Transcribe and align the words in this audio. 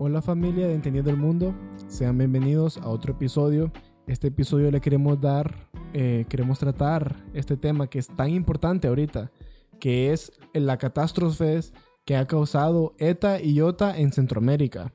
Hola 0.00 0.22
familia 0.22 0.68
de 0.68 0.74
Entendiendo 0.74 1.10
el 1.10 1.16
Mundo, 1.16 1.52
sean 1.88 2.16
bienvenidos 2.16 2.76
a 2.78 2.86
otro 2.86 3.14
episodio. 3.14 3.72
Este 4.06 4.28
episodio 4.28 4.70
le 4.70 4.80
queremos 4.80 5.20
dar, 5.20 5.68
eh, 5.92 6.24
queremos 6.28 6.60
tratar 6.60 7.16
este 7.34 7.56
tema 7.56 7.88
que 7.88 7.98
es 7.98 8.06
tan 8.06 8.30
importante 8.30 8.86
ahorita, 8.86 9.32
que 9.80 10.12
es 10.12 10.30
la 10.54 10.76
catástrofe 10.78 11.58
que 12.04 12.14
ha 12.14 12.28
causado 12.28 12.94
ETA 12.98 13.40
y 13.40 13.54
IOTA 13.54 13.98
en 13.98 14.12
Centroamérica. 14.12 14.92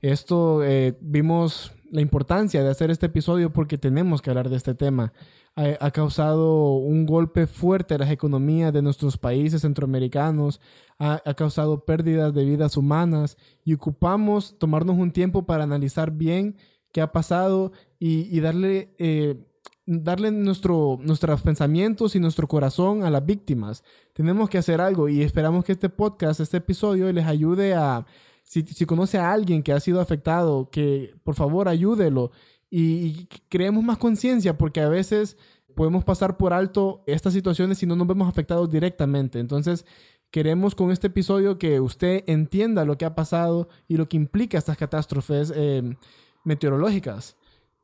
Esto 0.00 0.62
eh, 0.62 0.96
vimos 1.00 1.74
la 1.90 2.00
importancia 2.00 2.62
de 2.62 2.70
hacer 2.70 2.92
este 2.92 3.06
episodio 3.06 3.52
porque 3.52 3.78
tenemos 3.78 4.22
que 4.22 4.30
hablar 4.30 4.48
de 4.48 4.58
este 4.58 4.76
tema. 4.76 5.12
Ha, 5.56 5.90
causado 5.90 6.74
un 6.74 7.06
golpe 7.06 7.46
fuerte 7.46 7.94
a 7.94 7.98
las 7.98 8.10
economías 8.10 8.74
de 8.74 8.82
nuestros 8.82 9.16
países 9.16 9.62
centroamericanos, 9.62 10.60
ha, 10.98 11.18
causado 11.34 11.86
pérdidas 11.86 12.34
de 12.34 12.44
vidas 12.44 12.76
humanas 12.76 13.38
y 13.64 13.72
ocupamos 13.72 14.58
tomarnos 14.58 14.96
un 14.96 15.12
tiempo 15.12 15.46
para 15.46 15.64
analizar 15.64 16.10
bien 16.10 16.56
qué 16.92 17.00
ha 17.00 17.10
pasado 17.10 17.72
y, 17.98 18.38
darle, 18.40 18.94
eh, 18.98 19.46
darle 19.86 20.30
nuestro, 20.30 20.98
nuestros 21.00 21.40
pensamientos 21.40 22.14
y 22.14 22.20
nuestro 22.20 22.46
corazón 22.48 23.02
a 23.02 23.10
las 23.10 23.24
víctimas. 23.24 23.82
Tenemos 24.12 24.50
que 24.50 24.58
hacer 24.58 24.82
algo 24.82 25.08
y 25.08 25.22
esperamos 25.22 25.64
que 25.64 25.72
este 25.72 25.88
podcast, 25.88 26.40
este 26.40 26.58
episodio 26.58 27.10
les 27.10 27.24
ayude 27.24 27.72
a 27.72 28.04
si, 28.46 28.86
conoce 28.86 29.18
a 29.18 29.32
alguien 29.32 29.62
que 29.62 29.72
ha 29.72 29.80
sido 29.80 30.00
afectado, 30.00 30.70
que 30.70 31.14
por 31.24 31.34
favor 31.34 31.68
ayúdelo 31.68 32.30
y, 32.78 33.26
creemos 33.48 33.82
más 33.82 33.96
conciencia 33.96 34.58
porque 34.58 34.80
a 34.80 34.88
veces 34.88 35.38
podemos 35.74 36.04
pasar 36.04 36.36
por 36.36 36.52
alto 36.52 37.02
estas 37.06 37.32
situaciones 37.32 37.78
si 37.78 37.86
no 37.86 37.96
nos 37.96 38.06
vemos 38.06 38.28
afectados 38.28 38.70
directamente. 38.70 39.38
Entonces, 39.38 39.86
queremos 40.30 40.74
con 40.74 40.90
este 40.90 41.06
episodio 41.06 41.58
que 41.58 41.80
usted 41.80 42.24
entienda 42.26 42.84
lo 42.84 42.98
que 42.98 43.06
ha 43.06 43.14
pasado 43.14 43.68
y 43.88 43.96
lo 43.96 44.08
que 44.08 44.18
implica 44.18 44.58
estas 44.58 44.76
catástrofes 44.76 45.52
eh, 45.56 45.96
meteorológicas. 46.44 47.36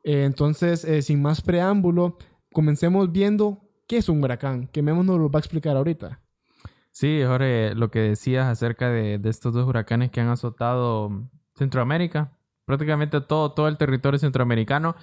Eh, 0.05 0.25
entonces, 0.25 0.84
eh, 0.84 1.01
sin 1.01 1.23
más 1.23 1.41
preámbulo, 1.41 2.19
comencemos 2.53 3.11
viendo 3.11 3.62
qué 3.89 3.97
es 3.97 4.11
un 4.11 4.23
huracán, 4.23 4.69
que 4.69 4.83
Memo 4.83 5.03
nos 5.05 5.19
lo 5.19 5.31
va 5.31 5.39
a 5.39 5.41
explicar 5.41 5.75
ahorita. 5.75 6.21
Sí, 6.91 7.23
Jorge, 7.25 7.75
lo 7.75 7.91
que 7.91 8.01
decías 8.01 8.47
acerca 8.47 8.91
de, 8.91 9.19
estos 9.25 9.55
dos 9.55 9.67
huracanes 9.67 10.11
que 10.11 10.21
han 10.21 10.29
azotado 10.29 11.31
Centroamérica, 11.55 12.37
prácticamente 12.65 13.21
todo, 13.21 13.53
todo 13.53 13.69
el 13.69 13.77
territorio 13.77 14.19
centroamericano 14.19 14.95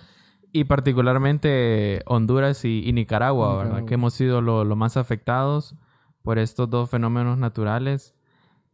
y 0.51 0.63
particularmente 0.63 2.01
Honduras 2.05 2.65
y, 2.65 2.91
Nicaragua, 2.93 3.57
¿verdad? 3.57 3.85
Que 3.85 3.95
hemos 3.95 4.13
sido 4.13 4.41
lo, 4.41 4.63
más 4.75 4.97
afectados 4.97 5.75
por 6.23 6.39
estos 6.39 6.69
dos 6.69 6.89
fenómenos 6.89 7.37
naturales, 7.37 8.15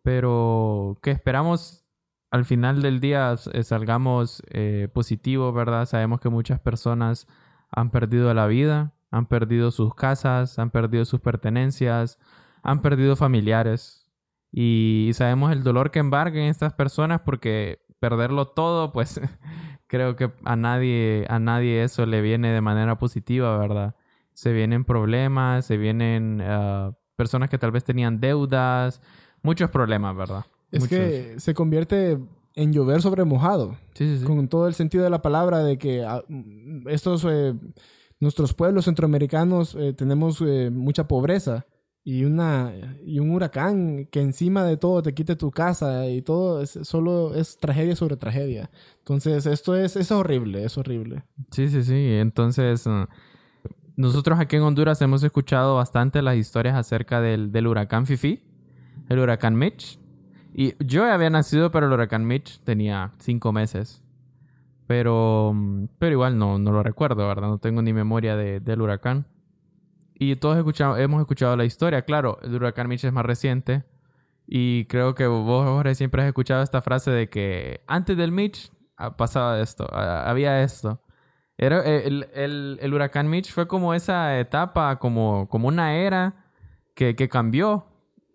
pero 0.02 0.98
que 1.02 1.12
esperamos 1.12 1.86
al 2.32 2.46
final 2.46 2.82
del 2.82 3.00
día 3.00 3.36
eh, 3.54 3.64
salgamos 3.64 4.44
eh, 4.50 4.90
positivos, 4.94 5.54
¿verdad? 5.54 5.86
Sabemos 5.86 6.20
que 6.20 6.30
muchas 6.30 6.60
personas 6.60 7.28
han 7.72 7.92
perdido 7.92 8.34
la 8.34 8.48
vida, 8.48 8.94
han 9.12 9.26
perdido 9.28 9.72
sus 9.72 9.96
casas, 9.96 10.60
han 10.60 10.72
perdido 10.72 11.06
sus 11.06 11.22
pertenencias, 11.22 12.20
han 12.64 12.82
perdido 12.82 13.16
familiares 13.16 14.10
y 14.52 15.12
sabemos 15.14 15.52
el 15.52 15.64
dolor 15.64 15.92
que 15.92 16.00
embargan 16.00 16.44
estas 16.44 16.74
personas 16.74 17.22
porque 17.22 17.85
perderlo 18.10 18.46
todo, 18.50 18.92
pues 18.92 19.20
creo 19.88 20.16
que 20.16 20.32
a 20.44 20.56
nadie, 20.56 21.26
a 21.28 21.40
nadie 21.40 21.84
eso 21.84 22.06
le 22.06 22.22
viene 22.22 22.52
de 22.52 22.62
manera 22.62 23.00
positiva, 23.00 23.58
¿verdad? 23.58 23.96
Se 24.34 24.54
vienen 24.54 24.86
problemas, 24.86 25.66
se 25.66 25.78
vienen 25.78 26.40
ah, 26.44 26.92
personas 27.16 27.50
que 27.50 27.58
tal 27.58 27.72
vez 27.72 27.84
tenían 27.84 28.20
deudas, 28.20 29.02
muchos 29.42 29.72
problemas, 29.72 30.16
¿verdad? 30.16 30.46
Es 30.72 30.88
que 30.88 31.40
se 31.40 31.56
convierte 31.56 32.20
en 32.54 32.74
llover 32.74 33.02
sobre 33.02 33.24
mojado. 33.24 33.76
Sí, 33.96 34.06
sí, 34.06 34.20
sí. 34.20 34.26
Con 34.26 34.48
todo 34.50 34.68
el 34.68 34.76
sentido 34.76 35.04
de 35.04 35.10
la 35.10 35.24
palabra 35.24 35.64
de 35.64 35.80
que 35.80 36.04
ah, 36.04 36.24
estos, 36.86 37.26
eh, 37.28 37.56
nuestros 38.20 38.54
pueblos 38.54 38.86
centroamericanos 38.86 39.76
eh, 39.80 39.94
tenemos 39.94 40.44
eh, 40.46 40.70
mucha 40.72 41.08
pobreza 41.08 41.66
y 42.08 42.24
una 42.24 42.72
y 43.04 43.18
un 43.18 43.32
huracán 43.32 44.06
que 44.12 44.22
encima 44.22 44.64
de 44.64 44.78
todo 44.78 45.02
te 45.02 45.16
quite 45.16 45.36
tu 45.36 45.50
casa 45.50 46.08
y 46.08 46.22
todo 46.22 46.64
solo 46.68 47.34
es 47.34 47.58
tragedia 47.58 47.96
sobre 47.96 48.16
tragedia. 48.16 48.70
Entonces, 49.00 49.48
esto 49.48 49.76
es, 49.76 49.96
es 49.96 50.12
horrible, 50.12 50.64
es 50.64 50.78
horrible. 50.78 51.24
Sí, 51.50 51.68
sí, 51.68 51.84
sí. 51.84 52.14
Entonces, 52.14 52.86
uh, 52.86 53.08
nosotros 53.96 54.40
aquí 54.40 54.56
en 54.56 54.62
Honduras 54.62 55.02
hemos 55.02 55.24
escuchado 55.24 55.78
bastante 55.78 56.22
las 56.22 56.38
historias 56.38 56.76
acerca 56.76 57.22
del, 57.22 57.52
del 57.52 57.66
huracán 57.66 58.06
Fifi, 58.06 58.44
el 59.10 59.20
huracán 59.20 59.56
Mitch. 59.56 60.00
Y 60.54 60.76
yo 60.86 61.12
había 61.12 61.32
nacido, 61.32 61.72
pero 61.72 61.88
el 61.88 61.94
huracán 61.94 62.24
Mitch 62.24 62.60
tenía 62.64 63.14
cinco 63.18 63.52
meses. 63.52 64.04
Pero, 64.86 65.50
um, 65.50 65.88
pero 65.98 66.12
igual 66.12 66.38
no, 66.38 66.60
no 66.60 66.72
lo 66.72 66.84
recuerdo, 66.84 67.28
¿verdad? 67.28 67.48
No 67.48 67.58
tengo 67.58 67.82
ni 67.82 67.94
memoria 67.94 68.36
de, 68.36 68.60
del 68.60 68.82
huracán. 68.82 69.26
Y 70.18 70.36
todos 70.38 70.58
escuchamos, 70.58 71.00
hemos 71.00 71.20
escuchado 71.22 71.56
la 71.58 71.66
historia. 71.66 72.04
Claro, 72.04 72.40
el 72.42 72.56
huracán 72.56 72.88
Mitch 72.88 73.04
es 73.04 73.14
más 73.14 73.26
reciente. 73.26 73.84
Y 74.48 74.86
creo 74.86 75.16
que 75.16 75.28
vos, 75.28 75.66
Jorge, 75.66 75.96
siempre 75.96 76.22
has 76.22 76.28
escuchado 76.28 76.64
esta 76.64 76.82
frase 76.82 77.12
de 77.12 77.30
que 77.30 77.82
antes 77.88 78.16
del 78.16 78.32
Mitch 78.32 78.72
ah, 78.98 79.18
pasaba 79.18 79.60
esto, 79.60 79.88
ah, 79.92 80.30
había 80.30 80.64
esto. 80.64 81.02
Era, 81.58 81.82
eh, 81.86 82.08
el, 82.08 82.80
el, 82.82 82.94
huracán 82.94 83.30
Mitch 83.30 83.52
fue 83.52 83.68
como 83.68 83.94
esa 83.94 84.40
etapa, 84.40 85.00
como, 85.00 85.48
como 85.50 85.68
una 85.68 85.96
era 85.96 86.46
que, 86.96 87.16
que 87.16 87.30
cambió 87.30 87.88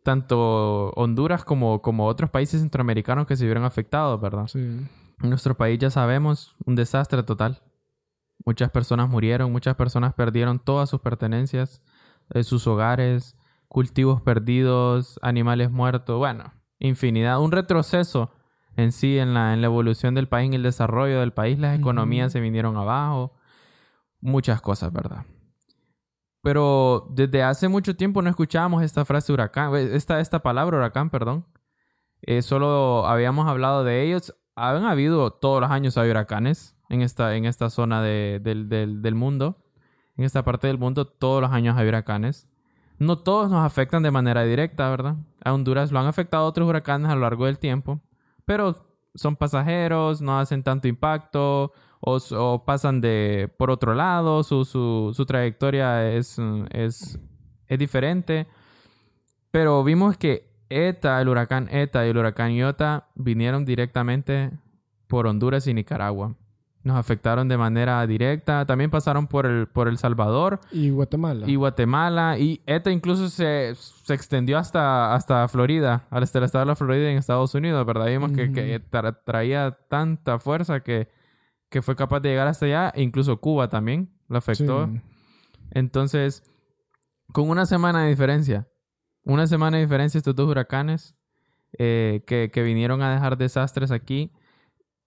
tanto 0.03 0.91
Honduras 0.97 1.45
como, 1.45 1.83
como 1.83 2.07
otros 2.07 2.31
países 2.31 2.61
centroamericanos 2.61 3.27
que 3.27 3.37
se 3.37 3.45
vieron 3.45 3.65
afectados, 3.65 4.21
¿verdad? 4.21 4.47
Sí. 4.47 4.59
En 4.59 5.29
nuestro 5.29 5.57
país 5.57 5.79
ya 5.79 5.91
sabemos, 5.91 6.57
un 6.65 6.75
desastre 6.75 7.23
total. 7.23 7.63
Muchas 8.45 8.71
personas 8.71 9.09
murieron, 9.09 9.53
muchas 9.53 9.77
personas 9.77 10.15
perdieron 10.15 10.59
todas 10.59 10.89
sus 10.89 11.01
pertenencias, 11.01 11.83
eh, 12.31 12.43
sus 12.43 12.67
hogares, 12.67 13.37
cultivos 13.69 14.23
perdidos, 14.23 15.19
animales 15.23 15.71
muertos, 15.71 16.19
bueno, 16.19 16.53
infinidad, 16.79 17.41
un 17.41 17.53
retroceso 17.53 18.33
en 18.77 18.93
sí 18.93 19.19
en 19.19 19.35
la, 19.35 19.53
en 19.53 19.61
la 19.61 19.67
evolución 19.67 20.15
del 20.15 20.29
país, 20.29 20.49
en 20.49 20.55
el 20.55 20.63
desarrollo 20.63 21.21
del 21.21 21.33
país, 21.33 21.59
las 21.59 21.79
economías 21.79 22.33
se 22.33 22.41
vinieron 22.41 22.77
abajo, 22.77 23.35
muchas 24.21 24.61
cosas, 24.61 24.93
¿verdad? 24.93 25.27
Pero 26.43 27.07
desde 27.11 27.43
hace 27.43 27.69
mucho 27.69 27.97
tiempo 27.97 28.23
no 28.23 28.31
escuchábamos 28.31 28.83
esta 28.83 29.05
frase 29.05 29.33
huracán, 29.33 29.75
eh, 29.75 29.91
esta, 29.95 30.21
esta 30.21 30.41
palabra 30.41 30.79
huracán, 30.79 31.11
perdón. 31.11 31.47
Eh, 32.23 32.43
solo 32.43 33.07
habíamos 33.07 33.47
hablado 33.49 33.85
de 33.85 34.03
ellos. 34.03 34.35
Han 34.57 34.85
habido 34.85 35.33
todos 35.33 35.61
los 35.61 35.71
años 35.71 35.97
hay 35.97 36.11
huracanes 36.11 36.77
en 36.91 37.03
esta, 37.03 37.37
en 37.37 37.47
esta 37.47 37.71
zona 37.71 38.03
de, 38.03 38.41
del, 38.43 38.69
del, 38.69 39.01
del 39.01 39.15
mundo. 39.15 39.57
En 40.17 40.25
esta 40.25 40.45
parte 40.45 40.67
del 40.67 40.77
mundo 40.77 41.07
todos 41.07 41.41
los 41.41 41.51
años 41.53 41.79
hay 41.79 41.89
huracanes. 41.89 42.47
No 42.99 43.19
todos 43.19 43.51
nos 43.51 43.65
afectan 43.65 44.03
de 44.03 44.11
manera 44.11 44.43
directa, 44.43 44.91
¿verdad? 44.91 45.17
A 45.43 45.55
Honduras 45.55 45.91
lo 45.91 46.01
han 46.01 46.07
afectado 46.07 46.45
otros 46.45 46.69
huracanes 46.69 47.11
a 47.11 47.15
lo 47.15 47.23
largo 47.23 47.47
del 47.47 47.59
tiempo, 47.59 48.01
pero 48.45 48.77
son 49.15 49.37
pasajeros, 49.37 50.21
no 50.21 50.39
hacen 50.39 50.63
tanto 50.63 50.89
impacto 50.89 51.73
o, 52.01 52.65
pasan 52.67 53.01
de 53.01 53.51
por 53.57 53.71
otro 53.71 53.95
lado, 53.95 54.43
su, 54.43 54.65
su, 54.65 55.13
su 55.15 55.27
trayectoria 55.27 56.11
es, 56.11 56.39
es, 56.73 57.19
es, 57.67 57.79
diferente. 57.79 58.47
Pero 59.51 59.83
vimos 59.85 60.17
que 60.17 60.51
ETA, 60.69 61.21
el 61.21 61.29
huracán 61.29 61.69
ETA 61.71 62.07
y 62.07 62.11
el 62.11 62.19
huracán 62.19 62.53
Iota 62.53 63.09
vinieron 63.15 63.65
directamente 63.65 64.51
por 65.07 65.27
Honduras 65.27 65.67
y 65.67 65.75
Nicaragua 65.75 66.37
nos 66.83 66.97
afectaron 66.97 67.49
de 67.49 67.59
manera 67.59 68.07
directa. 68.07 68.65
También 68.65 68.91
pasaron 68.91 69.27
por 69.27 69.47
el, 69.47 69.67
por 69.67 69.89
El 69.89 69.99
Salvador. 69.99 70.61
Y 70.73 70.91
Guatemala. 70.91 71.49
Y 71.49 71.57
Guatemala. 71.57 72.39
Y 72.39 72.63
ETA 72.67 72.91
incluso 72.91 73.29
se, 73.29 73.75
extendió 74.09 74.59
hasta, 74.59 75.15
hasta 75.15 75.47
Florida, 75.49 76.07
al 76.11 76.23
estado 76.23 76.47
de 76.47 76.67
la 76.67 76.77
Florida 76.77 77.11
en 77.11 77.19
Estados 77.19 77.55
Unidos, 77.55 77.85
¿verdad? 77.85 78.07
Vimos 78.07 78.33
que, 78.33 78.83
traía 79.25 79.79
tanta 79.89 80.39
fuerza 80.39 80.81
que, 80.81 81.09
que 81.69 81.83
fue 81.83 81.97
capaz 81.97 82.21
de 82.21 82.31
llegar 82.31 82.47
hasta 82.47 82.67
allá. 82.67 82.93
E 82.95 83.03
incluso 83.03 83.41
Cuba 83.41 83.69
también 83.69 84.11
lo 84.29 84.39
afectó. 84.39 84.89
Entonces, 85.73 86.43
con 87.33 87.51
una 87.51 87.67
semana 87.67 88.05
de 88.05 88.09
diferencia, 88.09 88.69
una 89.25 89.47
semana 89.47 89.77
de 89.77 89.83
diferencia 89.83 90.17
estos 90.17 90.35
dos 90.35 90.49
huracanes 90.49 91.15
eh, 91.79 92.25
que, 92.27 92.51
que 92.51 92.63
vinieron 92.63 93.03
a 93.03 93.13
dejar 93.13 93.37
desastres 93.37 93.91
aquí. 93.91 94.33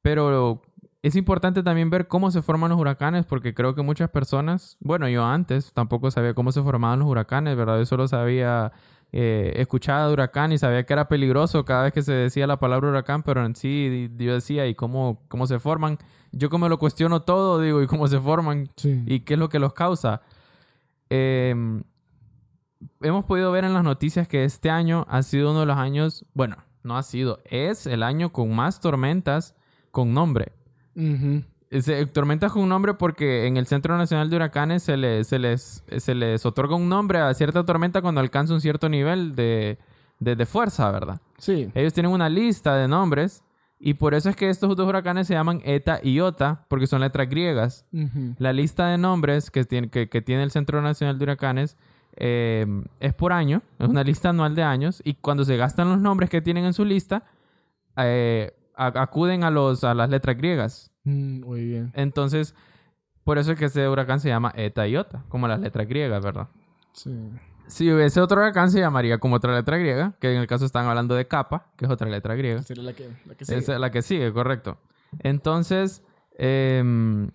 Pero 0.03 0.61
es 1.03 1.17
importante 1.17 1.63
también 1.63 1.89
ver 1.89 2.07
cómo 2.07 2.31
se 2.31 2.41
forman 2.41 2.69
los 2.69 2.79
huracanes, 2.79 3.25
porque 3.25 3.53
creo 3.53 3.75
que 3.75 3.81
muchas 3.81 4.09
personas, 4.09 4.77
bueno, 4.79 5.09
yo 5.09 5.25
antes 5.25 5.73
tampoco 5.73 6.09
sabía 6.09 6.33
cómo 6.33 6.53
se 6.53 6.63
formaban 6.63 6.99
los 6.99 7.09
huracanes, 7.09 7.57
¿verdad? 7.57 7.77
Yo 7.77 7.85
solo 7.85 8.07
sabía, 8.07 8.71
eh, 9.11 9.51
escuchaba 9.57 10.07
de 10.07 10.13
huracán 10.13 10.53
y 10.53 10.57
sabía 10.57 10.85
que 10.85 10.93
era 10.93 11.09
peligroso 11.09 11.65
cada 11.65 11.83
vez 11.83 11.91
que 11.91 12.03
se 12.03 12.13
decía 12.13 12.47
la 12.47 12.57
palabra 12.57 12.87
huracán, 12.87 13.21
pero 13.21 13.45
en 13.45 13.53
sí 13.53 14.09
yo 14.17 14.33
decía, 14.33 14.65
¿y 14.65 14.75
cómo, 14.75 15.21
cómo 15.27 15.45
se 15.45 15.59
forman? 15.59 15.97
Yo 16.31 16.49
como 16.49 16.69
lo 16.69 16.79
cuestiono 16.79 17.23
todo, 17.23 17.59
digo, 17.59 17.81
¿y 17.81 17.87
cómo 17.87 18.07
se 18.07 18.21
forman? 18.21 18.69
¿Y 19.05 19.19
qué 19.19 19.33
es 19.33 19.39
lo 19.39 19.49
que 19.49 19.59
los 19.59 19.73
causa? 19.73 20.21
Em, 21.09 21.83
hemos 23.01 23.25
podido 23.25 23.51
ver 23.51 23.65
en 23.65 23.73
las 23.73 23.83
noticias 23.83 24.29
que 24.29 24.45
este 24.45 24.69
año 24.69 25.05
ha 25.09 25.21
sido 25.21 25.51
uno 25.51 25.59
de 25.59 25.65
los 25.65 25.77
años, 25.77 26.25
bueno, 26.33 26.55
no 26.81 26.97
ha 26.97 27.03
sido, 27.03 27.41
es 27.43 27.87
el 27.87 28.03
año 28.03 28.31
con 28.31 28.55
más 28.55 28.79
tormentas 28.79 29.53
con 29.91 30.13
nombre. 30.13 30.53
Eh, 30.95 32.05
tormentas 32.11 32.51
con 32.51 32.69
nombre 32.69 32.93
porque 32.93 33.47
en 33.47 33.57
el 33.57 33.65
Centro 33.65 33.97
Nacional 33.97 34.29
de 34.29 34.35
Huracanes 34.35 34.83
se 34.83 34.95
les, 34.95 35.27
se 35.27 35.39
les, 35.39 35.83
se 35.97 36.13
les 36.13 36.45
otorga 36.45 36.75
un 36.75 36.87
nombre 36.87 37.19
a 37.19 37.33
cierta 37.33 37.65
tormenta 37.65 38.01
cuando 38.01 38.21
alcanza 38.21 38.53
un 38.53 38.61
cierto 38.61 38.89
nivel 38.89 39.35
de, 39.35 39.79
de, 40.19 40.35
de 40.35 40.45
fuerza, 40.45 40.91
¿verdad? 40.91 41.19
Sí. 41.39 41.71
Ellos 41.73 41.93
tienen 41.93 42.11
una 42.11 42.29
lista 42.29 42.75
de 42.75 42.87
nombres 42.87 43.43
y 43.79 43.95
por 43.95 44.13
eso 44.13 44.29
es 44.29 44.35
que 44.35 44.49
estos 44.49 44.75
dos 44.77 44.87
huracanes 44.87 45.25
se 45.25 45.33
llaman 45.33 45.61
ETA 45.65 45.99
y 46.03 46.13
IOTA 46.13 46.65
porque 46.67 46.85
son 46.85 47.01
letras 47.01 47.27
griegas. 47.27 47.85
Ujú. 47.91 48.35
La 48.37 48.53
lista 48.53 48.87
de 48.87 48.97
nombres 48.97 49.49
que 49.49 49.65
tiene, 49.65 49.89
que, 49.89 50.09
que 50.09 50.21
tiene 50.21 50.43
el 50.43 50.51
Centro 50.51 50.81
Nacional 50.81 51.17
de 51.17 51.23
Huracanes 51.23 51.75
eh, 52.15 52.67
es 52.99 53.13
por 53.15 53.33
año, 53.33 53.63
es 53.79 53.89
una 53.89 54.03
lista 54.03 54.29
anual 54.29 54.53
de 54.53 54.61
años, 54.61 55.01
y 55.03 55.15
cuando 55.15 55.43
se 55.43 55.57
gastan 55.57 55.89
los 55.89 55.99
nombres 55.99 56.29
que 56.29 56.41
tienen 56.41 56.65
en 56.65 56.73
su 56.73 56.85
lista, 56.85 57.23
eh, 57.97 58.53
acuden 58.75 59.43
a, 59.43 59.51
los, 59.51 59.83
a 59.83 59.93
las 59.93 60.09
letras 60.09 60.37
griegas. 60.37 60.91
Mm, 61.03 61.41
muy 61.41 61.65
bien. 61.65 61.91
Entonces, 61.93 62.55
por 63.23 63.37
eso 63.37 63.51
es 63.53 63.59
que 63.59 63.65
ese 63.65 63.87
huracán 63.87 64.19
se 64.19 64.29
llama 64.29 64.51
Eta 64.55 64.87
y 64.87 64.91
Iota, 64.91 65.23
como 65.29 65.47
las 65.47 65.59
letras 65.59 65.87
griegas, 65.87 66.23
¿verdad? 66.23 66.47
Sí. 66.93 67.29
Si 67.67 67.91
hubiese 67.91 68.19
otro 68.19 68.41
huracán, 68.41 68.69
se 68.71 68.79
llamaría 68.79 69.17
como 69.19 69.35
otra 69.37 69.53
letra 69.55 69.77
griega, 69.77 70.13
que 70.19 70.33
en 70.33 70.41
el 70.41 70.47
caso 70.47 70.65
están 70.65 70.85
hablando 70.85 71.15
de 71.15 71.27
Kappa, 71.27 71.71
que 71.77 71.85
es 71.85 71.91
otra 71.91 72.09
letra 72.09 72.35
griega. 72.35 72.61
Sería 72.61 72.83
la 72.83 72.93
que, 72.93 73.09
la 73.25 73.35
que 73.35 73.43
Esa 73.45 73.59
sigue. 73.59 73.73
es 73.73 73.79
la 73.79 73.91
que 73.91 74.01
sigue, 74.01 74.33
correcto. 74.33 74.77
Entonces, 75.19 76.03
em, 76.37 77.31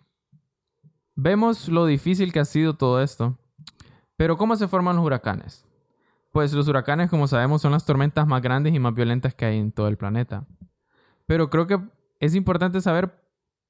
vemos 1.14 1.68
lo 1.68 1.86
difícil 1.86 2.32
que 2.32 2.40
ha 2.40 2.44
sido 2.44 2.74
todo 2.76 3.02
esto. 3.02 3.38
Pero 4.16 4.36
¿cómo 4.36 4.56
se 4.56 4.68
forman 4.68 4.96
los 4.96 5.04
huracanes? 5.04 5.64
Pues 6.30 6.52
los 6.52 6.68
huracanes, 6.68 7.08
como 7.08 7.26
sabemos, 7.26 7.62
son 7.62 7.72
las 7.72 7.86
tormentas 7.86 8.26
más 8.26 8.42
grandes 8.42 8.74
y 8.74 8.78
más 8.78 8.94
violentas 8.94 9.34
que 9.34 9.46
hay 9.46 9.58
en 9.58 9.72
todo 9.72 9.88
el 9.88 9.96
planeta. 9.96 10.44
Pero 11.28 11.50
creo 11.50 11.66
que 11.66 11.78
es 12.20 12.34
importante 12.34 12.80
saber 12.80 13.14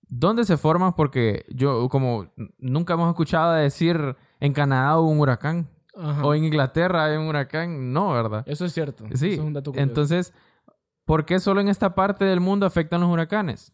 dónde 0.09 0.45
se 0.45 0.57
forman 0.57 0.95
porque 0.95 1.45
yo, 1.51 1.89
como 1.89 2.33
nunca 2.57 2.95
hemos 2.95 3.09
escuchado 3.11 3.53
decir 3.53 4.17
en 4.41 4.53
Canadá 4.53 4.99
hubo 4.99 5.11
un 5.11 5.19
huracán 5.21 5.69
Ajá. 5.97 6.25
o 6.25 6.35
en 6.35 6.45
Inglaterra 6.45 7.05
hay 7.07 7.17
un 7.17 7.27
huracán, 7.27 7.93
no, 7.93 8.13
¿verdad? 8.13 8.45
Eso 8.47 8.65
es 8.65 8.73
cierto. 8.73 9.05
Sí, 9.13 9.33
Eso 9.33 9.43
es 9.43 9.47
un 9.49 9.53
dato 9.53 9.73
curioso. 9.73 9.89
entonces, 9.89 10.33
¿por 11.05 11.25
qué 11.27 11.41
solo 11.41 11.61
en 11.61 11.69
esta 11.69 11.97
parte 11.97 12.25
del 12.25 12.39
mundo 12.41 12.65
afectan 12.65 13.01
los 13.01 13.11
huracanes? 13.11 13.73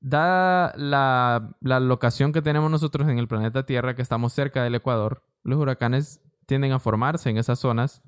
Dada 0.00 0.74
la, 0.76 1.56
la 1.60 1.80
locación 1.80 2.32
que 2.32 2.42
tenemos 2.42 2.70
nosotros 2.70 3.08
en 3.08 3.18
el 3.18 3.26
planeta 3.28 3.64
Tierra, 3.64 3.96
que 3.96 4.02
estamos 4.02 4.34
cerca 4.34 4.62
del 4.62 4.74
Ecuador, 4.74 5.22
los 5.42 5.58
huracanes 5.58 6.20
tienden 6.44 6.72
a 6.72 6.78
formarse 6.78 7.30
en 7.30 7.38
esas 7.38 7.58
zonas, 7.58 8.02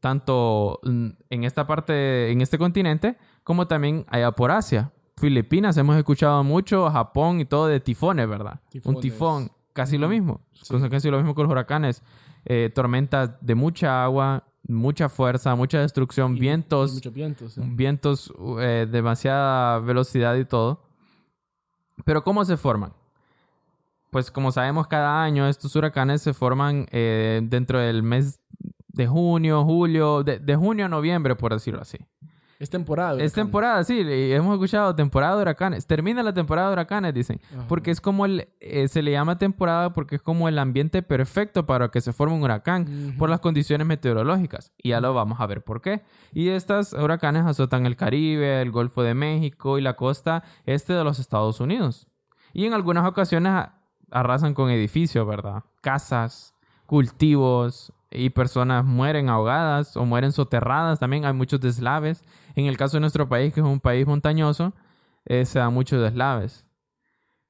tanto 0.00 0.80
en 0.82 1.44
esta 1.44 1.66
parte, 1.66 2.30
en 2.32 2.40
este 2.40 2.58
continente, 2.58 3.18
como 3.50 3.66
también 3.66 4.04
allá 4.08 4.30
por 4.30 4.52
Asia. 4.52 4.92
Filipinas, 5.16 5.76
hemos 5.76 5.96
escuchado 5.96 6.44
mucho, 6.44 6.88
Japón 6.88 7.40
y 7.40 7.44
todo 7.44 7.66
de 7.66 7.80
tifones, 7.80 8.28
¿verdad? 8.28 8.60
Un 8.84 9.00
tifón, 9.00 9.50
casi 9.72 9.98
lo 9.98 10.08
mismo. 10.08 10.40
Sí. 10.52 10.72
Casi 10.88 11.10
lo 11.10 11.16
mismo 11.16 11.34
con 11.34 11.42
los 11.46 11.50
huracanes. 11.50 12.00
Eh, 12.44 12.70
tormentas 12.72 13.32
de 13.40 13.56
mucha 13.56 14.04
agua, 14.04 14.44
mucha 14.68 15.08
fuerza, 15.08 15.56
mucha 15.56 15.80
destrucción, 15.80 16.36
Y- 16.36 16.40
vientos, 16.40 16.92
y 16.92 16.94
muchos 16.94 17.12
vientos. 17.76 18.32
eh, 18.60 18.86
demasiada 18.88 19.80
velocidad 19.80 20.36
y 20.36 20.44
todo. 20.44 20.84
Pero 22.04 22.22
¿cómo 22.22 22.44
se 22.44 22.56
forman? 22.56 22.92
Pues 24.10 24.30
como 24.30 24.52
sabemos, 24.52 24.86
cada 24.86 25.24
año 25.24 25.48
estos 25.48 25.74
huracanes 25.74 26.22
se 26.22 26.34
forman 26.34 26.86
eh, 26.92 27.40
dentro 27.42 27.80
del 27.80 28.04
mes 28.04 28.38
de 28.92 29.08
junio, 29.08 29.64
julio, 29.64 30.22
de, 30.22 30.38
de 30.38 30.54
junio 30.54 30.84
a 30.86 30.88
noviembre, 30.88 31.34
por 31.34 31.52
decirlo 31.52 31.80
así. 31.80 31.98
Es 32.60 32.68
temporada. 32.68 33.14
de 33.16 33.24
Es 33.24 33.32
temporada, 33.32 33.82
sí, 33.84 34.02
hemos 34.06 34.52
escuchado 34.52 34.94
temporada 34.94 35.34
de 35.36 35.42
huracanes. 35.42 35.86
Termina 35.86 36.22
la 36.22 36.34
temporada 36.34 36.68
de 36.68 36.74
huracanes, 36.74 37.14
dicen. 37.14 37.40
Ajá. 37.54 37.64
Porque 37.66 37.90
es 37.90 38.02
como 38.02 38.26
el, 38.26 38.48
eh, 38.60 38.86
se 38.86 39.00
le 39.02 39.12
llama 39.12 39.38
temporada 39.38 39.94
porque 39.94 40.16
es 40.16 40.22
como 40.22 40.46
el 40.46 40.58
ambiente 40.58 41.02
perfecto 41.02 41.64
para 41.64 41.88
que 41.90 42.02
se 42.02 42.12
forme 42.12 42.34
un 42.34 42.42
huracán 42.42 42.82
Ujú. 42.82 43.18
por 43.18 43.30
las 43.30 43.40
condiciones 43.40 43.86
meteorológicas. 43.86 44.72
Y 44.76 44.90
ya 44.90 45.00
lo 45.00 45.14
vamos 45.14 45.40
a 45.40 45.46
ver 45.46 45.64
por 45.64 45.80
qué. 45.80 46.02
Y 46.34 46.50
estas 46.50 46.92
huracanes 46.92 47.46
azotan 47.46 47.86
el 47.86 47.96
Caribe, 47.96 48.60
el 48.60 48.70
Golfo 48.70 49.02
de 49.02 49.14
México 49.14 49.78
y 49.78 49.80
la 49.80 49.96
costa 49.96 50.42
este 50.66 50.92
de 50.92 51.02
los 51.02 51.18
Estados 51.18 51.60
Unidos. 51.60 52.08
Y 52.52 52.66
en 52.66 52.74
algunas 52.74 53.06
ocasiones 53.06 53.68
arrasan 54.10 54.52
con 54.52 54.68
edificios, 54.68 55.26
¿verdad? 55.26 55.62
Casas, 55.80 56.54
cultivos 56.84 57.92
y 58.10 58.30
personas 58.30 58.84
mueren 58.84 59.28
ahogadas 59.30 59.96
o 59.96 60.04
mueren 60.04 60.32
soterradas. 60.32 60.98
También 60.98 61.24
hay 61.24 61.32
muchos 61.32 61.60
deslaves. 61.60 62.22
En 62.54 62.66
el 62.66 62.76
caso 62.76 62.96
de 62.96 63.00
nuestro 63.00 63.28
país, 63.28 63.52
que 63.54 63.60
es 63.60 63.66
un 63.66 63.80
país 63.80 64.06
montañoso, 64.06 64.72
eh, 65.26 65.44
se 65.44 65.58
dan 65.58 65.72
muchos 65.74 66.00
deslaves. 66.02 66.64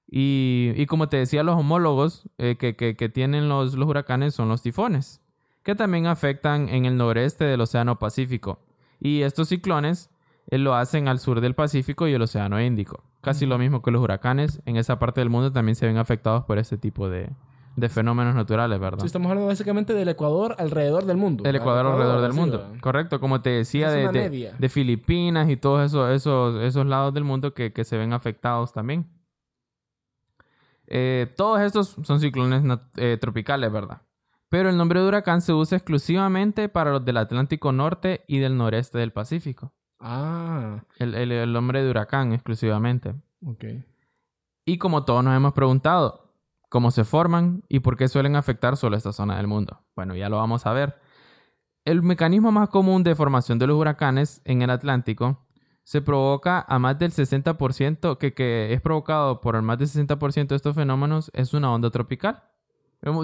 Y, 0.06 0.72
y 0.76 0.86
como 0.86 1.08
te 1.08 1.16
decía, 1.18 1.42
los 1.42 1.56
homólogos 1.56 2.28
eh, 2.38 2.56
que, 2.58 2.74
que- 2.76 2.96
que 2.96 3.08
tienen 3.08 3.48
los, 3.48 3.74
los 3.74 3.88
huracanes 3.88 4.34
son 4.34 4.48
los 4.48 4.62
tifones, 4.62 5.20
que 5.62 5.74
también 5.74 6.06
afectan 6.06 6.68
en 6.68 6.84
el 6.84 6.96
noreste 6.96 7.44
del 7.44 7.60
Océano 7.60 7.98
Pacífico. 7.98 8.58
Y 8.98 9.22
estos 9.22 9.48
ciclones 9.48 10.10
eh, 10.48 10.58
lo 10.58 10.74
hacen 10.74 11.06
al 11.06 11.20
sur 11.20 11.40
del 11.40 11.54
Pacífico 11.54 12.08
y 12.08 12.12
el 12.14 12.22
Océano 12.22 12.60
Índico. 12.60 13.04
Casi 13.20 13.46
lo 13.46 13.58
mismo 13.58 13.82
que 13.82 13.90
los 13.90 14.02
huracanes. 14.02 14.62
En 14.64 14.76
esa 14.76 14.98
parte 14.98 15.20
del 15.20 15.30
mundo 15.30 15.52
también 15.52 15.76
se 15.76 15.86
ven 15.86 15.98
afectados 15.98 16.44
por 16.44 16.58
este 16.58 16.76
tipo 16.76 17.08
de, 17.08 17.30
de 17.76 17.88
fenómenos 17.88 18.34
naturales, 18.34 18.78
¿verdad? 18.80 19.00
Sí, 19.00 19.06
estamos 19.06 19.28
hablando 19.30 19.46
básicamente 19.48 19.94
del 19.94 20.08
Ecuador 20.08 20.54
alrededor 20.58 21.06
del 21.06 21.16
mundo. 21.16 21.44
El 21.44 21.56
Ecuador 21.56 21.86
alrededor 21.86 22.20
del 22.20 22.32
mundo. 22.32 22.58
¿verdad? 22.58 22.80
Correcto, 22.80 23.20
como 23.20 23.40
te 23.40 23.50
decía, 23.50 23.90
de, 23.90 24.52
de- 24.58 24.68
Filipinas 24.68 25.48
y 25.48 25.56
todos 25.56 25.86
esos, 25.86 26.10
esos, 26.10 26.60
esos 26.62 26.84
lados 26.86 27.14
del 27.14 27.24
mundo 27.24 27.54
que, 27.54 27.72
que 27.72 27.84
se 27.84 27.96
ven 27.96 28.12
afectados 28.12 28.72
también. 28.72 29.06
Eh, 30.86 31.32
todos 31.36 31.60
estos 31.60 31.96
son 32.02 32.20
ciclones 32.20 32.62
eh, 32.96 33.16
tropicales, 33.20 33.70
¿verdad? 33.70 34.02
Pero 34.48 34.68
el 34.68 34.76
nombre 34.76 35.00
de 35.00 35.06
huracán 35.06 35.40
se 35.40 35.52
usa 35.52 35.78
exclusivamente 35.78 36.68
para 36.68 36.90
los 36.90 37.04
del 37.04 37.16
Atlántico 37.18 37.70
Norte 37.70 38.24
y 38.26 38.38
del 38.38 38.56
noreste 38.56 38.98
del 38.98 39.12
Pacífico. 39.12 39.72
Ah, 40.00 40.82
El, 40.98 41.14
el- 41.14 41.30
el 41.32 41.52
nombre 41.52 41.82
de 41.82 41.90
huracán 41.90 42.32
exclusivamente. 42.32 43.14
ok. 43.46 43.64
Y 44.66 44.78
como 44.78 45.04
todos 45.04 45.22
nos 45.24 45.36
hemos 45.36 45.52
preguntado, 45.52 46.29
¿cómo 46.70 46.90
se 46.90 47.04
forman 47.04 47.62
y 47.68 47.80
por 47.80 47.98
qué 47.98 48.08
suelen 48.08 48.34
afectar 48.36 48.78
solo 48.78 48.96
esta 48.96 49.12
zona 49.12 49.36
del 49.36 49.46
mundo? 49.46 49.82
Bueno, 49.94 50.16
ya 50.16 50.30
lo 50.30 50.38
vamos 50.38 50.64
a 50.64 50.72
ver. 50.72 50.98
El 51.84 52.02
mecanismo 52.02 52.50
más 52.52 52.70
común 52.70 53.02
de 53.04 53.14
formación 53.14 53.58
de 53.58 53.66
los 53.66 53.76
huracanes 53.78 54.40
en 54.46 54.62
el 54.62 54.70
Atlántico 54.70 55.46
se 55.82 56.00
provoca 56.00 56.64
a 56.68 56.78
más 56.78 56.98
del 56.98 57.10
60%, 57.10 58.16
que, 58.18 58.32
que 58.32 58.72
es 58.72 58.80
provocado 58.80 59.40
por 59.42 59.56
el 59.56 59.62
más 59.62 59.78
del 59.78 59.88
60% 59.88 60.46
de 60.48 60.56
estos 60.56 60.74
fenómenos, 60.74 61.30
es 61.34 61.52
una 61.52 61.70
onda 61.72 61.90
tropical. 61.90 62.44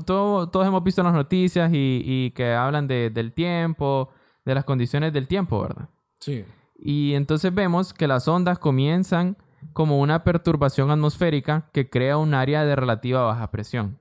Todo- 0.07 0.49
todos 0.49 0.67
hemos 0.67 0.83
visto 0.83 1.03
las 1.03 1.13
noticias 1.13 1.71
y, 1.73 2.03
y 2.05 2.31
que 2.33 2.53
hablan 2.55 2.87
de- 2.89 3.11
del 3.11 3.33
tiempo, 3.33 4.09
de 4.45 4.55
las 4.55 4.65
condiciones 4.65 5.13
del 5.13 5.29
tiempo, 5.29 5.61
¿verdad? 5.61 5.89
Sí. 6.21 6.45
Y 6.79 7.13
entonces 7.15 7.55
vemos 7.55 7.93
que 7.93 8.09
las 8.09 8.27
ondas 8.27 8.59
comienzan 8.59 9.37
como 9.73 10.01
una 10.01 10.25
perturbación 10.25 10.91
atmosférica 10.91 11.69
que 11.73 11.89
crea 11.89 12.19
un 12.19 12.35
área 12.35 12.65
de 12.65 12.77
relativa 12.77 13.23
baja 13.23 13.51
presión. 13.51 13.99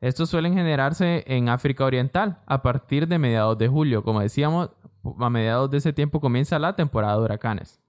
Estos 0.00 0.30
suelen 0.30 0.54
generarse 0.54 1.24
en 1.26 1.48
África 1.48 1.84
Oriental 1.84 2.40
a 2.46 2.62
partir 2.62 3.06
de 3.06 3.18
mediados 3.18 3.56
de 3.58 3.68
julio. 3.68 4.02
Como 4.02 4.20
decíamos, 4.20 4.70
a 5.18 5.30
mediados 5.30 5.70
de 5.70 5.78
ese 5.78 5.92
tiempo 5.92 6.20
comienza 6.20 6.58
la 6.58 6.74
temporada 6.74 7.16
de 7.16 7.22
huracanes. 7.22 7.80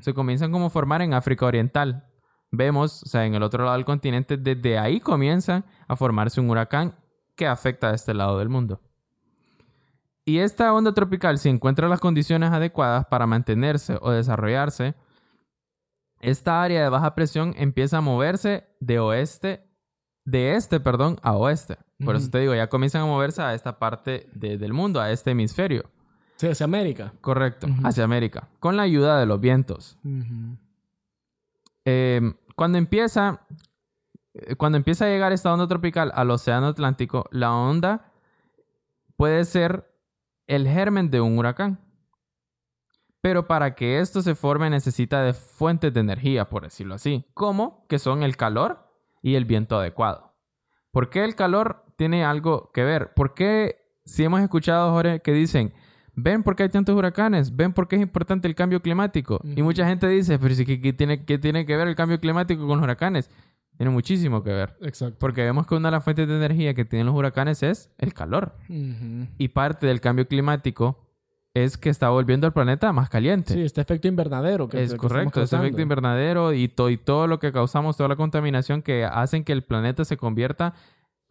Se 0.00 0.12
comienzan 0.12 0.52
como 0.52 0.66
a 0.66 0.70
formar 0.70 1.02
en 1.02 1.14
África 1.14 1.46
Oriental. 1.46 2.04
Vemos, 2.50 3.02
o 3.02 3.06
sea, 3.06 3.24
en 3.24 3.34
el 3.34 3.42
otro 3.42 3.64
lado 3.64 3.76
del 3.76 3.86
continente, 3.86 4.36
desde 4.36 4.78
ahí 4.78 5.00
comienza 5.00 5.64
a 5.88 5.96
formarse 5.96 6.40
un 6.40 6.50
huracán 6.50 6.94
que 7.36 7.46
afecta 7.46 7.90
a 7.90 7.94
este 7.94 8.12
lado 8.12 8.38
del 8.38 8.50
mundo. 8.50 8.80
Y 10.24 10.38
esta 10.38 10.72
onda 10.72 10.92
tropical, 10.92 11.38
si 11.38 11.48
encuentra 11.48 11.88
las 11.88 12.00
condiciones 12.00 12.52
adecuadas 12.52 13.06
para 13.06 13.26
mantenerse 13.26 13.98
o 14.00 14.10
desarrollarse, 14.10 14.94
esta 16.22 16.62
área 16.62 16.82
de 16.82 16.88
baja 16.88 17.14
presión 17.14 17.54
empieza 17.58 17.98
a 17.98 18.00
moverse 18.00 18.66
de 18.80 18.98
oeste, 18.98 19.66
de 20.24 20.54
este, 20.54 20.80
perdón, 20.80 21.18
a 21.22 21.32
oeste. 21.36 21.76
Por 22.04 22.16
eso 22.16 22.30
te 22.30 22.38
digo, 22.38 22.54
ya 22.54 22.68
comienzan 22.68 23.02
a 23.02 23.06
moverse 23.06 23.42
a 23.42 23.54
esta 23.54 23.78
parte 23.78 24.28
de- 24.34 24.56
del 24.58 24.72
mundo, 24.72 25.00
a 25.00 25.10
este 25.12 25.32
hemisferio. 25.32 25.84
Sí, 26.36 26.48
hacia 26.48 26.64
América. 26.64 27.12
Correcto, 27.20 27.68
hacia 27.84 28.02
América, 28.04 28.48
con 28.58 28.76
la 28.76 28.82
ayuda 28.82 29.20
de 29.20 29.26
los 29.26 29.40
vientos. 29.40 29.98
Eh, 31.84 32.20
cuando 32.56 32.78
empieza 32.78 33.40
eh, 34.34 34.56
cuando 34.56 34.78
empieza 34.78 35.04
a 35.04 35.08
llegar 35.08 35.32
esta 35.32 35.52
onda 35.52 35.66
tropical 35.68 36.10
al 36.14 36.30
océano 36.30 36.68
Atlántico, 36.68 37.26
la 37.32 37.52
onda 37.54 38.12
puede 39.16 39.44
ser 39.44 39.92
el 40.46 40.66
germen 40.66 41.10
de 41.10 41.20
un 41.20 41.38
huracán. 41.38 41.78
Pero 43.22 43.46
para 43.46 43.74
que 43.74 44.00
esto 44.00 44.20
se 44.20 44.34
forme 44.34 44.68
necesita 44.68 45.22
de 45.22 45.32
fuentes 45.32 45.94
de 45.94 46.00
energía, 46.00 46.50
por 46.50 46.64
decirlo 46.64 46.94
así, 46.96 47.24
como 47.32 47.86
que 47.88 47.98
son 47.98 48.22
el 48.22 48.36
calor 48.36 48.86
y 49.22 49.36
el 49.36 49.46
viento 49.46 49.78
adecuado. 49.78 50.34
¿Por 50.90 51.08
qué 51.08 51.24
el 51.24 51.34
calor 51.34 51.86
tiene 51.96 52.24
algo 52.24 52.70
que 52.72 52.84
ver? 52.84 53.14
¿Por 53.14 53.32
qué 53.32 53.78
si 54.04 54.24
hemos 54.24 54.42
escuchado, 54.42 54.90
Jorge, 54.90 55.20
que 55.20 55.32
dicen, 55.32 55.72
¿Ven 56.14 56.42
por 56.42 56.56
qué 56.56 56.64
hay 56.64 56.68
tantos 56.68 56.94
huracanes? 56.94 57.56
¿Ven 57.56 57.72
por 57.72 57.88
qué 57.88 57.96
es 57.96 58.02
importante 58.02 58.46
el 58.46 58.54
cambio 58.54 58.82
climático? 58.82 59.40
Y 59.44 59.62
mucha 59.62 59.86
gente 59.86 60.06
dice, 60.08 60.38
pero 60.38 60.54
¿qué, 60.54 60.80
qué 60.80 60.92
tiene, 60.92 61.24
¿qué 61.24 61.38
tiene 61.38 61.64
que 61.64 61.76
ver 61.76 61.88
el 61.88 61.94
cambio 61.94 62.20
climático 62.20 62.66
con 62.66 62.76
los 62.76 62.84
huracanes? 62.84 63.30
Tiene 63.78 63.90
muchísimo 63.90 64.42
que 64.42 64.50
ver. 64.52 64.76
Exacto. 64.82 65.16
Porque 65.18 65.42
vemos 65.42 65.66
que 65.66 65.74
una 65.74 65.88
de 65.88 65.92
las 65.92 66.04
fuentes 66.04 66.28
de 66.28 66.36
energía 66.36 66.74
que 66.74 66.84
tienen 66.84 67.06
los 67.06 67.16
huracanes 67.16 67.62
es 67.62 67.90
el 67.96 68.12
calor. 68.12 68.56
Y 68.68 69.48
parte 69.48 69.86
del 69.86 70.00
cambio 70.00 70.28
climático 70.28 71.01
es 71.54 71.76
que 71.76 71.90
está 71.90 72.08
volviendo 72.08 72.46
el 72.46 72.52
planeta 72.52 72.92
más 72.92 73.10
caliente. 73.10 73.52
Sí, 73.54 73.62
este 73.62 73.80
efecto 73.82 74.08
invernadero 74.08 74.68
que 74.68 74.82
es 74.82 74.92
que 74.92 74.96
correcto, 74.96 75.42
ese 75.42 75.56
efecto 75.56 75.80
invernadero 75.82 76.52
y, 76.52 76.68
to- 76.68 76.88
y 76.90 76.96
todo 76.96 77.26
lo 77.26 77.38
que 77.38 77.52
causamos, 77.52 77.96
toda 77.96 78.08
la 78.08 78.16
contaminación 78.16 78.82
que 78.82 79.04
hacen 79.04 79.44
que 79.44 79.52
el 79.52 79.62
planeta 79.62 80.04
se 80.04 80.16
convierta 80.16 80.74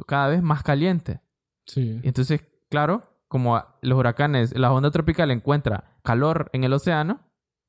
cada 0.08 0.28
vez 0.30 0.42
más 0.42 0.64
caliente. 0.64 1.22
Sí. 1.66 2.00
Y 2.04 2.08
entonces, 2.08 2.44
claro, 2.70 3.04
como 3.28 3.64
los 3.82 3.98
huracanes, 3.98 4.58
la 4.58 4.72
onda 4.72 4.92
tropical 4.92 5.32
encuentra 5.32 5.98
calor 6.04 6.50
en 6.54 6.64
el 6.64 6.74
océano, 6.74 7.20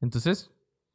entonces 0.00 0.50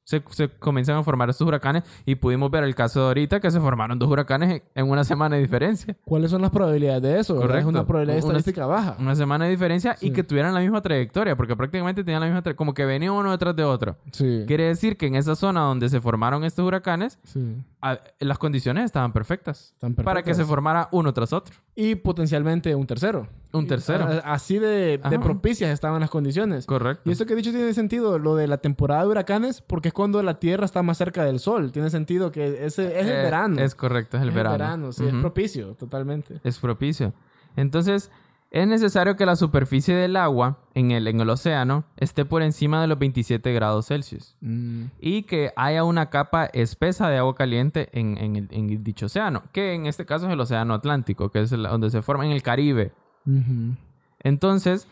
se, 0.08 0.24
se 0.30 0.48
comienzan 0.48 0.96
a 0.96 1.04
formar 1.04 1.30
estos 1.30 1.46
huracanes 1.46 1.84
y 2.06 2.16
pudimos 2.16 2.50
ver 2.50 2.64
el 2.64 2.74
caso 2.76 3.02
de 3.02 3.08
ahorita 3.08 3.42
que 3.42 3.52
se 3.52 3.60
formaron 3.60 4.00
dos 4.00 4.10
huracanes 4.10 4.62
en- 4.74 4.90
una 4.90 5.04
semana 5.04 5.36
de 5.36 5.42
diferencia. 5.42 5.98
¿Cuáles 6.06 6.32
son 6.32 6.42
las 6.42 6.50
probabilidades 6.50 7.02
de 7.02 7.20
eso? 7.20 7.36
Es 7.54 7.66
una 7.66 7.86
probabilidad 7.86 8.16
Una- 8.24 8.38
estadística 8.38 8.66
baja. 8.66 8.96
Una 9.00 9.16
semana 9.18 9.44
de 9.46 9.52
diferencia 9.52 9.98
y 10.00 10.12
que 10.12 10.24
tuvieran 10.24 10.54
la 10.54 10.62
misma 10.62 10.82
trayectoria, 10.82 11.36
porque 11.36 11.58
prácticamente 11.58 12.06
tenían 12.06 12.22
la 12.22 12.28
misma 12.28 12.42
trayectoria, 12.42 12.56
como 12.58 12.74
que 12.74 12.86
venía 12.86 13.12
uno 13.12 13.32
detrás 13.32 13.54
de 13.54 13.66
otro. 13.66 13.98
Sí. 14.14 14.46
Quiere 14.48 14.64
decir 14.64 14.96
que 14.96 15.08
en 15.08 15.16
esa 15.16 15.36
zona 15.36 15.60
donde 15.62 15.90
se 15.90 16.00
formaron 16.00 16.46
estos 16.46 16.66
huracanes, 16.66 17.20
Sí. 17.26 17.58
a- 17.82 18.00
las 18.22 18.38
condiciones 18.38 18.86
estaban 18.86 19.12
perfectas, 19.12 19.72
Están 19.74 19.94
para 19.94 20.22
que 20.24 20.30
se 20.34 20.38
perfectas. 20.38 20.48
formara 20.48 20.88
uno 20.94 21.14
tras 21.14 21.34
otro. 21.34 21.54
Y 21.76 21.96
potencialmente 21.96 22.74
un 22.76 22.88
tercero. 22.88 23.28
Un 23.58 23.68
tercero. 23.68 24.06
A- 24.06 24.34
Así 24.34 24.60
de, 24.60 25.00
propicias 25.22 25.72
estaban 25.72 26.00
las 26.02 26.10
condiciones. 26.10 26.66
Correcto. 26.66 27.10
Y 27.10 27.14
eso 27.14 27.26
que 27.26 27.34
he 27.34 27.36
dicho 27.36 27.52
tiene 27.52 27.74
sentido, 27.74 28.20
lo 28.20 28.36
de 28.36 28.48
la 28.48 28.58
temporada 28.58 29.02
de 29.04 29.08
huracanes, 29.10 29.62
porque 29.62 29.90
es 29.90 29.94
cuando 29.94 30.22
la 30.24 30.40
Tierra 30.40 30.66
está 30.66 30.84
más 30.84 30.98
cerca 30.98 31.24
del 31.24 31.40
Sol. 31.40 31.72
Tiene 31.72 31.90
sentido 31.90 32.32
que 32.32 32.66
ese 32.66 33.00
es 33.00 33.06
el 33.06 33.12
Eh, 33.14 33.24
verano. 33.24 33.62
Es 33.62 33.76
correcto, 33.76 34.18
es 34.18 34.24
el 34.24 34.30
Es 34.30 34.36
verano. 34.36 34.92
sí, 34.92 35.06
es 35.06 35.14
propicio, 35.14 35.74
totalmente. 35.76 36.40
Es 36.44 36.60
propicio. 36.60 37.14
Entonces, 37.56 38.12
es 38.50 38.66
necesario 38.66 39.18
que 39.18 39.26
la 39.26 39.36
superficie 39.36 39.94
del 39.94 40.16
agua 40.16 40.60
en 40.74 40.92
el, 40.92 41.08
en 41.08 41.20
el 41.20 41.30
océano 41.30 41.84
esté 41.98 42.24
por 42.24 42.42
encima 42.42 42.80
de 42.82 42.88
los 42.88 42.98
27 42.98 43.52
grados 43.52 43.88
Celsius 43.88 44.38
Mm, 44.40 44.84
y 45.02 45.24
que 45.24 45.52
haya 45.58 45.84
una 45.84 46.10
capa 46.10 46.46
espesa 46.46 47.10
de 47.10 47.18
agua 47.18 47.36
caliente 47.36 47.90
en, 47.92 48.18
en 48.18 48.36
el, 48.38 48.48
en 48.52 48.84
dicho 48.86 49.08
océano, 49.08 49.44
que 49.52 49.74
en 49.74 49.86
este 49.86 50.06
caso 50.06 50.28
es 50.28 50.32
el 50.34 50.40
océano 50.40 50.76
Atlántico, 50.76 51.30
que 51.30 51.42
es 51.42 51.52
el- 51.52 51.64
donde 51.64 51.90
se 51.90 52.02
forma 52.02 52.26
en 52.26 52.32
el 52.32 52.42
Caribe. 52.42 52.94
Entonces, 54.20 54.88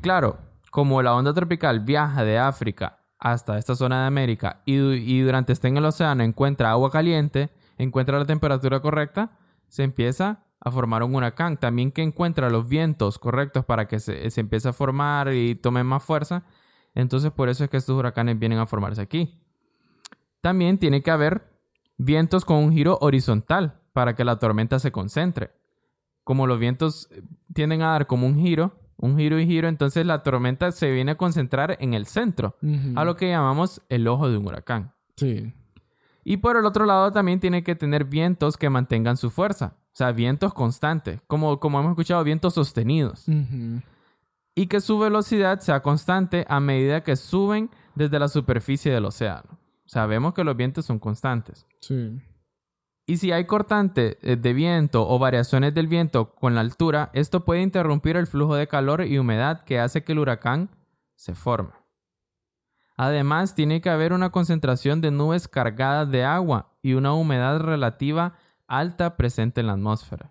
claro, 0.00 0.38
como 0.70 1.02
la 1.02 1.14
onda 1.14 1.34
tropical 1.34 1.80
viaja 1.80 2.24
de 2.24 2.38
África 2.38 2.98
hasta 3.18 3.58
esta 3.58 3.74
zona 3.74 4.00
de 4.02 4.06
América 4.06 4.62
y, 4.64 4.76
du- 4.76 4.92
y 4.92 5.20
durante 5.20 5.52
estar 5.52 5.68
en 5.68 5.76
el 5.76 5.84
océano 5.84 6.22
encuentra 6.22 6.70
agua 6.70 6.90
caliente, 6.90 7.50
encuentra 7.78 8.18
la 8.18 8.24
temperatura 8.24 8.80
correcta, 8.80 9.32
se 9.68 9.82
empieza 9.82 10.44
a 10.60 10.70
formar 10.70 11.02
un 11.02 11.14
huracán. 11.14 11.56
También 11.56 11.90
que 11.92 12.02
encuentra 12.02 12.50
los 12.50 12.68
vientos 12.68 13.18
correctos 13.18 13.64
para 13.64 13.88
que 13.88 13.98
se 14.00 14.40
empiece 14.40 14.68
a 14.68 14.72
formar 14.72 15.32
y 15.32 15.54
tome 15.54 15.84
más 15.84 16.02
fuerza. 16.02 16.44
Entonces, 16.94 17.30
por 17.30 17.48
eso 17.48 17.64
es 17.64 17.70
que 17.70 17.76
estos 17.76 17.96
huracanes 17.96 18.38
vienen 18.38 18.58
a 18.58 18.66
formarse 18.66 19.00
aquí. 19.00 19.40
También 20.40 20.78
tiene 20.78 21.02
que 21.02 21.10
haber 21.10 21.50
vientos 21.98 22.44
con 22.44 22.56
un 22.56 22.72
giro 22.72 22.98
horizontal 23.00 23.80
para 23.92 24.14
que 24.14 24.24
la 24.24 24.38
tormenta 24.38 24.78
se 24.78 24.92
concentre. 24.92 25.50
Como 26.30 26.46
los 26.46 26.60
vientos 26.60 27.08
eh, 27.10 27.24
tienden 27.52 27.82
a 27.82 27.88
dar 27.88 28.06
como 28.06 28.24
un 28.24 28.36
giro, 28.38 28.78
un 28.96 29.18
giro 29.18 29.40
y 29.40 29.46
giro, 29.46 29.66
entonces 29.66 30.06
la 30.06 30.22
tormenta 30.22 30.70
se 30.70 30.88
viene 30.92 31.10
a 31.10 31.16
concentrar 31.16 31.76
en 31.80 31.92
el 31.92 32.06
centro, 32.06 32.56
a 32.94 33.04
lo 33.04 33.16
que 33.16 33.30
llamamos 33.30 33.82
el 33.88 34.06
ojo 34.06 34.30
de 34.30 34.38
un 34.38 34.46
huracán. 34.46 34.94
Sí. 35.16 35.52
Y 36.22 36.36
por 36.36 36.56
el 36.56 36.66
otro 36.66 36.86
lado 36.86 37.10
también 37.10 37.40
tiene 37.40 37.64
que 37.64 37.74
tener 37.74 38.04
vientos 38.04 38.56
que 38.56 38.70
mantengan 38.70 39.16
su 39.16 39.30
fuerza, 39.30 39.74
o 39.86 39.96
sea, 39.96 40.12
vientos 40.12 40.54
constantes, 40.54 41.20
como, 41.26 41.58
como 41.58 41.80
hemos 41.80 41.90
escuchado, 41.90 42.22
vientos 42.22 42.54
sostenidos. 42.54 43.26
Y 44.54 44.68
que 44.68 44.80
su 44.80 45.00
velocidad 45.00 45.58
sea 45.58 45.82
constante 45.82 46.44
a 46.48 46.60
medida 46.60 47.02
que 47.02 47.16
suben 47.16 47.70
desde 47.96 48.20
la 48.20 48.28
superficie 48.28 48.92
del 48.92 49.04
océano. 49.04 49.58
Sabemos 49.84 50.32
que 50.32 50.44
los 50.44 50.56
vientos 50.56 50.84
son 50.86 51.00
constantes. 51.00 51.66
Sí. 51.80 52.20
Y 53.10 53.16
si 53.16 53.32
hay 53.32 53.44
cortante 53.44 54.18
eh, 54.22 54.36
de 54.36 54.52
viento 54.52 55.04
o 55.08 55.18
variaciones 55.18 55.74
del 55.74 55.88
viento 55.88 56.32
con 56.32 56.54
la 56.54 56.60
altura, 56.60 57.10
esto 57.12 57.44
puede 57.44 57.60
interrumpir 57.60 58.16
el 58.16 58.28
flujo 58.28 58.54
de 58.54 58.68
calor 58.68 59.04
y 59.04 59.18
humedad 59.18 59.64
que 59.64 59.80
hace 59.80 60.04
que 60.04 60.12
el 60.12 60.20
huracán 60.20 60.70
se 61.16 61.34
forme. 61.34 61.72
Además, 62.96 63.56
tiene 63.56 63.80
que 63.80 63.90
haber 63.90 64.12
una 64.12 64.30
concentración 64.30 65.00
de 65.00 65.10
nubes 65.10 65.48
cargadas 65.48 66.08
de 66.08 66.22
agua 66.22 66.70
y 66.82 66.92
una 66.92 67.12
humedad 67.12 67.58
relativa 67.58 68.34
alta 68.68 69.16
presente 69.16 69.60
en 69.60 69.66
la 69.66 69.72
atmósfera. 69.72 70.30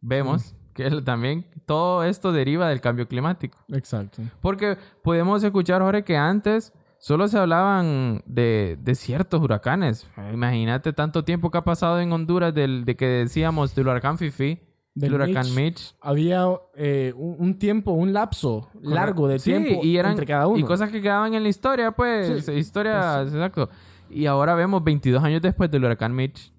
Vemos 0.00 0.56
que 0.74 0.90
también 1.02 1.46
todo 1.64 2.02
esto 2.02 2.32
deriva 2.32 2.68
del 2.70 2.80
cambio 2.80 3.06
climático. 3.06 3.56
Exacto. 3.68 4.20
Porque 4.40 4.78
podemos 5.04 5.44
escuchar, 5.44 5.80
Jorge, 5.80 6.02
que 6.02 6.16
antes 6.16 6.72
solo 7.04 7.28
se 7.28 7.36
hablaban 7.36 8.22
de, 8.24 8.78
de 8.80 8.94
ciertos 8.94 9.42
huracanes. 9.42 10.08
Imagínate 10.32 10.94
tanto 10.94 11.22
tiempo 11.22 11.50
que 11.50 11.58
ha 11.58 11.64
pasado 11.64 12.00
en 12.00 12.10
Honduras 12.12 12.54
del, 12.54 12.86
de 12.86 12.96
que 12.96 13.06
decíamos 13.06 13.74
del 13.74 13.88
huracán 13.88 14.16
Fifi, 14.16 14.58
del, 14.94 15.10
Del 15.10 15.14
huracán 15.14 15.44
Mitch. 15.48 15.54
Mitch. 15.54 15.94
Había 16.00 16.46
eh, 16.76 17.12
un, 17.14 17.36
un 17.38 17.58
tiempo, 17.58 17.90
un 17.92 18.14
lapso 18.14 18.70
largo 18.80 19.28
de 19.28 19.38
Sí, 19.38 19.50
tiempo 19.50 19.84
y 19.84 19.98
eran, 19.98 20.12
entre 20.12 20.24
cada 20.24 20.46
uno. 20.46 20.58
Y 20.58 20.62
cosas 20.64 20.90
que 20.90 21.02
quedaban 21.02 21.34
en 21.34 21.42
la 21.42 21.50
historia, 21.50 21.90
pues, 21.92 22.46
Sí, 22.46 22.52
historia, 22.52 23.18
pues 23.22 23.34
exacto. 23.34 23.68
Y 24.08 24.24
ahora 24.24 24.54
vemos 24.54 24.82
22 24.82 25.22
años 25.22 25.42
después 25.42 25.70
del 25.70 25.84
huracán 25.84 26.14
Mitch, 26.14 26.52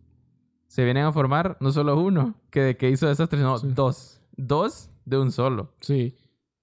se 0.68 0.84
vienen 0.84 1.06
a 1.06 1.12
formar 1.12 1.58
no 1.60 1.72
solo 1.72 2.00
uno, 2.00 2.36
que 2.52 2.78
que 2.78 2.90
hizo 2.92 3.08
desastres, 3.08 3.42
no, 3.42 3.58
Sí. 3.58 3.68
dos. 3.74 4.22
Dos 4.38 4.92
de 5.06 5.18
un 5.18 5.32
solo. 5.32 5.72
Sí. 5.82 6.16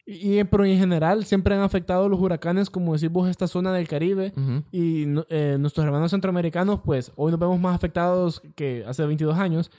Y, 0.05 0.41
y- 0.41 0.45
pero 0.45 0.65
en 0.65 0.79
general 0.79 1.25
siempre 1.25 1.55
han 1.55 1.61
afectado 1.61 2.09
los 2.09 2.19
huracanes, 2.21 2.71
como 2.71 2.93
decís 2.95 3.11
vos, 3.11 3.29
esta 3.29 3.47
zona 3.47 3.73
del 3.73 3.87
Caribe. 3.89 4.33
Ujú. 4.37 4.63
Y 4.73 5.05
no- 5.07 5.25
eh, 5.29 5.57
nuestros 5.61 5.85
hermanos 5.87 6.11
centroamericanos, 6.11 6.81
pues 6.85 7.13
hoy 7.17 7.31
nos 7.31 7.39
vemos 7.41 7.59
más 7.61 7.75
afectados 7.75 8.43
que 8.57 8.85
hace 8.87 9.05
22 9.07 9.39
años. 9.39 9.71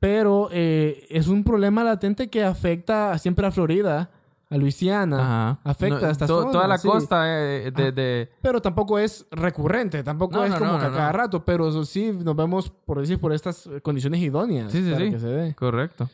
Pero 0.00 0.48
eh, 0.52 1.06
es 1.10 1.28
un 1.28 1.44
problema 1.44 1.82
latente 1.82 2.28
que 2.28 2.44
afecta 2.44 3.16
siempre 3.18 3.46
a 3.46 3.50
Florida, 3.50 4.10
a 4.50 4.56
Luisiana. 4.58 5.18
Ajá. 5.54 5.60
afecta 5.64 6.00
No, 6.00 6.06
a 6.06 6.10
esta 6.10 6.26
to- 6.26 6.40
zona, 6.42 6.52
Toda 6.52 6.68
la 6.68 6.78
sí. 6.78 6.86
costa 6.86 7.24
eh, 7.26 7.70
de- 7.70 7.82
Ah. 7.88 7.90
de, 7.90 8.30
Pero 8.42 8.60
tampoco 8.60 8.98
es 8.98 9.26
recurrente, 9.30 10.02
tampoco 10.04 10.36
No, 10.36 10.44
es 10.44 10.50
no, 10.50 10.58
como 10.58 10.78
que 10.78 10.84
a 10.84 10.92
cada 10.92 11.10
rato. 11.12 11.44
Pero 11.44 11.68
eso 11.68 11.84
sí, 11.84 12.12
nos 12.12 12.36
vemos, 12.36 12.70
por 12.70 13.00
decir, 13.00 13.18
por 13.18 13.32
estas 13.32 13.68
condiciones 13.82 14.20
idóneas 14.20 14.70
Sí, 14.70 14.84
sí, 14.84 14.90
para 14.92 15.04
sí. 15.06 15.10
que 15.10 15.18
se 15.20 15.26
dé. 15.28 15.54
Correcto. 15.54 16.08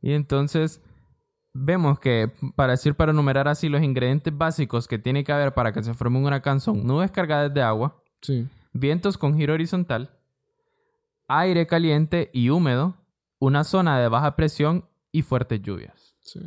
Y 0.00 0.12
entonces 0.12 0.80
vemos 1.54 1.98
que, 1.98 2.30
para 2.56 2.72
decir, 2.72 2.94
para 2.94 3.12
enumerar 3.12 3.48
así, 3.48 3.68
los 3.68 3.82
ingredientes 3.82 4.36
básicos 4.36 4.88
que 4.88 4.98
tiene 4.98 5.24
que 5.24 5.32
haber 5.32 5.52
para 5.54 5.72
que 5.72 5.82
se 5.82 5.94
forme 5.94 6.18
un 6.18 6.24
huracán 6.26 6.60
son 6.60 6.86
nubes 6.86 7.10
cargadas 7.10 7.52
de 7.52 7.62
agua, 7.62 7.96
Sí. 8.20 8.48
vientos 8.72 9.18
con 9.18 9.36
giro 9.36 9.54
horizontal, 9.54 10.10
aire 11.28 11.66
caliente 11.66 12.30
y 12.32 12.50
húmedo, 12.50 12.96
una 13.38 13.64
zona 13.64 13.98
de 13.98 14.08
baja 14.08 14.36
presión 14.36 14.84
y 15.10 15.22
fuertes 15.22 15.60
lluvias. 15.62 16.14
sí. 16.20 16.40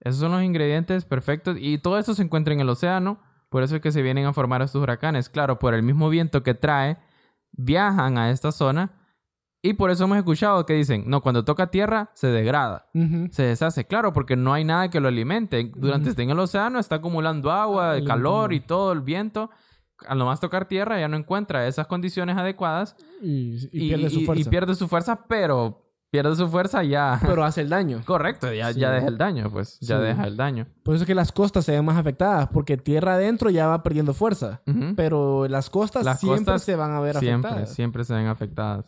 Esos 0.00 0.20
son 0.20 0.32
los 0.32 0.42
ingredientes 0.42 1.06
perfectos 1.06 1.56
y 1.58 1.78
todo 1.78 1.98
esto 1.98 2.12
se 2.14 2.22
encuentra 2.22 2.52
en 2.52 2.60
el 2.60 2.68
océano, 2.68 3.20
por 3.48 3.62
eso 3.62 3.76
es 3.76 3.80
que 3.80 3.90
se 3.90 4.02
vienen 4.02 4.26
a 4.26 4.34
formar 4.34 4.60
estos 4.60 4.82
huracanes. 4.82 5.30
Claro, 5.30 5.58
por 5.58 5.72
el 5.72 5.82
mismo 5.82 6.10
viento 6.10 6.42
que 6.42 6.52
trae, 6.52 6.98
viajan 7.52 8.18
a 8.18 8.30
esta 8.30 8.52
zona 8.52 8.90
y 9.64 9.72
por 9.74 9.90
eso 9.90 10.04
hemos 10.04 10.18
escuchado 10.18 10.64
que 10.66 10.74
dicen, 10.74 11.04
no, 11.06 11.20
cuando 11.22 11.44
toca 11.44 11.68
tierra 11.70 12.10
se 12.14 12.28
degrada, 12.28 12.86
Ujú. 12.94 13.28
se 13.32 13.42
deshace, 13.44 13.86
claro, 13.86 14.12
porque 14.12 14.36
no 14.36 14.52
hay 14.52 14.62
nada 14.64 14.90
que 14.90 15.00
lo 15.00 15.08
alimente. 15.08 15.72
Durante 15.74 16.02
Ujú. 16.04 16.10
esté 16.10 16.22
en 16.22 16.30
el 16.30 16.38
océano 16.38 16.78
está 16.78 16.96
acumulando 16.96 17.50
agua, 17.50 17.96
el 17.96 18.04
calor 18.06 18.52
y 18.52 18.60
todo 18.60 18.92
el 18.92 19.00
viento. 19.00 19.50
Al 20.06 20.18
nomás 20.18 20.38
tocar 20.40 20.66
tierra 20.68 21.00
ya 21.00 21.08
no 21.08 21.16
encuentra 21.16 21.66
esas 21.66 21.86
condiciones 21.86 22.36
adecuadas 22.36 22.94
Y, 23.22 23.56
y 23.72 23.88
pierde 23.88 24.10
su 24.10 24.20
y- 24.20 24.26
fuerza. 24.26 24.40
y 24.42 24.50
pierde 24.50 24.74
su 24.74 24.86
fuerza, 24.88 25.24
pero 25.28 25.80
pierde 26.10 26.36
su 26.36 26.46
fuerza 26.48 26.82
ya... 26.84 27.18
Pero 27.22 27.42
hace 27.42 27.62
el 27.62 27.68
daño. 27.70 28.02
Correcto, 28.06 28.52
ya, 28.52 28.72
Sí. 28.72 28.80
ya 28.80 28.90
deja 28.90 29.06
el 29.08 29.16
daño, 29.18 29.50
pues, 29.50 29.78
ya 29.80 29.96
Sí. 29.98 30.02
deja 30.04 30.24
el 30.26 30.36
daño. 30.36 30.66
Por 30.84 30.94
eso 30.94 31.04
es 31.04 31.06
que 31.06 31.14
las 31.14 31.32
costas 31.32 31.64
se 31.64 31.72
ven 31.72 31.84
más 31.84 31.96
afectadas, 31.96 32.48
porque 32.52 32.76
tierra 32.76 33.14
adentro 33.14 33.50
ya 33.50 33.66
va 33.66 33.82
perdiendo 33.82 34.12
fuerza. 34.14 34.60
Ujú. 34.66 34.94
Pero 34.94 35.48
las 35.48 35.70
costas 35.70 36.04
Las 36.04 36.20
siempre 36.20 36.38
costas 36.38 36.62
se 36.64 36.76
van 36.76 36.92
a 36.92 37.00
ver 37.00 37.16
siempre, 37.18 37.48
afectadas. 37.50 37.74
siempre 37.74 38.04
se 38.04 38.14
ven 38.14 38.26
afectadas. 38.26 38.84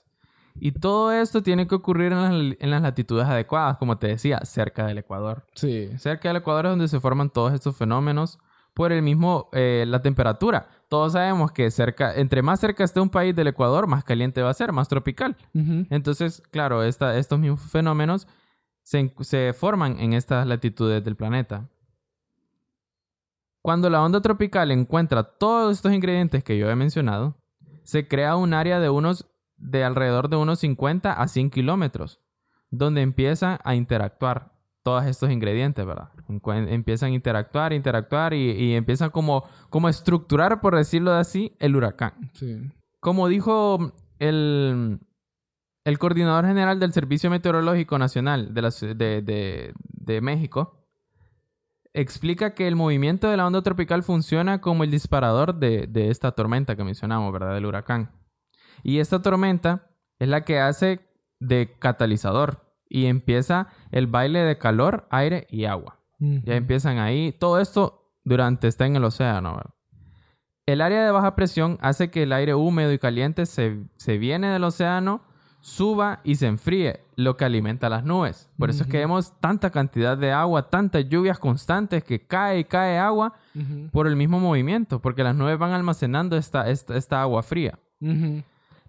Y 0.58 0.72
todo 0.72 1.12
esto 1.12 1.42
tiene 1.42 1.66
que 1.66 1.74
ocurrir 1.74 2.12
en 2.12 2.20
las, 2.50 2.56
en 2.60 2.70
las 2.70 2.82
latitudes 2.82 3.26
adecuadas, 3.26 3.76
como 3.78 3.98
te 3.98 4.08
decía, 4.08 4.40
cerca 4.44 4.86
del 4.86 4.98
Ecuador. 4.98 5.44
Sí. 5.54 5.90
Cerca 5.98 6.28
del 6.28 6.38
Ecuador 6.38 6.66
es 6.66 6.72
donde 6.72 6.88
se 6.88 7.00
forman 7.00 7.30
todos 7.30 7.52
estos 7.52 7.76
fenómenos 7.76 8.38
por 8.74 8.92
el 8.92 9.02
mismo, 9.02 9.48
eh, 9.52 9.84
la 9.86 10.02
temperatura. 10.02 10.68
Todos 10.88 11.12
sabemos 11.14 11.50
que 11.52 11.70
cerca, 11.70 12.14
entre 12.14 12.42
más 12.42 12.60
cerca 12.60 12.84
esté 12.84 13.00
un 13.00 13.08
país 13.10 13.34
del 13.34 13.46
Ecuador, 13.48 13.86
más 13.86 14.04
caliente 14.04 14.42
va 14.42 14.50
a 14.50 14.54
ser, 14.54 14.72
más 14.72 14.88
tropical. 14.88 15.36
Entonces, 15.54 16.42
claro, 16.50 16.82
esta- 16.82 17.16
estos 17.16 17.38
mismos 17.38 17.60
fenómenos 17.62 18.26
se, 18.82 19.12
se 19.20 19.52
forman 19.52 19.98
en 19.98 20.12
estas 20.12 20.46
latitudes 20.46 21.02
del 21.02 21.16
planeta. 21.16 21.68
Cuando 23.62 23.90
la 23.90 24.02
onda 24.02 24.20
tropical 24.20 24.70
encuentra 24.70 25.24
todos 25.24 25.74
estos 25.76 25.92
ingredientes 25.92 26.44
que 26.44 26.56
yo 26.56 26.70
he 26.70 26.76
mencionado, 26.76 27.34
se 27.82 28.06
crea 28.06 28.36
un 28.36 28.54
área 28.54 28.78
de 28.78 28.90
unos 28.90 29.26
de 29.56 29.84
alrededor 29.84 30.28
de 30.28 30.36
unos 30.36 30.60
50 30.60 31.12
a 31.12 31.28
100 31.28 31.50
kilómetros, 31.50 32.20
donde 32.70 33.02
empiezan 33.02 33.58
a 33.64 33.74
interactuar 33.74 34.52
todos 34.82 35.04
estos 35.06 35.30
ingredientes, 35.30 35.84
¿verdad? 35.84 36.10
Empiezan 36.68 37.10
a 37.10 37.14
interactuar, 37.14 37.72
interactuar 37.72 38.34
y, 38.34 38.50
y 38.52 38.74
empiezan 38.74 39.10
como, 39.10 39.44
como 39.68 39.88
a 39.88 39.90
estructurar, 39.90 40.60
por 40.60 40.76
decirlo 40.76 41.12
así, 41.12 41.56
el 41.58 41.74
huracán. 41.74 42.30
Sí. 42.34 42.60
Como 43.00 43.26
dijo 43.28 43.92
el, 44.20 45.00
el 45.84 45.98
coordinador 45.98 46.46
general 46.46 46.78
del 46.78 46.92
Servicio 46.92 47.30
Meteorológico 47.30 47.98
Nacional 47.98 48.54
de, 48.54 48.62
la 48.62 48.68
ci- 48.68 48.94
de, 48.94 49.22
de- 49.22 49.72
de 49.90 50.20
México, 50.20 50.86
explica 51.92 52.54
que 52.54 52.68
el 52.68 52.76
movimiento 52.76 53.28
de 53.30 53.36
la 53.36 53.46
onda 53.46 53.62
tropical 53.62 54.02
funciona 54.02 54.60
como 54.60 54.84
el 54.84 54.90
disparador 54.90 55.54
de, 55.54 55.86
de 55.86 56.10
esta 56.10 56.32
tormenta 56.32 56.76
que 56.76 56.84
mencionamos, 56.84 57.32
¿verdad? 57.32 57.54
Del 57.54 57.66
huracán. 57.66 58.10
Y 58.86 59.00
esta 59.00 59.20
tormenta 59.20 59.88
es 60.20 60.28
la 60.28 60.42
que 60.42 60.60
hace 60.60 61.00
de 61.40 61.74
catalizador 61.76 62.72
y 62.88 63.06
empieza 63.06 63.66
el 63.90 64.06
baile 64.06 64.38
de 64.38 64.58
calor, 64.58 65.08
aire 65.10 65.48
y 65.50 65.64
agua. 65.64 65.98
Ya 66.20 66.54
empiezan 66.54 66.98
ahí. 66.98 67.32
Todo 67.32 67.58
esto 67.58 68.12
durante 68.22 68.68
está 68.68 68.86
en 68.86 68.94
el 68.94 69.02
océano. 69.02 69.60
El 70.66 70.80
área 70.80 71.04
de 71.04 71.10
baja 71.10 71.34
presión 71.34 71.78
hace 71.80 72.12
que 72.12 72.22
el 72.22 72.32
aire 72.32 72.54
húmedo 72.54 72.92
y 72.92 73.00
caliente 73.00 73.46
se, 73.46 73.82
se 73.96 74.18
viene 74.18 74.50
del 74.50 74.62
océano, 74.62 75.22
suba 75.58 76.20
y 76.22 76.36
se 76.36 76.46
enfríe, 76.46 77.00
lo 77.16 77.36
que 77.36 77.44
alimenta 77.44 77.88
las 77.88 78.04
nubes. 78.04 78.48
Por 78.56 78.70
eso 78.70 78.84
es 78.84 78.88
que 78.88 78.98
vemos 78.98 79.32
tanta 79.40 79.70
cantidad 79.70 80.16
de 80.16 80.30
agua, 80.30 80.70
tantas 80.70 81.08
lluvias 81.08 81.40
constantes 81.40 82.04
que 82.04 82.24
cae 82.24 82.60
y 82.60 82.64
cae 82.64 82.98
agua 82.98 83.34
por 83.90 84.06
el 84.06 84.14
mismo 84.14 84.38
movimiento, 84.38 85.02
porque 85.02 85.24
las 85.24 85.34
nubes 85.34 85.58
van 85.58 85.72
almacenando 85.72 86.36
esta, 86.36 86.70
esta, 86.70 86.96
esta 86.96 87.20
agua 87.20 87.42
fría. 87.42 87.80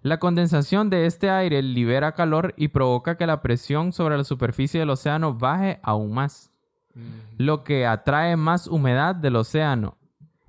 La 0.02 0.18
condensación 0.18 0.90
de 0.90 1.06
este 1.06 1.28
aire 1.30 1.62
libera 1.62 2.12
calor 2.12 2.54
y 2.56 2.68
provoca 2.68 3.16
que 3.16 3.26
la 3.26 3.42
presión 3.42 3.92
sobre 3.92 4.16
la 4.16 4.24
superficie 4.24 4.80
del 4.80 4.90
océano 4.90 5.34
baje 5.34 5.80
aún 5.82 6.12
más, 6.12 6.50
lo 7.36 7.64
que 7.64 7.86
atrae 7.86 8.36
más 8.36 8.66
humedad 8.66 9.14
del 9.14 9.36
océano, 9.36 9.96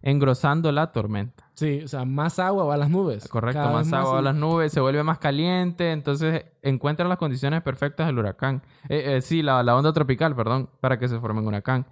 engrosando 0.02 0.72
la 0.72 0.92
tormenta. 0.92 1.50
Sí, 1.56 1.82
o 1.84 1.88
sea, 1.88 2.06
más 2.06 2.40
agua 2.40 2.64
va 2.64 2.76
a 2.76 2.78
las 2.78 2.90
nubes. 2.90 3.28
Correcto, 3.28 3.62
más 3.70 3.86
vez 3.86 3.94
agua 3.94 4.18
a 4.18 4.22
y- 4.22 4.24
las 4.24 4.36
nubes, 4.36 4.72
se 4.72 4.80
vuelve 4.80 5.04
más 5.04 5.18
caliente, 5.20 5.92
entonces 5.92 6.46
encuentra 6.62 7.08
las 7.08 7.18
condiciones 7.18 7.62
perfectas 7.64 8.08
del 8.08 8.18
huracán. 8.18 8.62
Eh, 8.88 9.18
eh, 9.18 9.22
sí, 9.22 9.42
la, 9.42 9.62
la 9.64 9.76
onda 9.76 9.92
tropical, 9.92 10.36
perdón, 10.36 10.70
para 10.80 10.98
que 11.00 11.08
se 11.10 11.20
forme 11.20 11.42
un 11.42 11.48
huracán. 11.48 11.86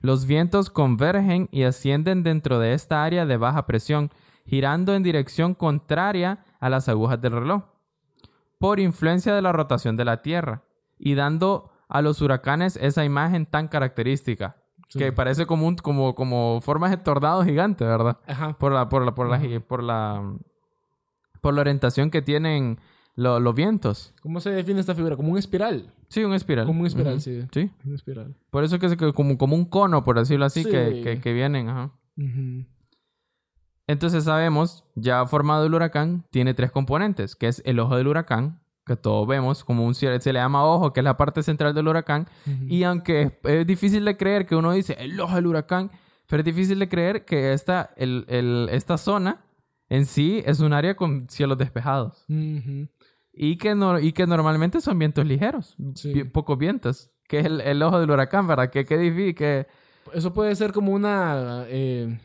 Los 0.00 0.26
vientos 0.26 0.68
convergen 0.68 1.48
y 1.50 1.62
ascienden 1.62 2.22
dentro 2.22 2.58
de 2.58 2.74
esta 2.74 3.02
área 3.04 3.24
de 3.24 3.36
baja 3.38 3.64
presión, 3.66 4.10
girando 4.44 4.94
en 4.94 5.02
dirección 5.02 5.54
contraria 5.54 6.44
a 6.60 6.68
las 6.68 6.88
agujas 6.88 7.20
del 7.20 7.32
reloj, 7.32 7.62
por 8.58 8.80
influencia 8.80 9.34
de 9.34 9.42
la 9.42 9.52
rotación 9.52 9.96
de 9.96 10.04
la 10.04 10.22
Tierra, 10.22 10.62
y 10.98 11.14
dando 11.14 11.70
a 11.88 12.02
los 12.02 12.20
huracanes 12.22 12.76
esa 12.76 13.04
imagen 13.04 13.46
tan 13.46 13.68
característica, 13.68 14.56
Sí. 14.88 14.98
que 15.00 15.12
parece 15.12 15.46
como, 15.46 15.66
un, 15.66 15.74
como, 15.76 16.14
como 16.14 16.60
formas 16.60 16.90
de 16.92 16.96
tornado 16.96 17.44
gigante, 17.44 17.84
¿verdad? 17.84 18.18
Ajá. 18.26 18.56
por 18.58 18.72
la 18.72 18.88
por 18.88 19.04
la 19.04 19.14
por 19.14 19.28
la 19.28 19.40
por 19.66 19.82
la 19.82 20.34
por 21.40 21.54
la 21.54 21.60
orientación 21.60 22.10
que 22.10 22.22
tienen 22.22 22.78
lo- 23.16 23.40
los 23.40 23.54
vientos. 23.54 24.14
¿Cómo 24.22 24.40
se 24.40 24.50
define 24.50 24.78
esta 24.80 24.94
figura? 24.94 25.16
Como 25.16 25.32
un 25.32 25.38
espiral. 25.38 25.92
Sí, 26.08 26.22
un 26.22 26.34
espiral. 26.34 26.66
Como 26.66 26.80
un 26.82 26.86
espiral, 26.86 27.14
Ujú. 27.14 27.20
sí. 27.20 27.42
Sí. 27.52 27.70
Un 27.84 27.94
espiral. 27.94 28.34
Por 28.50 28.62
eso 28.62 28.78
que 28.78 28.86
es 28.86 28.96
que 28.96 29.12
como, 29.12 29.36
como 29.36 29.56
un 29.56 29.64
cono, 29.64 30.04
por 30.04 30.18
decirlo 30.18 30.44
así, 30.44 30.62
Sí. 30.62 30.70
que, 30.70 31.00
que, 31.02 31.20
que 31.20 31.32
vienen. 31.32 31.68
Ajá. 31.68 31.90
Ujú. 32.16 32.64
Entonces 33.86 34.24
sabemos, 34.24 34.84
ya 34.94 35.24
formado 35.26 35.66
el 35.66 35.74
huracán, 35.74 36.24
tiene 36.30 36.54
tres 36.54 36.70
componentes, 36.72 37.36
que 37.36 37.48
es 37.48 37.62
el 37.64 37.78
ojo 37.78 37.96
del 37.96 38.08
huracán, 38.08 38.60
que 38.84 38.96
todos 38.96 39.26
vemos, 39.26 39.64
como 39.64 39.84
un 39.84 39.94
cielo, 39.94 40.20
se 40.20 40.32
le 40.32 40.38
llama 40.38 40.64
ojo, 40.64 40.92
que 40.92 41.00
es 41.00 41.04
la 41.04 41.16
parte 41.16 41.42
central 41.42 41.74
del 41.74 41.88
huracán. 41.88 42.28
Ujú. 42.46 42.64
Y 42.68 42.84
aunque 42.84 43.22
es, 43.22 43.32
es 43.44 43.66
difícil 43.66 44.04
de 44.04 44.16
creer 44.16 44.46
que 44.46 44.54
uno 44.56 44.72
dice 44.72 44.96
el 44.98 45.18
ojo 45.20 45.34
del 45.34 45.46
huracán, 45.46 45.90
pero 46.28 46.40
es 46.40 46.44
difícil 46.44 46.78
de 46.78 46.88
creer 46.88 47.24
que 47.24 47.52
esta, 47.52 47.90
el, 47.96 48.24
el- 48.28 48.68
esta 48.72 48.96
zona 48.98 49.44
en 49.88 50.06
sí 50.06 50.42
es 50.46 50.58
un 50.60 50.72
área 50.72 50.96
con 50.96 51.28
cielos 51.28 51.58
despejados. 51.58 52.24
Ujú. 52.28 52.88
Y 53.32 53.56
que, 53.58 53.74
no, 53.74 53.98
y 54.00 54.12
que 54.12 54.26
normalmente 54.26 54.80
son 54.80 54.98
vientos 54.98 55.26
ligeros, 55.26 55.76
Sí. 55.94 56.24
pocos 56.24 56.56
vientos, 56.58 57.10
que 57.28 57.40
es 57.40 57.46
el, 57.46 57.60
el 57.60 57.82
ojo 57.82 58.00
del 58.00 58.10
huracán, 58.10 58.46
¿verdad? 58.46 58.70
Que, 58.70 58.84
que 58.84 58.96
difícil, 58.98 59.34
que... 59.34 59.66
Eso 60.14 60.32
puede 60.32 60.54
ser 60.56 60.72
como 60.72 60.92
una... 60.92 61.64
eh, 61.66 62.18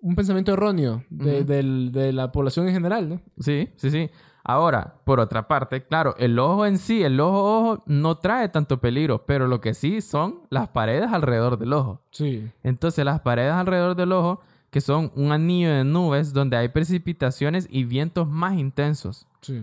un 0.00 0.14
pensamiento 0.14 0.52
erróneo 0.52 1.04
de, 1.10 1.44
del- 1.44 1.90
de 1.92 2.12
la 2.12 2.30
población 2.32 2.68
en 2.68 2.74
general, 2.74 3.08
¿no? 3.08 3.20
Sí, 3.38 3.68
sí, 3.76 3.90
sí. 3.90 4.10
Ahora, 4.44 4.94
por 5.04 5.20
otra 5.20 5.46
parte, 5.46 5.84
claro, 5.84 6.14
el 6.18 6.38
ojo 6.38 6.64
en 6.64 6.78
sí, 6.78 7.02
el 7.02 7.20
ojo, 7.20 7.58
ojo, 7.58 7.82
no 7.86 8.16
trae 8.18 8.48
tanto 8.48 8.80
peligro, 8.80 9.26
pero 9.26 9.46
lo 9.46 9.60
que 9.60 9.74
sí 9.74 10.00
son 10.00 10.40
las 10.48 10.68
paredes 10.68 11.12
alrededor 11.12 11.58
del 11.58 11.72
ojo. 11.74 12.00
Sí. 12.12 12.48
Entonces, 12.62 13.04
las 13.04 13.20
paredes 13.20 13.52
alrededor 13.52 13.94
del 13.94 14.12
ojo, 14.12 14.40
que 14.70 14.80
son 14.80 15.12
un 15.16 15.32
anillo 15.32 15.70
de 15.70 15.84
nubes 15.84 16.32
donde 16.32 16.56
hay 16.56 16.68
precipitaciones 16.68 17.66
y 17.70 17.84
vientos 17.84 18.26
más 18.28 18.56
intensos. 18.56 19.26
Sí. 19.42 19.62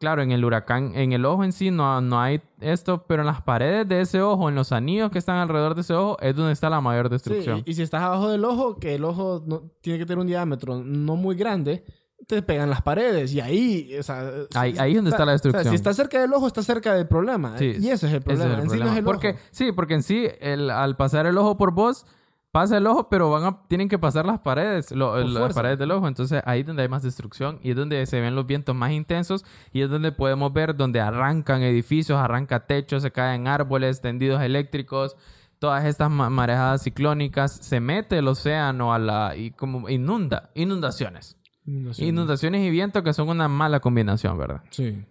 Claro, 0.00 0.22
en 0.22 0.32
el 0.32 0.44
huracán, 0.44 0.92
en 0.96 1.12
el 1.12 1.24
ojo 1.24 1.44
en 1.44 1.52
sí 1.52 1.70
no, 1.70 2.00
no 2.00 2.20
hay 2.20 2.40
esto, 2.60 3.04
pero 3.06 3.22
en 3.22 3.26
las 3.26 3.40
paredes 3.42 3.88
de 3.88 4.00
ese 4.00 4.20
ojo, 4.20 4.48
en 4.48 4.54
los 4.54 4.72
anillos 4.72 5.10
que 5.10 5.18
están 5.18 5.36
alrededor 5.36 5.74
de 5.74 5.80
ese 5.82 5.94
ojo, 5.94 6.18
es 6.20 6.34
donde 6.36 6.52
está 6.52 6.68
la 6.68 6.80
mayor 6.80 7.06
Sí, 7.06 7.10
destrucción. 7.12 7.62
y, 7.64 7.70
y 7.70 7.74
si 7.74 7.82
estás 7.82 8.02
abajo 8.02 8.28
del 8.28 8.44
ojo, 8.44 8.76
que 8.78 8.96
el 8.96 9.04
ojo 9.04 9.42
no, 9.46 9.70
tiene 9.80 9.98
que 9.98 10.04
tener 10.06 10.18
un 10.18 10.26
diámetro 10.26 10.82
no 10.84 11.16
muy 11.16 11.36
grande, 11.36 11.84
te 12.26 12.42
pegan 12.42 12.70
las 12.70 12.82
paredes 12.82 13.32
y 13.34 13.40
ahí, 13.40 13.96
o 13.98 14.02
sea, 14.02 14.30
Ahí- 14.54 14.72
si- 14.72 14.78
ahí 14.78 14.90
es 14.92 14.96
donde 14.96 15.10
está 15.10 15.24
la 15.24 15.32
o 15.34 15.38
sea, 15.38 15.42
destrucción. 15.50 15.70
si 15.70 15.74
está 15.76 15.94
cerca 15.94 16.20
del 16.20 16.32
ojo, 16.32 16.46
está 16.46 16.62
cerca 16.62 16.94
del 16.94 17.06
problema. 17.06 17.56
Sí, 17.58 17.74
y 17.78 17.88
ese 17.90 18.06
es 18.08 18.12
el 18.14 18.22
problema. 18.22 18.44
es 18.52 18.58
el 18.58 18.60
en 18.64 18.70
sí 18.70 18.76
no 18.78 18.84
problema. 18.84 18.90
es 18.92 18.98
el 18.98 19.04
porque, 19.04 19.28
ojo. 19.30 19.38
Sí, 19.52 19.72
porque 19.72 19.94
en 19.94 20.02
sí, 20.02 20.26
el- 20.40 20.70
al 20.70 20.96
pasar 20.96 21.26
el 21.26 21.38
ojo 21.38 21.56
por 21.56 21.72
vos, 21.72 22.06
pasa 22.54 22.76
el 22.76 22.86
ojo, 22.86 23.08
pero 23.08 23.30
van 23.30 23.42
a, 23.44 23.58
tienen 23.66 23.88
que 23.88 23.98
pasar 23.98 24.24
las 24.24 24.38
paredes, 24.38 24.92
lo- 24.92 25.18
las 25.18 25.52
paredes 25.54 25.76
del 25.76 25.90
ojo. 25.90 26.06
Entonces 26.06 26.40
ahí 26.46 26.60
es 26.60 26.66
donde 26.66 26.82
hay 26.82 26.88
más 26.88 27.02
destrucción 27.02 27.58
y 27.64 27.70
es 27.70 27.76
donde 27.76 28.06
se 28.06 28.20
ven 28.20 28.36
los 28.36 28.46
vientos 28.46 28.76
más 28.76 28.92
intensos 28.92 29.44
y 29.72 29.80
es 29.80 29.90
donde 29.90 30.12
podemos 30.12 30.52
ver 30.52 30.76
donde 30.76 31.00
arrancan 31.00 31.62
edificios, 31.62 32.16
arranca 32.16 32.64
techos, 32.66 33.02
se 33.02 33.10
caen 33.10 33.48
árboles, 33.48 34.00
tendidos 34.00 34.40
eléctricos. 34.40 35.16
Todas 35.58 35.84
estas 35.84 36.10
ma- 36.12 36.30
marejadas 36.30 36.82
ciclónicas, 36.84 37.50
se 37.52 37.80
mete 37.80 38.18
el 38.18 38.28
océano 38.28 38.94
a 38.94 39.00
la 39.00 39.34
y 39.34 39.50
como 39.50 39.88
inunda, 39.88 40.50
inundaciones. 40.54 41.36
Inundaciones. 41.66 42.08
Inundaciones 42.12 42.60
y 42.62 42.70
viento 42.70 43.02
que 43.02 43.12
son 43.12 43.28
una 43.30 43.48
mala 43.48 43.80
combinación, 43.80 44.38
¿verdad? 44.38 44.60
Sí. 44.70 45.04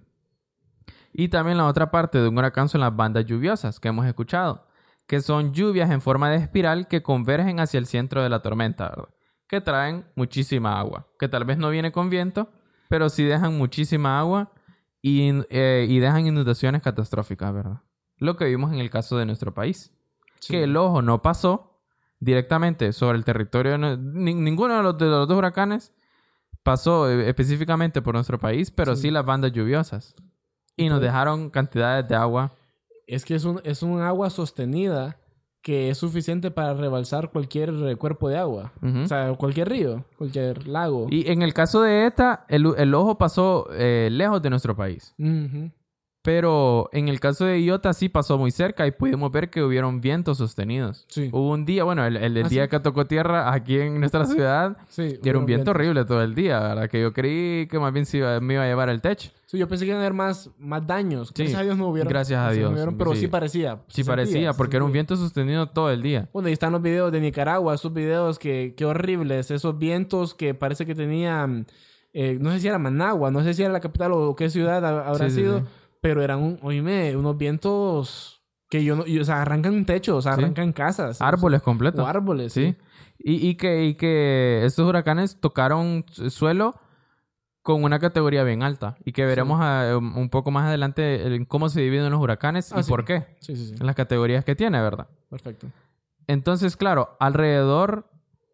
Y 1.11 1.27
también 1.27 1.57
la 1.57 1.65
otra 1.65 1.91
parte 1.91 2.19
de 2.19 2.27
un 2.29 2.37
huracán 2.37 2.69
son 2.69 2.81
las 2.81 2.95
bandas 2.95 3.25
lluviosas 3.25 3.79
que 3.81 3.89
hemos 3.89 4.05
escuchado, 4.05 4.65
que 5.13 5.21
son 5.21 5.53
lluvias 5.53 5.91
en 5.91 6.01
forma 6.01 6.29
de 6.31 6.37
espiral 6.37 6.87
que 6.87 7.03
convergen 7.03 7.59
hacia 7.59 7.77
el 7.77 7.85
centro 7.85 8.23
de 8.23 8.29
la 8.29 8.41
tormenta, 8.41 8.89
¿verdad? 8.89 9.09
Que 9.47 9.61
traen 9.61 10.05
muchísima 10.15 10.79
agua, 10.79 11.07
que 11.19 11.27
tal 11.27 11.45
vez 11.45 11.57
no 11.59 11.69
viene 11.69 11.91
con 11.91 12.09
viento, 12.09 12.49
pero 12.89 13.09
sí 13.09 13.23
dejan 13.23 13.55
muchísima 13.57 14.17
agua 14.19 14.51
y, 15.03 15.29
eh, 15.49 15.85
y 15.87 15.99
dejan 15.99 16.25
inundaciones 16.25 16.81
catastróficas, 16.81 17.53
¿verdad? 17.53 17.81
Lo 18.17 18.35
que 18.37 18.45
vimos 18.45 18.73
en 18.73 18.79
el 18.79 18.89
caso 18.89 19.17
de 19.17 19.25
nuestro 19.27 19.53
país, 19.53 19.91
Sí. 20.39 20.53
que 20.53 20.63
el 20.63 20.75
ojo 20.77 21.01
no 21.03 21.21
pasó 21.21 21.79
directamente 22.19 22.91
sobre 22.93 23.17
el 23.17 23.23
territorio, 23.25 23.73
de 23.73 23.77
no- 23.77 23.97
ni- 23.97 24.33
ninguno 24.33 24.77
de 24.77 24.81
los, 24.83 24.97
de 24.97 25.05
los 25.05 25.27
dos 25.27 25.37
huracanes 25.37 25.93
pasó 26.63 27.09
eh, 27.09 27.27
específicamente 27.29 28.01
por 28.01 28.15
nuestro 28.15 28.39
país, 28.39 28.71
pero 28.71 28.95
sí, 28.95 29.03
Sí. 29.03 29.11
las 29.11 29.25
bandas 29.25 29.51
lluviosas. 29.51 30.15
Y 30.75 30.89
nos 30.89 31.01
dejaron 31.01 31.49
cantidades 31.51 32.07
de 32.07 32.15
agua. 32.15 32.53
Es 33.13 33.25
que 33.25 33.35
es 33.35 33.45
un, 33.45 33.61
es 33.63 33.83
un 33.83 34.01
agua 34.01 34.29
sostenida 34.29 35.17
que 35.61 35.89
es 35.89 35.97
suficiente 35.97 36.51
para 36.51 36.73
rebalsar 36.73 37.31
cualquier 37.31 37.97
cuerpo 37.97 38.27
de 38.27 38.37
agua. 38.37 38.73
O 38.81 39.07
sea, 39.07 39.33
cualquier 39.35 39.69
río, 39.69 40.03
cualquier 40.17 40.67
lago. 40.67 41.07
Y 41.09 41.31
en 41.31 41.41
el 41.41 41.53
caso 41.53 41.81
de 41.81 42.05
ETA, 42.05 42.45
el, 42.49 42.65
el 42.77 42.93
ojo 42.93 43.17
pasó 43.17 43.67
eh, 43.71 44.09
lejos 44.11 44.41
de 44.41 44.49
nuestro 44.49 44.75
país. 44.75 45.15
Pero 46.23 46.89
en 46.93 47.09
el 47.09 47.19
caso 47.19 47.43
de 47.43 47.61
Iota 47.61 47.91
sí 47.91 48.07
pasó 48.07 48.37
muy 48.37 48.49
cerca 48.49 48.87
y 48.87 48.91
pudimos 48.91 49.29
ver 49.29 49.49
que 49.49 49.61
hubieron 49.61 49.99
vientos 49.99 50.37
sostenidos. 50.37 51.03
Sí. 51.09 51.27
Hubo 51.33 51.51
un 51.51 51.65
día, 51.65 51.83
bueno, 51.83 52.05
el, 52.05 52.15
el 52.15 52.37
Ah, 52.45 52.47
día 52.47 52.63
sí. 52.63 52.69
que 52.69 52.79
tocó 52.79 53.05
tierra 53.05 53.51
aquí 53.53 53.77
en 53.77 53.99
nuestra 53.99 54.23
ciudad, 54.25 54.77
Sí, 54.87 55.19
y 55.21 55.27
era 55.29 55.37
un 55.37 55.45
viento 55.45 55.65
vientos. 55.65 55.75
horrible 55.75 56.05
todo 56.05 56.23
el 56.23 56.33
día, 56.33 56.61
¿verdad? 56.61 56.89
Que 56.89 57.01
yo 57.01 57.11
creí 57.11 57.67
que 57.67 57.77
más 57.77 57.91
bien 57.91 58.05
se 58.05 58.19
iba- 58.19 58.39
me 58.39 58.53
iba 58.53 58.63
a 58.63 58.67
llevar 58.67 58.87
el 58.87 59.01
techo. 59.01 59.31
Sí, 59.47 59.57
yo 59.57 59.67
pensé 59.67 59.83
que 59.83 59.89
iban 59.89 59.99
a 59.99 60.05
haber 60.05 60.13
más, 60.13 60.49
más 60.57 60.87
daños. 60.87 61.33
Gracias 61.35 61.59
a 61.59 61.63
Dios 61.63 61.77
no 61.77 61.89
hubieron. 61.89 62.09
Gracias 62.09 62.39
a 62.39 62.47
no 62.47 62.53
Dios, 62.53 62.71
hubieron, 62.71 62.97
pero 62.97 63.13
sí, 63.15 63.27
parecía. 63.27 63.79
Sí 63.89 64.05
parecía, 64.05 64.53
porque 64.53 64.77
era 64.77 64.85
un 64.85 64.93
viento 64.93 65.17
sostenido 65.17 65.67
todo 65.67 65.91
el 65.91 66.01
día. 66.01 66.29
Bueno, 66.31 66.47
ahí 66.47 66.53
están 66.53 66.71
los 66.71 66.81
videos 66.81 67.11
de 67.11 67.19
Nicaragua, 67.19 67.75
esos 67.75 67.93
videos 67.93 68.39
que, 68.39 68.73
que 68.77 68.85
horribles, 68.85 69.51
esos 69.51 69.77
vientos 69.77 70.33
que 70.33 70.53
parece 70.53 70.85
que 70.85 70.95
tenían, 70.95 71.67
eh, 72.13 72.37
no 72.39 72.49
sé 72.51 72.61
si 72.61 72.67
era 72.69 72.79
Managua, 72.79 73.29
no 73.29 73.43
sé 73.43 73.53
si 73.53 73.61
era 73.61 73.73
la 73.73 73.81
capital 73.81 74.13
o 74.13 74.35
qué 74.37 74.49
ciudad 74.49 74.83
ha- 74.85 75.07
habrá 75.09 75.29
sido, 75.29 75.59
sí. 75.59 75.65
Pero 76.03 76.21
eran, 76.21 76.39
un, 76.39 76.59
oíme, 76.61 77.15
unos 77.17 77.35
vientos 77.37 78.41
Que 78.69 78.83
yo 78.83 78.95
no, 78.95 79.05
y, 79.07 79.19
o 79.19 79.23
sea, 79.25 79.41
arrancan 79.43 79.85
techos, 79.85 80.15
o 80.17 80.21
sea, 80.21 80.33
Sí. 80.35 80.41
arrancan 80.41 80.73
casas. 80.73 81.21
o 81.21 81.23
Árboles 81.23 81.59
sea, 81.61 81.63
completos. 81.65 82.03
O 82.03 82.07
árboles, 82.07 82.51
Sí. 82.53 82.71
sí. 82.71 82.77
Y, 83.19 83.47
y 83.49 83.55
que, 83.55 83.85
y 83.85 83.93
que 83.95 84.61
estos 84.65 84.87
huracanes 84.89 85.39
tocaron 85.39 86.03
su- 86.09 86.29
suelo 86.31 86.73
con 87.61 87.83
una 87.83 87.99
categoría 87.99 88.43
bien 88.43 88.63
alta. 88.63 88.97
Y 89.05 89.11
que 89.13 89.25
veremos 89.25 89.59
a- 89.61 89.95
um, 89.97 90.17
un 90.17 90.29
poco 90.29 90.49
más 90.51 90.65
adelante 90.67 91.21
el- 91.27 91.47
cómo 91.47 91.69
se 91.69 91.81
dividen 91.81 92.09
los 92.11 92.19
huracanes 92.19 92.73
Ah, 92.73 92.79
y 92.79 92.83
sí. 92.83 92.89
por 92.89 93.05
qué. 93.05 93.27
Sí, 93.41 93.55
sí, 93.55 93.67
sí. 93.67 93.75
En 93.79 93.85
las 93.85 93.95
categorías 93.95 94.43
que 94.43 94.55
tiene, 94.55 94.81
¿verdad? 94.81 95.07
Perfecto. 95.29 95.67
Entonces, 96.27 96.75
claro, 96.75 97.15
alrededor, 97.19 98.09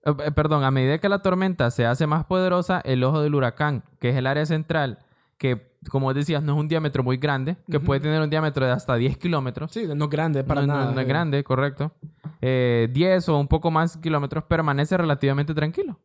eh, 0.06 0.14
eh, 0.26 0.32
perdón, 0.32 0.64
a 0.66 0.72
medida 0.72 0.98
que 1.00 1.08
la 1.10 1.20
tormenta 1.20 1.72
se 1.72 1.86
hace 1.86 2.08
más 2.08 2.26
poderosa, 2.26 2.82
el 2.84 3.04
ojo 3.06 3.22
del 3.22 3.36
huracán, 3.36 3.84
que 4.00 4.10
es 4.10 4.16
el 4.18 4.28
área 4.28 4.46
central, 4.46 5.00
que 5.40 5.70
como 5.90 6.14
decías, 6.14 6.44
no 6.44 6.54
es 6.54 6.60
un 6.60 6.68
diámetro 6.68 7.02
muy 7.04 7.16
grande, 7.18 7.56
que 7.72 7.80
puede 7.80 8.02
tener 8.02 8.22
un 8.22 8.30
diámetro 8.30 8.66
de 8.66 8.74
hasta 8.74 8.96
10 8.96 9.18
kilómetros. 9.18 9.72
Sí, 9.72 9.88
no 9.96 10.04
es 10.06 10.10
grande 10.12 10.44
para 10.44 10.62
no, 10.62 10.68
nada. 10.68 10.92
no 10.92 11.00
es 11.00 11.06
eh. 11.06 11.10
grande, 11.10 11.44
correcto. 11.44 11.94
Eh, 12.42 12.90
10 12.92 13.30
o 13.30 13.40
un 13.40 13.48
poco 13.48 13.72
más 13.72 13.98
kilómetros 13.98 14.44
permanece 14.44 14.98
relativamente 14.98 15.54
tranquilo. 15.56 15.98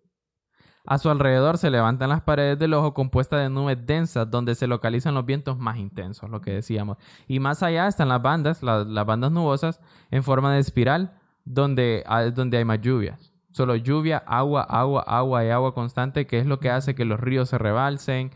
A 0.87 0.99
su 0.99 1.11
alrededor 1.11 1.59
se 1.59 1.71
levantan 1.71 2.11
las 2.11 2.21
paredes 2.23 2.59
del 2.59 2.75
ojo 2.75 2.95
compuestas 2.95 3.41
de 3.41 3.49
nubes 3.51 3.79
densas 3.85 4.31
donde 4.31 4.55
se 4.55 4.67
localizan 4.67 5.15
los 5.15 5.25
vientos 5.27 5.59
más 5.59 5.79
intensos, 5.79 6.31
lo 6.31 6.41
que 6.41 6.53
decíamos. 6.53 6.99
Y 7.27 7.41
más 7.41 7.63
allá 7.63 7.89
están 7.89 8.09
las 8.11 8.23
bandas, 8.23 8.63
la- 8.63 8.85
las 8.85 9.07
bandas 9.07 9.33
nubosas 9.33 9.81
en 10.11 10.23
forma 10.23 10.53
de 10.53 10.61
espiral 10.61 11.19
donde, 11.45 12.05
donde 12.35 12.59
hay 12.59 12.65
más 12.65 12.81
lluvias. 12.81 13.33
Solo 13.51 13.77
lluvia, 13.77 14.19
agua, 14.27 14.63
agua, 14.63 15.03
agua 15.07 15.45
y 15.45 15.49
agua 15.49 15.75
constante, 15.75 16.27
que 16.27 16.39
es 16.39 16.47
lo 16.47 16.59
que 16.61 16.71
hace 16.71 16.95
que 16.95 17.05
los 17.05 17.19
ríos 17.19 17.49
se 17.49 17.57
rebalsen, 17.59 18.31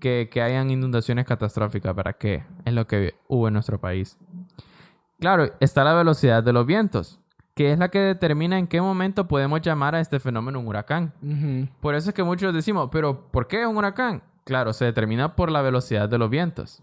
que, 0.00 0.28
que 0.30 0.42
hayan 0.42 0.70
inundaciones 0.70 1.26
catastróficas. 1.26 1.94
¿Para 1.94 2.12
qué? 2.14 2.44
Es 2.64 2.74
lo 2.74 2.86
que 2.86 3.14
hubo 3.28 3.48
en 3.48 3.54
nuestro 3.54 3.80
país. 3.80 4.18
Claro, 5.20 5.50
está 5.60 5.84
la 5.84 5.94
velocidad 5.94 6.42
de 6.42 6.52
los 6.52 6.66
vientos, 6.66 7.20
que 7.54 7.72
es 7.72 7.78
la 7.78 7.88
que 7.88 8.00
determina 8.00 8.58
en 8.58 8.66
qué 8.66 8.80
momento 8.80 9.26
podemos 9.28 9.62
llamar 9.62 9.94
a 9.94 10.00
este 10.00 10.20
fenómeno 10.20 10.60
un 10.60 10.66
huracán. 10.68 11.12
Por 11.80 11.94
eso 11.94 12.10
es 12.10 12.14
que 12.14 12.22
muchos 12.22 12.52
decimos, 12.52 12.88
pero 12.92 13.28
¿por 13.30 13.46
qué 13.46 13.66
un 13.66 13.76
huracán? 13.76 14.22
Claro, 14.44 14.72
se 14.72 14.84
determina 14.84 15.36
por 15.36 15.50
la 15.50 15.62
velocidad 15.62 16.08
de 16.08 16.18
los 16.18 16.28
vientos. 16.28 16.82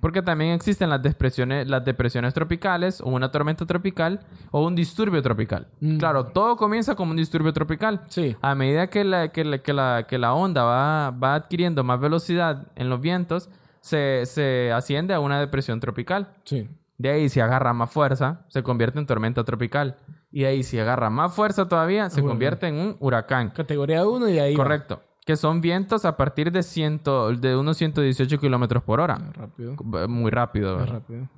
Porque 0.00 0.22
también 0.22 0.52
existen 0.52 0.88
las 0.88 1.02
depresiones, 1.02 1.68
las 1.68 1.84
depresiones 1.84 2.32
tropicales, 2.32 3.00
o 3.00 3.10
una 3.10 3.30
tormenta 3.30 3.66
tropical, 3.66 4.20
o 4.50 4.66
un 4.66 4.74
disturbio 4.74 5.20
tropical. 5.22 5.68
Mm. 5.80 5.98
Claro, 5.98 6.26
todo 6.26 6.56
comienza 6.56 6.94
como 6.94 7.10
un 7.10 7.16
disturbio 7.18 7.52
tropical. 7.52 8.02
Sí. 8.08 8.36
A 8.40 8.54
medida 8.54 8.88
que 8.88 9.04
la, 9.04 9.28
que 9.32 9.44
la, 9.44 9.58
que 9.58 9.72
la, 9.72 10.06
que 10.08 10.18
la 10.18 10.32
onda 10.32 10.64
va, 10.64 11.10
va 11.10 11.34
adquiriendo 11.34 11.84
más 11.84 12.00
velocidad 12.00 12.68
en 12.74 12.88
los 12.88 13.00
vientos, 13.00 13.50
se, 13.80 14.24
se 14.26 14.72
asciende 14.72 15.14
a 15.14 15.20
una 15.20 15.38
depresión 15.38 15.80
tropical. 15.80 16.32
Sí. 16.44 16.68
De 16.96 17.10
ahí, 17.10 17.28
si 17.28 17.40
agarra 17.40 17.72
más 17.72 17.90
fuerza, 17.90 18.44
se 18.48 18.62
convierte 18.62 18.98
en 18.98 19.06
tormenta 19.06 19.44
tropical. 19.44 19.96
Y 20.32 20.42
de 20.42 20.48
ahí, 20.48 20.62
si 20.62 20.78
agarra 20.78 21.10
más 21.10 21.34
fuerza 21.34 21.66
todavía, 21.66 22.10
se 22.10 22.22
convierte 22.22 22.68
en 22.68 22.74
un 22.76 22.96
huracán. 23.00 23.50
Categoría 23.50 24.06
1 24.06 24.28
y 24.28 24.38
ahí. 24.38 24.54
va. 24.54 25.00
Que 25.30 25.36
son 25.36 25.60
vientos 25.60 26.04
a 26.04 26.16
partir 26.16 26.50
de, 26.50 26.64
ciento, 26.64 27.32
de 27.32 27.54
unos 27.54 27.76
118 27.76 28.40
kilómetros 28.40 28.82
por 28.82 28.98
hora. 28.98 29.16
Rápido. 29.32 29.76
Muy 30.08 30.28
rápido. 30.28 30.84
Rápido. 30.84 31.28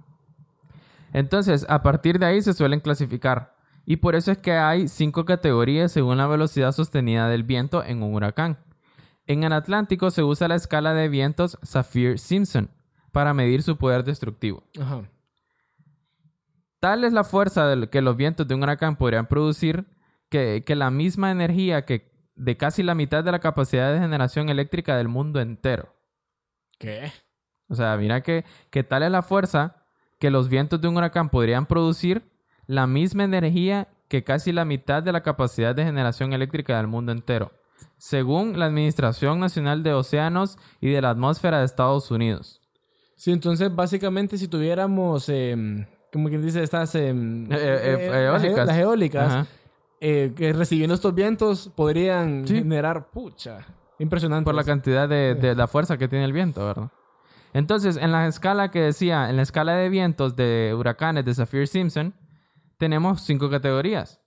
Entonces, 1.12 1.66
a 1.68 1.82
partir 1.82 2.18
de 2.18 2.24
ahí 2.24 2.40
se 2.40 2.54
suelen 2.54 2.80
clasificar. 2.80 3.54
Y 3.84 3.96
por 3.96 4.14
eso 4.14 4.32
es 4.32 4.38
que 4.38 4.52
hay 4.52 4.88
cinco 4.88 5.26
categorías 5.26 5.92
según 5.92 6.16
la 6.16 6.26
velocidad 6.26 6.72
sostenida 6.72 7.28
del 7.28 7.42
viento 7.42 7.84
en 7.84 8.02
un 8.02 8.14
huracán. 8.14 8.56
En 9.26 9.44
el 9.44 9.52
Atlántico 9.52 10.10
se 10.10 10.22
usa 10.22 10.48
la 10.48 10.54
escala 10.54 10.94
de 10.94 11.10
vientos 11.10 11.58
Saffir-Simpson 11.60 12.70
para 13.12 13.34
medir 13.34 13.62
su 13.62 13.76
poder 13.76 14.04
destructivo. 14.04 14.62
Ajá. 14.80 15.02
Tal 16.80 17.04
es 17.04 17.12
la 17.12 17.24
fuerza 17.24 17.74
que 17.90 18.00
los 18.00 18.16
vientos 18.16 18.48
de 18.48 18.54
un 18.54 18.62
huracán 18.62 18.96
podrían 18.96 19.26
producir 19.26 19.84
que, 20.30 20.64
que 20.64 20.76
la 20.76 20.90
misma 20.90 21.30
energía 21.30 21.84
que 21.84 22.11
de 22.34 22.56
casi 22.56 22.82
la 22.82 22.94
mitad 22.94 23.22
de 23.24 23.32
la 23.32 23.40
capacidad 23.40 23.92
de 23.92 24.00
generación 24.00 24.48
eléctrica 24.48 24.96
del 24.96 25.08
mundo 25.08 25.40
entero. 25.40 25.94
¿Qué? 26.78 27.12
O 27.68 27.74
sea, 27.74 27.96
mira 27.96 28.22
que, 28.22 28.44
que 28.70 28.82
tal 28.84 29.02
es 29.02 29.10
la 29.10 29.22
fuerza 29.22 29.84
que 30.18 30.30
los 30.30 30.48
vientos 30.48 30.80
de 30.80 30.88
un 30.88 30.96
huracán 30.96 31.30
podrían 31.30 31.66
producir 31.66 32.30
la 32.66 32.86
misma 32.86 33.24
energía 33.24 33.88
que 34.08 34.24
casi 34.24 34.52
la 34.52 34.64
mitad 34.64 35.02
de 35.02 35.12
la 35.12 35.22
capacidad 35.22 35.74
de 35.74 35.84
generación 35.84 36.32
eléctrica 36.32 36.76
del 36.76 36.86
mundo 36.86 37.12
entero, 37.12 37.50
según 37.96 38.58
la 38.58 38.66
Administración 38.66 39.40
Nacional 39.40 39.82
de 39.82 39.94
Océanos 39.94 40.58
y 40.80 40.90
de 40.90 41.00
la 41.00 41.10
Atmósfera 41.10 41.58
de 41.60 41.64
Estados 41.64 42.10
Unidos. 42.10 42.60
Sí, 43.16 43.32
entonces 43.32 43.74
básicamente 43.74 44.36
si 44.36 44.48
tuviéramos, 44.48 45.28
em, 45.28 45.86
como 46.12 46.28
quien 46.28 46.42
dice, 46.42 46.62
estas 46.62 46.94
em, 46.94 47.44
Eh, 47.50 47.56
eh, 47.60 48.08
las 48.10 48.42
eólicas. 48.44 48.66
Las 48.66 48.76
eólicas, 48.78 49.32
Ajá. 49.32 49.46
Eh, 50.04 50.32
que 50.36 50.52
recibiendo 50.52 50.94
estos 50.94 51.14
vientos 51.14 51.70
podrían 51.76 52.46
Sí. 52.46 52.56
generar, 52.56 53.10
pucha, 53.10 53.64
impresionante. 53.98 54.44
por 54.44 54.54
la 54.54 54.64
cantidad 54.64 55.08
de, 55.08 55.34
de 55.36 55.54
la 55.54 55.68
fuerza 55.68 55.96
que 55.96 56.08
tiene 56.08 56.24
el 56.24 56.32
viento, 56.32 56.66
¿verdad? 56.66 56.90
Entonces, 57.54 57.96
en 57.96 58.10
la 58.12 58.26
escala 58.26 58.70
que 58.70 58.80
decía, 58.80 59.30
en 59.30 59.36
la 59.36 59.42
escala 59.42 59.74
de 59.74 59.88
vientos 59.88 60.34
de 60.36 60.74
huracanes 60.76 61.24
de 61.24 61.34
Saffir-Simpson, 61.34 62.14
tenemos 62.78 63.20
cinco 63.22 63.48
categorías. 63.48 64.20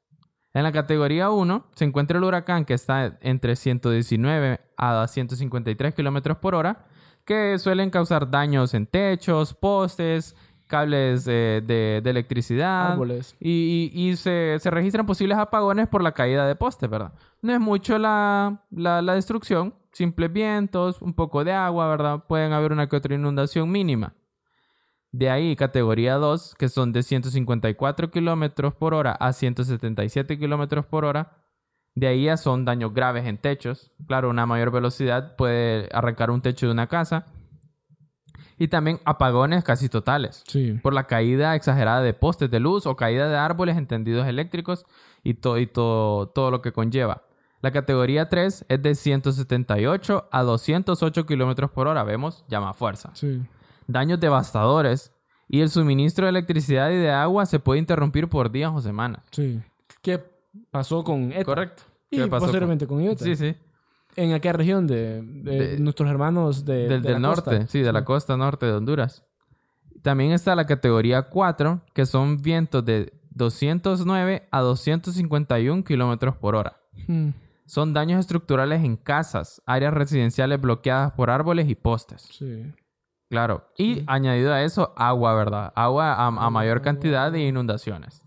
En 0.53 0.63
la 0.63 0.71
categoría 0.71 1.29
1 1.31 1.65
se 1.75 1.83
encuentra 1.83 2.17
el 2.17 2.23
huracán 2.23 2.63
que 2.63 2.73
está 2.75 3.17
entre 3.21 3.55
119 3.57 4.61
a 4.77 5.05
153 5.07 5.93
kilómetros 5.93 6.37
por 6.37 6.55
hora, 6.55 6.85
que 7.25 7.57
suelen 7.59 7.89
causar 7.89 8.29
daños 8.31 8.73
en 8.73 8.85
techos, 8.87 9.53
postes, 9.53 10.35
cables 10.67 11.27
eh, 11.27 11.61
de, 11.65 12.01
de 12.03 12.09
electricidad. 12.09 12.93
Árboles. 12.93 13.35
Y, 13.39 13.91
y- 13.93 14.09
y 14.09 14.15
se, 14.15 14.57
se 14.59 14.69
registran 14.71 15.05
posibles 15.05 15.37
apagones 15.37 15.87
por 15.87 16.01
la 16.03 16.11
caída 16.13 16.45
de 16.47 16.55
postes, 16.55 16.89
¿verdad? 16.89 17.13
No 17.41 17.53
es 17.53 17.59
mucho 17.59 17.97
la, 17.99 18.63
la, 18.71 19.01
la 19.01 19.13
destrucción, 19.13 19.73
simples 19.91 20.31
vientos, 20.33 21.01
un 21.01 21.13
poco 21.13 21.43
de 21.43 21.53
agua, 21.53 21.87
¿verdad? 21.87 22.23
Pueden 22.27 22.53
haber 22.53 22.71
una 22.71 22.87
que 22.89 22.95
otra 22.95 23.15
inundación 23.15 23.69
mínima. 23.71 24.13
De 25.11 25.29
ahí, 25.29 25.55
categoría 25.55 26.15
2, 26.15 26.55
que 26.55 26.67
son 26.67 26.91
de 26.91 27.01
154 27.01 28.11
kilómetros 28.11 28.73
por 28.75 28.93
hora 28.93 29.13
a 29.13 29.31
177 29.31 30.37
kilómetros 30.37 30.85
por 30.85 31.05
hora. 31.05 31.37
De 31.93 32.07
ahí 32.07 32.25
ya 32.25 32.35
son 32.35 32.65
daños 32.65 32.93
graves 32.93 33.25
en 33.25 33.37
techos. 33.37 33.91
Claro, 34.07 34.29
una 34.29 34.45
mayor 34.45 34.71
velocidad 34.71 35.37
puede 35.37 35.87
arrancar 35.93 36.29
un 36.31 36.41
techo 36.41 36.65
de 36.65 36.73
una 36.73 36.87
casa. 36.87 37.25
Y 38.57 38.69
también 38.69 38.99
apagones 39.05 39.63
casi 39.63 39.89
totales 39.89 40.43
Sí. 40.47 40.79
por 40.81 40.93
la 40.93 41.07
caída 41.07 41.55
exagerada 41.55 42.01
de 42.01 42.13
postes 42.13 42.49
de 42.49 42.59
luz 42.59 42.85
o 42.85 42.95
caída 42.95 43.27
de 43.27 43.35
árboles 43.37 43.75
en 43.77 43.85
tendidos 43.87 44.27
eléctricos 44.27 44.85
y, 45.23 45.33
to- 45.35 45.57
y 45.57 45.67
to- 45.67 46.31
todo 46.33 46.51
lo 46.51 46.61
que 46.61 46.71
conlleva. 46.71 47.23
La 47.61 47.71
categoría 47.71 48.29
3 48.29 48.65
es 48.69 48.81
de 48.81 48.95
178 48.95 50.27
a 50.31 50.43
208 50.43 51.25
kilómetros 51.25 51.71
por 51.71 51.87
hora. 51.87 52.03
Vemos, 52.03 52.45
llama 52.47 52.73
fuerza. 52.73 53.11
Sí. 53.13 53.41
Daños 53.87 54.19
devastadores 54.19 55.11
y 55.47 55.61
el 55.61 55.69
suministro 55.69 56.25
de 56.25 56.29
electricidad 56.31 56.89
y 56.91 56.95
de 56.97 57.11
agua 57.11 57.45
se 57.45 57.59
puede 57.59 57.79
interrumpir 57.79 58.27
por 58.29 58.51
días 58.51 58.71
o 58.73 58.81
semanas. 58.81 59.23
Sí. 59.31 59.61
¿Qué 60.01 60.23
pasó 60.71 61.03
con 61.03 61.31
ETA? 61.31 61.43
Correcto. 61.43 61.83
Y 62.09 62.17
¿Qué 62.17 62.27
pasó 62.27 62.45
posteriormente 62.45 62.87
con, 62.87 63.01
IOTA. 63.01 63.23
Sí, 63.25 63.35
sí. 63.35 63.55
¿En 64.15 64.33
aquella 64.33 64.53
región 64.53 64.87
de, 64.87 65.21
de 65.21 65.67
De- 65.75 65.79
nuestros 65.79 66.09
hermanos 66.09 66.63
de, 66.65 66.87
del 66.87 67.01
de 67.01 67.13
del 67.13 67.21
norte, 67.21 67.51
costa? 67.57 67.67
sí, 67.67 67.81
de 67.81 67.91
la 67.91 68.05
costa 68.05 68.37
norte 68.37 68.65
de 68.65 68.73
Honduras. 68.73 69.23
También 70.01 70.31
está 70.31 70.55
la 70.55 70.65
categoría 70.65 71.23
4, 71.23 71.81
que 71.93 72.05
son 72.05 72.37
vientos 72.41 72.85
de 72.85 73.11
209 73.31 74.47
a 74.51 74.61
251 74.61 75.83
kilómetros 75.83 76.37
por 76.37 76.55
hora. 76.55 76.77
Hmm. 77.07 77.29
Son 77.65 77.93
daños 77.93 78.19
estructurales 78.19 78.83
en 78.83 78.95
casas, 78.95 79.61
áreas 79.65 79.93
residenciales 79.93 80.61
bloqueadas 80.61 81.11
por 81.13 81.29
árboles 81.31 81.67
y 81.67 81.75
postes. 81.75 82.21
Sí. 82.31 82.71
Claro. 83.29 83.67
Y 83.77 83.95
Sí. 83.95 84.03
añadido 84.07 84.53
a 84.53 84.61
eso, 84.61 84.93
agua, 84.95 85.33
¿verdad? 85.33 85.73
Agua 85.75 86.13
a, 86.13 86.27
a 86.27 86.49
mayor 86.51 86.81
cantidad 86.83 87.31
de 87.31 87.41
inundaciones. 87.41 88.21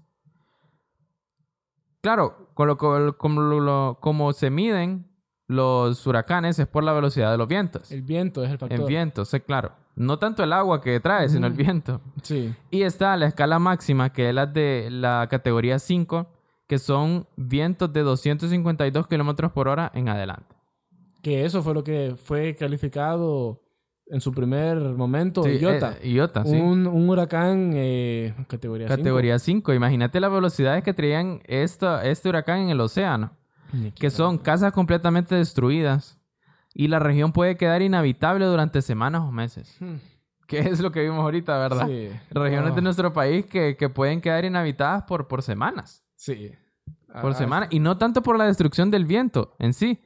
Claro, 2.01 2.51
con 2.55 2.68
lo- 2.68 2.77
con- 2.77 3.05
lo- 3.64 3.98
como 4.01 4.33
se 4.33 4.51
miden 4.51 5.08
los 5.49 6.07
huracanes 6.07 6.59
es 6.59 6.67
por 6.67 6.85
la 6.85 6.93
velocidad 6.93 7.31
de 7.33 7.39
los 7.39 7.49
vientos. 7.49 7.91
El 7.91 8.03
viento 8.03 8.45
es 8.45 8.51
el 8.51 8.59
factor. 8.59 8.79
En 8.79 8.87
viento, 8.87 9.25
sí, 9.25 9.41
claro. 9.41 9.73
No 9.97 10.19
tanto 10.19 10.45
el 10.45 10.53
agua 10.53 10.81
que 10.81 11.01
trae, 11.01 11.29
sino 11.29 11.47
el 11.47 11.55
viento. 11.55 12.01
Sí. 12.23 12.55
Y 12.71 12.83
está 12.83 13.17
la 13.17 13.27
escala 13.27 13.59
máxima, 13.59 14.13
que 14.13 14.29
es 14.29 14.35
la 14.35 14.47
de 14.47 14.89
la 14.91 15.27
categoría 15.31 15.79
5, 15.79 16.27
que 16.69 16.79
son 16.79 17.27
vientos 17.37 17.93
de 17.93 18.03
252 18.03 19.09
kilómetros 19.09 19.51
por 19.53 19.67
hora 19.69 19.91
en 19.95 20.09
adelante. 20.09 20.55
Que 21.23 21.45
eso 21.45 21.63
fue 21.63 21.75
lo 21.75 21.83
que 21.83 22.15
fue 22.23 22.55
calificado 22.55 23.61
en 24.07 24.21
su 24.21 24.33
primer 24.33 24.77
momento. 24.79 25.43
Sí, 25.43 25.59
Iota. 25.59 25.97
eh, 26.01 26.11
Iota, 26.11 26.45
sí. 26.45 26.55
un, 26.57 26.87
un 26.87 27.09
huracán 27.11 27.73
eh, 27.75 28.35
categoría 28.49 28.87
5. 28.87 28.97
Categoría 28.99 29.39
5. 29.39 29.73
Imagínate 29.75 30.21
las 30.21 30.31
velocidades 30.31 30.85
que 30.85 30.95
traían 30.95 31.41
esto, 31.47 32.01
este 32.03 32.29
huracán 32.29 32.61
en 32.61 32.69
el 32.71 32.81
océano, 32.81 33.33
que 33.95 34.11
son 34.11 34.39
casas 34.39 34.73
completamente 34.73 35.35
destruidas 35.35 36.19
y 36.75 36.89
la 36.89 36.99
región 36.99 37.33
puede 37.33 37.57
quedar 37.57 37.83
inhabitable 37.83 38.45
durante 38.45 38.83
semanas 38.83 39.23
o 39.23 39.33
meses. 39.33 39.77
Hmm. 39.81 39.97
que 40.47 40.61
es 40.61 40.81
lo 40.81 40.91
que 40.93 41.03
vimos 41.03 41.19
ahorita, 41.21 41.59
¿verdad? 41.59 41.87
Sí. 41.87 42.09
Regiones 42.31 42.75
de 42.75 42.79
Ah, 42.81 42.83
nuestro 42.83 43.13
país 43.13 43.45
que, 43.47 43.77
que 43.77 43.89
pueden 43.91 44.21
quedar 44.21 44.45
inhabitadas 44.45 45.03
por, 45.05 45.29
por 45.29 45.43
semanas. 45.43 46.05
Sí. 46.15 46.53
Por 47.21 47.33
Ah, 47.33 47.35
semana. 47.35 47.67
Y 47.71 47.81
no 47.81 47.99
tanto 47.99 48.23
por 48.23 48.39
la 48.39 48.45
destrucción 48.47 48.91
del 48.91 49.05
viento 49.05 49.55
en 49.59 49.75
sí, 49.75 50.01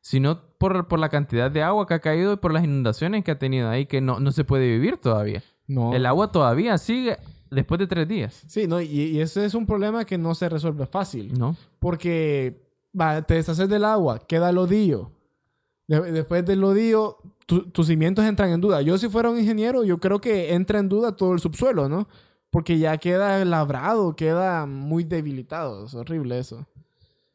sino 0.00 0.40
por, 0.58 0.86
por 0.88 0.98
la 0.98 1.08
cantidad 1.08 1.50
de 1.50 1.62
agua 1.62 1.86
que 1.86 1.94
ha 1.94 1.98
caído 2.00 2.32
y 2.32 2.36
por 2.36 2.52
las 2.52 2.64
inundaciones 2.64 3.24
que 3.24 3.32
ha 3.32 3.38
tenido 3.38 3.68
ahí, 3.68 3.86
que 3.86 4.00
no, 4.00 4.20
no 4.20 4.30
se 4.32 4.44
puede 4.44 4.66
vivir 4.68 4.96
todavía. 4.98 5.42
No. 5.66 5.92
El 5.94 6.06
agua 6.06 6.30
todavía 6.32 6.76
sigue 6.78 7.18
después 7.50 7.78
de 7.78 7.86
tres 7.86 8.06
días. 8.08 8.42
Sí, 8.46 8.66
no, 8.66 8.80
y, 8.80 8.86
y 8.86 9.20
ese 9.20 9.44
es 9.44 9.54
un 9.54 9.66
problema 9.66 10.04
que 10.04 10.18
no 10.18 10.34
se 10.34 10.48
resuelve 10.48 10.86
fácil. 10.86 11.36
¿No? 11.38 11.56
Porque 11.78 12.69
va, 12.98 13.22
te 13.22 13.34
deshaces 13.34 13.68
del 13.68 13.84
agua, 13.84 14.18
queda 14.18 14.52
lodillo. 14.52 15.10
De- 15.86 16.12
después 16.12 16.44
del 16.44 16.60
tu- 17.46 17.68
tus 17.70 17.86
cimientos 17.88 18.24
entran 18.24 18.50
en 18.50 18.60
duda. 18.60 18.80
Yo, 18.82 18.96
si 18.98 19.08
fuera 19.08 19.28
un 19.30 19.38
ingeniero, 19.38 19.82
yo 19.84 19.98
creo 19.98 20.20
que 20.20 20.54
entra 20.54 20.78
en 20.78 20.88
duda 20.88 21.16
todo 21.16 21.32
el 21.32 21.40
subsuelo, 21.40 21.88
¿no? 21.88 22.08
Porque 22.50 22.78
ya 22.78 22.96
queda 22.98 23.44
labrado, 23.44 24.14
queda 24.14 24.66
muy 24.66 25.04
debilitado. 25.04 25.86
Es 25.86 25.94
horrible 25.94 26.38
eso. 26.38 26.66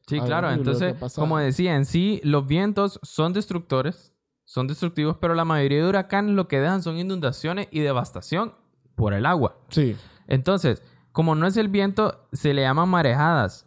Sí, 0.07 0.19
claro. 0.19 0.51
Entonces, 0.51 0.95
como 1.15 1.37
decía, 1.39 1.75
en 1.75 1.85
sí, 1.85 2.21
los 2.23 2.45
vientos 2.47 2.99
son 3.01 3.33
destructores, 3.33 4.13
son 4.43 4.67
destructivos, 4.67 5.17
pero 5.19 5.33
la 5.35 5.45
mayoría 5.45 5.81
de 5.83 5.89
huracanes 5.89 6.35
lo 6.35 6.47
que 6.47 6.59
dejan 6.59 6.83
son 6.83 6.97
inundaciones 6.97 7.67
y 7.71 7.79
devastación 7.79 8.53
por 8.95 9.13
el 9.13 9.25
agua. 9.25 9.57
Sí. 9.69 9.95
Entonces, 10.27 10.81
como 11.11 11.33
no 11.35 11.47
es 11.47 11.57
el 11.57 11.69
viento, 11.69 12.27
se 12.31 12.53
le 12.53 12.61
llaman 12.61 12.87
marejadas, 12.89 13.65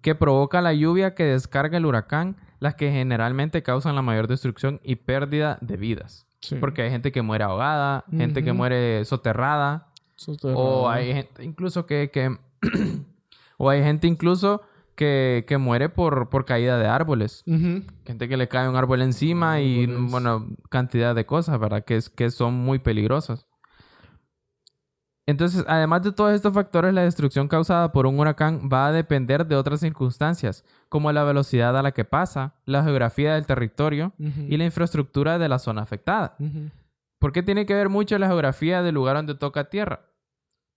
que 0.00 0.14
provoca 0.14 0.60
la 0.60 0.72
lluvia 0.72 1.14
que 1.14 1.24
descarga 1.24 1.78
el 1.78 1.86
huracán, 1.86 2.36
las 2.60 2.74
que 2.74 2.90
generalmente 2.90 3.62
causan 3.62 3.94
la 3.94 4.02
mayor 4.02 4.28
destrucción 4.28 4.80
y 4.82 4.96
pérdida 4.96 5.58
de 5.60 5.76
vidas. 5.76 6.26
sí. 6.40 6.56
Porque 6.56 6.82
hay 6.82 6.90
gente 6.90 7.12
que 7.12 7.22
muere 7.22 7.44
ahogada, 7.44 8.04
gente 8.10 8.42
que 8.42 8.52
muere 8.52 9.04
soterrada, 9.04 9.88
o 10.42 10.88
hay 10.88 11.12
gente 11.12 11.44
incluso 11.44 11.86
que... 11.86 12.10
que 12.10 12.36
o 13.58 13.68
hay 13.68 13.82
gente 13.82 14.06
incluso 14.06 14.62
que, 14.94 15.44
que 15.46 15.58
muere 15.58 15.88
por, 15.88 16.28
por 16.28 16.44
caída 16.44 16.78
de 16.78 16.86
árboles. 16.86 17.44
Gente 18.04 18.28
que 18.28 18.36
le 18.36 18.48
cae 18.48 18.68
un 18.68 18.76
árbol 18.76 19.02
encima 19.02 19.60
y, 19.60 19.86
bueno, 19.86 20.48
cantidad 20.70 21.14
de 21.14 21.26
cosas, 21.26 21.58
¿verdad? 21.58 21.84
Que, 21.84 21.96
es, 21.96 22.10
que 22.10 22.30
son 22.30 22.54
muy 22.54 22.78
peligrosas. 22.78 23.46
Entonces, 25.32 25.64
además 25.66 26.02
de 26.02 26.12
todos 26.12 26.32
estos 26.32 26.52
factores, 26.52 26.92
la 26.94 27.02
destrucción 27.02 27.48
causada 27.48 27.90
por 27.90 28.06
un 28.06 28.20
huracán 28.20 28.68
va 28.72 28.86
a 28.86 28.92
depender 28.92 29.46
de 29.46 29.56
otras 29.56 29.80
circunstancias, 29.80 30.64
como 30.88 31.10
la 31.10 31.24
velocidad 31.24 31.76
a 31.76 31.82
la 31.82 31.92
que 31.92 32.04
pasa, 32.04 32.54
la 32.66 32.84
geografía 32.84 33.34
del 33.34 33.46
territorio 33.46 34.12
y 34.18 34.56
la 34.58 34.64
infraestructura 34.64 35.38
de 35.38 35.48
la 35.48 35.58
zona 35.58 35.82
afectada. 35.82 36.36
¿Por 37.18 37.32
qué 37.32 37.42
tiene 37.42 37.66
que 37.66 37.74
ver 37.74 37.88
mucho 37.88 38.18
la 38.18 38.26
geografía 38.26 38.82
del 38.82 38.94
lugar 38.94 39.16
donde 39.16 39.34
toca 39.34 39.70
tierra? 39.70 40.06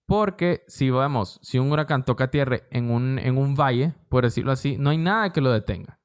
Porque 0.07 0.63
si 0.67 0.89
vamos, 0.89 1.39
si 1.41 1.57
un 1.59 1.71
huracán 1.71 2.05
toca 2.05 2.29
tierra 2.29 2.59
en 2.71 2.91
un, 2.91 3.19
en 3.19 3.37
un 3.37 3.55
valle, 3.55 3.93
por 4.09 4.23
decirlo 4.23 4.51
así, 4.51 4.77
no 4.77 4.91
hay 4.91 4.97
nada 4.97 5.31
que 5.33 5.41
lo 5.41 5.51
detenga. 5.51 5.99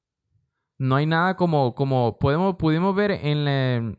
No 0.79 0.97
hay 0.97 1.05
nada 1.07 1.37
como, 1.37 1.75
como 1.75 2.19
podemos, 2.19 2.57
pudimos 2.57 2.95
ver 2.97 3.11
en 3.11 3.45
la- 3.45 3.95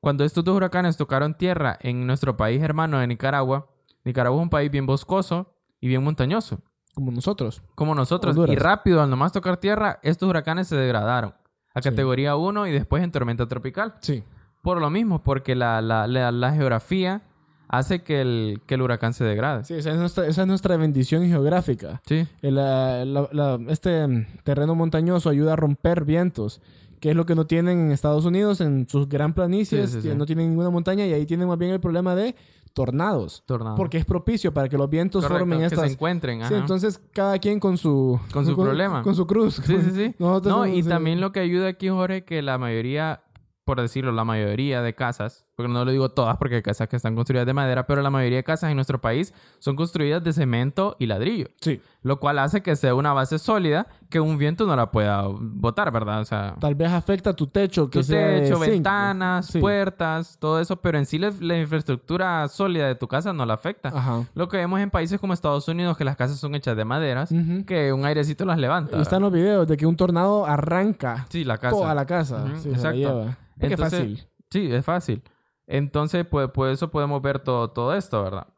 cuando 0.00 0.24
estos 0.24 0.44
dos 0.44 0.56
huracanes 0.56 0.96
tocaron 0.96 1.34
tierra 1.34 1.78
en 1.80 2.06
nuestro 2.06 2.36
país 2.36 2.62
hermano 2.62 2.98
de 2.98 3.06
Nicaragua. 3.06 3.68
Nicaragua 4.04 4.38
es 4.40 4.42
un 4.42 4.50
país 4.50 4.70
bien 4.70 4.86
boscoso 4.86 5.52
y 5.80 5.88
bien 5.88 6.02
montañoso, 6.02 6.60
Como 6.94 7.10
nosotros. 7.12 7.62
como 7.74 7.94
nosotros. 7.94 8.30
Honduras. 8.36 8.54
Y 8.54 8.58
rápido, 8.58 9.02
al 9.02 9.10
nomás 9.10 9.32
tocar 9.32 9.58
tierra, 9.58 9.98
estos 10.02 10.28
huracanes 10.28 10.68
se 10.68 10.76
degradaron 10.76 11.34
a 11.74 11.82
Sí. 11.82 11.88
categoría 11.90 12.36
1 12.36 12.66
y 12.66 12.72
después 12.72 13.02
en 13.04 13.12
tormenta 13.12 13.46
tropical. 13.46 13.94
Sí. 14.00 14.24
Por 14.62 14.80
lo 14.80 14.90
mismo, 14.90 15.22
porque 15.22 15.54
la, 15.54 15.80
la, 15.80 16.06
la, 16.06 16.32
la 16.32 16.52
geografía 16.52 17.22
hace 17.68 18.02
que 18.02 18.20
el, 18.20 18.60
que 18.66 18.74
el 18.74 18.82
huracán 18.82 19.14
se 19.14 19.24
degrade. 19.24 19.64
Sí, 19.64 19.74
esa 19.74 19.90
es 19.92 19.96
nuestra, 19.96 20.26
esa 20.26 20.42
es 20.42 20.48
nuestra 20.48 20.76
bendición 20.76 21.24
geográfica. 21.26 22.00
Sí, 22.06 22.26
El, 22.42 22.56
la- 22.56 23.04
la- 23.04 23.58
este 23.68 24.06
mm, 24.06 24.26
terreno 24.44 24.74
montañoso 24.74 25.30
ayuda 25.30 25.52
a 25.52 25.56
romper 25.56 26.04
vientos, 26.04 26.60
que 27.00 27.10
es 27.10 27.16
lo 27.16 27.24
que 27.26 27.34
no 27.34 27.46
tienen 27.46 27.78
en 27.80 27.92
Estados 27.92 28.24
Unidos, 28.24 28.60
en 28.60 28.88
sus 28.88 29.08
gran 29.08 29.32
planicies, 29.34 29.90
Sí, 29.90 29.96
sí, 29.96 30.02
que 30.08 30.12
sí. 30.12 30.18
no 30.18 30.26
tienen 30.26 30.48
ninguna 30.50 30.70
montaña 30.70 31.06
y 31.06 31.12
ahí 31.12 31.26
tienen 31.26 31.48
más 31.48 31.58
bien 31.58 31.70
el 31.72 31.80
problema 31.80 32.14
de 32.14 32.34
tornados, 32.72 33.42
tornado. 33.46 33.74
porque 33.76 33.98
es 33.98 34.04
propicio 34.04 34.54
para 34.54 34.68
que 34.68 34.78
los 34.78 34.88
vientos 34.88 35.22
Correcto, 35.24 35.40
formen 35.40 35.58
que 35.58 35.64
estas... 35.66 35.86
se 35.86 35.92
encuentren. 35.92 36.38
Sí, 36.40 36.44
ajá. 36.44 36.56
entonces 36.58 37.00
cada 37.12 37.38
quien 37.38 37.58
con 37.58 37.76
su... 37.76 38.20
Con 38.32 38.46
su 38.46 38.54
problema. 38.56 39.02
Con 39.02 39.14
su 39.16 39.26
cruz. 39.26 39.60
Sí, 39.64 39.76
sí, 39.82 39.90
sí. 39.92 40.14
Nosotros 40.18 40.54
No, 40.56 40.64
somos- 40.64 40.76
y 40.78 40.82
también 40.82 41.20
lo 41.20 41.32
que 41.32 41.40
ayuda 41.40 41.68
aquí, 41.68 41.88
Jorge, 41.88 42.24
que 42.24 42.42
la 42.42 42.58
mayoría, 42.58 43.22
por 43.64 43.80
decirlo, 43.80 44.12
la 44.12 44.24
mayoría 44.24 44.82
de 44.82 44.94
casas, 44.94 45.46
porque 45.60 45.72
no 45.72 45.84
lo 45.84 45.90
digo 45.90 46.08
todas 46.10 46.36
porque 46.36 46.56
hay 46.56 46.62
casas 46.62 46.88
que 46.88 46.96
están 46.96 47.14
construidas 47.14 47.46
de 47.46 47.52
madera, 47.54 47.86
pero 47.86 48.02
la 48.02 48.10
mayoría 48.10 48.38
de 48.38 48.44
casas 48.44 48.70
en 48.70 48.76
nuestro 48.76 49.00
país 49.00 49.32
son 49.58 49.76
construidas 49.76 50.22
de 50.24 50.32
cemento 50.32 50.96
y 50.98 51.06
ladrillo, 51.06 51.46
Sí, 51.60 51.80
lo 52.02 52.18
cual 52.18 52.38
hace 52.38 52.62
que 52.62 52.76
sea 52.76 52.94
una 52.94 53.12
base 53.12 53.38
sólida 53.38 53.86
que 54.08 54.20
un 54.20 54.38
viento 54.38 54.66
no 54.66 54.74
la 54.74 54.90
pueda 54.90 55.24
botar, 55.28 55.92
¿verdad? 55.92 56.20
O 56.20 56.24
sea, 56.24 56.56
tal 56.58 56.74
vez 56.74 56.90
afecta 56.90 57.34
tu 57.34 57.46
techo, 57.46 57.88
que 57.90 58.00
tu 58.00 58.02
sea 58.04 58.40
techo, 58.40 58.58
ventanas, 58.58 59.46
Sí. 59.46 59.58
puertas, 59.60 60.36
todo 60.40 60.60
eso, 60.60 60.76
pero 60.76 60.98
en 60.98 61.06
sí 61.06 61.18
la, 61.18 61.32
la 61.40 61.58
infraestructura 61.58 62.48
sólida 62.48 62.86
de 62.86 62.94
tu 62.94 63.06
casa 63.06 63.32
no 63.32 63.44
la 63.46 63.54
afecta. 63.54 63.90
Ajá. 63.90 64.24
Lo 64.34 64.48
que 64.48 64.56
vemos 64.56 64.80
en 64.80 64.90
países 64.90 65.20
como 65.20 65.32
Estados 65.34 65.68
Unidos, 65.68 65.96
que 65.96 66.04
las 66.04 66.16
casas 66.16 66.38
son 66.38 66.54
hechas 66.54 66.76
de 66.76 66.84
maderas, 66.84 67.32
que 67.66 67.92
un 67.92 68.04
airecito 68.04 68.44
las 68.44 68.58
levanta. 68.58 68.98
Y 68.98 69.02
están 69.02 69.22
los 69.22 69.32
videos 69.32 69.66
de 69.68 69.76
que 69.76 69.86
un 69.86 69.96
tornado 69.96 70.46
arranca 70.46 71.26
Sí, 71.28 71.44
la 71.44 71.58
casa. 71.58 71.76
toda 71.76 71.94
la 71.94 72.06
casa. 72.06 72.46
Sí, 72.56 72.62
se 72.62 72.68
la 72.70 72.76
exacto. 72.76 72.96
lleva. 72.96 73.36
Entonces, 73.58 73.72
es 73.72 73.78
fácil. 73.80 74.26
Sí, 74.50 74.72
es 74.72 74.84
fácil. 74.84 75.22
Entonces, 75.70 76.26
pues, 76.26 76.50
por 76.50 76.68
eso 76.68 76.90
podemos 76.90 77.22
ver 77.22 77.38
todo, 77.38 77.70
todo 77.70 77.94
esto, 77.94 78.24
¿verdad? 78.24 78.48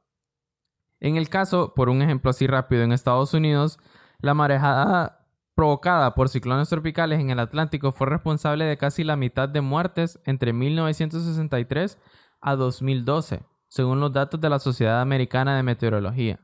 En 0.99 1.17
el 1.17 1.29
caso, 1.29 1.75
por 1.75 1.91
un 1.91 2.01
ejemplo 2.01 2.31
así 2.31 2.47
rápido, 2.47 2.83
en 2.83 2.93
Estados 2.93 3.35
Unidos, 3.35 3.79
la 4.21 4.33
marejada 4.33 5.27
provocada 5.55 6.15
por 6.15 6.31
ciclones 6.31 6.71
tropicales 6.71 7.21
en 7.21 7.29
el 7.29 7.39
Atlántico 7.39 7.93
fue 7.93 8.07
responsable 8.07 8.65
de 8.65 8.79
casi 8.79 9.05
la 9.05 9.17
mitad 9.17 9.47
de 9.47 9.61
muertes 9.61 10.21
entre 10.25 10.55
1963 10.55 11.99
a 12.41 12.57
2012, 12.57 13.43
según 13.69 14.01
los 14.01 14.15
datos 14.15 14.41
de 14.41 14.49
la 14.49 14.59
Sociedad 14.59 15.03
Americana 15.03 15.55
de 15.55 15.63
Meteorología. 15.63 16.41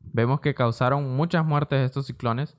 Vemos 0.00 0.40
que 0.40 0.54
causaron 0.54 1.14
muchas 1.14 1.44
muertes 1.44 1.84
estos 1.84 2.06
ciclones 2.06 2.56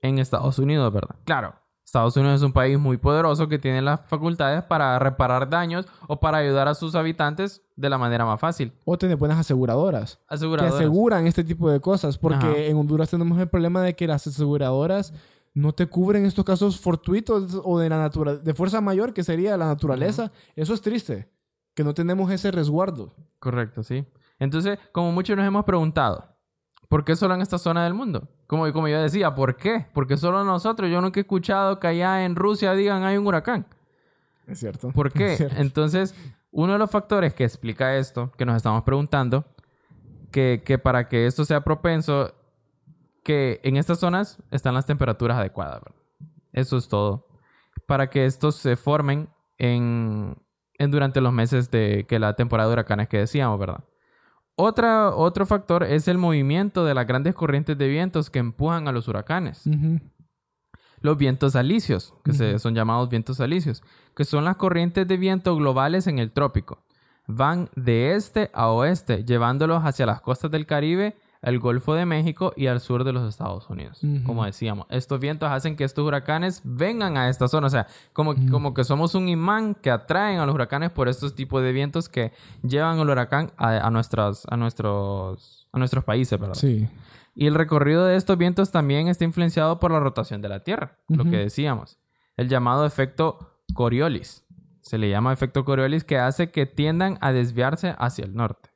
en 0.00 0.18
Estados 0.18 0.58
Unidos, 0.58 0.90
¿verdad? 0.90 1.16
Claro, 1.26 1.54
Estados 1.84 2.16
Unidos 2.16 2.36
es 2.36 2.42
un 2.42 2.52
país 2.52 2.78
muy 2.78 2.96
poderoso 2.96 3.46
que 3.48 3.58
tiene 3.58 3.80
las 3.82 4.00
facultades 4.06 4.64
para 4.64 4.98
reparar 4.98 5.48
daños 5.48 5.86
o 6.08 6.18
para 6.18 6.38
ayudar 6.38 6.66
a 6.66 6.74
sus 6.74 6.94
habitantes 6.94 7.62
de 7.76 7.88
la 7.90 7.98
manera 7.98 8.24
más 8.24 8.40
fácil. 8.40 8.72
O 8.84 8.98
tener 8.98 9.16
buenas 9.16 9.38
aseguradoras. 9.38 10.16
Que 10.28 10.34
Aseguradoras. 10.34 10.74
aseguran 10.74 11.26
este 11.26 11.44
tipo 11.44 11.70
de 11.70 11.80
cosas. 11.80 12.18
Porque 12.18 12.46
Ajá. 12.46 12.56
en 12.56 12.76
Honduras 12.76 13.10
tenemos 13.10 13.38
el 13.38 13.48
problema 13.48 13.82
de 13.82 13.94
que 13.94 14.06
las 14.08 14.26
aseguradoras 14.26 15.12
no 15.52 15.72
te 15.72 15.86
cubren 15.86 16.24
estos 16.24 16.44
casos 16.44 16.80
fortuitos 16.80 17.60
o 17.62 17.78
de 17.78 17.88
la 17.88 17.98
natura 17.98 18.34
de 18.34 18.54
fuerza 18.54 18.80
mayor, 18.80 19.12
que 19.12 19.22
sería 19.22 19.56
la 19.56 19.66
naturaleza. 19.66 20.32
Eso 20.56 20.74
es 20.74 20.80
triste. 20.80 21.28
Que 21.74 21.84
no 21.84 21.94
tenemos 21.94 22.30
ese 22.32 22.50
resguardo. 22.50 23.14
Correcto, 23.38 23.82
sí. 23.84 24.04
Entonces, 24.40 24.78
como 24.90 25.12
muchos 25.12 25.36
nos 25.36 25.46
hemos 25.46 25.64
preguntado, 25.64 26.24
¿por 26.88 27.04
qué 27.04 27.14
solo 27.14 27.34
en 27.34 27.40
esta 27.42 27.58
zona 27.58 27.84
del 27.84 27.94
mundo? 27.94 28.28
Como, 28.54 28.72
como 28.72 28.86
yo 28.86 29.02
decía, 29.02 29.34
¿por 29.34 29.56
qué? 29.56 29.84
Porque 29.92 30.16
solo 30.16 30.44
nosotros. 30.44 30.88
Yo 30.88 31.00
nunca 31.00 31.18
he 31.18 31.22
escuchado 31.22 31.80
que 31.80 31.88
allá 31.88 32.24
en 32.24 32.36
Rusia 32.36 32.72
digan 32.74 33.02
hay 33.02 33.16
un 33.16 33.26
huracán. 33.26 33.66
Es 34.46 34.60
cierto. 34.60 34.92
¿Por 34.92 35.10
qué? 35.10 35.36
Cierto. 35.36 35.56
Entonces, 35.60 36.14
uno 36.52 36.74
de 36.74 36.78
los 36.78 36.88
factores 36.88 37.34
que 37.34 37.42
explica 37.42 37.96
esto, 37.96 38.30
que 38.38 38.46
nos 38.46 38.54
estamos 38.54 38.84
preguntando, 38.84 39.44
que, 40.30 40.62
que 40.64 40.78
para 40.78 41.08
que 41.08 41.26
esto 41.26 41.44
sea 41.44 41.62
propenso, 41.64 42.32
que 43.24 43.60
en 43.64 43.76
estas 43.76 43.98
zonas 43.98 44.38
están 44.52 44.74
las 44.74 44.86
temperaturas 44.86 45.36
adecuadas. 45.36 45.80
¿verdad? 45.82 46.00
Eso 46.52 46.76
es 46.76 46.86
todo. 46.86 47.26
Para 47.88 48.08
que 48.08 48.24
estos 48.24 48.54
se 48.54 48.76
formen 48.76 49.30
en, 49.58 50.36
en 50.78 50.90
durante 50.92 51.20
los 51.20 51.32
meses 51.32 51.72
de 51.72 52.06
que 52.08 52.20
la 52.20 52.36
temporada 52.36 52.68
de 52.68 52.74
huracanes 52.74 53.08
que 53.08 53.18
decíamos, 53.18 53.58
¿verdad? 53.58 53.82
Otra, 54.56 55.14
otro 55.14 55.46
factor 55.46 55.82
es 55.82 56.06
el 56.06 56.18
movimiento 56.18 56.84
de 56.84 56.94
las 56.94 57.06
grandes 57.06 57.34
corrientes 57.34 57.76
de 57.76 57.88
vientos 57.88 58.30
que 58.30 58.38
empujan 58.38 58.86
a 58.86 58.92
los 58.92 59.08
huracanes. 59.08 59.68
Los 61.00 61.18
vientos 61.18 61.56
alisios, 61.56 62.14
que 62.24 62.32
se, 62.32 62.58
son 62.58 62.74
llamados 62.74 63.08
vientos 63.08 63.40
alisios, 63.40 63.82
que 64.16 64.24
son 64.24 64.44
las 64.44 64.56
corrientes 64.56 65.06
de 65.08 65.16
viento 65.16 65.56
globales 65.56 66.06
en 66.06 66.18
el 66.18 66.30
trópico. 66.30 66.84
Van 67.26 67.68
de 67.74 68.14
este 68.14 68.50
a 68.54 68.68
oeste, 68.68 69.24
llevándolos 69.24 69.82
hacia 69.82 70.06
las 70.06 70.20
costas 70.20 70.50
del 70.50 70.66
Caribe, 70.66 71.16
el 71.44 71.58
Golfo 71.58 71.94
de 71.94 72.06
México 72.06 72.52
y 72.56 72.66
al 72.66 72.80
sur 72.80 73.04
de 73.04 73.12
los 73.12 73.28
Estados 73.28 73.68
Unidos. 73.70 74.00
Como 74.24 74.44
decíamos, 74.44 74.86
estos 74.90 75.20
vientos 75.20 75.50
hacen 75.50 75.76
que 75.76 75.84
estos 75.84 76.04
huracanes 76.06 76.62
vengan 76.64 77.16
a 77.16 77.28
esta 77.28 77.48
zona. 77.48 77.66
O 77.66 77.70
sea, 77.70 77.86
como, 78.12 78.34
como 78.50 78.74
que 78.74 78.82
somos 78.82 79.14
un 79.14 79.28
imán 79.28 79.74
que 79.74 79.90
atraen 79.90 80.40
a 80.40 80.46
los 80.46 80.54
huracanes 80.54 80.90
por 80.90 81.08
estos 81.08 81.34
tipos 81.34 81.62
de 81.62 81.72
vientos 81.72 82.08
que 82.08 82.32
llevan 82.62 82.98
el 82.98 83.08
huracán 83.08 83.52
a, 83.56 83.86
a 83.86 83.90
nuestras, 83.90 84.46
a, 84.50 84.56
nuestros, 84.56 85.68
a 85.70 85.78
nuestros 85.78 86.02
países, 86.04 86.40
¿verdad? 86.40 86.54
Sí. 86.54 86.88
Y 87.34 87.46
el 87.46 87.54
recorrido 87.54 88.04
de 88.06 88.16
estos 88.16 88.38
vientos 88.38 88.70
también 88.70 89.08
está 89.08 89.24
influenciado 89.24 89.80
por 89.80 89.90
la 89.90 90.00
rotación 90.00 90.40
de 90.40 90.48
la 90.48 90.60
Tierra, 90.60 90.98
lo 91.08 91.24
que 91.24 91.36
decíamos. 91.36 91.98
El 92.36 92.48
llamado 92.48 92.86
efecto 92.86 93.60
Coriolis. 93.74 94.44
se 94.80 94.98
le 94.98 95.10
llama 95.10 95.32
efecto 95.32 95.64
Coriolis, 95.64 96.04
que 96.04 96.18
hace 96.18 96.50
que 96.50 96.66
tiendan 96.66 97.18
a 97.20 97.32
desviarse 97.32 97.94
hacia 97.98 98.24
el 98.24 98.34
norte. 98.34 98.70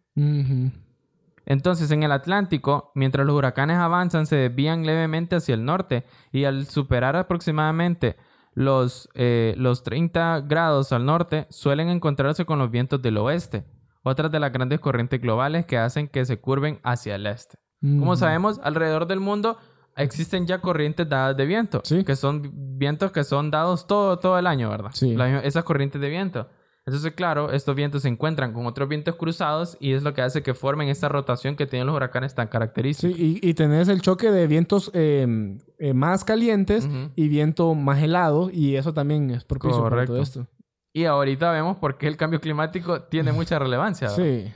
Entonces, 1.51 1.91
en 1.91 2.03
el 2.03 2.13
Atlántico, 2.13 2.93
mientras 2.95 3.27
los 3.27 3.35
huracanes 3.35 3.79
avanzan, 3.79 4.27
se 4.27 4.37
desvían 4.37 4.85
levemente 4.85 5.37
hacia 5.37 5.55
el 5.55 5.65
norte 5.65 6.05
y 6.31 6.45
al 6.45 6.67
superar 6.67 7.17
aproximadamente 7.17 8.17
los, 8.53 9.09
eh, 9.15 9.55
los 9.57 9.83
30 9.83 10.43
grados 10.43 10.93
al 10.93 11.07
norte, 11.07 11.47
suelen 11.49 11.89
encontrarse 11.89 12.45
con 12.45 12.59
los 12.59 12.71
vientos 12.71 13.01
del 13.01 13.17
oeste, 13.17 13.65
otras 14.03 14.31
de 14.31 14.41
las 14.41 14.53
grandes 14.53 14.79
corrientes 14.81 15.21
globales 15.23 15.65
que 15.65 15.79
hacen 15.79 16.07
que 16.09 16.27
se 16.27 16.39
curven 16.39 16.81
hacia 16.83 17.15
el 17.15 17.27
este. 17.27 17.57
Como 17.81 18.15
sabemos, 18.17 18.61
alrededor 18.63 19.07
del 19.07 19.21
mundo 19.21 19.57
existen 19.97 20.47
ya 20.47 20.61
corrientes 20.61 21.09
dadas 21.09 21.37
de 21.37 21.47
viento, 21.47 21.81
Sí. 21.85 22.05
que 22.05 22.15
son 22.17 22.51
vientos 22.79 23.11
que 23.11 23.25
son 23.25 23.51
dados 23.51 23.87
todo, 23.87 24.19
todo 24.19 24.39
el 24.39 24.47
año, 24.47 24.69
¿verdad? 24.69 24.91
Sí. 24.93 25.15
La- 25.17 25.39
esas 25.41 25.65
corrientes 25.65 26.01
de 26.01 26.11
viento. 26.11 26.49
Entonces, 26.89 27.13
claro, 27.13 27.53
estos 27.53 27.77
vientos 27.77 28.01
se 28.01 28.09
encuentran 28.09 28.55
con 28.55 28.65
otros 28.65 28.89
vientos 28.89 29.15
cruzados 29.17 29.77
y 29.79 29.93
es 29.93 30.03
lo 30.03 30.15
que 30.15 30.23
hace 30.23 30.43
que 30.43 30.55
formen 30.55 30.89
esta 30.89 31.11
rotación 31.11 31.55
que 31.55 31.67
tienen 31.67 31.87
los 31.87 31.95
huracanes 31.95 32.35
tan 32.35 32.49
característica. 32.49 33.15
Sí, 33.15 33.41
y, 33.43 33.47
y 33.47 33.53
tenés 33.53 33.89
el 33.89 34.01
choque 34.01 34.31
de 34.31 34.47
vientos 34.47 34.91
eh, 34.95 35.59
eh, 35.79 35.93
más 35.93 36.25
calientes 36.25 36.89
y 37.15 37.29
viento 37.29 37.75
más 37.75 38.03
helado, 38.03 38.49
y 38.51 38.77
eso 38.77 38.95
también 38.95 39.31
es 39.31 39.45
propicio 39.45 39.83
para 39.83 40.07
todo 40.07 40.23
esto. 40.23 40.47
Y 40.95 41.05
ahorita 41.05 41.53
vemos 41.53 41.77
por 41.77 41.99
qué 41.99 42.09
el 42.09 42.17
cambio 42.17 42.41
climático 42.41 43.03
tiene 43.03 43.33
mucha 43.33 43.59
relevancia. 43.59 44.09
¿verdad? 44.09 44.25
Sí. 44.25 44.53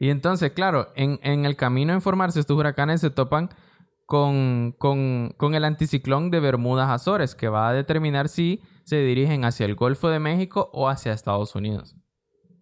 Y 0.00 0.10
entonces, 0.10 0.50
claro, 0.50 0.88
en, 0.96 1.20
en 1.22 1.44
el 1.44 1.54
camino 1.54 1.92
en 1.92 2.02
formarse 2.02 2.40
estos 2.40 2.58
huracanes 2.58 3.00
se 3.00 3.10
topan 3.10 3.50
con, 4.04 4.74
con, 4.78 5.32
con 5.36 5.54
el 5.54 5.64
anticiclón 5.64 6.32
de 6.32 6.40
Bermudas 6.40 6.90
Azores, 6.90 7.36
que 7.36 7.48
va 7.48 7.68
a 7.68 7.72
determinar 7.72 8.28
si 8.28 8.62
se 8.88 8.96
dirigen 8.96 9.44
hacia 9.44 9.66
el 9.66 9.74
Golfo 9.74 10.08
de 10.08 10.18
México 10.18 10.70
o 10.72 10.88
hacia 10.88 11.12
Estados 11.12 11.54
Unidos. 11.54 11.94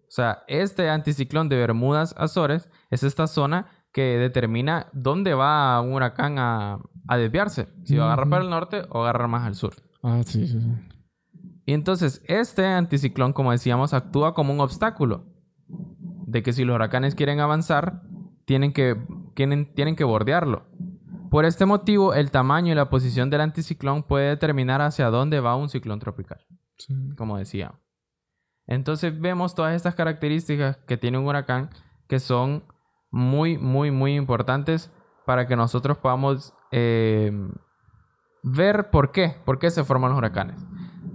O 0.01 0.11
sea, 0.11 0.43
este 0.49 0.89
anticiclón 0.89 1.47
de 1.47 1.55
Bermudas 1.55 2.13
Azores 2.17 2.69
es 2.89 3.03
esta 3.03 3.27
zona 3.27 3.67
que 3.93 4.17
determina 4.17 4.87
dónde 4.91 5.33
va 5.33 5.79
un 5.79 5.93
huracán 5.93 6.37
a, 6.37 6.79
a 7.07 7.17
desviarse. 7.17 7.69
Si 7.85 7.95
va 7.95 8.03
a 8.03 8.07
agarrar 8.07 8.29
para 8.29 8.43
el 8.43 8.49
norte 8.49 8.81
o 8.89 9.03
agarrar 9.03 9.29
más 9.29 9.47
al 9.47 9.55
sur. 9.55 9.75
Ah, 10.03 10.21
sí, 10.25 10.47
sí, 10.47 10.59
sí. 10.59 10.67
Y 11.65 11.71
entonces, 11.71 12.21
este 12.25 12.65
anticiclón, 12.65 13.31
como 13.31 13.53
decíamos, 13.53 13.93
actúa 13.93 14.33
como 14.33 14.51
un 14.51 14.59
obstáculo. 14.59 15.25
De 16.25 16.43
que 16.43 16.51
si 16.51 16.65
los 16.65 16.75
huracanes 16.75 17.15
quieren 17.15 17.39
avanzar, 17.39 18.01
tienen 18.43 18.73
que, 18.73 18.97
tienen, 19.33 19.73
tienen 19.73 19.95
que 19.95 20.03
bordearlo. 20.03 20.65
Por 21.29 21.45
este 21.45 21.65
motivo, 21.65 22.13
el 22.13 22.31
tamaño 22.31 22.71
y 22.71 22.75
la 22.75 22.89
posición 22.89 23.29
del 23.29 23.41
anticiclón 23.41 24.03
puede 24.03 24.29
determinar 24.29 24.81
hacia 24.81 25.09
dónde 25.09 25.39
va 25.39 25.55
un 25.55 25.69
ciclón 25.69 25.99
tropical, 25.99 26.39
Sí. 26.77 26.93
como 27.17 27.37
decía. 27.37 27.73
Entonces 28.65 29.19
vemos 29.19 29.55
todas 29.55 29.75
estas 29.75 29.95
características 29.95 30.77
que 30.87 30.97
tiene 30.97 31.17
un 31.17 31.25
huracán 31.25 31.69
que 32.07 32.19
son 32.19 32.63
muy, 33.11 33.57
muy, 33.57 33.91
muy 33.91 34.15
importantes 34.15 34.91
para 35.25 35.47
que 35.47 35.55
nosotros 35.55 35.97
podamos 35.97 36.53
eh, 36.71 37.31
ver 38.43 38.89
por 38.89 39.11
qué, 39.11 39.35
por 39.45 39.59
qué 39.59 39.71
se 39.71 39.83
forman 39.83 40.11
los 40.11 40.17
huracanes. 40.17 40.65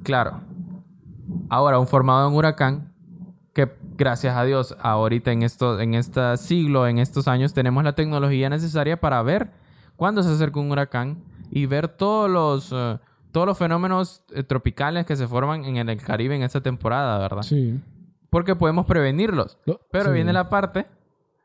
Claro, 0.03 0.41
ahora 1.49 1.79
un 1.79 1.87
formado 1.87 2.29
en 2.29 2.35
huracán, 2.35 2.95
que 3.55 3.71
gracias 3.97 4.37
a 4.37 4.45
Dios 4.45 4.77
ahorita 4.81 5.31
en, 5.33 5.43
esto, 5.43 5.79
en 5.81 5.95
este 5.95 6.37
siglo, 6.39 6.87
en 6.87 6.99
estos 6.99 7.29
años, 7.29 7.53
tenemos 7.53 7.85
la 7.85 7.95
tecnología 7.95 8.49
necesaria 8.49 8.99
para 9.01 9.23
ver 9.23 9.53
cuándo 10.03 10.25
se 10.25 10.31
acerca 10.31 10.59
un 10.59 10.69
huracán 10.73 11.23
y 11.49 11.67
ver 11.67 11.87
todos 11.87 12.29
los, 12.29 12.73
eh, 12.73 12.99
todos 13.31 13.47
los 13.47 13.57
fenómenos 13.57 14.25
eh, 14.35 14.43
tropicales 14.43 15.07
que 15.07 15.15
se 15.15 15.29
forman 15.29 15.65
en 15.65 15.77
el 15.89 16.03
Caribe 16.03 16.35
en 16.35 16.43
esta 16.43 16.61
temporada, 16.61 17.19
¿verdad? 17.19 17.43
Sí. 17.43 17.81
Porque 18.29 18.57
podemos 18.57 18.85
prevenirlos. 18.85 19.59
Lo- 19.65 19.81
Pero 19.93 20.07
sí. 20.07 20.11
viene 20.15 20.33
la 20.33 20.49
parte 20.49 20.87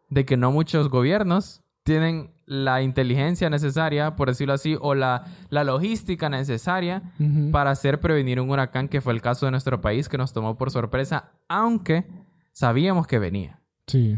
de 0.10 0.26
que 0.26 0.38
no 0.38 0.52
muchos 0.52 0.90
gobiernos 0.90 1.62
tienen 1.84 2.32
la 2.48 2.82
inteligencia 2.82 3.48
necesaria, 3.52 4.16
por 4.16 4.28
decirlo 4.30 4.54
así, 4.56 4.76
o 4.82 4.96
la, 4.96 5.26
la 5.52 5.64
logística 5.64 6.28
necesaria 6.30 7.04
para 7.52 7.70
hacer 7.70 8.00
prevenir 8.00 8.42
un 8.42 8.50
huracán, 8.50 8.88
que 8.88 9.02
fue 9.02 9.14
el 9.14 9.22
caso 9.22 9.46
de 9.46 9.52
nuestro 9.52 9.82
país, 9.82 10.10
que 10.10 10.18
nos 10.18 10.34
tomó 10.34 10.58
por 10.58 10.72
sorpresa, 10.72 11.30
aunque 11.48 12.08
sabíamos 12.54 13.06
que 13.06 13.20
venía. 13.20 13.60
Sí. 13.86 14.18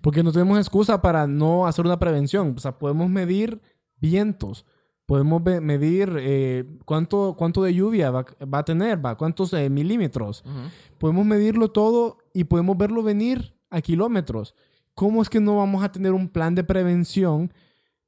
Porque 0.00 0.22
no 0.22 0.32
tenemos 0.32 0.58
excusa 0.58 1.00
para 1.02 1.26
no 1.26 1.66
hacer 1.66 1.84
una 1.84 1.98
prevención. 1.98 2.54
O 2.56 2.60
sea, 2.60 2.78
podemos 2.78 3.08
medir 3.08 3.60
vientos. 3.96 4.66
Podemos 5.06 5.42
medir 5.42 6.14
eh, 6.20 6.64
cuánto, 6.84 7.34
cuánto 7.36 7.62
de 7.62 7.74
lluvia 7.74 8.12
va, 8.12 8.24
va 8.42 8.58
a 8.58 8.64
tener, 8.64 9.04
va, 9.04 9.16
cuántos 9.16 9.52
eh, 9.52 9.68
milímetros. 9.68 10.44
Podemos 10.98 11.26
medirlo 11.26 11.72
todo 11.72 12.18
y 12.32 12.44
podemos 12.44 12.78
verlo 12.78 13.02
venir 13.02 13.56
a 13.70 13.80
kilómetros. 13.80 14.54
¿Cómo 14.94 15.20
es 15.20 15.28
que 15.28 15.40
no 15.40 15.56
vamos 15.56 15.82
a 15.82 15.90
tener 15.90 16.12
un 16.12 16.28
plan 16.28 16.54
de 16.54 16.62
prevención 16.62 17.52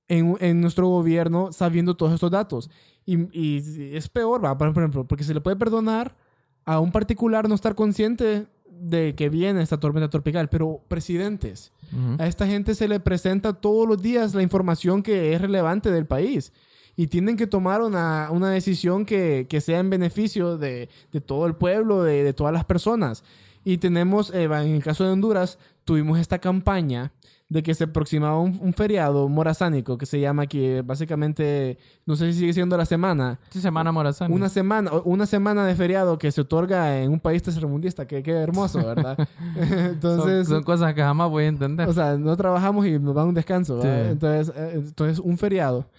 en, 0.07 0.37
en 0.41 0.61
nuestro 0.61 0.87
gobierno 0.87 1.51
sabiendo 1.51 1.97
todos 1.97 2.13
estos 2.13 2.31
datos? 2.31 2.71
Y, 3.05 3.17
y 3.37 3.97
es 3.97 4.09
peor, 4.09 4.45
¿va? 4.45 4.57
por 4.57 4.69
ejemplo, 4.69 5.05
porque 5.05 5.25
se 5.25 5.35
le 5.35 5.41
puede 5.41 5.57
perdonar 5.57 6.17
a 6.65 6.79
un 6.79 6.93
particular 6.93 7.49
no 7.49 7.55
estar 7.55 7.75
consciente 7.75 8.47
de 8.83 9.15
que 9.15 9.29
viene 9.29 9.63
esta 9.63 9.79
tormenta 9.79 10.11
tropical, 10.11 10.49
pero 10.49 10.83
presidentes, 10.89 11.73
a 12.19 12.27
esta 12.27 12.47
gente 12.47 12.75
se 12.75 12.89
le 12.89 13.01
presenta 13.01 13.53
todos 13.53 13.87
los 13.87 14.01
días 14.01 14.35
la 14.35 14.43
información 14.43 15.03
que 15.03 15.35
es 15.35 15.41
relevante 15.41 15.91
del 15.91 16.07
país 16.07 16.53
y 16.97 17.07
tienen 17.07 17.37
que 17.37 17.47
tomar 17.47 17.83
una, 17.83 18.29
una 18.31 18.51
decisión 18.51 19.05
que, 19.05 19.47
que 19.49 19.61
sea 19.61 19.79
en 19.79 19.91
beneficio 19.91 20.59
de, 20.59 20.89
de 21.13 21.21
todo 21.21 21.47
el 21.47 21.55
pueblo, 21.55 22.03
de, 22.03 22.25
de 22.25 22.33
todas 22.33 22.53
las 22.53 22.65
personas. 22.65 23.25
Y 23.65 23.79
tenemos, 23.79 24.33
eh, 24.35 24.45
en 24.45 24.75
el 24.75 24.83
caso 24.83 25.05
de 25.05 25.11
Honduras, 25.11 25.59
tuvimos 25.85 26.19
esta 26.19 26.39
campaña 26.39 27.13
de 27.53 27.63
que 27.63 27.75
se 27.75 27.85
aproximaba 27.85 28.39
un, 28.41 28.59
un 28.63 28.73
feriado 28.73 29.29
morazánico 29.29 29.99
que 29.99 30.07
se 30.07 30.19
llama 30.19 30.45
aquí, 30.45 30.81
básicamente, 30.81 31.77
no 32.07 32.17
sé 32.17 32.33
si 32.33 32.39
sigue 32.41 32.53
siendo 32.55 32.77
la 32.79 32.87
semana, 32.87 33.39
Sí, 33.51 33.61
Semana 33.61 33.93
Morazán. 33.93 34.33
una 34.33 34.49
semana, 34.49 34.91
una 35.05 35.27
semana 35.27 35.67
de 35.67 35.75
feriado 35.75 36.19
que 36.19 36.33
se 36.33 36.41
otorga 36.41 36.99
en 37.01 37.13
un 37.13 37.21
país 37.21 37.43
tercermundista, 37.43 38.07
que 38.07 38.23
qué 38.23 38.33
hermoso, 38.33 38.79
¿verdad? 38.79 39.19
Entonces, 39.57 40.49
son, 40.49 40.57
son 40.57 40.63
cosas 40.65 40.95
que 40.95 41.03
jamás 41.03 41.29
voy 41.29 41.45
a 41.45 41.49
entender. 41.49 41.87
o 41.89 41.93
sea, 41.93 42.17
no 42.17 42.35
trabajamos 42.37 42.87
y 42.87 42.99
nos 42.99 43.15
dan 43.15 43.29
un 43.29 43.35
descanso. 43.35 43.83
Entonces, 43.85 44.55
eh, 44.57 44.73
entonces, 44.77 45.19
un 45.19 45.37
feriado 45.37 45.91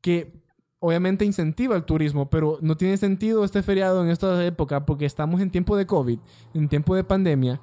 que 0.00 0.40
obviamente 0.78 1.24
incentiva 1.24 1.74
el 1.76 1.84
turismo, 1.84 2.30
pero 2.30 2.58
no 2.62 2.76
tiene 2.76 2.96
sentido 2.96 3.44
este 3.44 3.62
feriado 3.62 4.02
en 4.02 4.10
esta 4.10 4.42
época 4.44 4.86
porque 4.86 5.06
estamos 5.06 5.40
en 5.40 5.50
tiempo 5.50 5.76
de 5.76 5.86
COVID, 5.86 6.18
en 6.54 6.68
tiempo 6.68 6.94
de 6.94 7.04
pandemia. 7.04 7.60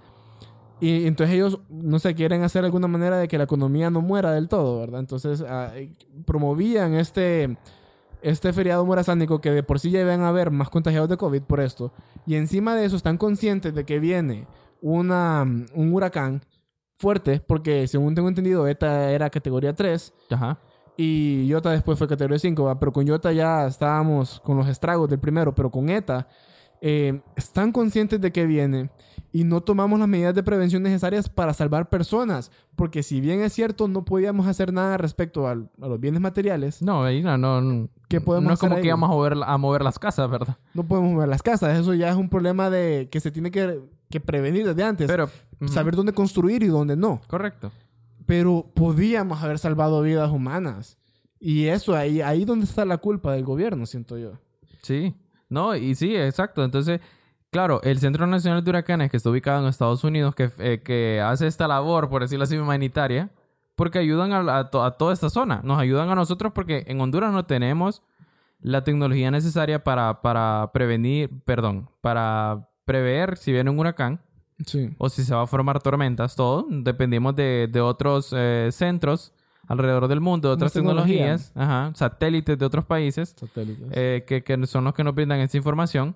Y 0.80 1.08
entonces 1.08 1.36
ellos, 1.36 1.60
no 1.70 1.98
sé, 1.98 2.13
quieren 2.13 2.44
hacer 2.44 2.63
alguna 2.63 2.88
manera 2.88 3.18
de 3.18 3.28
que 3.28 3.38
la 3.38 3.46
economía 3.46 3.90
no 3.90 4.02
muera 4.02 4.32
del 4.32 4.48
todo, 4.48 4.80
¿verdad? 4.80 5.00
Entonces 5.00 5.44
ah, 5.48 5.72
eh, 5.76 5.96
promovían 6.26 6.94
este, 6.94 7.58
este 8.22 8.54
feriado 8.54 8.86
morazánico 8.86 9.42
que 9.42 9.52
de 9.52 9.63
por 9.63 9.80
sí 9.80 9.90
ya 9.90 10.02
iban 10.02 10.22
a 10.22 10.30
haber 10.30 10.52
más 10.52 10.70
contagiados 10.70 11.10
de 11.10 11.18
COVID 11.18 11.42
por 11.44 11.62
esto. 11.62 11.92
Y 12.28 12.36
encima 12.36 12.76
de 12.76 12.86
eso 12.86 12.96
están 12.96 13.18
conscientes 13.18 13.74
de 13.74 13.86
que 13.86 14.00
viene 14.00 14.48
una, 14.82 15.42
un 15.74 15.94
huracán 15.94 16.42
fuerte, 16.98 17.40
porque 17.46 17.88
según 17.88 18.13
tengo 18.13 18.28
entendido, 18.28 18.68
ETA 18.68 19.12
era 19.12 19.30
categoría 19.30 19.74
3 19.74 20.13
Ajá. 20.32 20.60
y 20.96 21.46
Iota 21.48 21.72
después 21.72 21.98
fue 21.98 22.08
categoría 22.08 22.40
5, 22.40 22.63
¿va? 22.63 22.80
pero 22.80 22.92
con 22.92 23.06
Iota 23.06 23.32
ya 23.32 23.68
estábamos 23.68 24.40
con 24.42 24.58
los 24.58 24.68
estragos 24.68 25.10
del 25.10 25.20
primero, 25.20 25.54
pero 25.54 25.72
con 25.72 25.90
ETA 25.90 26.28
eh, 26.82 27.22
están 27.36 27.72
conscientes 27.72 28.22
de 28.22 28.32
que 28.32 28.46
viene 28.46 28.90
y 29.34 29.44
no 29.44 29.62
tomamos 29.62 30.00
las 30.00 30.08
medidas 30.08 30.34
de 30.34 30.42
prevención 30.44 30.84
necesarias 30.84 31.28
para 31.30 31.54
salvar 31.54 31.90
personas, 31.90 32.52
porque 32.76 33.04
si 33.04 33.20
bien 33.20 33.42
es 33.42 33.54
cierto 33.54 33.88
no 33.88 34.06
podíamos 34.06 34.48
hacer 34.48 34.72
nada 34.72 34.98
respecto 34.98 35.48
al- 35.48 35.70
a, 35.82 35.88
los 35.88 36.00
bienes 36.00 36.22
materiales, 36.22 36.82
No, 36.82 37.04
ahí 37.04 37.22
no, 37.22 37.38
no. 37.38 37.90
¿Qué 38.08 38.22
podemos 38.22 38.48
No 38.48 38.54
es 38.54 38.60
como 38.60 38.76
que 38.78 38.86
íbamos 38.88 39.10
a 39.10 39.13
mover, 39.13 39.34
a 39.46 39.58
mover 39.58 39.84
las 39.84 40.00
casas, 40.00 40.30
¿verdad? 40.30 40.58
no 40.73 40.84
podemos 40.88 41.12
mover 41.12 41.28
las 41.28 41.44
casas, 41.44 41.78
eso 41.78 41.94
ya 41.94 42.10
es 42.10 42.15
un 42.15 42.30
problema 42.30 42.69
de 42.69 43.10
que 43.12 43.19
se 43.19 43.32
tiene 43.32 43.52
que, 43.52 43.82
que 44.10 44.19
prevenir 44.19 44.65
desde 44.65 44.84
antes, 44.84 45.08
Pero. 45.08 45.30
saber 45.67 45.96
dónde 45.96 46.13
construir 46.13 46.63
y 46.63 46.67
dónde 46.67 46.96
no. 46.96 47.19
Correcto. 47.28 47.71
pero 48.25 48.71
podíamos 48.73 49.42
haber 49.44 49.60
salvado 49.60 50.02
vidas 50.02 50.32
humanas. 50.32 50.98
Y 51.40 51.65
eso, 51.65 51.96
ahí, 51.96 52.21
ahí 52.21 52.46
donde 52.46 52.65
está 52.65 52.84
la 52.86 52.98
culpa 52.98 53.34
del 53.34 53.44
gobierno, 53.44 53.86
siento 53.86 54.17
yo. 54.17 54.32
Sí. 54.82 55.13
No, 55.50 55.75
y 55.75 55.95
sí, 55.95 56.15
exacto. 56.15 56.63
Entonces, 56.63 57.00
claro, 57.52 57.81
el 57.83 58.00
Centro 58.00 58.27
Nacional 58.27 58.63
de 58.63 58.69
Huracanes, 58.69 59.10
que 59.12 59.17
está 59.17 59.29
ubicado 59.29 59.62
en 59.62 59.67
Estados 59.67 60.04
Unidos, 60.04 60.35
que, 60.35 60.52
eh, 60.60 60.81
que 60.83 61.21
hace 61.21 61.48
esta 61.48 61.67
labor, 61.67 62.10
por 62.10 62.21
decirlo 62.21 62.43
así, 62.43 62.58
humanitaria, 62.58 63.29
porque 63.75 64.00
ayudan 64.00 64.31
a, 64.33 64.58
a 64.58 64.69
to- 64.69 64.83
a 64.83 64.91
toda 64.98 65.13
esta 65.13 65.29
zona. 65.29 65.62
Nos 65.63 65.79
ayudan 65.79 66.10
a 66.10 66.15
nosotros 66.15 66.52
porque 66.54 66.83
en 66.87 67.00
Honduras 67.00 67.31
no 67.31 67.45
tenemos 67.45 68.02
la 68.60 68.83
tecnología 68.83 69.29
necesaria 69.31 69.83
para, 69.83 70.21
para 70.21 70.71
prevenir, 70.73 71.29
perdón, 71.45 71.89
para 72.02 72.69
prever 72.85 73.37
si 73.37 73.52
viene 73.52 73.69
un 73.69 73.77
huracán 73.79 74.19
Sí. 74.65 74.89
o 74.98 75.08
si 75.10 75.23
se 75.23 75.35
va 75.35 75.43
a 75.43 75.48
formar 75.48 75.79
tormentas, 75.83 76.35
todo. 76.35 76.65
Dependimos 76.67 77.35
de, 77.35 77.69
de 77.71 77.79
otros 77.79 78.33
eh, 78.35 78.69
centros 78.71 79.31
alrededor 79.68 80.08
del 80.08 80.22
mundo, 80.22 80.48
de 80.50 80.54
otras 80.56 80.74
tecnología. 80.74 81.18
tecnologías, 81.38 81.52
ajá, 81.56 81.92
satélites 81.96 82.58
de 82.58 82.65
otros 82.65 82.86
países, 82.86 83.36
Satélites. 83.38 83.88
eh, 83.92 84.24
que, 84.28 84.44
que 84.44 84.65
son 84.65 84.84
los 84.86 84.94
que 84.94 85.04
nos 85.04 85.13
brindan 85.13 85.40
esta 85.40 85.58
información. 85.58 86.15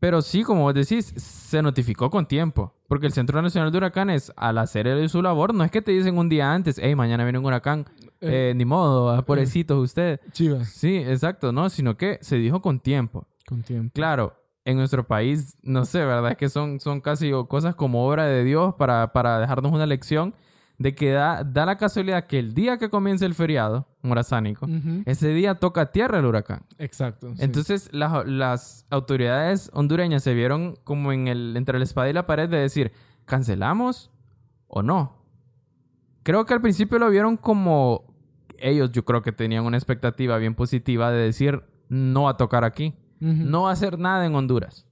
Pero 0.00 0.22
sí, 0.22 0.44
como 0.44 0.62
vos 0.62 0.74
decís, 0.74 1.06
se 1.16 1.60
notificó 1.60 2.08
con 2.08 2.26
tiempo. 2.26 2.72
Porque 2.86 3.06
el 3.06 3.12
Centro 3.12 3.42
Nacional 3.42 3.72
de 3.72 3.78
Huracanes, 3.78 4.32
al 4.36 4.58
hacer 4.58 5.08
su 5.08 5.20
labor, 5.20 5.52
no 5.52 5.64
es 5.64 5.72
que 5.72 5.82
te 5.82 5.90
dicen 5.90 6.16
un 6.16 6.28
día 6.28 6.52
antes, 6.54 6.78
hey, 6.80 6.94
mañana 6.94 7.24
viene 7.24 7.38
un 7.40 7.44
huracán, 7.44 7.84
Eh, 8.20 8.50
eh, 8.50 8.54
ni 8.54 8.64
modo, 8.64 9.10
ah, 9.10 9.22
pobrecitos 9.22 9.76
ustedes. 9.82 10.20
Chivas. 10.32 10.68
Sí, 10.68 10.96
exacto, 10.96 11.50
no, 11.52 11.68
sino 11.68 11.96
que 11.96 12.18
se 12.22 12.36
dijo 12.36 12.62
con 12.62 12.78
tiempo. 12.80 13.26
Con 13.46 13.62
tiempo. 13.62 13.90
Claro, 13.92 14.34
en 14.64 14.76
nuestro 14.76 15.04
país, 15.06 15.56
no 15.62 15.84
sé, 15.84 15.98
¿verdad? 16.04 16.30
Es 16.30 16.36
que 16.36 16.48
son, 16.48 16.78
son 16.78 17.00
casi 17.00 17.30
cosas 17.48 17.74
como 17.74 18.06
obra 18.06 18.24
de 18.26 18.44
Dios 18.44 18.74
para, 18.76 19.12
para 19.12 19.40
dejarnos 19.40 19.72
una 19.72 19.86
lección 19.86 20.34
de 20.78 20.94
que 20.94 21.10
da, 21.10 21.42
da 21.44 21.66
la 21.66 21.76
casualidad 21.76 22.26
que 22.26 22.38
el 22.38 22.54
día 22.54 22.78
que 22.78 22.88
comienza 22.88 23.26
el 23.26 23.34
feriado 23.34 23.88
morazánico, 24.02 24.66
ese 25.06 25.28
día 25.30 25.56
toca 25.56 25.90
tierra 25.90 26.20
el 26.20 26.24
huracán. 26.24 26.62
Exacto. 26.78 27.34
sí. 27.34 27.42
Entonces 27.44 27.90
las, 27.92 28.26
las 28.26 28.86
autoridades 28.88 29.70
hondureñas 29.74 30.22
se 30.22 30.34
vieron 30.34 30.76
como 30.84 31.12
en 31.12 31.26
el, 31.26 31.56
entre 31.56 31.78
la 31.78 31.84
espada 31.84 32.08
y 32.08 32.12
la 32.12 32.26
pared 32.26 32.48
de 32.48 32.58
decir, 32.58 32.92
¿cancelamos 33.24 34.12
o 34.68 34.82
no? 34.82 35.16
Creo 36.22 36.46
que 36.46 36.54
al 36.54 36.60
principio 36.60 36.98
lo 36.98 37.10
vieron 37.10 37.36
como 37.36 38.04
ellos, 38.58 38.92
yo 38.92 39.04
creo 39.04 39.22
que 39.22 39.32
tenían 39.32 39.64
una 39.64 39.76
expectativa 39.76 40.38
bien 40.38 40.54
positiva 40.54 41.10
de 41.10 41.18
decir, 41.18 41.64
no 41.88 42.24
va 42.24 42.30
a 42.30 42.36
tocar 42.36 42.64
aquí, 42.64 42.94
no 43.20 43.62
va 43.62 43.70
a 43.70 43.72
hacer 43.72 43.98
nada 43.98 44.24
en 44.26 44.34
Honduras. 44.34 44.86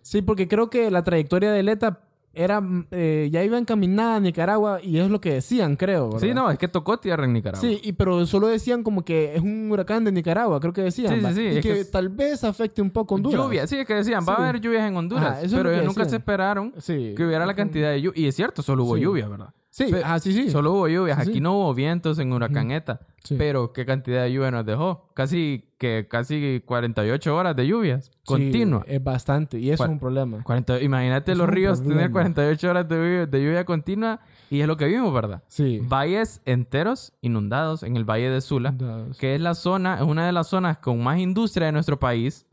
Sí, 0.00 0.22
porque 0.22 0.46
creo 0.46 0.70
que 0.70 0.90
la 0.90 1.02
trayectoria 1.02 1.50
de 1.50 1.60
ETA 1.60 2.00
era, 2.34 2.60
mm, 2.60 2.86
eh, 2.90 3.28
ya 3.32 3.42
iba 3.44 3.58
encaminada 3.58 4.16
a 4.16 4.20
Nicaragua 4.20 4.80
y 4.82 4.98
es 4.98 5.10
lo 5.10 5.20
que 5.20 5.34
decían, 5.34 5.76
creo. 5.76 6.06
¿verdad? 6.10 6.20
Sí, 6.26 6.34
no, 6.34 6.50
es 6.50 6.58
que 6.58 6.68
tocó 6.68 6.98
tierra 6.98 7.24
en 7.24 7.32
Nicaragua. 7.32 7.60
Sí, 7.68 7.80
y, 7.82 7.92
pero 7.92 8.26
solo 8.26 8.48
decían 8.48 8.82
como 8.82 9.04
que 9.04 9.34
es 9.34 9.40
un 9.42 9.70
huracán 9.70 10.04
de 10.04 10.12
Nicaragua, 10.12 10.60
creo 10.60 10.72
que 10.72 10.82
decían. 10.82 11.14
Sí, 11.20 11.26
sí, 11.26 11.34
sí, 11.34 11.40
Y 11.42 11.46
es 11.58 11.62
que, 11.62 11.74
que- 11.74 11.84
tal 11.84 12.08
vez 12.08 12.44
afecte 12.44 12.82
un 12.82 12.90
poco 12.90 13.14
Honduras. 13.14 13.40
Lluvia, 13.40 13.66
sí, 13.66 13.76
es 13.76 13.86
que 13.86 13.94
decían, 13.94 14.24
va 14.28 14.34
a 14.34 14.48
haber 14.48 14.60
lluvias 14.60 14.88
en 14.88 14.96
Honduras, 14.96 15.38
Ajá, 15.38 15.46
pero 15.50 15.70
ellos 15.72 15.84
nunca 15.84 16.04
se 16.04 16.16
esperaron 16.16 16.72
que 16.72 17.14
hubiera 17.26 17.46
la 17.46 17.54
cantidad 17.54 17.90
de 17.90 18.00
lluvia. 18.02 18.20
Y 18.22 18.26
es 18.28 18.34
cierto, 18.36 18.62
solo 18.62 18.84
hubo 18.84 18.96
lluvia, 18.96 19.28
¿verdad? 19.28 19.50
Sí, 19.76 19.86
ah, 20.04 20.20
sí, 20.20 20.32
sí. 20.32 20.50
Solo 20.50 20.70
hubo 20.72 20.86
lluvias. 20.86 21.18
Sí, 21.18 21.24
sí. 21.24 21.30
Aquí 21.30 21.40
no 21.40 21.54
hubo 21.54 21.74
vientos 21.74 22.20
en 22.20 22.32
Huracán 22.32 22.70
Eta. 22.70 23.00
Sí. 23.24 23.34
Pero 23.36 23.72
qué 23.72 23.84
cantidad 23.84 24.22
de 24.22 24.32
lluvia 24.32 24.52
nos 24.52 24.64
dejó. 24.64 25.08
Casi 25.14 25.64
que 25.78 26.06
casi 26.08 26.62
48 26.64 27.34
horas 27.36 27.56
de 27.56 27.66
lluvias. 27.66 28.12
Continua. 28.24 28.84
es 28.86 29.02
bastante, 29.02 29.58
y 29.58 29.72
eso 29.72 29.82
es 29.82 29.90
un 29.90 29.98
problema. 29.98 30.44
40 30.44 30.80
imagínate 30.80 31.32
Es 31.32 31.38
los 31.38 31.48
ríos 31.48 31.80
problema. 31.80 32.02
tener 32.02 32.12
48 32.12 32.70
horas 32.70 32.88
de 32.88 32.94
lluvia, 32.94 33.26
de 33.26 33.42
lluvia 33.42 33.64
continua. 33.64 34.20
Y 34.48 34.60
es 34.60 34.68
lo 34.68 34.76
que 34.76 34.84
vimos, 34.86 35.12
¿verdad? 35.12 35.42
Sí. 35.48 35.80
Valles 35.82 36.40
enteros 36.44 37.12
inundados 37.20 37.82
en 37.82 37.96
el 37.96 38.04
Valle 38.08 38.30
de 38.30 38.40
Sula. 38.42 38.76
Que 39.18 39.34
es 39.34 39.40
la 39.40 39.54
zona, 39.54 39.96
es 39.96 40.02
una 40.02 40.24
de 40.24 40.30
las 40.30 40.46
zonas 40.46 40.78
con 40.78 41.02
más 41.02 41.18
industria 41.18 41.66
de 41.66 41.72
nuestro 41.72 41.98
país. 41.98 42.46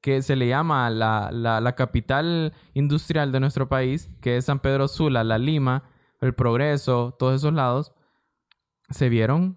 Que 0.00 0.22
se 0.22 0.34
le 0.34 0.48
llama 0.48 0.88
la, 0.88 1.28
la, 1.30 1.60
la 1.60 1.74
capital 1.74 2.54
industrial 2.72 3.32
de 3.32 3.40
nuestro 3.40 3.68
país. 3.68 4.08
Que 4.22 4.38
es 4.38 4.46
San 4.46 4.60
Pedro 4.60 4.88
Sula, 4.88 5.24
La 5.24 5.36
Lima, 5.36 5.82
El 6.24 6.34
Progreso, 6.34 7.14
todos 7.18 7.36
esos 7.36 7.52
lados. 7.52 7.92
Se 8.90 9.08
vieron 9.08 9.56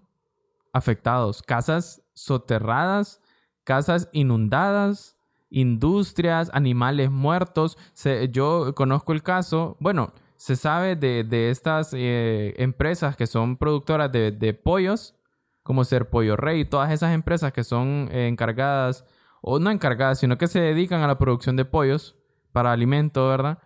afectados. 0.72 1.42
Casas 1.42 2.02
soterradas, 2.14 3.20
casas 3.64 4.08
inundadas, 4.12 5.16
industrias, 5.50 6.50
animales 6.52 7.10
muertos. 7.10 7.76
Se- 7.92 8.28
yo 8.30 8.74
conozco 8.74 9.12
el 9.12 9.22
caso, 9.22 9.76
bueno, 9.80 10.12
se 10.36 10.56
sabe 10.56 10.94
de, 10.96 11.24
de 11.24 11.50
estas 11.50 11.92
eh, 11.94 12.54
empresas 12.58 13.16
que 13.16 13.26
son 13.26 13.56
productoras 13.56 14.10
de, 14.12 14.54
pollos, 14.54 15.14
como 15.62 15.84
Ser 15.84 16.08
Pollo 16.08 16.36
Rey, 16.36 16.64
todas 16.64 16.90
esas 16.92 17.12
empresas 17.12 17.52
que 17.52 17.64
son 17.64 18.08
eh, 18.12 18.28
encargadas, 18.28 19.04
o 19.40 19.58
no 19.58 19.70
encargadas, 19.70 20.18
sino 20.20 20.38
que 20.38 20.46
se 20.48 20.60
dedican 20.60 21.02
a 21.02 21.06
la 21.06 21.18
producción 21.18 21.56
de 21.56 21.64
pollos 21.64 22.16
para 22.52 22.72
alimento, 22.72 23.28
¿verdad? 23.28 23.58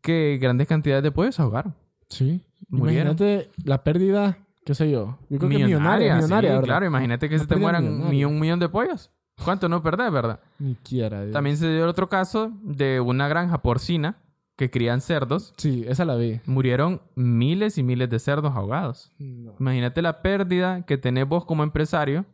Que 0.00 0.38
grandes 0.40 0.66
cantidades 0.68 1.02
de 1.02 1.12
pollos 1.12 1.38
ahogaron. 1.40 1.74
Sí. 2.14 2.42
Murieron. 2.68 3.12
Imagínate 3.12 3.50
la 3.64 3.82
pérdida, 3.84 4.38
qué 4.64 4.74
sé 4.74 4.90
yo. 4.90 5.18
Yo 5.28 5.38
creo 5.38 5.50
que 5.50 5.56
millonaria, 5.58 6.16
Millonaria, 6.16 6.50
millonaria, 6.50 6.60
claro, 6.62 6.86
imagínate 6.86 7.28
que 7.28 7.38
se 7.38 7.46
te 7.46 7.56
mueran 7.56 7.84
millonaria. 7.84 8.28
un 8.28 8.40
millón 8.40 8.58
de 8.60 8.68
pollos. 8.68 9.10
¿Cuánto 9.44 9.68
no 9.68 9.82
perdés, 9.82 10.12
verdad? 10.12 10.40
Ni 10.58 10.76
quiera. 10.76 11.22
Dios. 11.22 11.32
También 11.32 11.56
se 11.56 11.68
dio 11.68 11.82
el 11.84 11.88
otro 11.90 12.08
caso 12.08 12.52
de 12.62 13.00
una 13.00 13.26
granja 13.28 13.62
porcina 13.62 14.16
que 14.56 14.70
crían 14.70 15.00
cerdos. 15.00 15.52
Sí, 15.56 15.84
esa 15.88 16.04
la 16.04 16.14
vi. 16.14 16.40
Murieron 16.46 17.02
miles 17.16 17.76
y 17.76 17.82
miles 17.82 18.08
de 18.08 18.20
cerdos 18.20 18.54
ahogados. 18.54 19.10
No. 19.18 19.54
Imagínate 19.58 20.00
la 20.02 20.22
pérdida 20.22 20.82
que 20.86 20.96
tenés 20.98 21.26
vos 21.26 21.44
como 21.44 21.64
empresario. 21.64 22.24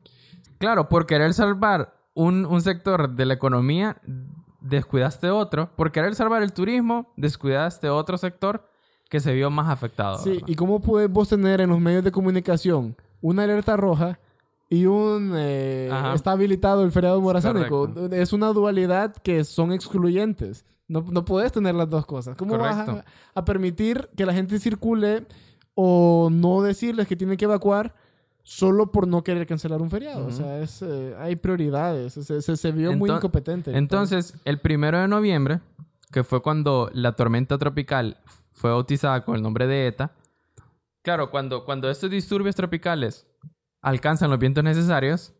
Claro, 0.58 0.90
por 0.90 1.06
querer 1.06 1.32
salvar 1.32 1.94
un, 2.12 2.44
un 2.44 2.60
sector 2.60 3.08
de 3.14 3.24
la 3.24 3.32
economía, 3.32 3.96
descuidaste 4.60 5.30
otro. 5.30 5.74
Por 5.76 5.92
querer 5.92 6.14
salvar 6.14 6.42
el 6.42 6.52
turismo, 6.52 7.12
descuidaste 7.16 7.88
otro 7.88 8.18
sector 8.18 8.69
que 9.10 9.20
se 9.20 9.34
vio 9.34 9.50
más 9.50 9.68
afectado. 9.68 10.16
Sí, 10.18 10.30
¿verdad? 10.30 10.46
¿y 10.48 10.54
cómo 10.54 10.80
puedes 10.80 11.10
vos 11.10 11.28
tener 11.28 11.60
en 11.60 11.68
los 11.68 11.80
medios 11.80 12.02
de 12.02 12.10
comunicación 12.10 12.96
una 13.20 13.42
alerta 13.42 13.76
roja 13.76 14.18
y 14.70 14.86
un... 14.86 15.32
eh, 15.36 15.90
está 16.14 16.32
habilitado 16.32 16.82
el 16.84 16.92
feriado 16.92 17.20
morazánico? 17.20 17.92
Es 18.12 18.32
una 18.32 18.46
dualidad 18.54 19.14
que 19.22 19.44
son 19.44 19.72
excluyentes. 19.72 20.64
No, 20.88 21.04
no 21.10 21.24
puedes 21.24 21.52
tener 21.52 21.74
las 21.74 21.90
dos 21.90 22.06
cosas. 22.06 22.36
¿Cómo 22.36 22.56
vas 22.56 22.88
a, 22.88 23.04
a 23.34 23.44
permitir 23.44 24.08
que 24.16 24.24
la 24.24 24.32
gente 24.32 24.58
circule 24.58 25.26
o 25.74 26.28
no 26.32 26.62
decirles 26.62 27.06
que 27.06 27.16
tienen 27.16 27.36
que 27.36 27.44
evacuar 27.44 27.94
solo 28.42 28.90
por 28.90 29.06
no 29.06 29.22
querer 29.22 29.46
cancelar 29.46 29.80
un 29.82 29.90
feriado? 29.90 30.26
O 30.26 30.30
sea, 30.32 30.60
es, 30.60 30.82
eh, 30.82 31.14
hay 31.18 31.36
prioridades. 31.36 32.14
Se, 32.14 32.42
se- 32.42 32.56
se 32.56 32.72
vio 32.72 32.96
muy 32.96 33.10
incompetente. 33.10 33.76
Entonces, 33.76 34.34
el 34.44 34.58
primero 34.60 34.98
de 35.00 35.06
noviembre, 35.08 35.60
que 36.12 36.24
fue 36.24 36.42
cuando 36.42 36.90
la 36.92 37.12
tormenta 37.12 37.56
tropical 37.58 38.16
fue 38.60 38.70
bautizada 38.70 39.24
con 39.24 39.34
el 39.36 39.42
nombre 39.42 39.66
de 39.66 39.86
ETA, 39.86 40.12
claro, 41.02 41.30
cuando, 41.30 41.64
cuando 41.64 41.88
estos 41.88 42.10
disturbios 42.10 42.54
tropicales 42.54 43.26
alcanzan 43.80 44.28
los 44.30 44.38
vientos 44.38 44.62
necesarios, 44.62 45.34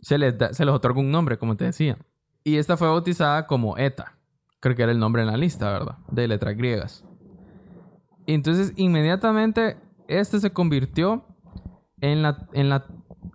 se 0.00 0.16
les, 0.16 0.36
da- 0.38 0.52
se 0.54 0.64
les 0.64 0.74
otorga 0.74 1.00
un 1.00 1.10
nombre, 1.10 1.36
como 1.38 1.56
te 1.56 1.64
decía. 1.66 1.98
Y 2.44 2.56
esta 2.56 2.76
fue 2.76 2.88
bautizada 2.88 3.46
como 3.46 3.76
ETA. 3.76 4.16
Creo 4.60 4.74
que 4.74 4.82
era 4.82 4.92
el 4.92 4.98
nombre 4.98 5.20
en 5.22 5.28
la 5.28 5.36
lista, 5.36 5.70
¿verdad? 5.70 5.98
De 6.10 6.26
letras 6.26 6.56
griegas. 6.56 7.04
Y 8.26 8.32
entonces, 8.34 8.72
inmediatamente, 8.76 9.76
este 10.08 10.40
se 10.40 10.50
convirtió 10.52 11.26
en 12.00 12.22
la, 12.22 12.48
en 12.52 12.68
la 12.70 12.86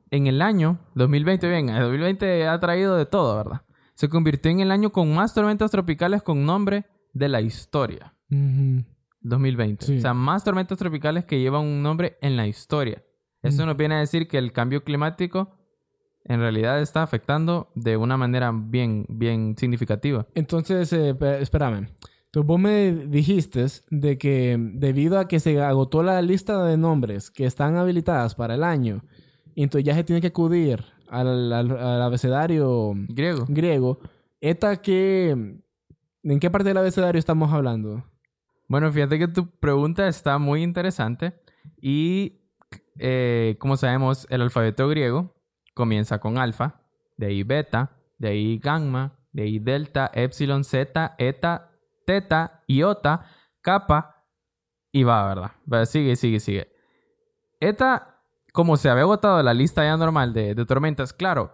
en 0.09 0.27
el 0.27 0.41
año 0.41 0.79
2020, 0.95 1.47
bien, 1.49 1.69
el 1.69 1.81
2020 1.81 2.47
ha 2.47 2.59
traído 2.59 2.95
de 2.95 3.05
todo, 3.05 3.35
¿verdad? 3.35 3.61
Se 3.95 4.09
convirtió 4.09 4.51
en 4.51 4.59
el 4.59 4.71
año 4.71 4.91
con 4.91 5.13
más 5.13 5.33
tormentas 5.33 5.69
tropicales 5.71 6.21
con 6.23 6.45
nombre 6.45 6.85
de 7.13 7.29
la 7.29 7.41
historia. 7.41 8.13
Ujú. 8.31 8.83
2020. 9.23 9.85
Sí. 9.85 9.97
O 9.97 10.01
sea, 10.01 10.13
más 10.13 10.43
tormentas 10.43 10.77
tropicales 10.77 11.25
que 11.25 11.39
llevan 11.39 11.63
un 11.63 11.81
nombre 11.81 12.17
en 12.21 12.37
la 12.37 12.47
historia. 12.47 13.03
Eso 13.41 13.63
Mm. 13.63 13.65
nos 13.67 13.77
viene 13.77 13.95
a 13.95 13.99
decir 13.99 14.27
que 14.27 14.37
el 14.37 14.51
cambio 14.51 14.83
climático 14.83 15.55
en 16.25 16.39
realidad 16.39 16.81
está 16.81 17.03
afectando 17.03 17.69
de 17.75 17.97
una 17.97 18.15
manera 18.15 18.51
bien, 18.53 19.05
bien 19.09 19.55
significativa. 19.57 20.25
Entonces, 20.35 20.93
eh, 20.93 21.15
espérame. 21.41 21.87
Entonces, 22.25 22.47
vos 22.47 22.59
me 22.59 22.91
dijiste 23.07 23.65
de 23.89 24.17
que 24.17 24.57
debido 24.75 25.19
a 25.19 25.27
que 25.27 25.39
se 25.39 25.61
agotó 25.61 26.01
la 26.01 26.21
lista 26.21 26.63
de 26.65 26.77
nombres 26.77 27.29
que 27.29 27.45
están 27.45 27.75
habilitadas 27.75 28.35
para 28.35 28.55
el 28.55 28.63
año, 28.63 29.03
entonces 29.55 29.85
ya 29.85 29.93
se 29.95 30.03
tiene 30.03 30.21
que 30.21 30.27
acudir 30.27 30.83
al, 31.09 31.51
al- 31.53 31.77
al 31.77 32.01
abecedario 32.01 32.93
Griego. 33.09 33.45
griego. 33.49 33.99
¿Esta 34.41 34.77
qué, 34.81 35.29
¿En 36.23 36.39
qué 36.39 36.49
parte 36.49 36.69
del 36.69 36.77
abecedario 36.77 37.19
estamos 37.19 37.51
hablando? 37.53 38.03
Bueno, 38.73 38.91
fíjate 38.91 39.19
que 39.19 39.27
tu 39.27 39.51
pregunta 39.59 40.07
está 40.07 40.39
muy 40.39 40.63
interesante 40.63 41.39
y 41.79 42.41
eh, 42.97 43.55
como 43.59 43.77
sabemos, 43.77 44.25
el 44.31 44.41
alfabeto 44.41 44.89
griego 44.89 45.35
comienza 45.75 46.17
con 46.19 46.39
alfa, 46.39 46.81
de 47.15 47.27
ahí 47.27 47.43
beta, 47.43 47.91
de 48.17 48.29
ahí 48.29 48.57
gamma, 48.57 49.19
de 49.31 49.43
ahí 49.43 49.59
delta, 49.59 50.09
epsilon, 50.11 50.63
zeta, 50.63 51.13
eta, 51.19 51.69
teta, 52.07 52.63
iota, 52.65 53.27
kappa 53.61 54.25
y 54.91 55.03
va, 55.03 55.27
¿verdad? 55.27 55.51
Va, 55.71 55.85
Sigue, 55.85 56.15
sigue, 56.15 56.39
sigue. 56.39 56.73
Eta, 57.59 58.23
como 58.53 58.77
se 58.77 58.89
había 58.89 59.03
agotado 59.03 59.43
la 59.43 59.53
lista 59.53 59.83
ya 59.83 59.95
normal 59.97 60.33
de, 60.33 60.55
tormentas, 60.65 61.13
claro, 61.13 61.53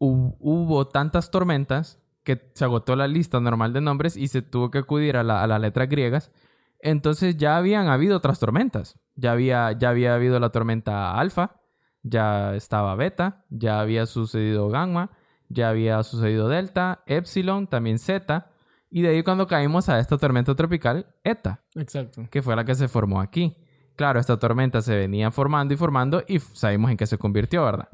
hu- 0.00 0.36
hubo 0.40 0.88
tantas 0.88 1.30
tormentas 1.30 2.02
que 2.24 2.50
se 2.56 2.64
agotó 2.64 2.96
la 2.96 3.06
lista 3.06 3.38
normal 3.38 3.72
de 3.72 3.80
nombres 3.80 4.16
y 4.16 4.26
se 4.26 4.42
tuvo 4.42 4.72
que 4.72 4.78
acudir 4.78 5.16
a 5.16 5.22
las 5.22 5.60
letras 5.60 5.88
griegas. 5.88 6.32
Entonces 6.80 7.36
ya 7.36 7.56
habían 7.56 7.88
habido 7.88 8.16
otras 8.16 8.38
tormentas. 8.38 8.98
Ya 9.14 9.32
había, 9.32 9.72
ya 9.72 9.90
había 9.90 10.14
habido 10.14 10.38
la 10.38 10.50
tormenta 10.50 11.18
alfa, 11.18 11.60
ya 12.02 12.54
estaba 12.54 12.94
beta, 12.94 13.44
ya 13.50 13.80
había 13.80 14.06
sucedido 14.06 14.68
gamma, 14.68 15.10
ya 15.48 15.70
había 15.70 16.02
sucedido 16.02 16.48
delta, 16.48 17.02
epsilon, 17.06 17.66
también 17.66 17.98
zeta. 17.98 18.50
Y 18.90 19.02
de 19.02 19.08
ahí 19.08 19.22
cuando 19.22 19.46
caímos 19.46 19.88
a 19.88 19.98
esta 19.98 20.16
tormenta 20.16 20.54
tropical, 20.54 21.06
eta 21.24 21.62
Exacto. 21.74 22.26
que 22.30 22.42
fue 22.42 22.56
la 22.56 22.64
que 22.64 22.74
se 22.74 22.88
formó 22.88 23.20
aquí. 23.20 23.56
Claro, 23.96 24.20
esta 24.20 24.38
tormenta 24.38 24.80
se 24.80 24.94
venía 24.96 25.30
formando 25.32 25.74
y 25.74 25.76
formando 25.76 26.22
y 26.26 26.38
sabemos 26.38 26.90
en 26.90 26.96
qué 26.96 27.06
se 27.06 27.18
convirtió, 27.18 27.64
¿verdad? 27.64 27.88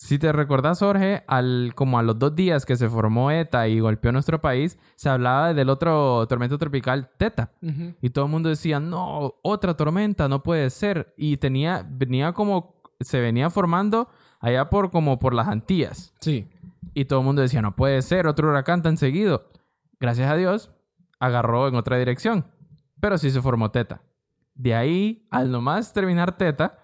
Si 0.00 0.18
te 0.18 0.32
recordás, 0.32 0.78
Jorge, 0.78 1.24
al, 1.26 1.72
como 1.74 1.98
a 1.98 2.02
los 2.02 2.18
dos 2.18 2.34
días 2.34 2.64
que 2.64 2.74
se 2.74 2.88
formó 2.88 3.30
ETA 3.30 3.68
y 3.68 3.80
golpeó 3.80 4.12
nuestro 4.12 4.40
país, 4.40 4.78
se 4.96 5.10
hablaba 5.10 5.52
del 5.52 5.68
otro 5.68 6.26
tormenta 6.26 6.56
tropical 6.56 7.10
Teta. 7.18 7.52
Y 8.00 8.08
todo 8.08 8.24
el 8.24 8.30
mundo 8.30 8.48
decía, 8.48 8.80
no, 8.80 9.34
otra 9.42 9.74
tormenta, 9.74 10.26
no 10.26 10.42
puede 10.42 10.70
ser. 10.70 11.12
Y 11.18 11.36
tenía, 11.36 11.86
venía 11.86 12.32
como, 12.32 12.80
se 12.98 13.20
venía 13.20 13.50
formando 13.50 14.08
allá 14.40 14.70
por 14.70 14.90
como 14.90 15.18
por 15.18 15.34
las 15.34 15.48
Antillas. 15.48 16.14
Sí. 16.18 16.48
Y 16.94 17.04
todo 17.04 17.18
el 17.18 17.26
mundo 17.26 17.42
decía, 17.42 17.60
no 17.60 17.76
puede 17.76 18.00
ser, 18.00 18.26
otro 18.26 18.48
huracán 18.48 18.82
tan 18.82 18.96
seguido. 18.96 19.50
Gracias 20.00 20.30
a 20.30 20.36
Dios, 20.36 20.70
agarró 21.18 21.68
en 21.68 21.74
otra 21.74 21.98
dirección. 21.98 22.46
Pero 23.00 23.18
sí 23.18 23.30
se 23.30 23.42
formó 23.42 23.70
Teta. 23.70 24.00
De 24.54 24.74
ahí, 24.74 25.26
al 25.30 25.52
nomás 25.52 25.92
terminar 25.92 26.38
Teta, 26.38 26.78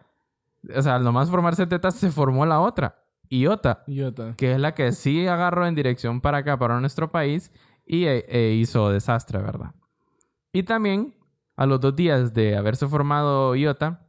o 0.76 0.82
sea, 0.82 0.96
al 0.96 1.02
nomás 1.02 1.30
formarse 1.30 1.66
Teta, 1.66 1.90
se 1.90 2.10
formó 2.10 2.44
la 2.44 2.60
otra, 2.60 3.05
Iota, 3.30 3.84
que 4.36 4.52
es 4.52 4.58
la 4.60 4.74
que 4.74 4.92
sí 4.92 5.26
agarró 5.26 5.66
en 5.66 5.74
dirección 5.74 6.20
para 6.20 6.38
acá, 6.38 6.58
para 6.58 6.80
nuestro 6.80 7.10
país, 7.10 7.50
y 7.84 8.04
e- 8.06 8.24
e 8.28 8.52
hizo 8.54 8.90
desastre, 8.90 9.38
¿verdad? 9.38 9.72
Y 10.52 10.62
también, 10.62 11.14
a 11.56 11.66
los 11.66 11.80
dos 11.80 11.94
días 11.94 12.32
de 12.34 12.56
haberse 12.56 12.86
formado 12.88 13.54
Iota, 13.54 14.06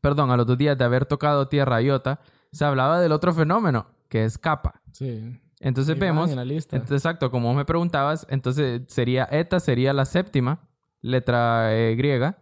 perdón, 0.00 0.30
a 0.30 0.36
los 0.36 0.46
dos 0.46 0.58
días 0.58 0.76
de 0.76 0.84
haber 0.84 1.06
tocado 1.06 1.48
tierra 1.48 1.80
Iota, 1.82 2.20
se 2.52 2.64
hablaba 2.64 3.00
del 3.00 3.12
otro 3.12 3.32
fenómeno, 3.32 3.86
que 4.08 4.24
es 4.24 4.38
Kappa. 4.38 4.80
Sí. 4.92 5.38
Entonces 5.60 5.94
Ahí 5.94 6.00
vemos, 6.00 6.30
en 6.30 6.36
la 6.36 6.44
lista. 6.44 6.76
exacto, 6.76 7.30
como 7.30 7.48
vos 7.48 7.56
me 7.56 7.64
preguntabas, 7.64 8.26
entonces 8.30 8.82
sería 8.86 9.26
ETA 9.30 9.58
sería 9.60 9.92
la 9.92 10.04
séptima 10.04 10.68
letra 11.00 11.74
eh, 11.76 11.94
griega 11.96 12.38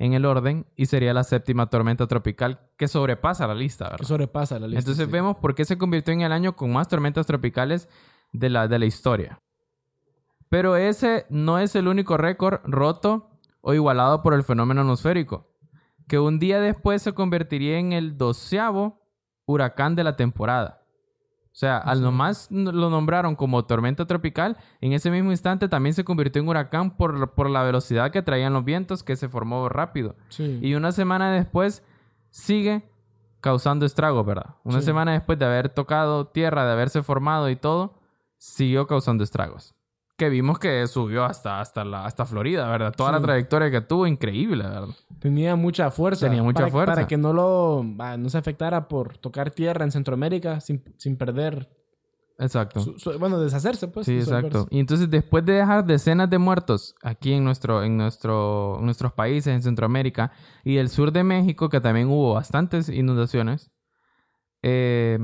en 0.00 0.14
el 0.14 0.24
orden 0.24 0.66
y 0.76 0.86
sería 0.86 1.12
la 1.12 1.24
séptima 1.24 1.68
tormenta 1.68 2.06
tropical 2.06 2.58
que 2.78 2.88
sobrepasa 2.88 3.46
la 3.46 3.54
lista, 3.54 3.84
Que 3.84 3.90
¿verdad? 3.92 4.06
sobrepasa 4.08 4.58
la 4.58 4.66
lista. 4.66 4.78
Entonces 4.80 5.04
sí. 5.04 5.12
vemos 5.12 5.36
por 5.36 5.54
qué 5.54 5.66
se 5.66 5.76
convirtió 5.76 6.14
en 6.14 6.22
el 6.22 6.32
año 6.32 6.56
con 6.56 6.72
más 6.72 6.88
tormentas 6.88 7.26
tropicales 7.26 7.86
de 8.32 8.48
la, 8.48 8.66
de 8.66 8.78
la 8.78 8.86
historia. 8.86 9.42
Pero 10.48 10.76
ese 10.76 11.26
no 11.28 11.58
es 11.58 11.76
el 11.76 11.86
único 11.86 12.16
récord 12.16 12.60
roto 12.64 13.28
o 13.60 13.74
igualado 13.74 14.22
por 14.22 14.32
el 14.32 14.42
fenómeno 14.42 14.80
atmosférico, 14.80 15.52
que 16.08 16.18
un 16.18 16.38
día 16.38 16.60
después 16.60 17.02
se 17.02 17.12
convertiría 17.12 17.78
en 17.78 17.92
el 17.92 18.16
doceavo 18.16 19.02
huracán 19.44 19.96
de 19.96 20.04
la 20.04 20.16
temporada. 20.16 20.79
O 21.52 21.56
sea, 21.60 21.78
al 21.78 22.00
nomás 22.00 22.48
lo 22.50 22.90
nombraron 22.90 23.34
como 23.34 23.64
tormenta 23.64 24.06
tropical, 24.06 24.56
en 24.80 24.92
ese 24.92 25.10
mismo 25.10 25.32
instante 25.32 25.68
también 25.68 25.94
se 25.94 26.04
convirtió 26.04 26.40
en 26.40 26.48
huracán 26.48 26.96
por, 26.96 27.32
por 27.34 27.50
la 27.50 27.62
velocidad 27.64 28.12
que 28.12 28.22
traían 28.22 28.52
los 28.52 28.64
vientos, 28.64 29.02
que 29.02 29.16
se 29.16 29.28
formó 29.28 29.68
rápido. 29.68 30.14
Sí. 30.28 30.58
Y 30.62 30.74
una 30.74 30.92
semana 30.92 31.32
después 31.32 31.82
sigue 32.30 32.88
causando 33.40 33.84
estragos, 33.84 34.24
¿verdad? 34.24 34.54
Una 34.64 34.80
Sí. 34.80 34.86
semana 34.86 35.12
después 35.12 35.38
de 35.38 35.44
haber 35.46 35.68
tocado 35.70 36.26
tierra, 36.28 36.64
de 36.66 36.72
haberse 36.72 37.02
formado 37.02 37.50
y 37.50 37.56
todo, 37.56 37.98
siguió 38.38 38.86
causando 38.86 39.24
estragos. 39.24 39.74
Que 40.20 40.28
vimos 40.28 40.58
que 40.58 40.86
subió 40.86 41.24
hasta, 41.24 41.62
hasta, 41.62 41.82
la, 41.82 42.04
hasta 42.04 42.26
Florida, 42.26 42.68
¿verdad? 42.68 42.92
Toda 42.94 43.10
la 43.10 43.22
trayectoria 43.22 43.70
que 43.70 43.80
tuvo, 43.80 44.06
increíble, 44.06 44.64
¿verdad? 44.64 44.94
Tenía 45.18 45.56
mucha 45.56 45.90
fuerza. 45.90 46.26
Tenía 46.26 46.42
mucha 46.42 46.58
para, 46.60 46.70
fuerza. 46.70 46.94
Para 46.94 47.06
que 47.06 47.16
no 47.16 47.32
lo... 47.32 47.82
no 47.82 48.28
se 48.28 48.36
afectara 48.36 48.86
por 48.86 49.16
tocar 49.16 49.50
tierra 49.50 49.82
en 49.82 49.90
Centroamérica 49.90 50.60
sin, 50.60 50.84
sin 50.98 51.16
perder... 51.16 51.70
Exacto. 52.38 52.80
su- 52.80 52.98
su- 52.98 53.18
bueno, 53.18 53.38
deshacerse, 53.40 53.88
pues. 53.88 54.04
Sí, 54.04 54.18
exacto. 54.18 54.66
Y 54.70 54.80
entonces 54.80 55.08
después 55.08 55.42
de 55.46 55.54
dejar 55.54 55.86
decenas 55.86 56.28
de 56.28 56.36
muertos 56.36 56.94
aquí 57.02 57.32
en, 57.32 57.42
nuestro, 57.42 57.82
en, 57.82 57.96
nuestro, 57.96 58.76
en 58.78 58.84
nuestros 58.84 59.14
países, 59.14 59.54
en 59.54 59.62
Centroamérica 59.62 60.32
y 60.64 60.76
el 60.76 60.90
sur 60.90 61.12
de 61.12 61.24
México, 61.24 61.70
que 61.70 61.80
también 61.80 62.08
hubo 62.08 62.34
bastantes 62.34 62.90
inundaciones, 62.90 63.70
eh, 64.62 65.18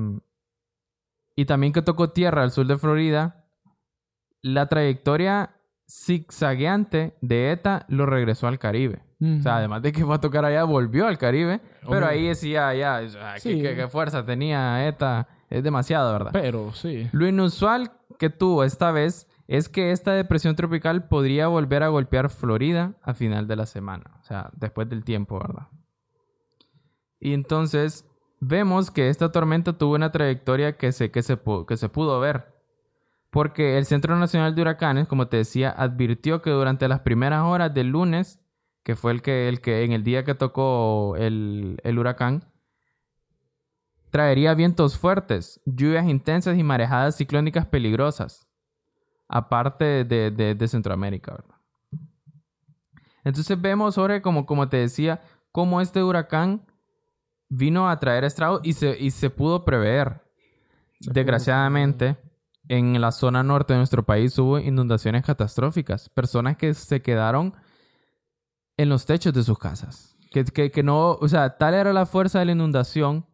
y 1.34 1.44
también 1.44 1.74
que 1.74 1.82
tocó 1.82 2.10
tierra 2.10 2.42
al 2.42 2.50
sur 2.50 2.66
de 2.66 2.78
Florida, 2.78 3.45
la 4.46 4.66
trayectoria 4.66 5.50
zigzagueante 5.88 7.16
de 7.20 7.52
ETA 7.52 7.84
lo 7.88 8.06
regresó 8.06 8.46
al 8.46 8.58
Caribe. 8.58 9.02
O 9.20 9.40
sea, 9.40 9.56
además 9.56 9.80
de 9.82 9.92
que 9.92 10.04
fue 10.04 10.14
a 10.14 10.20
tocar 10.20 10.44
allá, 10.44 10.64
volvió 10.64 11.06
al 11.06 11.16
Caribe. 11.16 11.60
Pero 11.88 12.06
ahí 12.06 12.28
decía, 12.28 12.74
ya, 12.74 13.00
Sí. 13.38 13.60
qué, 13.62 13.88
fuerza 13.88 14.24
tenía 14.24 14.86
ETA. 14.86 15.28
Es 15.48 15.62
demasiado, 15.62 16.12
¿verdad? 16.12 16.30
Pero 16.32 16.72
sí. 16.74 17.08
Lo 17.12 17.26
inusual 17.26 17.92
que 18.18 18.30
tuvo 18.30 18.62
esta 18.64 18.90
vez 18.90 19.26
es 19.48 19.68
que 19.68 19.92
esta 19.92 20.12
depresión 20.12 20.54
tropical 20.56 21.08
podría 21.08 21.46
volver 21.48 21.82
a 21.82 21.88
golpear 21.88 22.30
Florida 22.30 22.94
a 23.02 23.14
final 23.14 23.46
de 23.46 23.56
la 23.56 23.66
semana, 23.66 24.18
o 24.20 24.24
sea, 24.24 24.50
después 24.56 24.88
del 24.88 25.04
tiempo, 25.04 25.38
¿verdad? 25.38 25.68
Y 27.20 27.32
entonces 27.32 28.04
vemos 28.40 28.90
que 28.90 29.08
esta 29.08 29.30
tormenta 29.30 29.78
tuvo 29.78 29.94
una 29.94 30.10
trayectoria 30.10 30.76
que 30.76 30.90
se, 30.90 31.10
que 31.12 31.22
se, 31.22 31.38
que 31.66 31.76
se 31.76 31.88
pudo 31.88 32.18
ver, 32.20 32.55
porque 33.36 33.76
el 33.76 33.84
Centro 33.84 34.16
Nacional 34.16 34.54
de 34.54 34.62
Huracanes, 34.62 35.06
como 35.08 35.28
te 35.28 35.36
decía, 35.36 35.68
advirtió 35.68 36.40
que 36.40 36.48
durante 36.48 36.88
las 36.88 37.00
primeras 37.00 37.42
horas 37.44 37.74
del 37.74 37.88
lunes, 37.88 38.40
que 38.82 38.96
fue 38.96 39.12
el 39.12 39.20
que, 39.20 39.46
el 39.50 39.60
que 39.60 39.84
en 39.84 39.92
el 39.92 40.02
día 40.04 40.24
que 40.24 40.34
tocó 40.34 41.16
el, 41.18 41.78
el 41.84 41.98
huracán, 41.98 42.50
traería 44.08 44.54
vientos 44.54 44.96
fuertes, 44.96 45.60
lluvias 45.66 46.06
intensas 46.08 46.56
y 46.56 46.62
marejadas 46.62 47.16
ciclónicas 47.16 47.66
peligrosas, 47.66 48.48
aparte 49.28 50.04
de, 50.04 50.30
de- 50.30 50.54
de 50.54 50.68
Centroamérica, 50.68 51.32
¿verdad? 51.32 51.56
Entonces 53.22 53.60
vemos 53.60 53.96
sobre, 53.96 54.22
como, 54.22 54.46
como 54.46 54.70
te 54.70 54.78
decía, 54.78 55.20
cómo 55.52 55.82
este 55.82 56.02
huracán 56.02 56.64
vino 57.50 57.90
a 57.90 57.98
traer 58.00 58.24
estragos 58.24 58.62
y 58.64 58.72
se, 58.72 58.96
y 58.98 59.10
se 59.10 59.28
pudo 59.28 59.62
prever. 59.66 60.22
Se 61.00 61.10
pudo 61.10 61.14
Desgraciadamente, 61.14 62.16
en 62.68 63.00
la 63.00 63.12
zona 63.12 63.42
norte 63.42 63.72
de 63.72 63.78
nuestro 63.78 64.04
país 64.04 64.38
hubo 64.38 64.58
inundaciones 64.58 65.24
catastróficas. 65.24 66.08
Personas 66.08 66.56
que 66.56 66.74
se 66.74 67.02
quedaron 67.02 67.54
en 68.76 68.88
los 68.88 69.06
techos 69.06 69.32
de 69.32 69.42
sus 69.42 69.58
casas. 69.58 70.16
Que, 70.30 70.44
que, 70.44 70.70
que 70.70 70.82
no, 70.82 71.12
o 71.12 71.28
sea, 71.28 71.56
tal 71.56 71.74
era 71.74 71.92
la 71.92 72.06
fuerza 72.06 72.40
de 72.40 72.46
la 72.46 72.52
inundación 72.52 73.24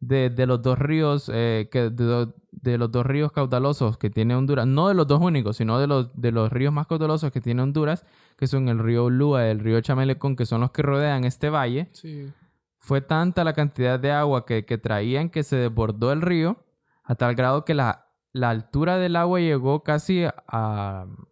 de, 0.00 0.30
de 0.30 0.46
los 0.46 0.62
dos 0.62 0.78
ríos, 0.78 1.30
eh, 1.32 1.68
que 1.70 1.90
de, 1.90 2.78
los 2.78 2.92
dos 2.92 3.06
ríos 3.06 3.32
caudalosos 3.32 3.96
que 3.96 4.10
tiene 4.10 4.34
Honduras, 4.34 4.66
no 4.66 4.88
de 4.88 4.94
los 4.94 5.06
dos 5.06 5.20
únicos, 5.20 5.56
sino 5.56 5.78
de 5.78 5.86
los, 5.86 6.10
de 6.14 6.32
los 6.32 6.52
ríos 6.52 6.72
más 6.72 6.86
caudalosos 6.86 7.32
que 7.32 7.40
tiene 7.40 7.62
Honduras, 7.62 8.04
que 8.36 8.46
son 8.46 8.68
el 8.68 8.78
río 8.78 9.06
Ulúa 9.06 9.46
y 9.46 9.50
el 9.50 9.60
río 9.60 9.80
Chamelecón, 9.80 10.36
que 10.36 10.46
son 10.46 10.60
los 10.60 10.70
que 10.70 10.82
rodean 10.82 11.24
este 11.24 11.50
valle. 11.50 11.88
Sí. 11.92 12.30
Fue 12.78 13.00
tanta 13.00 13.44
la 13.44 13.54
cantidad 13.54 13.98
de 13.98 14.12
agua 14.12 14.44
que, 14.44 14.66
que 14.66 14.76
traían 14.76 15.30
que 15.30 15.42
se 15.42 15.56
desbordó 15.56 16.12
el 16.12 16.20
río 16.20 16.58
a 17.02 17.14
tal 17.14 17.34
grado 17.34 17.64
que 17.64 17.72
la, 17.72 18.03
la 18.34 18.50
altura 18.50 18.98
del 18.98 19.16
agua 19.16 19.40
llegó 19.40 19.82
casi 19.82 20.24
a, 20.24 20.34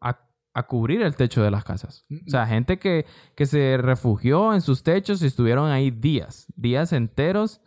a- 0.00 0.18
a 0.55 0.66
cubrir 0.66 1.00
el 1.03 1.14
techo 1.16 1.42
de 1.42 1.50
las 1.50 1.64
casas. 1.64 2.05
O 2.11 2.30
sea, 2.30 2.46
gente 2.46 2.78
que, 2.78 3.05
que 3.34 3.44
se 3.46 3.76
refugió 3.78 4.53
en 4.55 4.61
sus 4.61 4.82
techos 4.82 5.22
y 5.22 5.26
estuvieron 5.26 5.70
ahí 5.70 5.90
días, 5.90 6.46
días 6.57 6.92
enteros, 6.92 7.61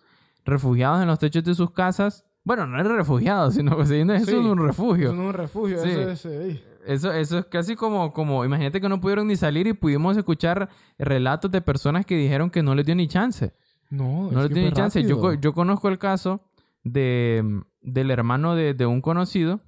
refugiados 0.46 1.02
en 1.02 1.08
los 1.08 1.18
techos 1.20 1.44
de 1.44 1.56
sus 1.56 1.72
casas. 1.72 2.26
Bueno, 2.44 2.68
no 2.68 2.80
eran 2.80 2.96
refugiados, 2.96 3.56
sino 3.56 3.76
que 3.76 3.84
eso 3.84 3.92
Sí. 4.26 4.32
es 4.32 4.46
un 4.46 4.60
refugio. 4.60 5.12
Eso 5.12 5.14
es 5.22 5.28
un 5.28 5.34
refugio. 5.34 5.78
Sí. 5.84 5.90
Eso 5.90 6.10
es... 6.12 6.26
eh, 6.26 6.64
Eso, 6.86 7.12
eso 7.12 7.40
es 7.40 7.46
casi 7.48 7.76
como, 7.76 8.14
como, 8.14 8.46
imagínate 8.46 8.80
que 8.80 8.88
no 8.88 9.02
pudieron 9.02 9.26
ni 9.28 9.36
salir 9.36 9.66
y 9.66 9.74
pudimos 9.74 10.16
escuchar 10.16 10.70
relatos 11.00 11.50
de 11.50 11.60
personas 11.62 12.06
que 12.06 12.16
dijeron 12.16 12.52
que 12.52 12.62
no 12.62 12.76
les 12.76 12.86
dio 12.86 12.94
ni 12.94 13.08
chance. 13.08 13.52
No, 13.90 14.30
No 14.32 14.38
es 14.38 14.44
le 14.44 14.48
que 14.50 14.54
tiene 14.54 14.70
fue 14.70 14.78
chance. 14.78 15.02
Yo, 15.04 15.34
yo 15.34 15.54
conozco 15.54 15.90
el 15.90 15.98
caso 15.98 16.42
de, 16.84 17.44
del 17.86 18.12
hermano 18.12 18.56
de, 18.56 18.74
de 18.74 18.86
un 18.86 19.02
conocido 19.02 19.62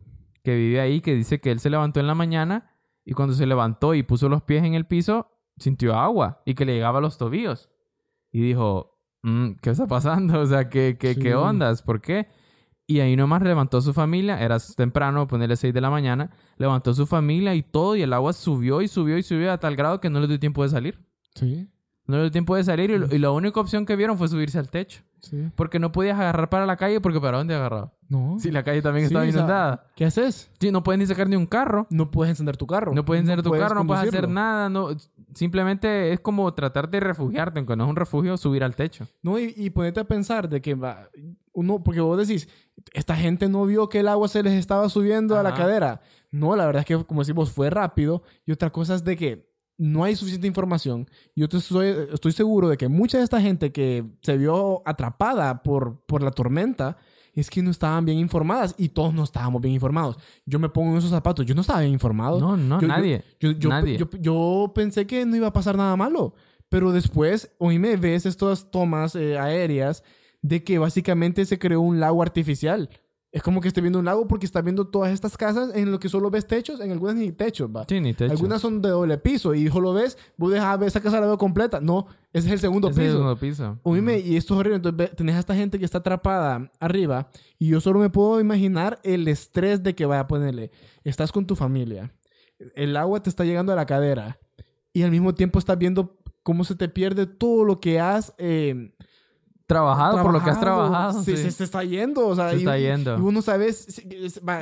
que 0.43 0.55
vive 0.55 0.79
ahí, 0.79 1.01
que 1.01 1.15
dice 1.15 1.39
que 1.39 1.51
él 1.51 1.59
se 1.59 1.69
levantó 1.69 1.99
en 1.99 2.07
la 2.07 2.15
mañana 2.15 2.71
y 3.05 3.13
cuando 3.13 3.33
se 3.35 3.45
levantó 3.45 3.93
y 3.93 4.03
puso 4.03 4.27
los 4.29 4.41
pies 4.43 4.63
en 4.63 4.73
el 4.73 4.85
piso, 4.85 5.31
sintió 5.57 5.95
agua 5.95 6.41
y 6.45 6.53
que 6.55 6.65
le 6.65 6.73
llegaba 6.73 6.99
a 6.99 7.01
los 7.01 7.17
tobillos. 7.17 7.69
Y 8.31 8.41
dijo, 8.41 8.99
"Mm, 9.23 9.51
¿qué 9.61 9.69
está 9.71 9.87
pasando? 9.87 10.39
O 10.41 10.45
sea, 10.45 10.69
¿qué, 10.69 10.97
qué, 10.99 11.13
Sí. 11.13 11.19
qué 11.21 11.35
ondas? 11.35 11.81
¿Por 11.81 12.01
qué? 12.01 12.27
Y 12.89 13.01
ahí 13.01 13.15
nomás 13.17 13.41
levantó 13.41 13.81
su 13.81 13.93
familia, 13.93 14.41
era 14.41 14.57
temprano, 14.75 15.27
ponerle 15.27 15.57
6 15.57 15.73
de 15.73 15.81
la 15.81 15.89
mañana, 15.89 16.31
levantó 16.57 16.93
su 16.93 17.05
familia 17.05 17.53
y 17.53 17.61
todo, 17.61 17.95
y 17.97 18.01
el 18.01 18.13
agua 18.13 18.31
subió 18.31 18.81
y 18.81 18.87
subió 18.87 19.17
y 19.17 19.23
subió 19.23 19.51
a 19.51 19.57
tal 19.57 19.75
grado 19.75 19.99
que 19.99 20.09
no 20.09 20.19
les 20.21 20.29
dio 20.29 20.39
tiempo 20.39 20.63
de 20.63 20.69
salir. 20.69 20.99
Sí, 21.35 21.67
No 22.07 22.21
dio 22.21 22.31
tiempo 22.31 22.55
de 22.55 22.63
salir 22.63 22.89
y, 22.89 23.17
la 23.17 23.31
única 23.31 23.59
opción 23.59 23.85
que 23.85 23.95
vieron 23.95 24.17
fue 24.17 24.29
subirse 24.29 24.57
al 24.57 24.69
techo. 24.69 25.01
sí. 25.19 25.49
Porque 25.55 25.77
no 25.77 25.91
podías 25.91 26.17
agarrar 26.17 26.49
para 26.49 26.65
la 26.65 26.77
calle 26.77 27.01
porque 27.01 27.19
¿para 27.19 27.37
dónde 27.37 27.53
agarraba? 27.53 27.91
No. 28.07 28.37
Si 28.39 28.49
la 28.49 28.63
calle 28.63 28.81
también 28.81 29.07
Sí, 29.07 29.13
estaba 29.13 29.25
o 29.25 29.31
sea, 29.31 29.39
inundada. 29.39 29.87
¿Qué 29.95 30.05
haces? 30.05 30.49
Sí, 30.59 30.71
no 30.71 30.83
puedes 30.83 30.99
ni 30.99 31.05
sacar 31.05 31.27
ni 31.27 31.35
un 31.35 31.45
carro. 31.45 31.85
No 31.89 32.09
puedes 32.09 32.29
encender 32.31 32.55
tu 32.55 32.65
carro. 32.65 32.93
No 32.93 33.03
puedes 33.03 33.21
encender 33.21 33.43
tu 33.43 33.51
carro, 33.51 33.75
no 33.75 33.85
puedes 33.85 34.07
hacer 34.07 34.29
nada. 34.29 34.69
No, 34.69 34.89
simplemente 35.33 36.13
es 36.13 36.21
como 36.21 36.53
tratar 36.53 36.89
de 36.89 37.01
refugiarte, 37.01 37.59
aunque 37.59 37.75
no 37.75 37.83
es 37.83 37.89
un 37.89 37.95
refugio, 37.97 38.37
subir 38.37 38.63
al 38.63 38.75
techo. 38.75 39.05
No, 39.21 39.37
y, 39.37 39.53
y 39.57 39.69
ponerte 39.69 39.99
a 39.99 40.05
pensar 40.05 40.47
de 40.47 40.61
que 40.61 40.75
va, 40.75 41.09
uno, 41.51 41.83
porque 41.83 41.99
vos 41.99 42.17
decís, 42.25 42.47
esta 42.93 43.15
gente 43.15 43.49
no 43.49 43.65
vio 43.65 43.89
que 43.89 43.99
el 43.99 44.07
agua 44.07 44.27
se 44.27 44.43
les 44.43 44.53
estaba 44.53 44.87
subiendo 44.89 45.37
a 45.37 45.43
la 45.43 45.53
cadera. 45.53 46.01
No, 46.31 46.55
la 46.55 46.65
verdad 46.65 46.81
es 46.81 46.85
que, 46.85 47.03
como 47.05 47.21
decimos, 47.21 47.51
fue 47.51 47.69
rápido. 47.69 48.21
Y 48.45 48.51
otra 48.51 48.69
cosa 48.69 48.95
es 48.95 49.03
de 49.03 49.17
que 49.17 49.46
no 49.77 50.03
hay 50.03 50.15
suficiente 50.15 50.47
información. 50.47 51.07
Yo 51.35 51.47
te 51.47 51.57
estoy, 51.57 51.93
estoy 52.13 52.31
seguro 52.31 52.69
de 52.69 52.77
que 52.77 52.87
mucha 52.87 53.17
de 53.19 53.23
esta 53.23 53.39
gente 53.41 53.71
que 53.71 54.03
se 54.21 54.37
vio 54.37 54.81
atrapada 54.85 55.61
por, 55.63 56.01
por 56.05 56.23
la 56.23 56.31
tormenta 56.31 56.97
es 57.33 57.51
que 57.51 57.61
no 57.61 57.69
estaban 57.69 58.03
bien 58.03 58.17
informadas 58.17 58.73
y 58.79 58.89
todos 58.89 59.13
no 59.13 59.23
estábamos 59.23 59.61
bien 59.61 59.75
informados. 59.75 60.17
Yo 60.47 60.57
me 60.57 60.69
pongo 60.69 60.91
en 60.93 60.97
esos 60.97 61.11
zapatos, 61.11 61.45
yo 61.45 61.53
no 61.53 61.61
estaba 61.61 61.81
bien 61.81 61.93
informado. 61.93 62.39
No, 62.39 62.57
no, 62.57 62.81
Yo- 62.81 62.87
nadie. 62.87 63.23
Yo, 63.39 63.51
yo, 63.51 63.69
Nadie. 63.69 63.97
yo- 63.97 64.09
yo 64.19 64.71
pensé 64.73 65.05
que 65.05 65.23
no 65.25 65.35
iba 65.35 65.47
a 65.47 65.53
pasar 65.53 65.77
nada 65.77 65.95
malo, 65.95 66.33
pero 66.69 66.91
después, 66.91 67.51
hoy 67.59 67.77
me 67.77 67.95
ves 67.95 68.25
estas 68.25 68.71
tomas 68.71 69.15
eh, 69.15 69.37
aéreas 69.37 70.03
de 70.41 70.63
que 70.63 70.79
básicamente 70.79 71.45
se 71.45 71.59
creó 71.59 71.81
un 71.81 71.99
lago 71.99 72.23
artificial. 72.23 72.89
Es 73.37 73.43
como 73.43 73.61
que 73.61 73.67
esté 73.67 73.81
viendo 73.81 73.99
un 73.99 74.05
lago 74.05 74.27
porque 74.27 74.47
está 74.47 74.63
viendo 74.63 74.87
todas 74.87 75.11
estas 75.13 75.37
casas 75.37 75.69
en 75.75 75.91
lo 75.91 75.99
que 75.99 76.09
solo 76.09 76.31
ves 76.31 76.47
techos, 76.47 76.79
en 76.79 76.91
algunas 76.91 77.17
ni 77.17 77.31
techos, 77.31 77.69
va. 77.69 77.85
Sí, 77.87 78.01
ni 78.01 78.15
techo. 78.15 78.31
Algunas 78.31 78.59
son 78.59 78.81
de 78.81 78.89
doble 78.89 79.15
piso 79.19 79.53
y 79.53 79.67
solo 79.67 79.93
ves, 79.93 80.17
vos 80.37 80.51
dejas 80.51 80.79
ver 80.79 80.87
esa 80.87 81.01
casa 81.01 81.19
la 81.21 81.27
veo 81.27 81.37
completa. 81.37 81.79
No, 81.79 82.07
ese 82.33 82.47
es 82.47 82.53
el 82.53 82.59
segundo 82.59 82.89
Ese 82.89 83.01
es 83.01 83.05
el 83.05 83.11
piso. 83.11 83.17
segundo 83.19 83.39
piso. 83.39 83.79
Oíme, 83.83 84.17
y 84.17 84.37
esto 84.37 84.55
es 84.55 84.59
horrible. 84.59 84.77
Entonces 84.77 85.15
tenés 85.15 85.35
a 85.35 85.39
esta 85.39 85.53
gente 85.53 85.77
que 85.77 85.85
está 85.85 85.99
atrapada 85.99 86.71
arriba 86.79 87.29
y 87.59 87.67
yo 87.67 87.79
solo 87.79 87.99
me 87.99 88.09
puedo 88.09 88.39
imaginar 88.39 88.99
el 89.03 89.27
estrés 89.27 89.83
de 89.83 89.93
que 89.93 90.07
vaya 90.07 90.21
a 90.21 90.27
ponerle. 90.27 90.71
Estás 91.03 91.31
con 91.31 91.45
tu 91.45 91.55
familia, 91.55 92.11
el 92.73 92.97
agua 92.97 93.21
te 93.21 93.29
está 93.29 93.45
llegando 93.45 93.71
a 93.71 93.75
la 93.75 93.85
cadera 93.85 94.39
y 94.93 95.03
al 95.03 95.11
mismo 95.11 95.35
tiempo 95.35 95.59
estás 95.59 95.77
viendo 95.77 96.17
cómo 96.41 96.63
se 96.63 96.73
te 96.73 96.89
pierde 96.89 97.27
todo 97.27 97.63
lo 97.65 97.79
que 97.79 97.99
has 97.99 98.33
eh, 98.39 98.95
Trabajado, 99.67 100.23
por 100.23 100.31
lo 100.33 100.41
que 100.43 100.49
has 100.49 100.59
trabajado. 100.59 101.23
Se, 101.23 101.35
sí. 101.35 101.43
se- 101.43 101.51
se 101.51 101.63
está 101.65 101.83
yendo. 101.83 102.25
O 102.27 102.35
sea, 102.35 102.49
Se 102.51 102.55
y- 102.55 102.59
está 102.59 102.77
yendo. 102.77 103.17
Y 103.17 103.21
uno 103.21 103.41
sabe, 103.41 103.71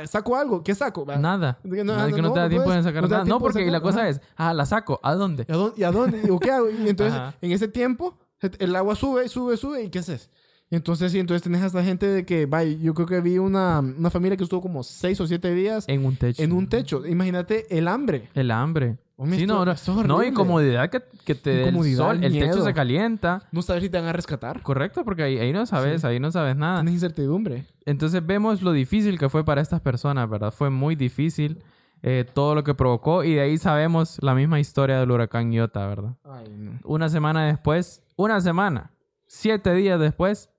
saco 0.06 0.36
algo, 0.36 0.62
¿qué 0.64 0.74
saco? 0.74 1.04
Nada. 1.06 1.58
No- 1.62 1.84
Nada, 1.84 2.06
que 2.10 2.20
no, 2.22 2.28
no, 2.28 2.34
te 2.34 2.40
da 2.40 2.44
no 2.46 2.50
tiempo 2.50 2.64
puedes, 2.64 2.84
de 2.84 2.90
sacar 2.90 3.02
no 3.02 3.08
nada. 3.08 3.24
No, 3.24 3.38
porque 3.38 3.62
y 3.62 3.66
la 3.66 3.78
sacar, 3.78 3.82
cosa 3.82 4.00
ajá. 4.00 4.08
es, 4.08 4.20
ah, 4.36 4.52
la 4.52 4.66
saco. 4.66 4.98
¿A 5.02 5.14
dónde? 5.14 5.46
¿Y 5.48 5.52
a 5.52 5.56
dónde? 5.56 5.74
¿Y 5.80 5.84
a 5.84 5.90
dónde? 5.92 6.38
¿qué 6.42 6.50
hago? 6.50 6.68
Y 6.70 6.88
entonces, 6.88 7.20
en 7.40 7.52
ese 7.52 7.68
tiempo, 7.68 8.18
el 8.58 8.74
agua 8.76 8.94
sube, 8.96 9.28
sube, 9.28 9.56
sube. 9.56 9.84
¿Y 9.84 9.90
qué 9.90 10.00
haces? 10.00 10.28
Entonces, 10.70 11.12
sí, 11.12 11.20
entonces 11.20 11.42
tenés 11.42 11.62
a 11.62 11.66
esta 11.66 11.84
gente 11.84 12.08
de 12.08 12.26
que, 12.26 12.46
vaya, 12.46 12.76
yo 12.80 12.92
creo 12.92 13.06
que 13.06 13.20
vi 13.20 13.38
una, 13.38 13.78
una 13.78 14.10
familia 14.10 14.36
que 14.36 14.42
estuvo 14.42 14.60
como 14.60 14.82
seis 14.82 15.20
o 15.20 15.26
siete 15.28 15.54
días 15.54 15.84
En 15.86 16.04
un 16.04 16.16
techo. 16.16 16.42
en 16.42 16.50
un 16.50 16.68
techo. 16.68 17.06
Imagínate 17.06 17.66
el 17.78 17.86
hambre. 17.86 18.28
El 18.34 18.50
hambre. 18.50 18.98
Hombre, 19.18 19.38
sí, 19.38 19.46
no, 19.46 19.62
es 19.70 19.88
no, 19.88 20.22
incomodidad 20.22 20.90
que, 20.90 21.02
que 21.24 21.34
te 21.34 21.50
dé 21.50 21.68
el 21.70 21.96
sol. 21.96 22.22
El 22.22 22.34
techo 22.34 22.62
se 22.62 22.74
calienta. 22.74 23.42
No 23.50 23.62
sabes 23.62 23.82
si 23.82 23.88
te 23.88 23.98
van 23.98 24.08
a 24.08 24.12
rescatar. 24.12 24.60
Correcto, 24.60 25.04
porque 25.04 25.22
ahí, 25.22 25.38
ahí 25.38 25.54
no 25.54 25.64
sabes, 25.64 26.04
ahí 26.04 26.20
no 26.20 26.30
sabes 26.30 26.54
nada. 26.54 26.80
Tienes 26.80 26.94
incertidumbre. 26.94 27.64
Entonces 27.86 28.24
vemos 28.24 28.60
lo 28.60 28.72
difícil 28.72 29.18
que 29.18 29.30
fue 29.30 29.42
para 29.42 29.62
estas 29.62 29.80
personas, 29.80 30.28
¿verdad? 30.28 30.50
Fue 30.52 30.68
muy 30.68 30.96
difícil 30.96 31.62
eh, 32.02 32.26
todo 32.30 32.54
lo 32.54 32.62
que 32.62 32.74
provocó 32.74 33.24
y 33.24 33.34
de 33.34 33.40
ahí 33.40 33.56
sabemos 33.56 34.18
la 34.20 34.34
misma 34.34 34.60
historia 34.60 35.00
del 35.00 35.10
huracán 35.10 35.50
Iota, 35.50 35.86
¿verdad? 35.86 36.14
Ay, 36.24 36.48
no. 36.54 36.78
Una 36.84 37.08
semana 37.08 37.46
después, 37.46 38.02
una 38.16 38.38
semana, 38.42 38.90
siete 39.26 39.72
días 39.72 39.98
después, 39.98 40.50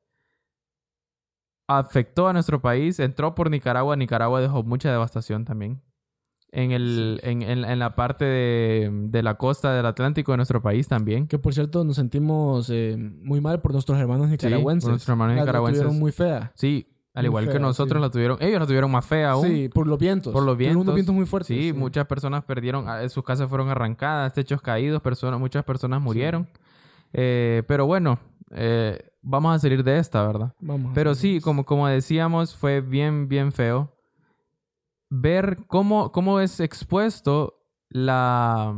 afectó 1.67 2.27
a 2.27 2.33
nuestro 2.33 2.59
país, 2.59 2.99
entró 2.99 3.35
por 3.35 3.51
Nicaragua, 3.51 3.95
Nicaragua 3.95 4.41
dejó 4.41 4.63
mucha 4.63 4.89
devastación 4.89 5.45
también. 5.45 5.81
En, 6.59 6.71
el, 6.71 7.19
en, 7.21 7.43
en- 7.43 7.65
en 7.65 7.77
la 7.77 7.93
parte 7.95 8.25
de, 8.25 8.89
de 9.09 9.21
la 9.21 9.35
costa 9.35 9.73
del 9.75 9.85
Atlántico 9.85 10.31
de 10.31 10.37
nuestro 10.37 10.59
país 10.61 10.87
también. 10.87 11.27
Que 11.27 11.37
por 11.37 11.53
cierto, 11.53 11.83
nos 11.83 11.97
sentimos 11.97 12.69
eh, 12.71 12.95
muy 12.97 13.41
mal 13.41 13.61
por 13.61 13.73
nuestros 13.73 13.99
hermanos 13.99 14.27
nicaragüenses. 14.29 14.85
por 14.85 14.91
nuestros 14.93 15.13
hermanos 15.13 15.35
La- 15.35 15.41
la 15.41 15.45
nicaragüenses. 15.45 15.81
tuvieron 15.83 15.99
muy 15.99 16.11
fea. 16.11 16.51
Sí, 16.55 16.87
al 17.13 17.25
igual 17.25 17.45
que 17.45 17.51
fea, 17.51 17.59
nosotros 17.59 17.99
sí. 17.99 18.01
la 18.01 18.09
tuvieron, 18.09 18.37
ellos 18.41 18.59
la 18.59 18.65
tuvieron 18.65 18.89
más 18.89 19.05
fea 19.05 19.31
aún. 19.31 19.47
Sí, 19.47 19.69
por 19.69 19.85
los 19.85 19.99
vientos. 19.99 20.33
Por 20.33 20.41
los 20.43 20.55
Tuvieron 20.55 20.77
vientos. 20.77 20.83
unos 20.85 20.95
vientos 20.95 21.13
muy 21.15 21.25
fuertes. 21.27 21.47
Sí, 21.55 21.73
muchas 21.73 22.07
personas 22.07 22.43
perdieron, 22.43 22.89
ah, 22.89 23.07
sus 23.07 23.23
casas 23.23 23.47
fueron 23.49 23.69
arrancadas, 23.69 24.33
techos 24.33 24.59
caídos, 24.61 24.99
personas, 25.01 25.39
muchas 25.39 25.63
personas 25.63 26.01
murieron. 26.01 26.47
Eh, 27.13 27.63
pero 27.67 27.85
bueno, 27.85 28.19
eh, 28.51 28.99
vamos 29.21 29.55
a 29.55 29.59
salir 29.59 29.83
de 29.83 29.99
esta, 29.99 30.25
¿verdad? 30.25 30.53
Vamos. 30.59 30.91
Pero 30.95 31.13
sí, 31.15 31.39
como, 31.39 31.65
como 31.65 31.87
decíamos, 31.87 32.55
fue 32.55 32.81
bien, 32.81 33.27
bien 33.27 33.51
feo 33.51 33.93
ver 35.09 35.59
cómo, 35.67 36.11
cómo 36.11 36.39
es 36.39 36.59
expuesto 36.59 37.63
la, 37.89 38.75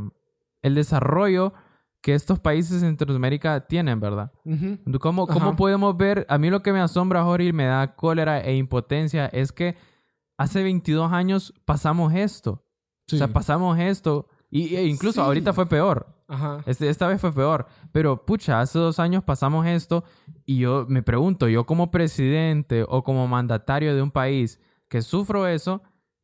el 0.62 0.76
desarrollo 0.76 1.54
que 2.02 2.14
estos 2.14 2.40
países 2.40 2.82
en 2.82 2.98
Centroamérica 2.98 3.68
tienen, 3.68 4.00
¿verdad? 4.00 4.32
Ujú. 4.46 4.78
¿Cómo, 5.00 5.28
cómo 5.28 5.48
Ajá. 5.50 5.56
podemos 5.58 5.98
ver? 5.98 6.26
A 6.30 6.38
mí 6.38 6.50
lo 6.50 6.62
que 6.64 6.72
me 6.72 6.80
asombra, 6.80 7.24
Jorge, 7.24 7.48
y 7.48 7.54
me 7.54 7.66
da 7.66 7.96
cólera 7.96 8.40
e 8.42 8.56
impotencia 8.56 9.26
es 9.28 9.52
que 9.52 9.76
hace 10.38 10.64
22 10.64 11.12
años 11.12 11.54
pasamos 11.66 12.14
esto. 12.14 12.66
Sí. 13.08 13.16
O 13.16 13.18
sea, 13.20 13.28
pasamos 13.28 13.78
esto. 13.80 14.28
Y, 14.50 14.76
e 14.76 14.86
incluso 14.86 15.16
Sí. 15.22 15.26
ahorita 15.28 15.52
fue 15.52 15.66
peor. 15.68 16.16
Ajá. 16.30 16.64
Este- 16.66 16.88
esta 16.90 17.08
vez 17.08 17.20
fue 17.20 17.34
peor. 17.34 17.68
Pero, 17.92 18.26
pucha, 18.26 18.62
hace 18.62 18.80
dos 18.80 19.00
años 19.00 19.24
pasamos 19.24 19.66
esto 19.68 20.04
y 20.46 20.60
yo 20.60 20.86
me 20.88 21.02
pregunto, 21.04 21.50
yo 21.50 21.66
como 21.66 21.92
presidente 21.92 22.86
o 22.88 23.04
como 23.04 23.28
mandatario 23.28 23.94
de 23.94 24.02
un 24.02 24.12
país 24.12 24.60
que 24.88 25.02
sufro 25.02 25.48
eso, 25.48 25.82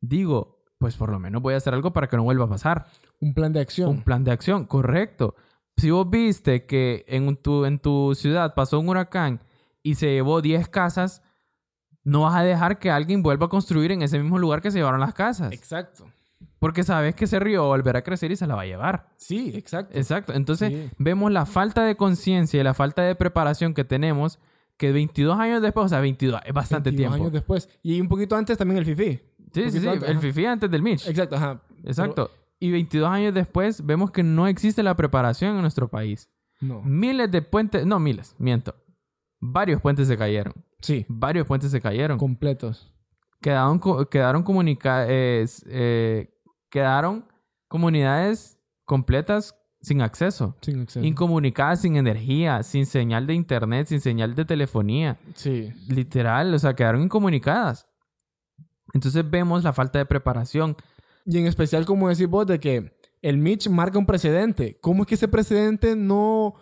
digo, 0.08 0.62
pues 0.78 0.96
por 0.96 1.10
lo 1.10 1.18
menos 1.18 1.42
voy 1.42 1.54
a 1.54 1.56
hacer 1.58 1.74
algo 1.74 1.92
para 1.92 2.08
que 2.08 2.16
no 2.16 2.22
vuelva 2.24 2.44
a 2.44 2.48
pasar. 2.48 2.86
Un 3.20 3.34
plan 3.34 3.52
de 3.52 3.60
acción. 3.60 3.88
Un 3.90 4.02
plan 4.02 4.24
de 4.24 4.30
acción, 4.32 4.64
correcto. 4.66 5.34
Si 5.76 5.90
vos 5.90 6.08
viste 6.08 6.64
que 6.66 7.04
en 7.08 7.36
tu, 7.36 7.64
en 7.64 7.78
tu 7.78 8.14
ciudad 8.14 8.54
pasó 8.54 8.78
un 8.80 8.88
huracán 8.88 9.40
y 9.82 9.94
se 9.96 10.06
llevó 10.12 10.40
10 10.42 10.68
casas, 10.68 11.22
no 12.04 12.22
vas 12.22 12.34
a 12.36 12.42
dejar 12.42 12.78
que 12.78 12.90
alguien 12.90 13.22
vuelva 13.22 13.46
a 13.46 13.48
construir 13.48 13.92
en 13.92 14.02
ese 14.02 14.18
mismo 14.18 14.38
lugar 14.38 14.62
que 14.62 14.70
se 14.70 14.78
llevaron 14.78 15.00
las 15.00 15.14
casas. 15.14 15.52
Exacto. 15.52 16.04
Porque 16.58 16.82
sabes 16.82 17.14
que 17.14 17.24
ese 17.26 17.38
río 17.38 17.64
volverá 17.66 17.98
a 17.98 18.02
crecer 18.02 18.30
y 18.30 18.36
se 18.36 18.46
la 18.46 18.54
va 18.54 18.62
a 18.62 18.66
llevar. 18.66 19.08
Sí, 19.16 19.52
exacto. 19.54 19.96
Exacto. 19.98 20.32
Entonces 20.32 20.70
Sí. 20.72 20.90
vemos 20.98 21.30
la 21.30 21.44
falta 21.46 21.82
de 21.84 21.96
conciencia 21.96 22.60
y 22.60 22.64
la 22.64 22.72
falta 22.74 23.02
de 23.02 23.14
preparación 23.14 23.74
que 23.74 23.84
tenemos 23.84 24.38
que 24.78 24.92
22 24.92 25.38
años 25.38 25.62
después, 25.62 25.86
o 25.86 25.88
sea, 25.88 26.00
22, 26.00 26.40
es 26.44 26.52
bastante 26.52 26.90
22 26.90 27.10
tiempo. 27.12 27.24
años 27.24 27.32
después. 27.32 27.68
Y 27.82 28.00
un 28.00 28.08
poquito 28.08 28.36
antes 28.36 28.56
también 28.58 28.78
el 28.78 28.84
FIFI. 28.86 29.20
Sí, 29.56 29.70
sí, 29.70 29.80
sí. 29.80 29.88
antes, 29.88 30.08
El. 30.08 30.18
FIFI 30.18 30.46
antes 30.46 30.70
del 30.70 30.82
Mitch. 30.82 31.06
Exacto, 31.08 31.36
ajá. 31.36 31.62
Exacto. 31.84 32.30
Y 32.58 32.70
22 32.70 33.08
años 33.08 33.34
después 33.34 33.84
vemos 33.84 34.10
que 34.10 34.22
no 34.22 34.46
existe 34.46 34.82
la 34.82 34.94
preparación 34.94 35.56
en 35.56 35.62
nuestro 35.62 35.88
país. 35.88 36.30
No. 36.60 36.82
Miles 36.82 37.30
de 37.30 37.42
puentes, 37.42 37.84
no 37.86 37.98
miles, 37.98 38.34
miento. 38.38 38.74
Varios 39.40 39.80
puentes 39.80 40.08
se 40.08 40.16
cayeron. 40.16 40.54
Sí. 40.80 41.04
Varios 41.08 41.46
puentes 41.46 41.70
se 41.70 41.80
cayeron. 41.80 42.18
Completos. 42.18 42.92
Quedaron, 43.40 43.80
quedaron 44.10 44.42
comunica 44.42 45.06
eh, 45.08 45.46
eh, 45.66 46.30
quedaron 46.70 47.26
comunidades 47.68 48.58
completas 48.84 49.54
sin 49.82 50.00
acceso. 50.00 50.56
Sin 50.62 50.80
acceso. 50.80 51.04
Incomunicadas, 51.06 51.82
sin 51.82 51.96
energía, 51.96 52.62
sin 52.62 52.86
señal 52.86 53.26
de 53.26 53.34
internet, 53.34 53.86
sin 53.86 54.00
señal 54.00 54.34
de 54.34 54.44
telefonía. 54.44 55.18
sí. 55.34 55.72
Literal, 55.88 56.52
o 56.54 56.58
sea, 56.58 56.74
quedaron 56.74 57.02
incomunicadas. 57.02 57.86
Entonces 58.96 59.28
vemos 59.30 59.62
la 59.62 59.72
falta 59.72 59.98
de 59.98 60.06
preparación. 60.06 60.76
Y 61.24 61.38
en 61.38 61.46
especial, 61.46 61.84
como 61.86 62.08
decís 62.08 62.26
vos, 62.28 62.46
de 62.46 62.58
que 62.58 62.92
el 63.22 63.38
Mitch 63.38 63.68
marca 63.68 63.98
un 63.98 64.06
precedente. 64.06 64.78
¿Cómo 64.80 65.02
es 65.02 65.06
que 65.08 65.14
ese 65.14 65.28
precedente 65.28 65.94
no... 65.96 66.54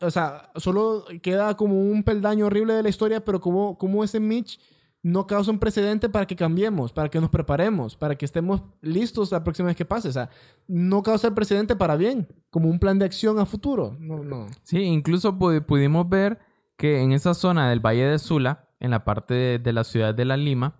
O 0.00 0.10
sea, 0.10 0.50
solo 0.56 1.04
queda 1.22 1.56
como 1.56 1.80
un 1.80 2.02
peldaño 2.02 2.44
horrible 2.46 2.74
de 2.74 2.82
la 2.82 2.90
historia, 2.90 3.24
pero 3.24 3.40
cómo, 3.40 3.78
cómo 3.78 4.04
ese 4.04 4.20
Mitch 4.20 4.60
no 5.02 5.26
causa 5.26 5.50
un 5.50 5.58
precedente 5.58 6.08
para 6.08 6.26
que 6.26 6.36
cambiemos, 6.36 6.92
para 6.92 7.08
que 7.08 7.20
nos 7.20 7.30
preparemos, 7.30 7.96
para 7.96 8.14
que 8.14 8.24
estemos 8.24 8.62
listos 8.82 9.32
la 9.32 9.42
próxima 9.42 9.68
vez 9.68 9.76
que 9.76 9.84
pase. 9.86 10.08
O 10.08 10.12
sea, 10.12 10.28
no 10.68 11.02
causa 11.02 11.28
el 11.28 11.34
precedente 11.34 11.74
para 11.74 11.96
bien, 11.96 12.28
como 12.50 12.68
un 12.68 12.78
plan 12.78 12.98
de 12.98 13.06
acción 13.06 13.38
a 13.38 13.46
futuro. 13.46 13.96
No, 13.98 14.22
no. 14.22 14.46
Sí, 14.62 14.78
incluso 14.80 15.32
pu- 15.38 15.64
pudimos 15.64 16.08
ver 16.08 16.38
que 16.76 17.00
en 17.00 17.12
esa 17.12 17.32
zona 17.34 17.70
del 17.70 17.80
Valle 17.80 18.04
de 18.06 18.18
Sula, 18.18 18.68
en 18.78 18.90
la 18.90 19.04
parte 19.04 19.34
de, 19.34 19.58
de 19.58 19.72
la 19.72 19.84
ciudad 19.84 20.14
de 20.14 20.24
La 20.24 20.36
Lima, 20.36 20.76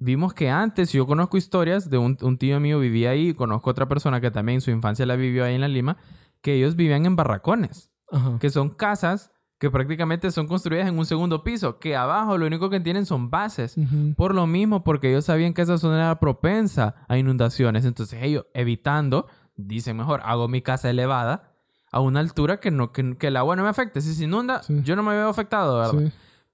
vimos 0.00 0.34
que 0.34 0.50
antes, 0.50 0.92
yo 0.92 1.06
conozco 1.06 1.36
historias 1.36 1.88
de 1.90 1.98
un, 1.98 2.16
un 2.22 2.38
tío 2.38 2.58
mío 2.60 2.78
vivía 2.78 3.10
ahí, 3.10 3.34
conozco 3.34 3.70
otra 3.70 3.86
persona 3.88 4.20
que 4.20 4.30
también 4.30 4.56
en 4.56 4.60
su 4.60 4.70
infancia 4.70 5.06
la 5.06 5.16
vivió 5.16 5.44
ahí 5.44 5.54
en 5.54 5.60
La 5.60 5.68
Lima, 5.68 5.96
que 6.42 6.54
ellos 6.54 6.76
vivían 6.76 7.06
en 7.06 7.16
barracones, 7.16 7.90
Ajá. 8.10 8.38
que 8.38 8.50
son 8.50 8.70
casas 8.70 9.30
que 9.58 9.70
prácticamente 9.70 10.30
son 10.30 10.46
construidas 10.48 10.86
en 10.86 10.98
un 10.98 11.06
segundo 11.06 11.42
piso, 11.42 11.78
que 11.78 11.96
abajo 11.96 12.36
lo 12.36 12.46
único 12.46 12.68
que 12.68 12.78
tienen 12.78 13.06
son 13.06 13.30
bases. 13.30 13.76
Ujú. 13.78 14.12
Por 14.14 14.34
lo 14.34 14.46
mismo, 14.46 14.84
porque 14.84 15.08
ellos 15.08 15.24
sabían 15.24 15.54
que 15.54 15.62
esa 15.62 15.78
zona 15.78 15.96
era 15.96 16.20
propensa 16.20 16.94
a 17.08 17.16
inundaciones. 17.16 17.86
Entonces 17.86 18.18
ellos, 18.22 18.44
evitando, 18.52 19.26
dicen 19.56 19.96
mejor, 19.96 20.20
hago 20.24 20.46
mi 20.46 20.60
casa 20.60 20.90
elevada 20.90 21.54
a 21.90 22.00
una 22.00 22.20
altura 22.20 22.60
que, 22.60 22.70
no, 22.70 22.92
que, 22.92 23.16
que 23.16 23.28
el 23.28 23.36
agua 23.38 23.56
no 23.56 23.62
me 23.62 23.70
afecte. 23.70 24.02
Si 24.02 24.12
se 24.12 24.24
inunda, 24.24 24.62
Sí. 24.62 24.82
yo 24.84 24.94
no 24.94 25.02
me 25.02 25.14
veo 25.14 25.30
afectado, 25.30 25.78
¿verdad? 25.78 26.10
Sí. 26.10 26.12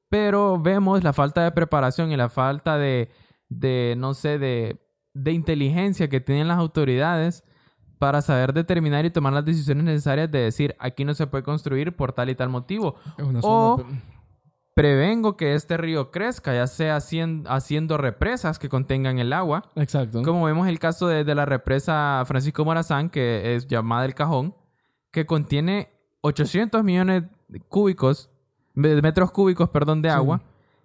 Pero 0.09 0.61
vemos 0.61 1.03
la 1.03 1.13
falta 1.13 1.43
de 1.43 1.51
preparación 1.51 2.13
y 2.13 2.17
la 2.17 2.29
falta 2.29 2.79
de, 2.79 3.11
de 3.61 3.95
no 3.99 4.15
sé, 4.15 4.39
de, 4.39 4.81
de 5.15 5.33
inteligencia 5.33 6.09
que 6.09 6.21
tienen 6.21 6.49
las 6.49 6.59
autoridades 6.59 7.45
para 7.99 8.21
saber 8.23 8.53
determinar 8.53 9.05
y 9.05 9.11
tomar 9.11 9.33
las 9.33 9.45
decisiones 9.45 9.85
necesarias 9.85 10.31
de 10.31 10.41
decir, 10.41 10.75
aquí 10.79 11.05
no 11.05 11.15
se 11.15 11.27
puede 11.27 11.45
construir 11.45 11.95
por 11.95 12.13
tal 12.13 12.31
y 12.31 12.35
tal 12.35 12.49
motivo. 12.49 12.97
O- 13.43 13.77
zona... 13.79 14.01
Prevengo 14.75 15.37
que 15.37 15.55
este 15.55 15.77
río 15.77 16.11
crezca, 16.11 16.55
ya 16.55 16.67
sea 16.67 16.97
haciendo, 16.97 17.51
haciendo 17.51 17.99
represas 17.99 18.59
que 18.59 18.71
contengan 18.71 19.19
el 19.19 19.35
agua. 19.35 19.65
Exacto. 19.77 20.23
Como 20.23 20.47
vemos 20.47 20.67
el 20.67 20.79
caso 20.79 21.09
de, 21.09 21.25
de 21.25 21.35
la 21.35 21.45
represa 21.45 22.23
Francisco 22.27 22.65
Morazán, 22.65 23.11
que 23.11 23.55
es 23.55 23.67
llamada 23.69 24.07
El 24.07 24.15
Cajón, 24.15 24.57
que 25.11 25.27
contiene 25.27 25.91
800 26.23 26.83
millones 26.85 27.25
de 27.49 27.61
cúbicos, 27.61 28.31
de 28.75 29.03
metros 29.03 29.31
cúbicos, 29.31 29.69
perdón, 29.69 30.01
de 30.01 30.09
Sí. 30.09 30.15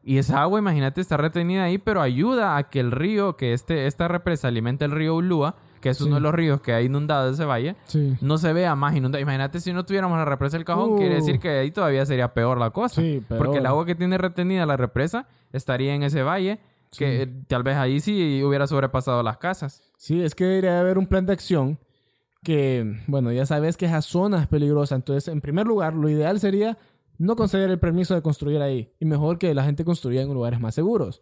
Y 0.09 0.19
esa 0.19 0.41
agua, 0.41 0.59
imagínate, 0.59 1.01
está 1.01 1.17
retenida 1.17 1.65
ahí, 1.65 1.77
pero 1.77 2.01
ayuda 2.01 2.55
a 2.55 2.69
que 2.69 2.79
el 2.79 2.91
río, 2.91 3.35
que 3.35 3.51
este, 3.51 3.87
esta 3.87 4.07
represa 4.07 4.47
alimenta 4.47 4.85
el 4.85 4.91
río 4.91 5.15
Ulúa, 5.15 5.55
que 5.81 5.89
es 5.89 5.97
Sí. 5.97 6.05
uno 6.05 6.15
de 6.15 6.21
los 6.21 6.33
ríos 6.33 6.61
que 6.61 6.71
ha 6.73 6.81
inundado 6.81 7.29
ese 7.29 7.43
valle, 7.43 7.75
Sí. 7.87 8.15
no 8.21 8.37
se 8.37 8.53
vea 8.53 8.73
más 8.75 8.95
inundado. 8.95 9.21
Imagínate 9.21 9.59
si 9.59 9.73
no 9.73 9.85
tuviéramos 9.85 10.17
la 10.17 10.23
represa 10.23 10.55
del 10.55 10.63
cajón, 10.65 10.91
Uh. 10.93 10.95
quiere 10.97 11.15
decir 11.15 11.39
que 11.39 11.49
ahí 11.49 11.71
todavía 11.71 12.05
sería 12.05 12.33
peor 12.33 12.57
la 12.57 12.69
cosa. 12.69 13.01
Sí, 13.01 13.21
Porque 13.27 13.57
el 13.57 13.65
agua 13.65 13.85
que 13.85 13.95
tiene 13.95 14.17
retenida 14.17 14.65
la 14.65 14.77
represa 14.77 15.27
estaría 15.51 15.93
en 15.93 16.03
ese 16.03 16.23
valle, 16.23 16.59
que 16.97 17.23
eh, 17.23 17.27
tal 17.49 17.63
vez 17.63 17.75
ahí 17.75 17.99
sí 17.99 18.41
hubiera 18.45 18.65
sobrepasado 18.65 19.21
las 19.23 19.37
casas. 19.39 19.83
Sí, 19.97 20.23
es 20.23 20.35
que 20.35 20.45
debería 20.45 20.79
haber 20.79 20.97
un 20.97 21.07
plan 21.07 21.25
de 21.25 21.33
acción 21.33 21.77
que, 22.43 23.01
bueno, 23.07 23.31
ya 23.33 23.45
sabes 23.45 23.75
que 23.75 23.87
esa 23.87 24.01
zona 24.01 24.41
es 24.41 24.47
peligrosa. 24.47 24.95
Entonces, 24.95 25.27
en 25.27 25.41
primer 25.41 25.67
lugar, 25.67 25.93
lo 25.93 26.07
ideal 26.07 26.39
sería 26.39 26.77
no 27.17 27.35
conceder 27.35 27.69
el 27.69 27.79
permiso 27.79 28.13
de 28.15 28.21
construir 28.21 28.61
ahí 28.61 28.93
y 28.99 29.05
mejor 29.05 29.37
que 29.37 29.53
la 29.53 29.63
gente 29.63 29.83
construya 29.85 30.21
en 30.21 30.33
lugares 30.33 30.59
más 30.59 30.75
seguros. 30.75 31.21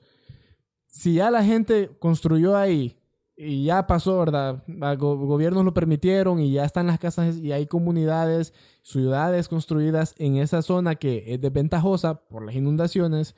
Si 0.88 1.16
ya 1.16 1.30
la 1.32 1.44
gente 1.44 1.90
construyó 2.00 2.56
ahí 2.58 2.98
y 3.38 3.66
ya 3.66 3.86
pasó, 3.86 4.20
¿verdad? 4.20 4.64
Los 4.68 4.98
gobiernos 5.00 5.66
lo 5.66 5.74
permitieron 5.74 6.40
y 6.40 6.54
ya 6.54 6.64
están 6.64 6.88
las 6.88 7.00
casas 7.00 7.38
y 7.38 7.52
hay 7.52 7.66
comunidades, 7.68 8.54
ciudades 8.82 9.50
construidas 9.50 10.16
en 10.18 10.38
esa 10.38 10.62
zona 10.62 10.96
que 10.96 11.24
es 11.34 11.42
desventajosa 11.42 12.22
por 12.28 12.46
las 12.46 12.56
inundaciones. 12.56 13.36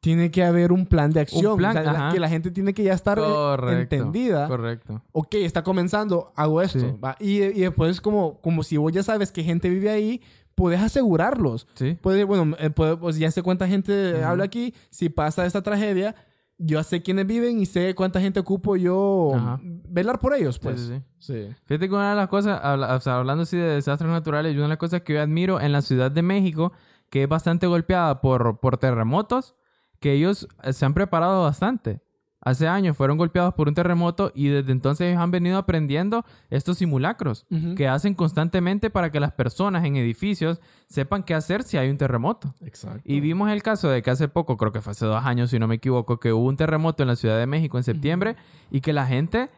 Tiene 0.00 0.30
que 0.30 0.42
haber 0.42 0.72
un 0.72 0.86
plan 0.86 1.12
de 1.12 1.20
acción. 1.20 1.58
plan, 1.58 1.76
o 1.76 1.82
sea, 1.82 1.92
la- 1.92 2.08
que 2.10 2.18
la 2.20 2.30
gente 2.30 2.50
tiene 2.50 2.72
que 2.72 2.82
ya 2.82 2.94
estar 2.94 3.18
eh, 3.18 3.22
Correcto. 3.22 3.96
entendida 3.96 4.48
Correcto. 4.48 5.02
ok, 5.12 5.34
está 5.34 5.62
comenzando, 5.62 6.32
hago 6.36 6.62
esto. 6.62 6.78
Sí. 6.80 6.86
¿va? 7.04 7.16
Y, 7.20 7.42
y 7.42 7.60
después, 7.60 8.00
como, 8.00 8.40
como 8.40 8.62
si 8.62 8.78
vos 8.78 8.90
ya 8.92 9.02
sabes 9.02 9.30
que 9.30 9.42
gente 9.44 9.68
vive 9.68 9.90
ahí, 9.90 10.22
puedes 10.60 10.80
asegurarlos. 10.82 11.66
Sí. 11.74 11.96
Puedes, 12.02 12.26
bueno, 12.26 12.54
eh, 12.58 12.68
puede- 12.68 12.96
pues 12.98 13.16
ya 13.18 13.30
sé 13.30 13.42
cuánta 13.42 13.66
gente 13.66 14.12
Ujú. 14.14 14.24
habla 14.24 14.44
aquí. 14.44 14.74
Si 14.90 15.08
pasa 15.08 15.46
esta 15.46 15.62
tragedia, 15.62 16.14
yo 16.58 16.82
sé 16.82 17.00
quiénes 17.00 17.26
viven 17.26 17.58
y 17.60 17.64
sé 17.64 17.94
cuánta 17.94 18.20
gente 18.20 18.40
ocupo 18.40 18.76
yo 18.76 19.32
Ajá. 19.34 19.58
velar 19.62 20.18
por 20.18 20.34
ellos, 20.34 20.58
pues. 20.58 20.78
sí, 20.80 20.86
sí. 20.88 21.02
Sí. 21.48 21.54
Fíjate 21.64 21.88
que 21.88 21.94
una 21.94 22.10
de 22.10 22.16
las 22.16 22.28
cosas, 22.28 22.60
habla- 22.62 22.94
o 22.94 23.00
sea, 23.00 23.16
hablando 23.16 23.44
así 23.44 23.56
de 23.56 23.76
desastres 23.76 24.10
naturales, 24.10 24.52
una 24.54 24.64
de 24.64 24.68
las 24.68 24.76
cosas 24.78 25.00
que 25.00 25.14
yo 25.14 25.22
admiro 25.22 25.58
en 25.60 25.72
la 25.72 25.80
Ciudad 25.80 26.10
de 26.10 26.20
México, 26.20 26.72
que 27.08 27.22
es 27.22 27.28
bastante 27.28 27.66
golpeada 27.66 28.20
por, 28.20 28.60
por 28.60 28.76
terremotos, 28.76 29.54
que 29.98 30.12
ellos 30.12 30.46
eh, 30.62 30.74
se 30.74 30.84
han 30.84 30.92
preparado 30.92 31.42
bastante. 31.42 32.00
Hace 32.42 32.66
años 32.68 32.96
fueron 32.96 33.18
golpeados 33.18 33.52
por 33.54 33.68
un 33.68 33.74
terremoto 33.74 34.32
y 34.34 34.48
desde 34.48 34.72
entonces 34.72 35.08
ellos 35.08 35.20
han 35.20 35.30
venido 35.30 35.58
aprendiendo 35.58 36.24
estos 36.48 36.78
simulacros 36.78 37.46
que 37.76 37.86
hacen 37.86 38.14
constantemente 38.14 38.88
para 38.88 39.12
que 39.12 39.20
las 39.20 39.32
personas 39.32 39.84
en 39.84 39.96
edificios 39.96 40.58
sepan 40.86 41.22
qué 41.22 41.34
hacer 41.34 41.62
si 41.62 41.76
hay 41.76 41.90
un 41.90 41.98
terremoto. 41.98 42.54
Exacto. 42.64 43.02
Y 43.04 43.20
vimos 43.20 43.50
el 43.50 43.62
caso 43.62 43.90
de 43.90 44.02
que 44.02 44.10
hace 44.10 44.28
poco, 44.28 44.56
creo 44.56 44.72
que 44.72 44.80
fue 44.80 44.92
hace 44.92 45.04
dos 45.04 45.22
años, 45.24 45.50
si 45.50 45.58
no 45.58 45.68
me 45.68 45.74
equivoco, 45.74 46.18
que 46.18 46.32
hubo 46.32 46.48
un 46.48 46.56
terremoto 46.56 47.02
en 47.02 47.08
la 47.08 47.16
Ciudad 47.16 47.38
de 47.38 47.46
México 47.46 47.76
en 47.76 47.84
septiembre 47.84 48.36
y 48.70 48.80
que 48.80 48.92
la 48.94 49.06
gente 49.06 49.50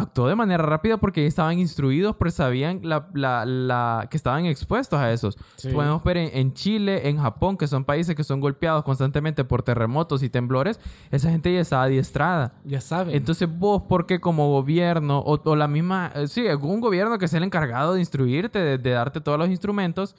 actuó 0.00 0.26
de 0.28 0.34
manera 0.34 0.62
rápida 0.64 0.96
porque 0.96 1.26
estaban 1.26 1.58
instruidos, 1.58 2.16
porque 2.16 2.32
sabían 2.32 2.80
la, 2.82 3.08
la- 3.14 3.44
la- 3.44 4.08
que 4.10 4.16
estaban 4.16 4.46
expuestos 4.46 4.98
a 4.98 5.12
esos. 5.12 5.36
Sí. 5.56 5.68
Podemos 5.70 6.02
ver 6.02 6.16
en, 6.16 6.30
en 6.36 6.52
Chile, 6.54 7.08
en 7.08 7.18
Japón, 7.18 7.56
que 7.56 7.66
son 7.66 7.84
países 7.84 8.14
que 8.16 8.24
son 8.24 8.40
golpeados 8.40 8.82
constantemente 8.84 9.44
por 9.44 9.62
terremotos 9.62 10.22
y 10.22 10.30
temblores, 10.30 10.80
esa 11.10 11.30
gente 11.30 11.52
ya 11.52 11.60
está 11.60 11.82
adiestrada. 11.82 12.52
Ya 12.64 12.80
saben. 12.80 13.14
Entonces 13.14 13.48
vos, 13.48 13.82
¿por 13.82 14.06
qué 14.06 14.20
como 14.20 14.48
gobierno 14.50 15.18
o, 15.20 15.40
o 15.42 15.56
la 15.56 15.68
misma, 15.68 16.10
eh, 16.14 16.26
sí, 16.28 16.48
algún 16.48 16.80
gobierno 16.80 17.18
que 17.18 17.28
sea 17.28 17.38
el 17.38 17.44
encargado 17.44 17.94
de 17.94 18.00
instruirte, 18.00 18.58
de, 18.58 18.78
de 18.78 18.90
darte 18.90 19.20
todos 19.20 19.38
los 19.38 19.48
instrumentos, 19.48 20.16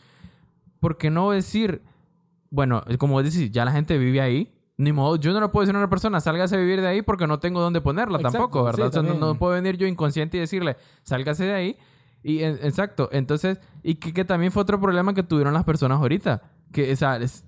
¿por 0.79 0.97
qué 0.97 1.09
no 1.09 1.31
decir, 1.31 1.81
bueno, 2.49 2.83
eh, 2.87 2.97
como 2.97 3.21
decís, 3.21 3.51
ya 3.51 3.65
la 3.65 3.71
gente 3.71 3.97
vive 3.97 4.21
ahí, 4.21 4.51
ni 4.77 4.91
modo, 4.91 5.15
yo 5.17 5.31
no 5.33 5.39
le 5.41 5.47
puedo 5.49 5.61
decir 5.63 5.75
a 5.75 5.79
una 5.79 5.89
persona, 5.89 6.19
sálgase 6.21 6.55
a 6.55 6.59
vivir 6.59 6.81
de 6.81 6.87
ahí 6.87 7.01
porque 7.01 7.27
no 7.27 7.39
tengo 7.39 7.61
dónde 7.61 7.81
ponerla 7.81 8.17
Exacto, 8.17 8.37
tampoco, 8.39 8.63
¿verdad? 8.63 8.91
sí, 8.91 8.99
o 8.99 9.03
sea, 9.03 9.13
no 9.13 9.35
puedo 9.35 9.53
venir 9.53 9.77
yo 9.77 9.85
inconsciente 9.87 10.37
y 10.37 10.39
decirle, 10.39 10.75
sálgase 11.03 11.45
de 11.45 11.53
ahí. 11.53 11.77
Y 12.23 12.43
en- 12.43 12.59
exacto, 12.63 13.09
entonces, 13.11 13.59
y 13.83 13.95
que, 13.95 14.13
que 14.13 14.25
también 14.25 14.51
fue 14.51 14.61
otro 14.61 14.79
problema 14.79 15.13
que 15.13 15.23
tuvieron 15.23 15.53
las 15.53 15.63
personas 15.63 15.99
ahorita, 15.99 16.41
que, 16.71 16.91
o 16.91 16.95
sea, 16.95 17.17
es- 17.17 17.43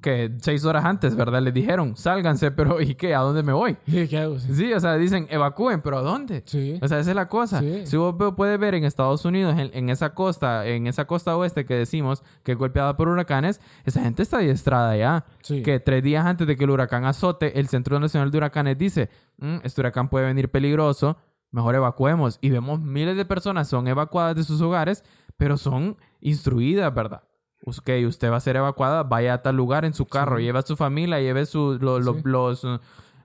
que 0.00 0.32
seis 0.40 0.64
horas 0.64 0.84
antes, 0.84 1.14
¿verdad? 1.14 1.42
Les 1.42 1.52
dijeron, 1.54 1.96
sálganse, 1.96 2.50
pero 2.50 2.80
¿y 2.80 2.94
qué? 2.94 3.14
¿A 3.14 3.20
dónde 3.20 3.42
me 3.42 3.52
voy? 3.52 3.76
¿Qué, 3.86 4.08
qué 4.08 4.18
hago? 4.18 4.38
Sí. 4.38 4.54
Sí, 4.54 4.72
o 4.72 4.80
sea, 4.80 4.96
dicen 4.96 5.26
evacúen, 5.30 5.80
pero 5.82 5.98
¿a 5.98 6.02
dónde? 6.02 6.42
Sí. 6.46 6.78
O 6.80 6.88
sea, 6.88 7.00
esa 7.00 7.10
es 7.10 7.16
la 7.16 7.28
cosa. 7.28 7.60
Sí. 7.60 7.82
Si 7.86 7.96
vos 7.96 8.14
puedes 8.36 8.58
ver 8.58 8.74
en 8.74 8.84
Estados 8.84 9.24
Unidos, 9.24 9.58
en, 9.58 9.70
en 9.74 9.90
esa 9.90 10.14
costa, 10.14 10.66
en 10.66 10.86
esa 10.86 11.06
costa 11.06 11.36
oeste 11.36 11.64
que 11.64 11.74
decimos 11.74 12.22
que 12.42 12.52
es 12.52 12.58
golpeada 12.58 12.96
por 12.96 13.08
huracanes, 13.08 13.60
esa 13.84 14.00
gente 14.02 14.22
está 14.22 14.38
adiestrada 14.38 14.96
ya. 14.96 15.24
Sí. 15.42 15.62
Que 15.62 15.80
tres 15.80 16.02
días 16.02 16.24
antes 16.24 16.46
de 16.46 16.56
que 16.56 16.64
el 16.64 16.70
huracán 16.70 17.04
azote, 17.04 17.58
el 17.60 17.68
Centro 17.68 18.00
Nacional 18.00 18.30
de 18.30 18.38
Huracanes 18.38 18.78
dice, 18.78 19.10
"Mm, 19.38 19.56
este 19.64 19.80
huracán 19.80 20.08
puede 20.08 20.26
venir 20.26 20.50
peligroso, 20.50 21.16
mejor 21.50 21.74
evacuemos. 21.74 22.38
Y 22.40 22.50
vemos 22.50 22.80
miles 22.80 23.16
de 23.16 23.24
personas 23.24 23.68
son 23.68 23.88
evacuadas 23.88 24.36
de 24.36 24.44
sus 24.44 24.60
hogares, 24.60 25.04
pero 25.36 25.56
son 25.56 25.96
instruidas, 26.20 26.94
¿verdad? 26.94 27.22
Ok, 27.66 27.90
usted 28.06 28.30
va 28.30 28.36
a 28.36 28.40
ser 28.40 28.56
evacuada, 28.56 29.02
vaya 29.02 29.34
a 29.34 29.42
tal 29.42 29.56
lugar 29.56 29.84
en 29.84 29.92
su 29.94 30.06
carro, 30.06 30.38
Sí. 30.38 30.44
lleve 30.44 30.58
a 30.58 30.62
su 30.62 30.76
familia, 30.76 31.20
lleve 31.20 31.44
su, 31.46 31.78
lo, 31.80 32.00
lo- 32.00 32.14
Sí. 32.14 32.20
los, 32.24 32.64
uh, 32.64 32.78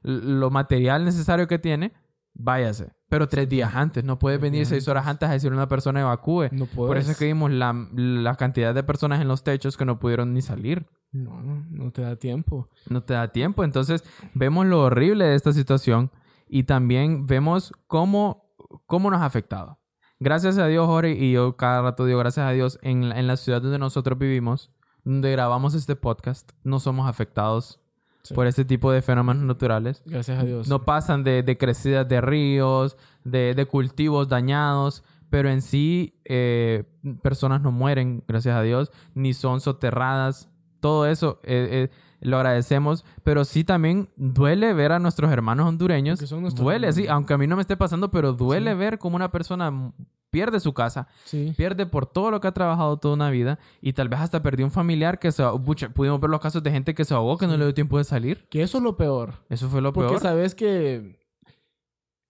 lo 0.03 0.49
material 0.51 1.05
necesario 1.05 1.47
que 1.47 1.57
tiene, 1.57 1.93
váyase. 2.33 2.91
Pero 3.07 3.27
tres 3.29 3.47
días 3.47 3.73
antes, 3.75 4.03
no 4.03 4.19
puede 4.19 4.37
venir 4.37 4.65
seis 4.65 4.87
horas 4.87 5.07
antes. 5.07 5.29
a 5.29 5.31
decirle 5.33 5.55
a 5.55 5.59
una 5.59 5.67
persona 5.69 6.01
evacúe. 6.01 6.49
No 6.51 6.65
puedes. 6.65 6.87
Por 6.89 6.97
eso 6.97 7.11
es 7.11 7.17
que 7.17 7.25
vimos 7.25 7.49
la, 7.51 7.73
la 7.93 8.35
cantidad 8.35 8.73
de 8.73 8.83
personas 8.83 9.21
en 9.21 9.27
los 9.27 9.43
techos 9.43 9.77
que 9.77 9.85
no 9.85 9.99
pudieron 9.99 10.33
ni 10.33 10.41
salir. 10.41 10.85
No, 11.11 11.41
no, 11.41 11.63
no 11.69 11.91
te 11.91 12.01
da 12.01 12.17
tiempo. 12.17 12.67
No 12.89 13.03
te 13.03 13.13
da 13.13 13.29
tiempo. 13.29 13.63
Entonces, 13.63 14.03
vemos 14.33 14.65
lo 14.65 14.81
horrible 14.81 15.23
de 15.25 15.35
esta 15.35 15.53
situación 15.53 16.11
y 16.47 16.63
también 16.63 17.25
vemos 17.25 17.71
cómo, 17.87 18.51
cómo 18.85 19.09
nos 19.11 19.21
ha 19.21 19.25
afectado. 19.25 19.79
Gracias 20.19 20.57
a 20.57 20.67
Dios, 20.67 20.85
Jorge, 20.87 21.11
y 21.11 21.33
yo 21.33 21.57
cada 21.57 21.81
rato 21.81 22.05
digo 22.05 22.19
gracias 22.19 22.45
a 22.47 22.51
Dios, 22.51 22.79
en, 22.81 23.09
la- 23.09 23.19
en 23.19 23.27
la 23.27 23.37
ciudad 23.37 23.61
donde 23.61 23.77
nosotros 23.79 24.17
vivimos, 24.17 24.71
donde 25.03 25.31
grabamos 25.31 25.73
este 25.73 25.95
podcast, 25.95 26.51
no 26.63 26.79
somos 26.79 27.07
afectados 27.09 27.79
Sí. 28.23 28.33
por 28.33 28.47
este 28.47 28.65
tipo 28.65 28.91
de 28.91 29.03
fenómenos 29.03 29.43
naturales. 29.43 30.01
Gracias 30.05 30.39
a 30.39 30.43
Dios. 30.43 30.67
No 30.67 30.83
pasan 30.83 31.23
de, 31.23 31.43
de 31.43 31.57
crecidas 31.59 32.07
de 32.09 32.21
ríos, 32.21 32.97
de, 33.23 33.53
de 33.53 33.65
cultivos 33.67 34.27
dañados, 34.29 35.03
pero 35.29 35.47
en 35.49 35.61
sí 35.61 36.19
eh, 36.25 36.85
personas 37.21 37.61
no 37.61 37.71
mueren, 37.71 38.23
gracias 38.27 38.55
a 38.55 38.63
Dios, 38.63 38.91
ni 39.13 39.35
son 39.35 39.61
soterradas. 39.61 40.49
Todo 40.79 41.05
eso 41.05 41.39
eh, 41.43 41.89
eh, 41.91 41.95
lo 42.21 42.37
agradecemos, 42.37 43.05
pero 43.23 43.45
sí 43.45 43.63
también 43.63 44.09
duele 44.15 44.73
ver 44.73 44.91
a 44.91 44.99
nuestros 44.99 45.31
hermanos 45.31 45.67
hondureños. 45.67 46.19
Porque 46.19 46.27
son 46.27 46.41
nuestros 46.41 46.63
Duele, 46.63 46.91
sí, 46.93 47.07
aunque 47.07 47.33
a 47.33 47.37
mí 47.37 47.47
no 47.47 47.55
me 47.55 47.61
esté 47.61 47.77
pasando, 47.77 48.11
pero 48.11 48.33
duele 48.33 48.71
Sí. 48.71 48.77
ver 48.77 48.97
cómo 48.99 49.15
una 49.15 49.31
persona 49.31 49.93
pierde 50.31 50.59
su 50.59 50.73
casa, 50.73 51.07
Sí. 51.23 51.53
pierde 51.55 51.85
por 51.85 52.05
todo 52.07 52.29
lo 52.29 52.41
que 52.41 52.47
ha 52.47 52.51
trabajado 52.53 52.97
toda 52.97 53.13
una 53.13 53.29
vida 53.29 53.57
y 53.79 53.93
tal 53.93 54.09
vez 54.09 54.19
hasta 54.19 54.41
perdió 54.43 54.65
un 54.65 54.71
familiar 54.71 55.17
que 55.17 55.31
se 55.31 55.41
ahogó. 55.43 55.63
Pucha, 55.63 55.89
Pudimos 55.89 56.19
ver 56.19 56.29
los 56.29 56.41
casos 56.41 56.61
de 56.61 56.71
gente 56.71 56.93
que 56.93 57.05
se 57.05 57.13
ahogó, 57.13 57.37
que 57.37 57.47
no 57.47 57.55
le 57.55 57.63
dio 57.63 57.73
tiempo 57.73 57.97
de 57.97 58.03
salir. 58.03 58.45
Que 58.49 58.61
eso 58.61 58.79
es 58.79 58.83
lo 58.83 58.97
peor. 58.97 59.33
Eso 59.49 59.69
fue 59.69 59.81
lo 59.81 59.93
Porque 59.93 60.09
peor. 60.09 60.21
sabes 60.21 60.53
que 60.53 61.17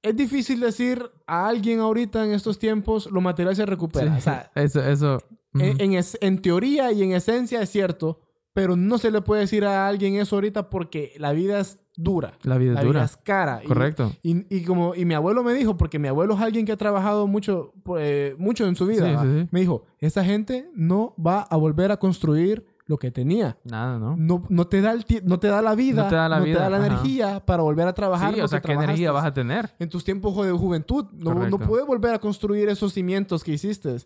es 0.04 0.16
difícil 0.16 0.60
decir 0.60 1.10
a 1.26 1.48
alguien 1.48 1.80
ahorita 1.80 2.24
en 2.26 2.32
estos 2.34 2.60
tiempos 2.60 3.10
lo 3.12 3.22
material 3.22 3.56
se 3.56 3.66
recupera. 3.66 4.12
Sí, 4.12 4.18
O 4.20 4.22
sea, 4.22 4.52
eso, 4.56 4.84
eso. 4.84 5.18
en, 5.56 5.72
ujú. 5.72 5.84
en 5.84 5.94
es- 5.94 6.18
en 6.22 6.42
teoría 6.42 6.92
y 6.92 7.02
en 7.02 7.14
esencia 7.14 7.60
es 7.62 7.70
cierto, 7.72 8.20
pero 8.56 8.78
no 8.78 8.97
se 8.97 9.12
le 9.12 9.22
puede 9.22 9.41
decir 9.41 9.66
a 9.66 9.86
alguien 9.86 10.16
eso 10.16 10.38
ahorita 10.38 10.70
porque 10.70 11.12
la 11.18 11.34
vida 11.34 11.60
es 11.60 11.78
dura. 11.97 12.38
La 12.43 12.58
vida 12.58 12.72
es 12.72 12.76
La 12.76 12.84
dura. 12.84 12.99
vida 13.01 13.06
es 13.06 13.18
cara. 13.18 13.60
Y- 13.64 13.68
Correcto. 13.68 14.14
Y, 14.24 14.45
y 14.56 14.64
como 14.64 14.95
y 14.95 15.03
mi 15.03 15.14
abuelo 15.14 15.43
me 15.43 15.53
dijo, 15.53 15.76
porque 15.76 15.99
mi 15.99 16.08
abuelo 16.08 16.36
es 16.36 16.39
alguien 16.41 16.66
que 16.66 16.72
ha 16.72 16.78
trabajado 16.78 17.28
mucho, 17.28 17.74
eh, 17.99 18.34
mucho 18.38 18.66
en 18.66 18.78
su 18.78 18.86
vida, 18.88 19.08
Sí, 19.10 19.14
¿va? 19.16 19.22
sí, 19.24 19.41
sí. 19.41 19.47
me 19.51 19.60
dijo, 19.60 19.84
esa 19.99 20.24
gente 20.24 20.70
no 20.74 21.14
va 21.24 21.41
a 21.41 21.58
volver 21.58 21.91
a 21.91 21.97
construir 21.97 22.66
lo 22.86 22.97
que 22.97 23.12
tenía. 23.12 23.58
Nada, 23.66 23.99
¿no? 23.99 24.16
No, 24.16 24.43
no, 24.47 24.68
te 24.68 24.80
da 24.80 24.93
el 24.93 25.03
no 25.26 25.38
te 25.39 25.47
da 25.47 25.62
la 25.62 25.76
vida, 25.76 26.03
No 26.03 26.10
te 26.10 26.16
da 26.16 26.30
la 26.30 26.39
vida, 26.39 26.70
la 26.70 26.78
ajá. 26.78 26.86
energía 26.88 27.45
para 27.45 27.62
volver 27.64 27.88
a 27.89 27.93
trabajar. 27.93 28.32
Sí, 28.34 28.39
lo 28.39 28.45
o 28.45 28.47
sea, 28.47 28.62
que 28.62 28.68
¿qué 28.70 28.74
energía 28.74 29.12
vas 29.12 29.26
a 29.26 29.34
tener? 29.34 29.74
En 29.80 29.89
tus 29.89 30.03
tiempos 30.06 30.34
de 30.45 30.51
juventud, 30.53 31.08
no, 31.14 31.34
no 31.34 31.60
puedes 31.60 31.86
volver 31.86 32.14
a 32.14 32.20
construir 32.20 32.70
esos 32.70 32.93
cimientos 32.93 33.43
que 33.43 33.51
hiciste. 33.53 33.97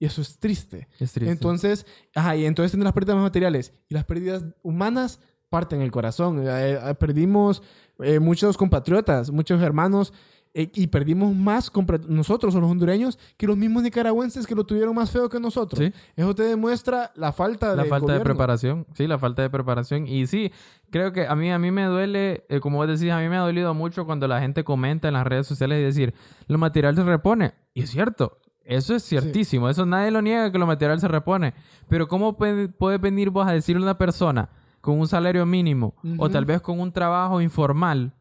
Y 0.00 0.06
eso 0.06 0.22
es 0.22 0.38
triste. 0.38 0.88
Es 0.98 1.12
triste. 1.12 1.30
Entonces, 1.30 1.86
ajá, 2.14 2.34
y 2.34 2.46
entonces 2.46 2.72
tienes 2.72 2.84
las 2.84 2.94
pérdidas 2.94 3.18
materiales 3.18 3.74
y 3.86 3.94
las 3.94 4.06
pérdidas 4.06 4.42
humanas 4.62 5.20
parten 5.50 5.82
el 5.82 5.90
corazón. 5.90 6.42
Eh, 6.42 6.78
eh, 6.82 6.94
perdimos 6.98 7.62
eh, 7.98 8.18
muchos 8.18 8.56
compatriotas, 8.56 9.30
muchos 9.30 9.60
hermanos 9.60 10.14
y 10.52 10.88
perdimos 10.88 11.32
más 11.32 11.70
nosotros, 12.08 12.54
los 12.54 12.64
hondureños, 12.64 13.20
que 13.36 13.46
los 13.46 13.56
mismos 13.56 13.84
nicaragüenses 13.84 14.48
que 14.48 14.56
lo 14.56 14.64
tuvieron 14.64 14.96
más 14.96 15.08
feo 15.12 15.28
que 15.28 15.38
nosotros. 15.38 15.78
Sí. 15.78 15.92
Eso 16.16 16.34
te 16.34 16.42
demuestra 16.42 17.12
la 17.14 17.32
falta 17.32 17.76
la 17.76 17.84
de 17.84 17.88
falta 17.88 18.14
de 18.14 18.20
preparación. 18.20 18.84
Sí, 18.94 19.06
la 19.06 19.16
falta 19.16 19.42
de 19.42 19.50
preparación. 19.50 20.08
Y 20.08 20.26
sí, 20.26 20.50
creo 20.90 21.12
que 21.12 21.24
a 21.24 21.36
mí, 21.36 21.52
a 21.52 21.58
mí 21.60 21.70
me 21.70 21.84
duele, 21.84 22.46
como 22.62 22.78
vos 22.78 22.88
decís, 22.88 23.12
a 23.12 23.20
mí 23.20 23.28
me 23.28 23.36
ha 23.36 23.42
dolido 23.42 23.74
mucho 23.74 24.06
cuando 24.06 24.26
la 24.26 24.40
gente 24.40 24.64
comenta 24.64 25.06
en 25.06 25.14
las 25.14 25.24
redes 25.24 25.46
sociales 25.46 25.78
y 25.78 25.84
decir, 25.84 26.14
lo 26.48 26.58
material 26.58 26.96
se 26.96 27.04
repone. 27.04 27.52
Y 27.72 27.82
es 27.82 27.90
cierto. 27.90 28.40
Eso 28.64 28.94
es 28.94 29.04
ciertísimo. 29.04 29.68
Eso 29.68 29.84
nadie 29.86 30.10
lo 30.10 30.22
niega 30.22 30.50
que 30.52 30.58
lo 30.58 30.66
material 30.66 31.00
se 31.00 31.08
repone. 31.08 31.54
Pero 31.88 32.06
¿cómo 32.08 32.36
puede- 32.36 32.68
puedes 32.68 33.00
venir 33.00 33.30
vos 33.30 33.46
a 33.46 33.52
decirle 33.52 33.82
a 33.82 33.84
una 33.86 33.98
persona 33.98 34.48
con 34.80 34.98
un 34.98 35.08
salario 35.08 35.44
mínimo 35.46 35.94
o 36.18 36.30
tal 36.30 36.44
vez 36.46 36.60
con 36.60 36.80
un 36.80 36.92
trabajo 36.92 37.40
informal. 37.40 38.12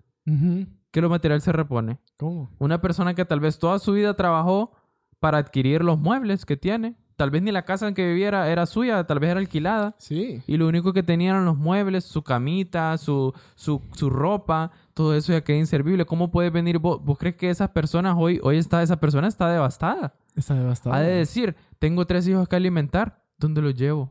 ¿qué 0.92 1.02
lo 1.02 1.10
material 1.10 1.42
se 1.42 1.52
repone? 1.52 2.00
¿Cómo? 2.18 2.50
Una 2.60 2.82
persona 2.82 3.14
que 3.14 3.26
tal 3.26 3.40
vez 3.40 3.60
toda 3.60 3.80
su 3.80 3.94
vida 3.94 4.14
trabajó 4.16 4.72
para 5.20 5.38
adquirir 5.38 5.84
los 5.84 6.00
muebles 6.00 6.46
que 6.46 6.58
tiene. 6.58 6.96
Tal 7.16 7.32
vez 7.32 7.42
ni 7.42 7.52
la 7.52 7.64
casa 7.66 7.86
en 7.88 7.94
que 7.94 8.08
viviera 8.08 8.50
era 8.50 8.66
suya, 8.66 9.06
tal 9.06 9.20
vez 9.20 9.32
era 9.32 9.40
alquilada. 9.42 9.94
Sí. 9.98 10.42
Y 10.48 10.56
lo 10.56 10.68
único 10.68 10.94
que 10.94 11.04
tenía 11.04 11.32
eran 11.32 11.44
los 11.46 11.58
muebles, 11.58 12.06
su 12.06 12.24
camita, 12.24 12.98
su, 12.98 13.34
su, 13.56 13.82
su 13.92 14.10
ropa, 14.10 14.72
todo 14.94 15.14
eso 15.14 15.34
ya 15.34 15.42
queda 15.44 15.58
inservible. 15.58 16.06
¿Cómo 16.06 16.32
puede 16.32 16.50
venir 16.50 16.80
vos? 16.80 17.04
¿Vos 17.04 17.18
crees 17.18 17.36
que 17.36 17.50
esas 17.50 17.70
personas 17.72 18.16
hoy, 18.18 18.40
hoy 18.42 18.58
está, 18.58 18.82
esa 18.82 19.00
persona 19.02 19.28
está 19.28 19.50
devastada? 19.50 20.14
Está 20.40 20.56
devastado. 20.56 20.96
Ha 20.96 21.02
de 21.02 21.12
decir, 21.16 21.56
tengo 21.80 22.06
tres 22.08 22.28
hijos 22.28 22.48
que 22.48 22.56
alimentar, 22.56 23.24
¿dónde 23.38 23.62
los 23.62 23.76
llevo? 23.76 24.10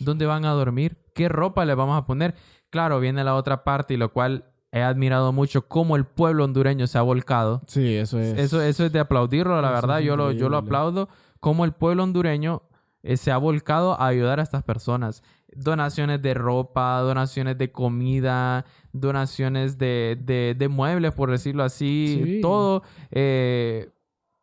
¿Dónde 0.00 0.24
van 0.26 0.44
a 0.46 0.52
dormir? 0.52 0.96
¿Qué 1.14 1.28
ropa 1.28 1.64
les 1.64 1.76
vamos 1.76 1.96
a 1.98 2.06
poner? 2.06 2.34
Claro, 2.70 3.00
viene 3.00 3.22
la 3.22 3.34
otra 3.34 3.64
parte 3.64 3.94
y 3.94 3.96
lo 3.98 4.12
cual 4.12 4.46
he 4.72 4.82
admirado 4.82 5.32
mucho 5.32 5.68
cómo 5.68 5.96
el 5.96 6.04
pueblo 6.04 6.44
hondureño 6.44 6.86
se 6.86 6.96
ha 6.98 7.02
volcado. 7.02 7.60
Sí, 7.66 7.94
eso 7.94 8.18
es. 8.18 8.38
Eso, 8.38 8.62
eso 8.62 8.84
es 8.86 8.92
de 8.92 8.98
aplaudirlo, 9.00 9.60
la 9.60 9.68
Eso 9.68 9.74
verdad. 9.74 10.00
Yo 10.00 10.16
lo, 10.16 10.32
yo 10.32 10.48
lo 10.48 10.56
aplaudo. 10.56 11.08
Cómo 11.40 11.64
el 11.64 11.72
pueblo 11.72 12.02
hondureño 12.02 12.62
eh, 13.02 13.16
se 13.16 13.30
ha 13.30 13.36
volcado 13.38 14.00
a 14.00 14.06
ayudar 14.06 14.40
a 14.40 14.42
estas 14.42 14.62
personas. 14.62 15.22
Donaciones 15.54 16.20
de 16.22 16.34
ropa, 16.34 16.98
donaciones 17.00 17.56
de 17.58 17.70
comida, 17.72 18.64
donaciones 18.92 19.78
de, 19.78 20.18
de, 20.20 20.54
de 20.58 20.68
muebles, 20.68 21.12
por 21.12 21.30
decirlo 21.30 21.62
así. 21.62 22.20
Sí. 22.24 22.40
Todo. 22.40 22.82
eh, 23.10 23.90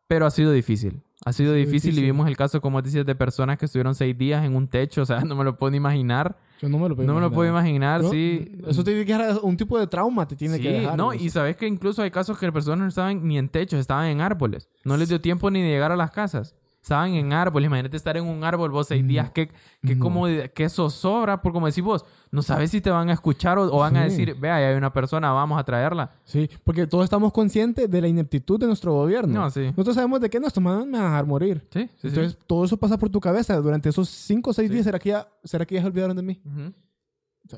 pero 0.08 0.26
ha 0.28 0.32
sido 0.32 0.52
difícil. 0.52 1.02
Ha 1.28 1.34
sido 1.34 1.54
sido 1.54 1.56
difícil, 1.56 1.90
y 1.90 1.94
difícil. 1.94 2.04
vimos 2.04 2.28
el 2.28 2.38
caso, 2.38 2.62
como 2.62 2.84
dices, 2.84 3.04
de 3.04 3.16
personas 3.16 3.58
que 3.58 3.66
estuvieron 3.66 3.96
seis 3.96 4.16
días 4.16 4.46
en 4.46 4.56
un 4.56 4.68
techo. 4.68 5.02
O 5.02 5.06
sea, 5.06 5.20
no 5.26 5.36
me 5.36 5.44
lo 5.44 5.58
puedo 5.58 5.72
ni 5.72 5.78
imaginar. 5.78 6.38
Yo 6.62 6.70
no 6.70 6.78
me 6.78 6.88
lo 6.88 6.96
puedo 6.96 7.08
No 7.08 7.16
me 7.16 7.22
lo 7.22 7.32
puedo 7.32 7.50
imaginar, 7.50 8.04
sí. 8.04 8.52
Eso 8.68 8.84
te 8.84 8.92
tiene 8.92 9.06
que 9.06 9.18
dejar 9.18 9.40
un 9.42 9.58
tipo 9.58 9.80
de 9.80 9.88
trauma, 9.88 10.28
te 10.28 10.36
tiene 10.36 10.58
sí, 10.58 10.62
que 10.62 10.72
dejar. 10.72 10.96
no, 10.96 11.14
y 11.14 11.30
sabes 11.30 11.58
que 11.58 11.68
incluso 11.68 12.02
hay 12.04 12.12
casos 12.12 12.38
que 12.38 12.46
las 12.46 12.54
personas 12.54 12.80
no 12.80 12.88
estaban 12.88 13.28
ni 13.28 13.38
en 13.38 13.50
techos, 13.50 13.80
estaban 13.80 14.06
en 14.08 14.22
árboles. 14.22 14.70
No 14.84 14.96
les 14.98 15.10
dio 15.10 15.20
tiempo 15.20 15.50
ni 15.50 15.62
de 15.62 15.68
llegar 15.68 15.92
a 15.92 15.96
las 15.96 16.12
casas. 16.12 16.56
Estaban 16.86 17.16
en 17.16 17.34
árboles. 17.34 17.66
Imagínate 17.66 17.98
estar 17.98 18.16
en 18.16 18.26
un 18.26 18.44
árbol 18.44 18.70
vos 18.70 18.86
seis 18.88 19.04
Mm, 19.04 19.08
días. 19.08 19.32
Que, 19.32 19.48
que 19.84 19.96
no. 19.96 20.04
como 20.04 20.26
que 20.54 20.70
zozobra, 20.70 21.42
por 21.42 21.52
como 21.52 21.66
decís 21.66 21.84
vos. 21.84 22.06
No 22.30 22.44
sabes 22.44 22.70
si 22.70 22.80
te 22.80 22.92
van 22.92 23.10
a 23.10 23.14
escuchar 23.14 23.58
o, 23.58 23.64
o 23.74 23.80
van 23.80 23.98
a 23.98 24.04
Sí. 24.04 24.10
decir, 24.24 24.36
vea, 24.40 24.58
ahí 24.58 24.66
hay 24.66 24.76
una 24.76 24.94
persona, 24.94 25.32
vamos 25.32 25.60
a 25.60 25.64
traerla. 25.64 26.12
Sí, 26.26 26.48
porque 26.64 26.86
todos 26.86 27.04
estamos 27.06 27.34
conscientes 27.34 27.90
de 27.90 28.02
la 28.02 28.08
ineptitud 28.08 28.60
de 28.60 28.68
nuestro 28.68 28.94
gobierno. 28.94 29.34
No, 29.34 29.50
sí. 29.50 29.62
Nosotros 29.72 29.96
sabemos 29.96 30.22
de 30.22 30.30
manos 30.62 30.86
me 30.86 31.00
van 31.00 31.02
a 31.02 31.10
dejar 31.10 31.26
morir. 31.26 31.66
Sí, 31.74 31.90
sí. 32.00 32.08
Entonces, 32.08 32.38
todo 32.46 32.66
eso 32.66 32.78
pasa 32.78 33.00
por 33.00 33.10
tu 33.10 33.20
cabeza 33.20 33.56
durante 33.60 33.90
esos 33.90 34.08
cinco 34.08 34.52
o 34.52 34.54
seis 34.54 34.70
días. 34.70 34.84
¿Será 34.84 35.00
que, 35.00 35.10
ya, 35.10 35.28
¿Será 35.44 35.66
que 35.66 35.74
ya 35.74 35.82
se 35.82 35.88
olvidaron 35.88 36.16
de 36.16 36.22
mí? 36.22 36.40
Ujú. 36.46 36.72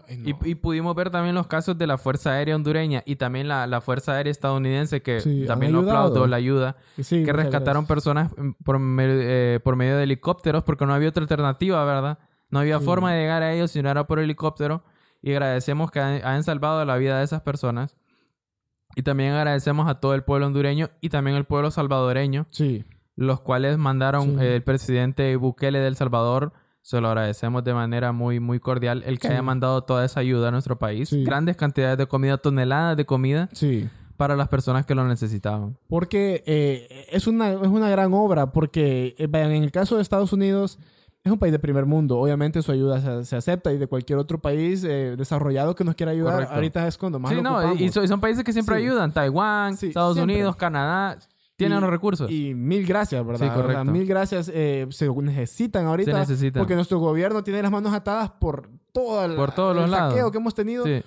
Ay, 0.08 0.18
no. 0.18 0.30
Y, 0.30 0.52
y 0.52 0.56
pudimos 0.56 0.94
ver 0.96 1.10
también 1.10 1.34
los 1.36 1.48
casos 1.48 1.78
de 1.78 1.88
la 1.88 1.98
Fuerza 1.98 2.32
Aérea 2.34 2.56
hondureña 2.56 3.04
y 3.06 3.16
también 3.16 3.48
la, 3.48 3.68
la 3.68 3.80
Fuerza 3.82 4.14
Aérea 4.14 4.32
estadounidense, 4.32 5.02
que 5.02 5.22
Sí, 5.22 5.46
también 5.48 5.72
lo 5.72 5.80
aplaudo, 5.80 6.28
la 6.28 6.36
ayuda. 6.38 6.76
Sí, 7.02 7.24
que 7.24 7.32
rescataron 7.34 7.86
gracias. 7.86 7.88
personas 7.88 8.32
por, 8.64 8.80
eh, 9.00 9.60
por 9.64 9.76
medio 9.76 9.96
de 9.98 10.04
helicópteros 10.04 10.64
porque 10.64 10.86
no 10.86 10.94
había 10.94 11.10
otra 11.10 11.22
alternativa, 11.24 11.84
¿verdad? 11.86 12.20
No 12.50 12.60
había 12.60 12.80
Sí. 12.80 12.86
forma 12.86 13.14
de 13.14 13.22
llegar 13.22 13.44
a 13.44 13.54
ellos 13.54 13.72
si 13.72 13.82
no 13.82 13.90
era 13.90 14.08
por 14.08 14.20
helicóptero. 14.20 14.84
Y 15.22 15.32
agradecemos 15.32 15.90
que 15.90 16.00
han, 16.00 16.24
han 16.26 16.44
salvado 16.44 16.84
la 16.86 16.96
vida 16.98 17.18
de 17.18 17.24
esas 17.24 17.42
personas. 17.42 17.96
Y 18.96 19.04
también 19.04 19.34
agradecemos 19.34 19.88
a 19.88 20.00
todo 20.00 20.14
el 20.16 20.24
pueblo 20.24 20.48
hondureño 20.48 20.90
y 21.02 21.10
también 21.10 21.36
el 21.38 21.46
pueblo 21.46 21.72
salvadoreño, 21.72 22.46
Sí, 22.52 22.84
los 23.16 23.40
cuales 23.42 23.78
mandaron 23.78 24.40
eh, 24.42 24.56
el 24.56 24.64
presidente 24.64 25.36
Bukele 25.38 25.80
del 25.80 25.96
Salvador. 25.96 26.54
Se 26.88 27.02
lo 27.02 27.10
agradecemos 27.10 27.66
de 27.66 27.74
manera 27.74 28.14
muy, 28.14 28.40
muy 28.40 28.62
cordial. 28.62 29.04
El 29.06 29.20
que 29.20 29.28
Sí. 29.28 29.34
haya 29.34 29.42
mandado 29.42 29.82
toda 29.84 30.06
esa 30.06 30.22
ayuda 30.22 30.48
a 30.48 30.52
nuestro 30.52 30.80
país. 30.80 31.10
Sí. 31.10 31.22
Grandes 31.26 31.58
cantidades 31.58 31.98
de 31.98 32.06
comida, 32.08 32.38
toneladas 32.38 32.96
de 32.96 33.06
comida 33.06 33.50
sí. 33.52 33.90
para 34.16 34.38
las 34.38 34.48
personas 34.48 34.86
que 34.86 34.96
lo 34.96 35.06
necesitaban. 35.06 35.78
Porque 35.90 36.44
eh, 36.46 37.06
es, 37.12 37.28
una, 37.28 37.52
es 37.52 37.68
una 37.68 37.90
gran 37.90 38.14
obra, 38.14 38.54
porque 38.54 39.16
eh, 39.18 39.28
en 39.34 39.64
el 39.64 39.72
caso 39.74 39.98
de 39.98 40.02
Estados 40.02 40.32
Unidos 40.32 40.80
es 41.26 41.30
un 41.34 41.38
país 41.38 41.52
de 41.52 41.60
primer 41.60 41.86
mundo. 41.86 42.18
Obviamente 42.20 42.62
su 42.62 42.72
ayuda 42.72 43.02
se, 43.02 43.26
se 43.26 43.36
acepta 43.36 43.74
y 43.74 43.78
de 43.78 43.88
cualquier 43.88 44.18
otro 44.18 44.40
país 44.40 44.82
eh, 44.86 45.16
desarrollado 45.18 45.76
que 45.76 45.84
nos 45.84 45.94
quiera 45.96 46.14
ayudar, 46.14 46.36
Correcto. 46.36 46.56
ahorita 46.56 46.88
es 46.88 46.98
cuando 46.98 47.20
más 47.20 47.32
Sí, 47.32 47.36
lo 47.36 47.42
no, 47.44 47.74
y, 47.76 47.90
so- 47.90 48.02
y 48.02 48.08
son 48.08 48.22
países 48.22 48.46
que 48.46 48.54
siempre 48.54 48.78
Sí. 48.78 48.84
ayudan. 48.84 49.12
Taiwán, 49.12 49.76
Sí, 49.76 49.88
Estados 49.88 50.14
siempre. 50.16 50.36
Unidos, 50.36 50.56
Canadá, 50.56 51.18
tienen 51.58 51.80
Y- 51.80 51.82
los 51.82 51.90
recursos. 51.90 52.32
Y 52.32 52.54
mil 52.54 52.86
gracias, 52.86 53.26
¿verdad? 53.26 53.48
Sí, 53.48 53.54
correcto. 53.54 53.86
mil 53.86 54.06
gracias. 54.08 54.50
eh, 54.54 54.88
se 54.92 55.10
necesitan 55.10 55.86
ahorita. 55.88 56.12
Se 56.14 56.20
necesitan. 56.20 56.62
Porque 56.62 56.76
nuestro 56.76 57.00
gobierno 57.00 57.44
tiene 57.44 57.62
las 57.62 57.72
manos 57.72 57.94
atadas 57.94 58.32
por 58.40 58.70
todo 58.94 59.26
el, 59.26 59.36
Por 59.36 59.52
todos 59.54 59.76
el 59.76 59.82
los 59.82 59.92
saqueo 59.92 60.16
lados. 60.18 60.32
que 60.32 60.38
hemos 60.38 60.54
tenido. 60.56 60.86
sí, 60.86 61.02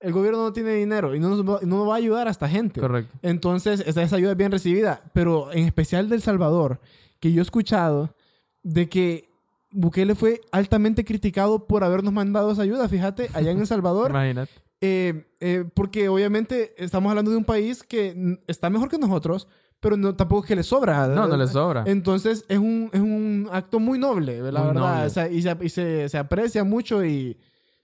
El 0.00 0.12
gobierno 0.12 0.42
no 0.42 0.52
tiene 0.52 0.74
dinero 0.74 1.14
y 1.14 1.20
no 1.20 1.30
nos 1.30 1.40
va, 1.42 1.58
no 1.62 1.78
nos 1.78 1.88
va 1.88 1.94
a 1.94 1.96
ayudar 1.96 2.28
a 2.28 2.30
esta 2.30 2.48
gente. 2.48 2.80
correcto. 2.80 3.16
Entonces, 3.22 3.82
esa, 3.86 4.02
esa 4.02 4.16
ayuda 4.16 4.32
es 4.32 4.36
bien 4.36 4.52
recibida. 4.52 5.00
Pero 5.14 5.50
en 5.52 5.64
especial 5.66 6.08
del 6.10 6.20
Salvador, 6.20 6.80
que 7.20 7.32
yo 7.32 7.40
he 7.40 7.42
escuchado 7.42 8.14
de 8.62 8.88
que 8.90 9.30
Bukele 9.70 10.14
fue 10.14 10.40
altamente 10.52 11.04
criticado 11.04 11.66
por 11.66 11.82
habernos 11.82 12.12
mandado 12.12 12.52
esa 12.52 12.62
ayuda. 12.62 12.88
Fíjate, 12.88 13.30
allá 13.32 13.50
en 13.50 13.58
El 13.58 13.66
Salvador. 13.66 14.10
Imagínate. 14.10 14.52
Eh, 14.80 15.24
eh, 15.40 15.64
porque 15.72 16.10
obviamente 16.10 16.74
estamos 16.76 17.08
hablando 17.08 17.30
de 17.30 17.38
un 17.38 17.44
país 17.44 17.82
que 17.82 18.38
está 18.46 18.68
mejor 18.68 18.90
que 18.90 18.98
nosotros, 18.98 19.48
pero 19.84 19.96
no, 19.96 20.14
tampoco 20.16 20.42
es 20.42 20.48
que 20.48 20.56
le 20.56 20.62
sobra. 20.64 21.06
No, 21.06 21.28
no 21.28 21.36
les 21.36 21.50
sobra. 21.50 21.84
Entonces 21.86 22.44
es 22.48 22.58
un, 22.58 22.90
es 22.92 23.00
un 23.00 23.48
acto 23.52 23.78
muy 23.78 23.98
noble, 24.00 24.38
la 24.50 24.58
Muy 24.60 24.68
verdad. 24.74 24.94
noble. 24.94 25.06
O 25.06 25.10
sea, 25.10 25.28
y 25.30 25.40
se, 25.42 25.56
y 25.60 25.68
se- 25.68 26.08
se 26.08 26.18
aprecia 26.18 26.64
mucho 26.64 27.04
y 27.04 27.36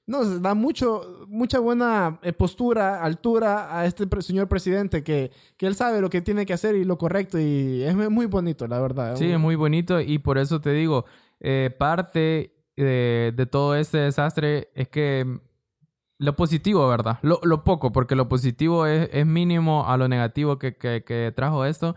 no, 0.06 0.24
se 0.24 0.40
da 0.40 0.54
mucho, 0.54 1.24
mucha 1.28 1.60
buena 1.60 2.18
eh, 2.22 2.32
postura, 2.32 3.04
altura 3.04 3.78
a 3.78 3.86
este 3.86 4.08
pre- 4.08 4.22
señor 4.22 4.48
presidente 4.48 5.04
que, 5.04 5.30
que 5.56 5.66
él 5.68 5.76
sabe 5.76 6.00
lo 6.00 6.10
que 6.10 6.20
tiene 6.20 6.44
que 6.46 6.52
hacer 6.54 6.74
y 6.74 6.84
lo 6.84 6.98
correcto 6.98 7.38
y 7.38 7.82
es 7.84 7.94
muy 7.94 8.26
bonito, 8.26 8.66
la 8.66 8.80
verdad. 8.80 9.14
Sí, 9.16 9.30
es 9.30 9.38
muy 9.38 9.54
bonito 9.54 10.00
y 10.00 10.18
por 10.18 10.38
eso 10.38 10.60
te 10.60 10.72
digo, 10.72 11.04
eh, 11.38 11.70
parte 11.78 12.56
de, 12.76 13.32
de 13.36 13.46
todo 13.46 13.76
este 13.76 13.98
desastre 13.98 14.70
es 14.74 14.88
que 14.88 15.38
lo 16.20 16.36
positivo, 16.36 16.86
¿verdad? 16.88 17.18
Lo, 17.22 17.40
lo 17.42 17.64
poco, 17.64 17.92
porque 17.92 18.14
lo 18.14 18.28
positivo 18.28 18.86
es, 18.86 19.08
es 19.12 19.26
mínimo 19.26 19.86
a 19.88 19.96
lo 19.96 20.06
negativo 20.06 20.58
que, 20.58 20.76
que- 20.76 21.02
que 21.02 21.32
trajo 21.34 21.64
esto, 21.64 21.96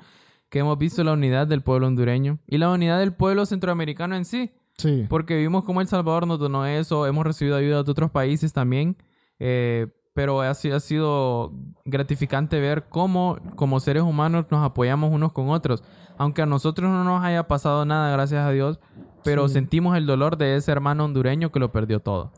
que 0.49 0.59
hemos 0.59 0.78
visto 0.78 1.03
la 1.03 1.13
unidad 1.13 1.45
del 1.45 1.61
pueblo 1.61 1.88
hondureño 1.88 2.39
y 2.47 2.57
la 2.57 2.69
unidad 2.69 2.99
del 2.99 3.13
pueblo 3.13 3.45
centroamericano 3.45 4.15
en 4.15 4.24
sí. 4.26 4.51
Sí. 4.78 5.05
Porque 5.09 5.36
vimos 5.38 5.63
cómo 5.65 5.82
El 5.82 5.88
Salvador 5.88 6.26
nos 6.26 6.39
donó 6.39 6.65
eso, 6.65 7.05
hemos 7.05 7.26
recibido 7.26 7.57
ayuda 7.57 7.84
de 7.84 7.91
otros 7.91 8.09
países 8.11 8.53
también, 8.53 8.97
eh, 9.39 9.88
pero 10.13 10.41
ha, 10.41 10.53
si- 10.53 10.71
ha 10.71 10.80
sido 10.80 11.51
gratificante 11.86 12.59
ver 12.59 12.86
cómo 12.89 13.38
como 13.55 13.80
seres 13.80 14.03
humanos 14.03 14.45
nos 14.49 14.63
apoyamos 14.65 15.11
unos 15.11 15.32
con 15.34 15.49
otros. 15.49 15.84
Aunque 16.17 16.41
a 16.43 16.45
nosotros 16.45 16.89
no 16.91 17.03
nos 17.03 17.24
haya 17.24 17.47
pasado 17.47 17.84
nada, 17.86 18.11
gracias 18.11 18.45
a 18.45 18.51
Dios, 18.51 18.80
pero 19.24 19.47
Sí. 19.47 19.55
sentimos 19.55 19.97
el 19.97 20.05
dolor 20.05 20.38
de 20.38 20.55
ese 20.55 20.71
hermano 20.71 21.05
hondureño 21.05 21.51
que 21.51 21.59
lo 21.59 21.71
perdió 21.71 21.99
todo. 21.99 22.32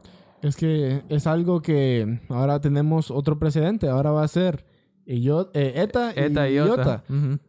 Es 0.45 0.55
que 0.55 1.01
es 1.09 1.25
algo 1.25 1.61
que 1.61 2.19
ahora 2.29 2.61
tenemos 2.61 3.09
otro 3.09 3.39
presidente, 3.39 3.89
ahora 3.89 4.11
va 4.11 4.23
a 4.23 4.27
ser 4.27 4.63
eh, 5.07 5.73
ETA, 5.75 6.11
Eta 6.15 6.49
y 6.49 6.55
Iota. 6.55 7.03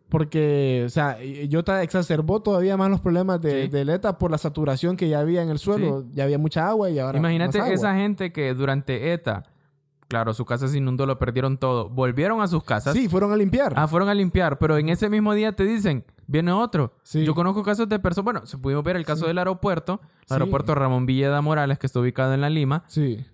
Porque, 0.08 0.84
o 0.86 0.88
sea, 0.88 1.18
Iota 1.22 1.82
exacerbó 1.82 2.40
todavía 2.40 2.76
más 2.76 2.90
los 2.90 3.00
problemas 3.00 3.40
de, 3.40 3.64
Sí. 3.64 3.68
del 3.68 3.90
ETA 3.90 4.16
por 4.18 4.30
la 4.30 4.38
saturación 4.38 4.96
que 4.96 5.08
ya 5.08 5.20
había 5.20 5.42
en 5.42 5.50
el 5.50 5.58
suelo. 5.58 6.04
Ya 6.14 6.24
había 6.24 6.38
mucha 6.38 6.66
agua 6.68 6.88
y 6.90 6.98
ahora. 6.98 7.18
Imagínate 7.18 7.58
más 7.58 7.66
agua. 7.66 7.74
esa 7.74 7.94
gente 7.96 8.32
que 8.32 8.54
durante 8.54 9.12
ETA, 9.12 9.42
claro, 10.08 10.32
su 10.34 10.44
casa 10.44 10.68
se 10.68 10.78
inundó, 10.78 11.06
lo 11.06 11.18
perdieron 11.18 11.58
todo, 11.58 11.88
volvieron 11.88 12.40
a 12.40 12.46
sus 12.48 12.62
casas. 12.64 12.94
Sí, 12.94 13.08
fueron 13.08 13.32
a 13.32 13.36
limpiar. 13.36 13.72
Ah, 13.76 13.86
fueron 13.88 14.08
a 14.08 14.14
limpiar, 14.14 14.58
pero 14.58 14.76
en 14.78 14.88
ese 14.88 15.08
mismo 15.08 15.34
día 15.34 15.52
te 15.52 15.64
dicen, 15.64 16.04
viene 16.26 16.52
otro. 16.52 16.92
Sí. 17.02 17.24
Yo 17.24 17.34
conozco 17.34 17.62
casos 17.62 17.88
de 17.88 17.98
personas, 17.98 18.24
bueno, 18.24 18.46
se 18.46 18.58
pudimos 18.58 18.84
ver 18.84 18.96
el 18.96 19.04
caso 19.04 19.22
Sí. 19.22 19.26
del 19.28 19.38
aeropuerto, 19.38 20.00
el 20.02 20.26
Sí. 20.26 20.34
aeropuerto 20.34 20.74
Ramón 20.74 21.06
Villeda 21.06 21.40
Morales, 21.40 21.78
que 21.78 21.86
está 21.86 22.00
ubicado 22.00 22.34
en 22.34 22.40
La 22.40 22.50
Lima, 22.50 22.84
Sí, 22.86 23.24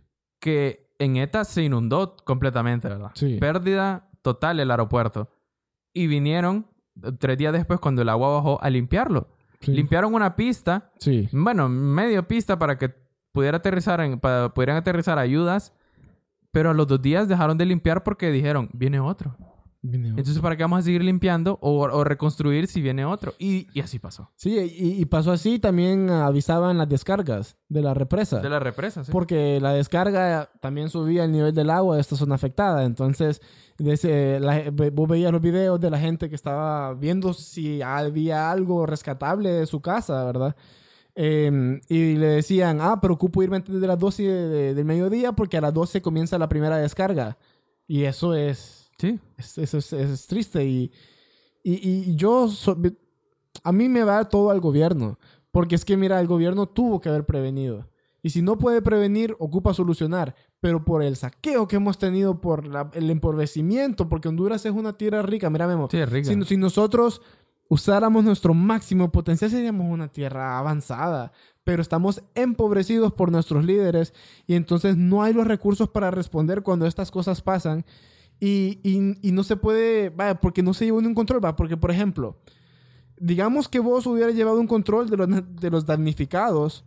que 0.41 0.91
en 0.99 1.16
ETA 1.16 1.45
se 1.45 1.62
inundó 1.62 2.16
completamente, 2.25 2.89
¿verdad? 2.89 3.11
Sí. 3.14 3.37
Pérdida 3.41 4.09
total 4.23 4.61
el 4.61 4.70
aeropuerto. 4.70 5.29
Y 5.93 6.07
vinieron 6.07 6.66
eh, 7.03 7.11
tres 7.18 7.39
días 7.39 7.53
después, 7.53 7.81
cuando 7.81 8.03
el 8.03 8.09
agua 8.09 8.35
bajó, 8.35 8.62
a 8.62 8.68
limpiarlo. 8.70 9.29
sí. 9.61 9.73
Limpiaron 9.73 10.12
una 10.14 10.35
pista, 10.37 10.91
Sí. 10.99 11.29
bueno, 11.33 11.68
medio 11.68 12.27
pista 12.27 12.59
para 12.59 12.77
que 12.79 12.93
pudiera 13.33 13.59
aterrizar 13.59 14.01
en, 14.01 14.18
para, 14.20 14.53
pudieran 14.53 14.77
aterrizar 14.77 15.18
ayudas, 15.18 15.73
pero 16.53 16.70
a 16.70 16.74
los 16.74 16.86
dos 16.86 17.03
días 17.03 17.26
dejaron 17.28 17.59
de 17.59 17.66
limpiar 17.66 18.05
porque 18.05 18.30
dijeron, 18.30 18.68
viene 18.72 19.00
otro. 19.00 19.36
Vine- 19.84 20.11
Entonces, 20.11 20.38
¿para 20.38 20.57
qué 20.57 20.62
vamos 20.62 20.78
a 20.78 20.82
seguir 20.82 21.03
limpiando 21.03 21.59
o, 21.61 21.80
o 21.82 22.05
reconstruir 22.05 22.68
si 22.68 22.80
viene 22.80 23.05
otro? 23.05 23.34
Y, 23.40 23.66
y 23.74 23.80
así 23.80 23.98
pasó. 23.98 24.30
Sí, 24.36 24.57
y, 24.57 25.00
y 25.03 25.05
pasó 25.07 25.32
así. 25.32 25.59
También 25.59 26.09
avisaban 26.09 26.78
las 26.78 26.88
descargas 26.88 27.57
de 27.68 27.82
la 27.82 27.92
represa. 27.92 28.38
De 28.38 28.48
la 28.48 28.61
represa, 28.61 29.03
sí. 29.03 29.11
Porque 29.11 29.59
la 29.61 29.72
descarga 29.72 30.50
también 30.61 30.88
subía 30.88 31.24
el 31.24 31.32
nivel 31.32 31.53
del 31.53 31.68
agua 31.68 31.96
de 31.96 32.00
esta 32.00 32.14
zona 32.14 32.36
afectada. 32.36 32.84
Entonces, 32.84 33.40
la- 34.40 34.70
vos 34.92 35.09
veías 35.09 35.32
los 35.32 35.40
videos 35.42 35.80
de 35.80 35.90
la 35.90 35.98
gente 35.98 36.28
que 36.28 36.36
estaba 36.36 36.94
viendo 36.94 37.32
si 37.32 37.82
había 37.82 38.53
algo 38.53 38.86
rescatable 38.86 39.50
de 39.50 39.66
su 39.66 39.80
casa, 39.80 40.22
¿verdad? 40.24 40.55
Eh, 41.14 41.80
y 41.88 42.14
le 42.16 42.26
decían, 42.26 42.78
ah, 42.80 42.98
pero 43.00 43.14
ocupo 43.14 43.42
irme 43.42 43.56
antes 43.56 43.78
de 43.80 43.86
las 43.86 43.98
12 43.98 44.22
de- 44.22 44.48
de- 44.48 44.74
del 44.74 44.84
mediodía 44.84 45.32
porque 45.32 45.58
a 45.58 45.60
las 45.60 45.74
12 45.74 46.00
comienza 46.00 46.38
la 46.38 46.48
primera 46.48 46.78
descarga. 46.78 47.36
Y 47.86 48.04
eso 48.04 48.34
es, 48.34 48.90
Sí. 48.98 49.18
es- 49.36 49.58
eso 49.58 49.78
es, 49.78 49.92
es 49.92 50.26
triste. 50.26 50.64
Y, 50.64 50.90
y, 51.62 51.74
y 52.10 52.16
yo, 52.16 52.48
so- 52.48 52.76
a 53.62 53.72
mí 53.72 53.88
me 53.88 54.04
va 54.04 54.26
todo 54.28 54.50
al 54.50 54.60
gobierno. 54.60 55.18
Porque 55.50 55.74
es 55.74 55.84
que, 55.84 55.98
mira, 55.98 56.18
el 56.18 56.26
gobierno 56.26 56.66
tuvo 56.66 57.00
que 57.00 57.10
haber 57.10 57.26
prevenido. 57.26 57.90
Y 58.22 58.30
si 58.30 58.40
no 58.40 58.56
puede 58.56 58.80
prevenir, 58.80 59.36
ocupa 59.38 59.74
solucionar. 59.74 60.34
Pero 60.60 60.82
por 60.84 61.02
el 61.02 61.16
saqueo 61.16 61.68
que 61.68 61.76
hemos 61.76 61.98
tenido, 61.98 62.40
por 62.40 62.66
la- 62.66 62.88
el 62.94 63.10
empobrecimiento, 63.10 64.08
porque 64.08 64.28
Honduras 64.28 64.64
es 64.64 64.72
una 64.72 64.96
tierra 64.96 65.20
rica. 65.22 65.50
Mira, 65.50 65.66
Memo, 65.66 65.88
Sí, 65.90 65.98
es 65.98 66.08
rica. 66.08 66.32
si, 66.32 66.42
si 66.44 66.56
nosotros 66.56 67.20
usáramos 67.68 68.24
nuestro 68.24 68.54
máximo 68.54 69.10
potencial, 69.12 69.50
seríamos 69.50 69.86
una 69.90 70.08
tierra 70.08 70.58
avanzada. 70.58 71.32
Pero 71.64 71.80
estamos 71.80 72.22
empobrecidos 72.34 73.12
por 73.12 73.30
nuestros 73.30 73.64
líderes 73.64 74.14
y 74.48 74.54
entonces 74.54 74.96
no 74.96 75.22
hay 75.22 75.32
los 75.32 75.46
recursos 75.46 75.88
para 75.88 76.10
responder 76.10 76.62
cuando 76.62 76.86
estas 76.86 77.10
cosas 77.10 77.40
pasan. 77.40 77.84
Y, 78.40 78.80
y- 78.82 79.30
no 79.30 79.44
se 79.44 79.56
puede, 79.56 80.12
porque 80.40 80.64
no 80.64 80.74
se 80.74 80.84
lleva 80.84 80.98
un 80.98 81.14
control, 81.14 81.44
va. 81.44 81.54
Porque, 81.54 81.76
por 81.76 81.92
ejemplo, 81.92 82.36
digamos 83.16 83.68
que 83.68 83.78
vos 83.78 84.04
hubieras 84.06 84.34
llevado 84.34 84.58
un 84.58 84.66
control 84.66 85.08
de 85.08 85.16
los, 85.16 85.28
de 85.60 85.70
los 85.70 85.86
damnificados 85.86 86.84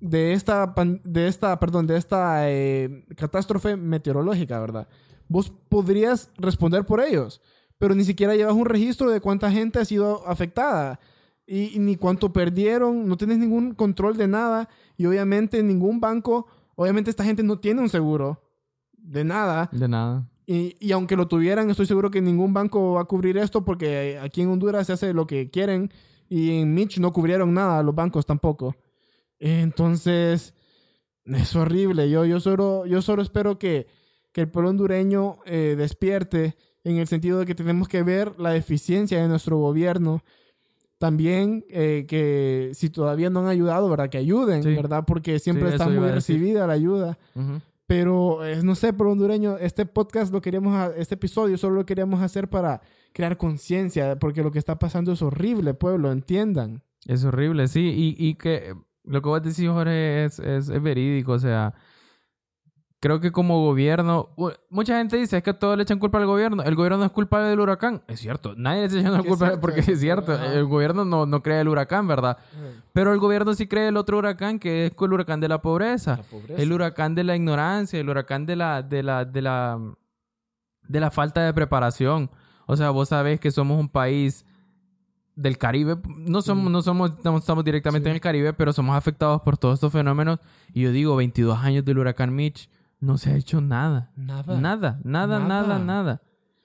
de 0.00 0.32
esta, 0.32 0.72
de 1.04 1.26
esta, 1.28 1.58
perdón, 1.58 1.86
de 1.86 1.96
esta 1.96 2.48
eh, 2.50 3.04
catástrofe 3.16 3.76
meteorológica, 3.76 4.60
¿verdad? 4.60 4.88
Vos 5.28 5.52
podrías 5.68 6.30
responder 6.36 6.84
por 6.84 7.00
ellos, 7.00 7.40
pero 7.82 7.96
ni 7.96 8.04
siquiera 8.04 8.36
llevas 8.36 8.54
un 8.54 8.64
registro 8.64 9.10
de 9.10 9.20
cuánta 9.20 9.50
gente 9.50 9.80
ha 9.80 9.84
sido 9.84 10.24
afectada 10.28 11.00
y, 11.44 11.74
y 11.74 11.80
ni 11.80 11.96
cuánto 11.96 12.32
perdieron, 12.32 13.08
no 13.08 13.16
tienes 13.16 13.38
ningún 13.38 13.74
control 13.74 14.16
de 14.16 14.28
nada 14.28 14.68
y 14.96 15.04
obviamente 15.06 15.60
ningún 15.64 15.98
banco, 15.98 16.46
obviamente 16.76 17.10
esta 17.10 17.24
gente 17.24 17.42
no 17.42 17.58
tiene 17.58 17.80
un 17.80 17.88
seguro 17.88 18.40
de 18.92 19.24
nada 19.24 19.68
De 19.72 19.88
nada. 19.88 20.28
y, 20.46 20.76
y 20.78 20.92
aunque 20.92 21.16
lo 21.16 21.26
tuvieran, 21.26 21.70
estoy 21.70 21.86
seguro 21.86 22.08
que 22.12 22.20
ningún 22.20 22.54
banco 22.54 22.92
va 22.92 23.00
a 23.00 23.04
cubrir 23.06 23.36
esto 23.36 23.64
porque 23.64 24.16
aquí 24.22 24.42
en 24.42 24.50
Honduras 24.50 24.86
se 24.86 24.92
hace 24.92 25.12
lo 25.12 25.26
que 25.26 25.50
quieren 25.50 25.90
y 26.28 26.60
en 26.60 26.72
Mitch 26.74 27.00
no 27.00 27.12
cubrieron 27.12 27.52
nada, 27.52 27.82
los 27.82 27.96
bancos 27.96 28.26
tampoco. 28.26 28.76
Entonces, 29.40 30.54
es 31.24 31.56
horrible. 31.56 32.08
Yo, 32.08 32.24
yo, 32.26 32.38
solo, 32.38 32.86
yo 32.86 33.02
solo 33.02 33.22
espero 33.22 33.58
que, 33.58 33.88
que 34.30 34.42
el 34.42 34.48
pueblo 34.48 34.70
hondureño 34.70 35.38
eh, 35.46 35.74
despierte 35.76 36.56
en 36.84 36.96
el 36.98 37.06
sentido 37.06 37.38
de 37.38 37.46
que 37.46 37.54
tenemos 37.54 37.88
que 37.88 38.02
ver 38.02 38.38
la 38.38 38.56
eficiencia 38.56 39.20
de 39.22 39.28
nuestro 39.28 39.56
gobierno. 39.58 40.22
También 40.98 41.64
eh, 41.68 42.04
que 42.08 42.70
si 42.74 42.88
todavía 42.88 43.28
no 43.28 43.40
han 43.40 43.46
ayudado, 43.48 43.88
¿verdad? 43.90 44.08
Que 44.08 44.18
ayuden, 44.18 44.62
Sí. 44.62 44.74
¿verdad? 44.74 45.04
Porque 45.06 45.38
siempre 45.40 45.66
Sí, 45.68 45.72
está 45.74 45.88
muy 45.88 46.08
recibida 46.10 46.66
la 46.66 46.74
ayuda. 46.74 47.18
Ujú. 47.34 47.60
Pero 47.88 48.44
eh, 48.46 48.60
no 48.62 48.74
sé, 48.76 48.92
por 48.92 49.08
hondureño, 49.08 49.58
este 49.58 49.84
podcast 49.84 50.32
lo 50.32 50.40
queríamos, 50.40 50.74
a- 50.76 50.92
este 50.96 51.16
episodio 51.16 51.58
solo 51.58 51.74
lo 51.76 51.86
queríamos 51.86 52.22
hacer 52.22 52.48
para 52.48 52.80
crear 53.12 53.36
conciencia, 53.36 54.16
porque 54.18 54.42
lo 54.44 54.52
que 54.52 54.60
está 54.60 54.78
pasando 54.78 55.12
es 55.12 55.22
horrible, 55.22 55.74
pueblo, 55.74 56.12
entiendan. 56.12 56.82
Es 57.06 57.24
horrible, 57.24 57.66
sí. 57.66 58.14
Y, 58.18 58.24
y 58.28 58.34
que 58.36 58.72
lo 59.04 59.20
que 59.22 59.28
vos 59.28 59.42
decís, 59.42 59.68
Jorge, 59.68 60.24
es, 60.24 60.38
es, 60.38 60.68
es 60.68 60.82
verídico. 60.82 61.32
O 61.32 61.38
sea, 61.40 61.74
creo 63.02 63.18
que 63.18 63.32
como 63.32 63.60
gobierno... 63.64 64.28
Mucha 64.70 64.96
gente 64.96 65.16
dice, 65.16 65.36
es 65.38 65.42
que 65.42 65.52
todos 65.52 65.76
le 65.76 65.82
echan 65.82 65.98
culpa 65.98 66.18
al 66.18 66.26
gobierno. 66.26 66.62
El 66.62 66.76
gobierno 66.76 66.98
no 66.98 67.04
es 67.04 67.10
culpable 67.10 67.48
del 67.48 67.58
huracán. 67.58 68.00
Es 68.06 68.20
cierto. 68.20 68.54
Nadie 68.56 68.82
le 68.82 68.86
está 68.86 69.00
echando 69.00 69.18
la 69.18 69.24
culpa 69.24 69.46
cierto, 69.46 69.60
porque 69.60 69.80
es 69.80 69.98
cierto. 69.98 70.32
El 70.40 70.64
gobierno 70.66 71.04
no, 71.04 71.26
no 71.26 71.42
cree 71.42 71.60
el 71.60 71.66
huracán, 71.68 72.06
¿verdad? 72.06 72.38
Pero 72.92 73.12
el 73.12 73.18
gobierno 73.18 73.54
sí 73.54 73.66
cree 73.66 73.88
el 73.88 73.96
otro 73.96 74.18
huracán, 74.18 74.60
que 74.60 74.86
es 74.86 74.92
el 74.98 75.12
huracán 75.12 75.40
de 75.40 75.48
la 75.48 75.60
pobreza. 75.60 76.18
La 76.18 76.22
pobreza. 76.22 76.62
El 76.62 76.72
huracán 76.72 77.16
de 77.16 77.24
la 77.24 77.34
ignorancia, 77.34 77.98
el 77.98 78.08
huracán 78.08 78.46
de 78.46 78.54
la, 78.54 78.82
de 78.82 79.02
la, 79.02 79.24
de 79.24 79.42
la, 79.42 79.80
de 80.86 81.00
la 81.00 81.10
falta 81.10 81.42
de 81.42 81.52
preparación. 81.52 82.30
O 82.66 82.76
sea, 82.76 82.90
vos 82.90 83.08
sabés 83.08 83.40
que 83.40 83.50
somos 83.50 83.80
un 83.80 83.88
país 83.88 84.46
del 85.34 85.58
Caribe. 85.58 85.96
No 86.18 86.40
somos, 86.40 86.70
no 86.70 86.82
somos, 86.82 87.12
no 87.24 87.36
estamos 87.36 87.64
directamente 87.64 88.06
Sí. 88.06 88.10
en 88.10 88.14
el 88.14 88.20
Caribe, 88.20 88.52
pero 88.52 88.72
somos 88.72 88.94
afectados 88.96 89.42
por 89.42 89.58
todos 89.58 89.74
estos 89.74 89.92
fenómenos. 89.92 90.38
Y 90.72 90.82
yo 90.82 90.92
digo, 90.92 91.16
22 91.16 91.58
años 91.58 91.84
del 91.84 91.98
huracán 91.98 92.32
Mitch, 92.34 92.68
no 93.02 93.18
se 93.18 93.30
ha 93.30 93.36
hecho 93.36 93.60
nada. 93.60 94.10
Nada. 94.16 94.58
Nada, 94.58 95.00
nada, 95.04 95.38
nada, 95.38 95.66
Nada. 95.66 95.78
nada. 95.78 96.22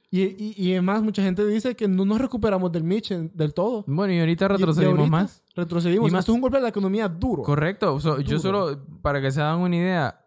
Y, 0.10 0.22
y, 0.22 0.54
y 0.56 0.72
además 0.72 1.04
mucha 1.04 1.22
gente 1.22 1.46
dice 1.46 1.76
que 1.76 1.86
no 1.90 2.06
nos 2.06 2.20
recuperamos 2.22 2.72
del 2.72 2.84
Mitch 2.86 3.10
del 3.12 3.54
todo. 3.54 3.84
Bueno, 3.88 4.14
y 4.14 4.20
ahorita 4.20 4.46
Y- 4.46 4.48
y 4.48 4.50
retrocedimos 4.58 5.00
ahorita 5.00 5.12
más. 5.12 5.44
Retrocedimos. 5.54 6.10
Y 6.10 6.12
más- 6.14 6.20
Esto 6.22 6.32
es 6.32 6.36
un 6.36 6.42
golpe 6.42 6.58
a 6.58 6.62
la 6.62 6.70
economía 6.70 7.10
duro. 7.10 7.44
Correcto. 7.44 8.00
So, 8.00 8.20
yo 8.22 8.38
Duro. 8.38 8.40
solo, 8.40 8.86
para 9.02 9.20
que 9.22 9.32
se 9.32 9.42
hagan 9.42 9.60
una 9.60 9.76
idea, 9.76 10.22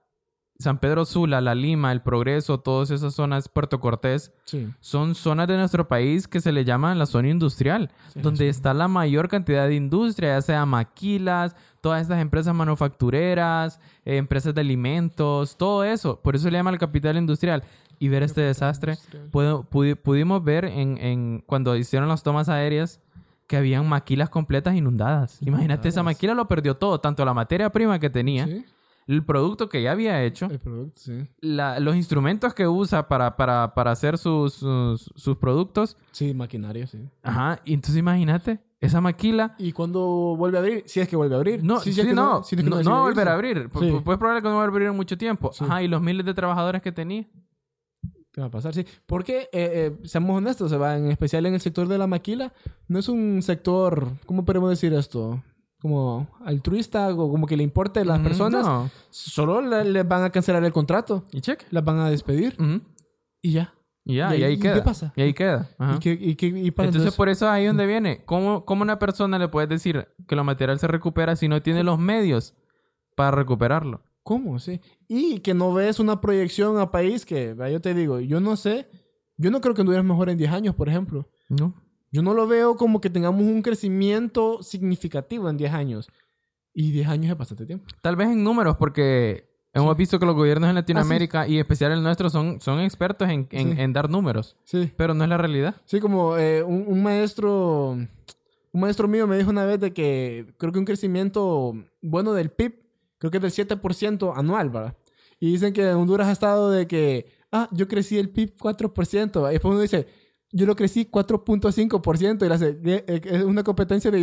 San 0.60 0.78
Pedro 0.78 1.04
Sula, 1.06 1.40
La 1.40 1.54
Lima, 1.54 1.90
El 1.90 2.02
Progreso, 2.02 2.60
todas 2.60 2.90
esas 2.90 3.14
zonas, 3.14 3.48
Puerto 3.48 3.80
Cortés, 3.80 4.32
Sí. 4.44 4.68
son 4.80 5.14
zonas 5.14 5.48
de 5.48 5.56
nuestro 5.56 5.88
país 5.88 6.28
que 6.28 6.40
se 6.40 6.52
le 6.52 6.64
llaman 6.64 6.98
la 6.98 7.06
zona 7.06 7.28
industrial, 7.28 7.90
Sí, 8.12 8.20
donde 8.20 8.44
sí. 8.44 8.48
está 8.48 8.74
la 8.74 8.86
mayor 8.86 9.28
cantidad 9.28 9.66
de 9.66 9.74
industria, 9.74 10.34
ya 10.36 10.42
sea 10.42 10.66
maquilas, 10.66 11.56
todas 11.80 12.02
estas 12.02 12.20
empresas 12.20 12.54
manufactureras, 12.54 13.80
eh, 14.04 14.16
empresas 14.16 14.54
de 14.54 14.60
alimentos, 14.60 15.56
todo 15.56 15.84
eso. 15.84 16.20
Por 16.20 16.34
eso 16.36 16.44
se 16.44 16.50
le 16.50 16.58
llama 16.58 16.70
el 16.70 16.78
capital 16.78 17.16
industrial. 17.16 17.64
Y 17.98 18.08
ver 18.08 18.22
este 18.22 18.40
desastre, 18.40 18.96
pudi- 19.30 19.94
pudimos 19.96 20.42
ver 20.42 20.64
en, 20.64 20.96
en- 20.98 21.42
cuando 21.46 21.76
hicieron 21.76 22.08
las 22.08 22.22
tomas 22.22 22.48
aéreas 22.48 23.00
que 23.46 23.56
habían 23.58 23.86
maquilas 23.88 24.30
completas 24.30 24.74
inundadas. 24.74 25.38
Imagínate, 25.42 25.88
esa 25.88 26.00
Inundadas. 26.00 26.16
maquila 26.16 26.34
lo 26.34 26.48
perdió 26.48 26.76
todo, 26.76 27.00
tanto 27.00 27.24
la 27.24 27.34
materia 27.34 27.68
prima 27.70 27.98
que 27.98 28.08
tenía, 28.08 28.46
Sí, 28.46 28.64
el 29.10 29.24
producto 29.24 29.68
que 29.68 29.82
ya 29.82 29.92
había 29.92 30.22
hecho, 30.24 30.46
el 30.46 30.58
producto, 30.58 30.98
sí. 31.00 31.26
la- 31.40 31.80
los 31.80 31.96
instrumentos 31.96 32.54
que 32.54 32.66
usa 32.68 33.08
para, 33.08 33.36
para, 33.36 33.74
para 33.74 33.90
hacer 33.90 34.18
sus, 34.18 34.54
sus, 34.54 35.10
sus 35.16 35.36
productos. 35.36 35.96
Sí, 36.12 36.32
maquinaria, 36.34 36.86
sí. 36.86 36.98
Ajá, 37.22 37.60
y 37.64 37.74
entonces 37.74 37.98
imagínate, 37.98 38.60
esa 38.80 39.00
maquila... 39.00 39.54
¿Y 39.58 39.72
cuando 39.72 40.00
vuelve 40.38 40.58
a 40.58 40.60
abrir? 40.60 40.84
Si 40.86 41.00
es 41.00 41.08
que 41.08 41.16
vuelve 41.16 41.34
a 41.34 41.38
abrir. 41.38 41.62
No, 41.62 41.80
Sí, 41.80 41.92
sí, 41.92 42.00
si 42.00 42.06
que 42.08 42.14
no, 42.14 42.42
si 42.44 42.54
es 42.56 42.62
que 42.62 42.70
no, 42.70 42.82
no 42.82 42.90
va 42.92 42.98
a 42.98 43.02
volver 43.02 43.28
a 43.28 43.34
abrir. 43.34 43.68
Pu- 43.68 43.80
Sí. 43.80 43.86
pu- 43.90 44.02
Pues 44.02 44.16
probable 44.18 44.42
que 44.42 44.48
no 44.48 44.56
va 44.56 44.62
a 44.62 44.66
abrir 44.66 44.88
en 44.88 44.96
mucho 44.96 45.18
tiempo. 45.18 45.50
Ajá, 45.60 45.82
y 45.82 45.88
los 45.88 46.00
miles 46.00 46.24
de 46.24 46.32
trabajadores 46.32 46.80
que 46.80 46.92
tenía. 46.92 47.26
¿Qué 48.32 48.40
va 48.40 48.46
a 48.46 48.50
pasar? 48.50 48.72
Sí. 48.72 48.86
Porque, 49.06 49.40
eh, 49.40 49.48
eh, 49.52 49.98
seamos 50.04 50.36
honestos, 50.38 50.70
se 50.70 50.76
va, 50.76 50.96
en 50.96 51.10
especial 51.10 51.46
en 51.46 51.54
el 51.54 51.60
sector 51.60 51.88
de 51.88 51.98
la 51.98 52.06
maquila, 52.06 52.52
no 52.86 53.00
es 53.00 53.08
un 53.08 53.42
sector, 53.42 54.06
¿cómo 54.24 54.44
podemos 54.44 54.70
decir 54.70 54.94
esto? 54.94 55.42
Como 55.80 56.28
altruista 56.44 57.08
o 57.08 57.16
como 57.30 57.46
que 57.46 57.56
le 57.56 57.62
importe 57.62 58.00
a 58.00 58.04
las 58.04 58.20
Mm, 58.20 58.22
personas. 58.22 58.66
no. 58.66 58.90
Solo 59.10 59.60
le- 59.62 59.84
les 59.84 60.06
van 60.06 60.22
a 60.24 60.30
cancelar 60.30 60.62
el 60.64 60.72
contrato, 60.72 61.24
Y 61.32 61.40
cheque. 61.40 61.64
las 61.70 61.84
van 61.84 61.98
a 61.98 62.10
despedir 62.10 62.54
Ujú. 62.60 62.82
y 63.40 63.52
ya. 63.52 63.74
Y 64.04 64.16
ya, 64.16 64.34
¿Y 64.34 64.40
y, 64.40 64.44
ahí- 64.44 64.52
y 64.54 64.58
queda. 64.58 64.74
qué 64.74 64.82
pasa? 64.82 65.12
Y 65.16 65.22
ahí 65.22 65.34
queda. 65.34 65.70
Ajá. 65.78 65.96
¿Y 65.96 65.98
qué, 66.00 66.12
y 66.20 66.34
qué- 66.34 66.46
y 66.48 66.68
Entonces, 66.68 66.94
entonces? 66.96 67.14
por 67.14 67.28
eso 67.28 67.48
ahí 67.48 67.66
donde 67.66 67.86
viene. 67.86 68.24
¿Cómo, 68.24 68.64
¿Cómo 68.64 68.82
una 68.82 68.98
persona 68.98 69.38
le 69.38 69.48
puedes 69.48 69.68
decir 69.68 70.08
que 70.26 70.36
lo 70.36 70.44
material 70.44 70.78
se 70.78 70.86
recupera 70.86 71.36
si 71.36 71.48
no 71.48 71.62
tiene 71.62 71.82
los 71.84 71.98
medios 71.98 72.54
para 73.16 73.30
recuperarlo? 73.30 74.02
¿Cómo? 74.22 74.58
Sí. 74.58 74.80
Y 75.08 75.40
que 75.40 75.54
no 75.54 75.72
ves 75.72 75.98
una 76.00 76.20
proyección 76.20 76.78
a 76.78 76.90
país 76.90 77.24
que, 77.24 77.54
yo 77.70 77.80
te 77.80 77.94
digo, 77.94 78.20
yo 78.20 78.40
no 78.40 78.56
sé, 78.56 78.88
yo 79.36 79.50
no 79.50 79.60
creo 79.60 79.74
que 79.74 79.80
Honduras 79.82 80.04
mejor 80.04 80.28
en 80.30 80.38
10 80.38 80.50
años, 80.52 80.74
por 80.74 80.88
ejemplo. 80.88 81.28
¿No? 81.48 81.74
Yo 82.12 82.22
no 82.22 82.34
lo 82.34 82.46
veo 82.46 82.76
como 82.76 83.00
que 83.00 83.10
tengamos 83.10 83.42
un 83.42 83.62
crecimiento 83.62 84.62
significativo 84.62 85.48
en 85.48 85.56
10 85.56 85.72
años. 85.72 86.08
Y 86.72 86.90
10 86.92 87.08
años 87.08 87.32
es 87.32 87.38
bastante 87.38 87.66
tiempo. 87.66 87.86
Tal 88.02 88.16
vez 88.16 88.28
en 88.28 88.42
números, 88.44 88.76
porque 88.76 89.48
hemos 89.72 89.96
visto 89.96 90.18
que 90.18 90.26
los 90.26 90.34
gobiernos 90.34 90.68
en 90.68 90.74
Latinoamérica, 90.76 91.46
y 91.46 91.54
en 91.54 91.60
especial 91.60 91.92
el 91.92 92.02
nuestro, 92.02 92.30
son, 92.30 92.60
son 92.60 92.80
expertos 92.80 93.28
en, 93.28 93.46
en- 93.50 93.74
Sí. 93.76 93.80
en 93.80 93.92
dar 93.92 94.08
números. 94.10 94.56
Sí. 94.64 94.92
Pero 94.96 95.14
no 95.14 95.24
es 95.24 95.30
la 95.30 95.36
realidad. 95.36 95.76
Sí, 95.84 96.00
como 96.00 96.36
eh, 96.36 96.62
un, 96.62 96.84
un 96.86 97.02
maestro, 97.02 97.90
un 97.92 98.08
maestro 98.80 99.08
mío 99.08 99.26
me 99.26 99.36
dijo 99.36 99.50
una 99.50 99.64
vez 99.64 99.80
de 99.80 99.92
que 99.92 100.52
creo 100.58 100.72
que 100.72 100.78
un 100.78 100.84
crecimiento 100.84 101.74
bueno 102.02 102.32
del 102.32 102.50
PIB, 102.50 102.74
creo 103.18 103.30
que 103.30 103.38
es 103.38 103.56
del 103.56 103.66
7% 103.68 104.32
anual, 104.36 104.70
¿verdad? 104.70 104.96
Y 105.40 105.50
dicen 105.52 105.72
que 105.72 105.86
Honduras 105.92 106.28
ha 106.28 106.32
estado 106.32 106.70
de 106.70 106.86
que, 106.86 107.26
ah, 107.50 107.68
yo 107.72 107.88
crecí 107.88 108.18
el 108.18 108.28
PIB 108.30 108.56
4%, 108.58 109.42
¿va? 109.42 109.50
y 109.50 109.54
después 109.54 109.72
uno 109.72 109.80
dice, 109.80 110.06
yo 110.52 110.66
lo 110.66 110.74
crecí 110.76 111.04
4.5%, 111.06 112.46
y 112.46 112.50
hace, 112.52 112.78
"¿Qué? 112.80 113.04
Eh, 113.06 113.20
es 113.24 113.42
una 113.44 113.62
competencia 113.62 114.10
de. 114.10 114.20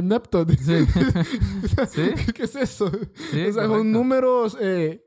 Sí. 0.60 0.86
Sí. 1.90 2.32
¿Qué 2.34 2.44
es 2.44 2.56
eso? 2.56 2.90
Sí, 3.32 3.42
o 3.42 3.54
sea, 3.54 3.64
correcto. 3.64 3.78
son 3.78 3.92
números 3.92 4.58
eh, 4.60 5.04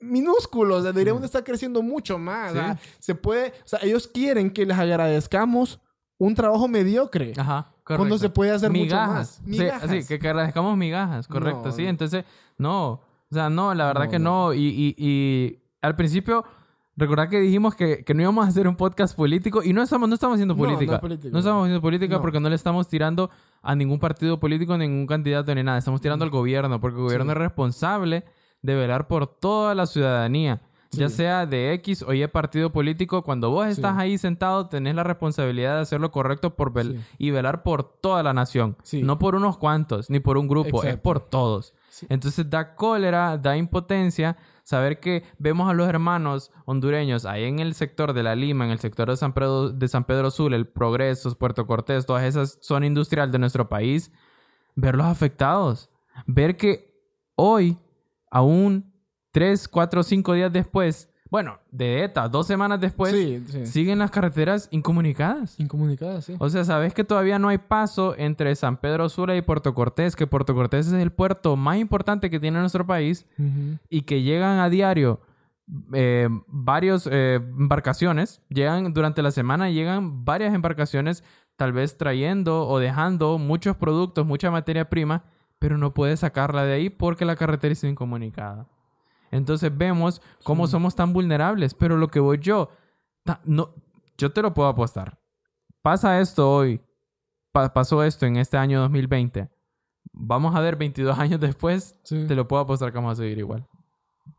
minúsculos. 0.00 0.80
o 0.80 0.82
sea, 0.82 0.92
Deberíamos 0.92 1.22
de 1.22 1.26
estar 1.26 1.44
creciendo 1.44 1.82
mucho 1.82 2.18
más. 2.18 2.52
Se 2.98 3.14
puede... 3.14 3.48
O 3.64 3.68
sea, 3.68 3.78
ellos 3.82 4.06
quieren 4.08 4.50
que 4.50 4.66
les 4.66 4.76
agradezcamos 4.78 5.80
un 6.18 6.34
trabajo 6.34 6.68
mediocre. 6.68 7.32
Ajá, 7.36 7.72
correcto. 7.84 7.96
Cuando 7.98 8.18
se 8.18 8.28
puede 8.30 8.50
hacer 8.52 8.70
mucho 8.70 8.82
migajas. 8.82 9.40
más. 9.46 9.56
Sí, 9.56 10.00
Sí, 10.02 10.06
que, 10.08 10.18
que 10.18 10.28
agradezcamos 10.28 10.76
migajas, 10.76 11.26
correcto. 11.28 11.66
No, 11.66 11.72
sí, 11.72 11.84
entonces, 11.86 12.24
no. 12.58 12.92
O 12.92 13.00
sea, 13.34 13.48
no, 13.50 13.74
la 13.74 13.86
verdad 13.86 14.04
No, 14.04 14.10
que 14.10 14.18
no. 14.18 14.46
no. 14.48 14.54
Y, 14.54 14.60
y, 14.66 14.94
y 14.98 15.58
al 15.80 15.96
principio, 15.96 16.44
recordad 16.96 17.28
que 17.28 17.40
dijimos 17.40 17.74
que, 17.74 18.04
que 18.04 18.14
no 18.14 18.22
íbamos 18.22 18.44
a 18.44 18.48
hacer 18.48 18.68
un 18.68 18.76
podcast 18.76 19.16
político 19.16 19.62
y 19.62 19.72
no 19.72 19.82
estamos, 19.82 20.08
no 20.08 20.14
estamos 20.14 20.34
haciendo 20.36 20.54
No, 20.54 20.58
no 20.64 20.70
es 20.70 21.00
política. 21.00 21.30
No, 21.30 21.38
estamos 21.38 21.62
haciendo 21.64 21.80
política 21.80 22.14
No. 22.16 22.20
porque 22.22 22.40
no 22.40 22.48
le 22.48 22.54
estamos 22.54 22.88
tirando 22.88 23.30
a 23.62 23.74
ningún 23.74 23.98
partido 23.98 24.38
político, 24.38 24.76
ningún 24.76 25.06
candidato 25.06 25.54
ni 25.54 25.62
nada. 25.62 25.78
Estamos 25.78 26.00
tirando 26.00 26.24
al 26.24 26.30
gobierno, 26.30 26.80
porque 26.80 26.96
el 26.98 27.02
gobierno 27.04 27.26
Sí. 27.26 27.30
es 27.32 27.38
responsable 27.38 28.24
de 28.62 28.74
velar 28.74 29.08
por 29.08 29.26
toda 29.26 29.74
la 29.74 29.86
ciudadanía. 29.86 30.60
Ya 30.94 31.08
sea 31.08 31.46
de 31.46 31.72
X 31.72 32.02
o 32.06 32.12
Y 32.12 32.26
partido 32.26 32.70
político, 32.70 33.22
cuando 33.22 33.48
vos 33.48 33.66
estás 33.66 33.94
Sí. 33.94 34.00
ahí 34.02 34.18
sentado, 34.18 34.66
tenés 34.68 34.94
la 34.94 35.02
responsabilidad 35.02 35.76
de 35.76 35.80
hacer 35.80 36.00
lo 36.02 36.10
correcto 36.10 36.54
por 36.54 36.70
vel- 36.74 37.00
y 37.16 37.30
velar 37.30 37.62
por 37.62 37.82
toda 37.82 38.22
la 38.22 38.34
nación. 38.34 38.76
No 39.00 39.18
por 39.18 39.34
unos 39.34 39.56
cuantos, 39.56 40.10
ni 40.10 40.20
por 40.20 40.36
un 40.36 40.48
grupo, 40.48 40.82
es 40.84 40.98
por 40.98 41.20
todos. 41.20 41.72
Sí. 41.92 42.06
Entonces 42.08 42.48
da 42.48 42.74
cólera, 42.74 43.36
da 43.36 43.54
impotencia 43.54 44.38
saber 44.64 44.98
que 44.98 45.24
vemos 45.38 45.68
a 45.68 45.74
los 45.74 45.86
hermanos 45.86 46.50
hondureños 46.64 47.26
ahí 47.26 47.44
en 47.44 47.58
el 47.58 47.74
sector 47.74 48.14
de 48.14 48.22
la 48.22 48.34
Lima, 48.34 48.64
en 48.64 48.70
el 48.70 48.78
sector 48.78 49.10
de 49.10 49.16
San 49.18 49.34
Pedro, 49.34 49.68
de 49.68 49.88
San 49.88 50.04
Pedro 50.04 50.30
Sula, 50.30 50.56
el 50.56 50.66
Progreso, 50.66 51.36
Puerto 51.36 51.66
Cortés, 51.66 52.06
todas 52.06 52.24
esas 52.24 52.58
zona 52.62 52.86
industrial 52.86 53.30
de 53.30 53.38
nuestro 53.38 53.68
país, 53.68 54.10
verlos 54.74 55.04
afectados. 55.04 55.90
Ver 56.26 56.56
que 56.56 56.98
hoy, 57.34 57.76
aún 58.30 58.90
tres, 59.30 59.68
cuatro, 59.68 60.02
cinco 60.02 60.32
días 60.32 60.50
después, 60.50 61.11
bueno, 61.32 61.60
de 61.70 62.04
ETA, 62.04 62.28
dos 62.28 62.46
semanas 62.46 62.78
después, 62.78 63.10
sí, 63.10 63.42
sí. 63.48 63.64
siguen 63.64 64.00
las 64.00 64.10
carreteras 64.10 64.68
incomunicadas. 64.70 65.58
Incomunicadas, 65.58 66.26
sí. 66.26 66.34
O 66.38 66.50
sea, 66.50 66.62
sabes 66.62 66.92
que 66.92 67.04
todavía 67.04 67.38
no 67.38 67.48
hay 67.48 67.56
paso 67.56 68.14
entre 68.18 68.54
San 68.54 68.76
Pedro 68.76 69.08
Sula 69.08 69.34
y 69.34 69.40
Puerto 69.40 69.72
Cortés, 69.72 70.14
que 70.14 70.26
Puerto 70.26 70.54
Cortés 70.54 70.88
es 70.88 70.92
el 70.92 71.10
puerto 71.10 71.56
más 71.56 71.78
importante 71.78 72.28
que 72.28 72.38
tiene 72.38 72.60
nuestro 72.60 72.86
país 72.86 73.24
y 73.88 74.02
que 74.02 74.20
llegan 74.20 74.58
a 74.58 74.68
diario 74.68 75.22
eh, 75.94 76.28
varios 76.48 77.08
eh, 77.10 77.36
embarcaciones, 77.36 78.42
llegan 78.50 78.92
durante 78.92 79.22
la 79.22 79.30
semana, 79.30 79.70
llegan 79.70 80.26
varias 80.26 80.52
embarcaciones, 80.52 81.24
tal 81.56 81.72
vez 81.72 81.96
trayendo 81.96 82.68
o 82.68 82.78
dejando 82.78 83.38
muchos 83.38 83.74
productos, 83.78 84.26
mucha 84.26 84.50
materia 84.50 84.90
prima, 84.90 85.24
pero 85.58 85.78
no 85.78 85.94
puedes 85.94 86.20
sacarla 86.20 86.66
de 86.66 86.74
ahí 86.74 86.90
porque 86.90 87.24
la 87.24 87.36
carretera 87.36 87.72
está 87.72 87.88
incomunicada. 87.88 88.66
Entonces 89.32 89.76
vemos 89.76 90.22
cómo 90.44 90.66
Sí. 90.66 90.70
somos 90.72 90.94
tan 90.94 91.12
vulnerables, 91.12 91.74
pero 91.74 91.96
lo 91.96 92.06
que 92.08 92.20
voy 92.20 92.38
yo, 92.38 92.68
no, 93.44 93.74
yo 94.16 94.30
te 94.32 94.42
lo 94.42 94.54
puedo 94.54 94.68
apostar. 94.68 95.18
Pasa 95.82 96.20
esto 96.20 96.48
hoy, 96.48 96.80
pa- 97.50 97.72
pasó 97.72 98.04
esto 98.04 98.26
en 98.26 98.36
este 98.36 98.56
año 98.56 98.78
2020. 98.80 99.48
Vamos 100.12 100.54
a 100.54 100.60
ver 100.60 100.76
22 100.76 101.18
años 101.18 101.40
después, 101.40 101.96
Sí. 102.04 102.26
te 102.28 102.34
lo 102.36 102.46
puedo 102.46 102.62
apostar 102.62 102.90
que 102.92 102.98
vamos 102.98 103.18
a 103.18 103.22
seguir 103.22 103.38
igual. 103.38 103.66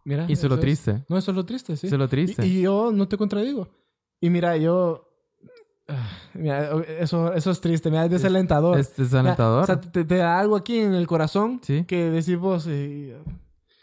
Mira, 0.05 0.25
Y 0.29 0.33
eso 0.33 0.45
es 0.45 0.49
lo 0.49 0.55
es- 0.55 0.61
triste. 0.61 1.03
No, 1.09 1.17
eso 1.17 1.31
es 1.31 1.35
lo 1.37 1.43
triste, 1.45 1.75
sí. 1.75 1.87
Eso 1.87 1.95
es 1.95 1.99
lo 1.99 2.07
triste. 2.07 2.45
Y, 2.45 2.59
y 2.59 2.61
yo 2.61 2.91
no 2.93 3.07
te 3.07 3.17
contradigo. 3.17 3.67
Y 4.21 4.29
mira, 4.29 4.55
yo... 4.57 5.09
ah, 5.89 6.07
Mira, 6.35 6.71
eso, 6.99 7.33
eso 7.33 7.51
es 7.51 7.59
triste, 7.59 7.89
mira, 7.89 8.05
es 8.05 8.11
desalentador. 8.11 8.77
es 8.79 8.95
desalentador. 8.95 9.63
O 9.63 9.65
sea, 9.65 9.81
te, 9.81 10.05
te 10.05 10.15
da 10.17 10.39
algo 10.39 10.55
aquí 10.55 10.77
en 10.79 10.93
el 10.93 11.07
corazón 11.07 11.59
Sí. 11.63 11.83
que 11.85 12.09
decís 12.11 12.37
vos... 12.37 12.65
eh, 12.69 13.17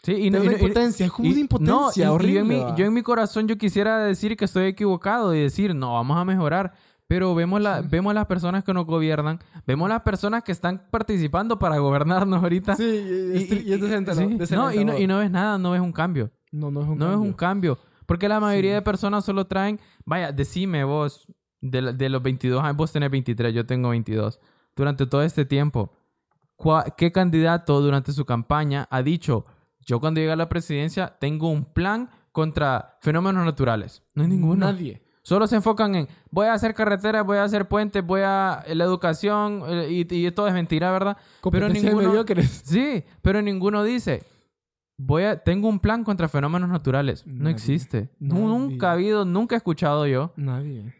sí, 0.03 0.13
y 0.13 0.29
no, 0.31 0.43
y 0.43 0.47
no- 0.47 0.51
impotencia, 0.53 1.05
es 1.05 1.11
como 1.11 1.27
y- 1.27 1.31
una 1.31 1.39
impotencia 1.41 2.05
no, 2.05 2.11
y 2.11 2.15
horrible. 2.15 2.33
yo, 2.35 2.39
en 2.41 2.47
mi, 2.47 2.77
yo 2.77 2.85
en 2.85 2.93
mi 2.93 3.01
corazón 3.03 3.47
yo 3.47 3.57
quisiera 3.57 3.99
decir 3.99 4.35
que 4.37 4.45
estoy 4.45 4.65
equivocado 4.65 5.33
y 5.35 5.39
decir, 5.41 5.73
no, 5.75 5.93
vamos 5.93 6.17
a 6.17 6.25
mejorar. 6.25 6.73
Pero 7.07 7.35
vemos, 7.35 7.59
la, 7.61 7.81
Sí. 7.81 7.89
vemos 7.91 8.13
las 8.13 8.25
personas 8.25 8.63
que 8.63 8.73
nos 8.73 8.85
gobiernan, 8.85 9.37
vemos 9.67 9.89
las 9.89 9.99
personas 10.01 10.43
que 10.43 10.53
están 10.53 10.83
participando 10.89 11.59
para 11.59 11.77
gobernarnos 11.77 12.41
ahorita. 12.41 12.77
Sí, 12.77 12.83
y, 12.85 13.37
y, 13.37 13.69
y 13.69 13.73
es 13.73 14.47
sí. 14.47 14.55
No, 14.55 14.71
y, 14.73 14.85
no, 14.85 14.97
y 14.97 15.07
no 15.07 15.17
ves 15.19 15.29
nada, 15.29 15.57
no 15.57 15.71
ves 15.71 15.81
un 15.81 15.91
cambio. 15.91 16.31
No, 16.53 16.71
no 16.71 16.79
es 16.81 16.87
un 16.87 16.97
no 16.97 17.05
cambio. 17.07 17.21
es 17.21 17.27
un 17.27 17.33
cambio. 17.33 17.77
Porque 18.05 18.29
la 18.29 18.39
mayoría 18.39 18.71
Sí. 18.71 18.75
de 18.75 18.81
personas 18.81 19.25
solo 19.25 19.45
traen, 19.45 19.77
vaya, 20.05 20.31
decime 20.31 20.85
vos, 20.85 21.27
de, 21.59 21.91
de 21.93 22.07
los 22.07 22.23
22 22.23 22.63
años, 22.63 22.77
vos 22.77 22.93
tenés 22.93 23.11
23, 23.11 23.53
yo 23.53 23.65
tengo 23.65 23.89
22. 23.89 24.39
Durante 24.73 25.05
todo 25.05 25.21
este 25.23 25.43
tiempo, 25.43 25.91
¿cuá- 26.55 26.85
¿qué 26.97 27.11
candidato 27.11 27.81
durante 27.81 28.13
su 28.13 28.23
campaña 28.25 28.87
ha 28.89 29.03
dicho, 29.03 29.43
yo 29.85 29.99
cuando 29.99 30.19
llegue 30.21 30.31
a 30.31 30.35
la 30.35 30.49
presidencia 30.49 31.15
tengo 31.19 31.49
un 31.49 31.65
plan 31.65 32.09
contra 32.31 32.97
fenómenos 33.01 33.45
naturales? 33.45 34.03
No 34.13 34.23
hay 34.23 34.29
ninguno. 34.29 34.65
Nadie. 34.65 35.01
Solo 35.23 35.45
se 35.45 35.55
enfocan 35.55 35.93
en, 35.95 36.07
voy 36.31 36.47
a 36.47 36.53
hacer 36.53 36.73
carreteras, 36.73 37.23
voy 37.25 37.37
a 37.37 37.43
hacer 37.43 37.67
puentes, 37.67 38.03
voy 38.03 38.21
a 38.23 38.63
la 38.73 38.83
educación, 38.83 39.61
eh, 39.67 39.87
y, 40.09 40.25
y 40.27 40.31
todo 40.31 40.47
es 40.47 40.53
mentira, 40.53 40.91
¿verdad? 40.91 41.15
Pero 41.51 41.69
ninguno, 41.69 42.09
mediocres. 42.09 42.49
Sí, 42.65 43.03
pero 43.21 43.39
ninguno 43.43 43.83
dice, 43.83 44.23
voy 44.97 45.23
a, 45.23 45.37
tengo 45.43 45.67
un 45.67 45.79
plan 45.79 46.03
contra 46.03 46.27
fenómenos 46.27 46.69
naturales. 46.69 47.23
No 47.27 47.49
existe. 47.49 48.09
Nadie. 48.19 48.43
Nunca 48.43 48.89
ha 48.89 48.93
habido, 48.93 49.23
nunca 49.23 49.55
he 49.55 49.57
escuchado 49.57 50.07
yo. 50.07 50.33
Nadie. 50.37 50.95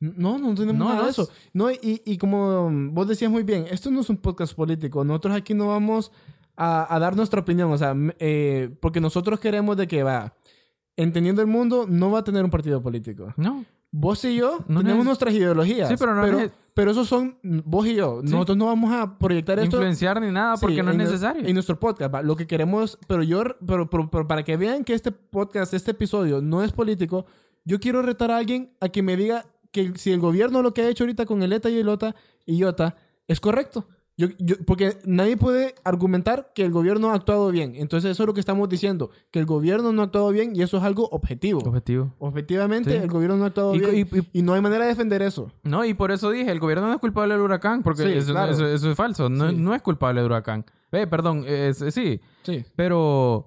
No, 0.00 0.38
no 0.38 0.54
tenemos 0.54 0.76
No, 0.76 0.90
nada 0.90 1.02
de 1.06 1.10
es- 1.10 1.18
eso. 1.18 1.28
No, 1.52 1.68
y, 1.72 2.00
y 2.06 2.16
como 2.16 2.70
vos 2.92 3.08
decías 3.08 3.28
muy 3.32 3.42
bien, 3.42 3.66
esto 3.68 3.90
no 3.90 4.02
es 4.02 4.08
un 4.08 4.18
podcast 4.18 4.54
político. 4.54 5.02
Nosotros 5.04 5.34
aquí 5.36 5.54
no 5.54 5.66
vamos 5.66 6.12
a, 6.58 6.94
a 6.94 6.98
dar 6.98 7.16
nuestra 7.16 7.40
opinión. 7.40 7.70
O 7.72 7.78
sea, 7.78 7.94
eh, 8.18 8.68
porque 8.80 9.00
nosotros 9.00 9.40
queremos 9.40 9.76
de 9.76 9.86
que 9.86 10.02
va. 10.02 10.34
Entendiendo 10.96 11.40
el 11.40 11.46
mundo, 11.46 11.86
no 11.88 12.10
va 12.10 12.18
a 12.18 12.24
tener 12.24 12.44
un 12.44 12.50
partido 12.50 12.82
político. 12.82 13.32
No. 13.36 13.64
Vos 13.90 14.22
y 14.24 14.34
yo 14.36 14.58
No 14.68 14.82
tenemos 14.82 15.04
nuestras 15.06 15.32
ideologías. 15.32 15.88
Sí, 15.88 15.94
pero 15.98 16.14
no 16.14 16.22
pero, 16.22 16.38
neces- 16.40 16.50
pero 16.74 16.90
esos 16.90 17.08
son 17.08 17.38
vos 17.64 17.86
y 17.86 17.94
yo. 17.94 18.20
Sí. 18.24 18.32
Nosotros 18.32 18.58
no 18.58 18.66
vamos 18.66 18.92
a 18.92 19.16
proyectar 19.16 19.58
esto 19.60 19.76
Influenciar 19.76 20.20
ni 20.20 20.30
nada 20.30 20.56
porque 20.56 20.76
Sí, 20.76 20.82
no 20.82 20.90
es 20.90 20.96
necesario. 20.96 21.46
En 21.46 21.54
nuestro 21.54 21.78
podcast, 21.80 22.12
va. 22.14 22.22
lo 22.22 22.36
que 22.36 22.46
queremos, 22.46 22.98
pero 23.06 23.22
yo, 23.22 23.42
pero, 23.66 23.88
pero- 23.88 24.10
pero 24.10 24.26
para 24.28 24.42
que 24.42 24.56
vean 24.56 24.84
que 24.84 24.92
este 24.94 25.10
podcast, 25.12 25.72
este 25.72 25.92
episodio 25.92 26.42
no 26.42 26.62
es 26.64 26.72
político, 26.72 27.24
yo 27.64 27.78
quiero 27.80 28.02
retar 28.02 28.30
a 28.32 28.36
alguien 28.38 28.72
a 28.80 28.88
que 28.88 29.02
me 29.02 29.16
diga 29.16 29.46
que 29.70 29.92
si 29.96 30.10
el 30.10 30.18
gobierno 30.20 30.62
lo 30.62 30.74
que 30.74 30.82
ha 30.82 30.88
hecho 30.88 31.04
ahorita 31.04 31.24
con 31.26 31.42
el 31.42 31.52
ETA 31.52 31.70
y 31.70 31.78
el 31.78 31.88
OTA 31.88 32.14
y 32.44 32.56
IOTA 32.56 32.96
es 33.28 33.38
correcto. 33.40 33.86
Yo, 34.18 34.26
yo- 34.40 34.56
porque 34.66 34.98
nadie 35.04 35.36
puede 35.36 35.76
argumentar 35.84 36.50
que 36.54 36.64
el 36.64 36.72
gobierno 36.72 37.10
ha 37.10 37.14
actuado 37.14 37.50
bien. 37.52 37.74
Entonces 37.76 38.10
eso 38.10 38.24
es 38.24 38.26
lo 38.26 38.34
que 38.34 38.40
estamos 38.40 38.68
diciendo, 38.68 39.10
que 39.30 39.38
el 39.38 39.46
gobierno 39.46 39.92
no 39.92 40.02
ha 40.02 40.06
actuado 40.06 40.28
bien 40.30 40.54
y 40.56 40.62
eso 40.62 40.76
es 40.76 40.82
algo 40.82 41.08
objetivo. 41.12 41.60
Objetivo. 41.60 42.12
Objetivamente, 42.18 42.90
Sí. 42.90 42.96
el 42.96 43.08
gobierno 43.08 43.36
no 43.36 43.44
ha 43.44 43.46
actuado 43.46 43.74
Y- 43.76 43.78
bien 43.78 44.08
y- 44.32 44.38
y, 44.40 44.42
no 44.42 44.54
hay 44.54 44.60
manera 44.60 44.82
de 44.84 44.90
defender 44.90 45.22
eso. 45.22 45.52
No, 45.62 45.84
y 45.84 45.94
por 45.94 46.10
eso 46.10 46.30
dije, 46.30 46.50
el 46.50 46.58
gobierno 46.58 46.88
no 46.88 46.94
es 46.94 46.98
culpable 46.98 47.32
del 47.34 47.42
huracán, 47.44 47.82
porque 47.84 48.02
Sí, 48.02 48.10
eso, 48.10 48.32
claro. 48.32 48.50
eso- 48.52 48.66
eso 48.66 48.90
es 48.90 48.96
falso. 48.96 49.28
No, 49.28 49.50
Sí. 49.50 49.56
no 49.56 49.72
es 49.72 49.82
culpable 49.82 50.20
del 50.20 50.30
huracán. 50.30 50.64
Eh, 50.90 51.06
perdón, 51.06 51.44
es- 51.46 51.78
sí. 51.90 52.20
Sí. 52.42 52.64
Pero, 52.74 53.46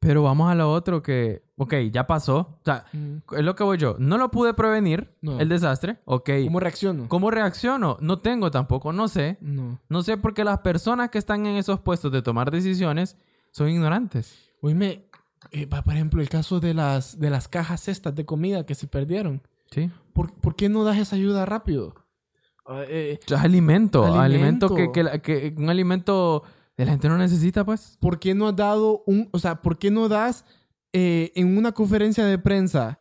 pero 0.00 0.22
vamos 0.22 0.48
a 0.50 0.54
lo 0.54 0.70
otro 0.72 1.02
que, 1.02 1.42
ok, 1.56 1.74
ya 1.92 2.06
pasó. 2.06 2.38
O 2.38 2.60
sea, 2.64 2.84
es 2.92 3.42
lo 3.44 3.54
que 3.56 3.64
voy 3.64 3.78
yo. 3.78 3.96
No 3.98 4.18
lo 4.18 4.30
pude 4.30 4.54
prevenir, 4.54 5.14
No. 5.22 5.38
el 5.40 5.48
desastre. 5.48 5.98
Ok. 6.04 6.30
¿Cómo 6.44 6.60
reacciono? 6.60 7.08
¿Cómo 7.08 7.30
reacciono? 7.30 7.96
No 8.00 8.18
tengo 8.18 8.50
tampoco, 8.50 8.92
no 8.92 9.08
sé. 9.08 9.38
No. 9.40 9.78
No 9.88 10.02
sé 10.02 10.16
por 10.16 10.34
qué 10.34 10.44
las 10.44 10.58
personas 10.58 11.10
que 11.10 11.18
están 11.18 11.46
en 11.46 11.56
esos 11.56 11.80
puestos 11.80 12.12
de 12.12 12.22
tomar 12.22 12.50
decisiones 12.50 13.16
son 13.50 13.68
ignorantes. 13.68 14.50
Oíme, 14.60 15.06
eh, 15.52 15.66
por 15.66 15.94
ejemplo, 15.94 16.20
el 16.20 16.28
caso 16.28 16.60
de 16.60 16.74
las, 16.74 17.18
de 17.18 17.30
las 17.30 17.48
cajas 17.48 17.88
estas 17.88 18.14
de 18.14 18.24
comida 18.24 18.66
que 18.66 18.74
se 18.74 18.86
perdieron. 18.86 19.42
Sí. 19.70 19.90
¿Por, 20.12 20.32
por 20.34 20.56
qué 20.56 20.68
no 20.68 20.84
das 20.84 20.98
esa 20.98 21.16
ayuda 21.16 21.44
rápido? 21.46 21.94
Eh, 22.88 23.18
Es 23.24 23.32
alimento. 23.32 24.04
Alimento, 24.04 24.66
Alimento. 24.66 24.74
que, 24.74 24.90
que, 24.92 25.20
que 25.22 25.54
un 25.56 25.70
alimento 25.70 26.42
de 26.76 26.84
la 26.84 26.90
gente 26.92 27.08
no 27.08 27.16
necesita, 27.16 27.64
pues. 27.64 27.96
¿Por 28.00 28.18
qué 28.18 28.34
no 28.34 28.48
has 28.48 28.56
dado 28.56 29.02
un... 29.06 29.28
O 29.32 29.38
sea, 29.38 29.62
¿por 29.62 29.78
qué 29.78 29.90
no 29.90 30.08
das 30.08 30.44
eh, 30.98 31.32
en 31.34 31.56
una 31.58 31.72
conferencia 31.72 32.24
de 32.24 32.38
prensa 32.38 32.98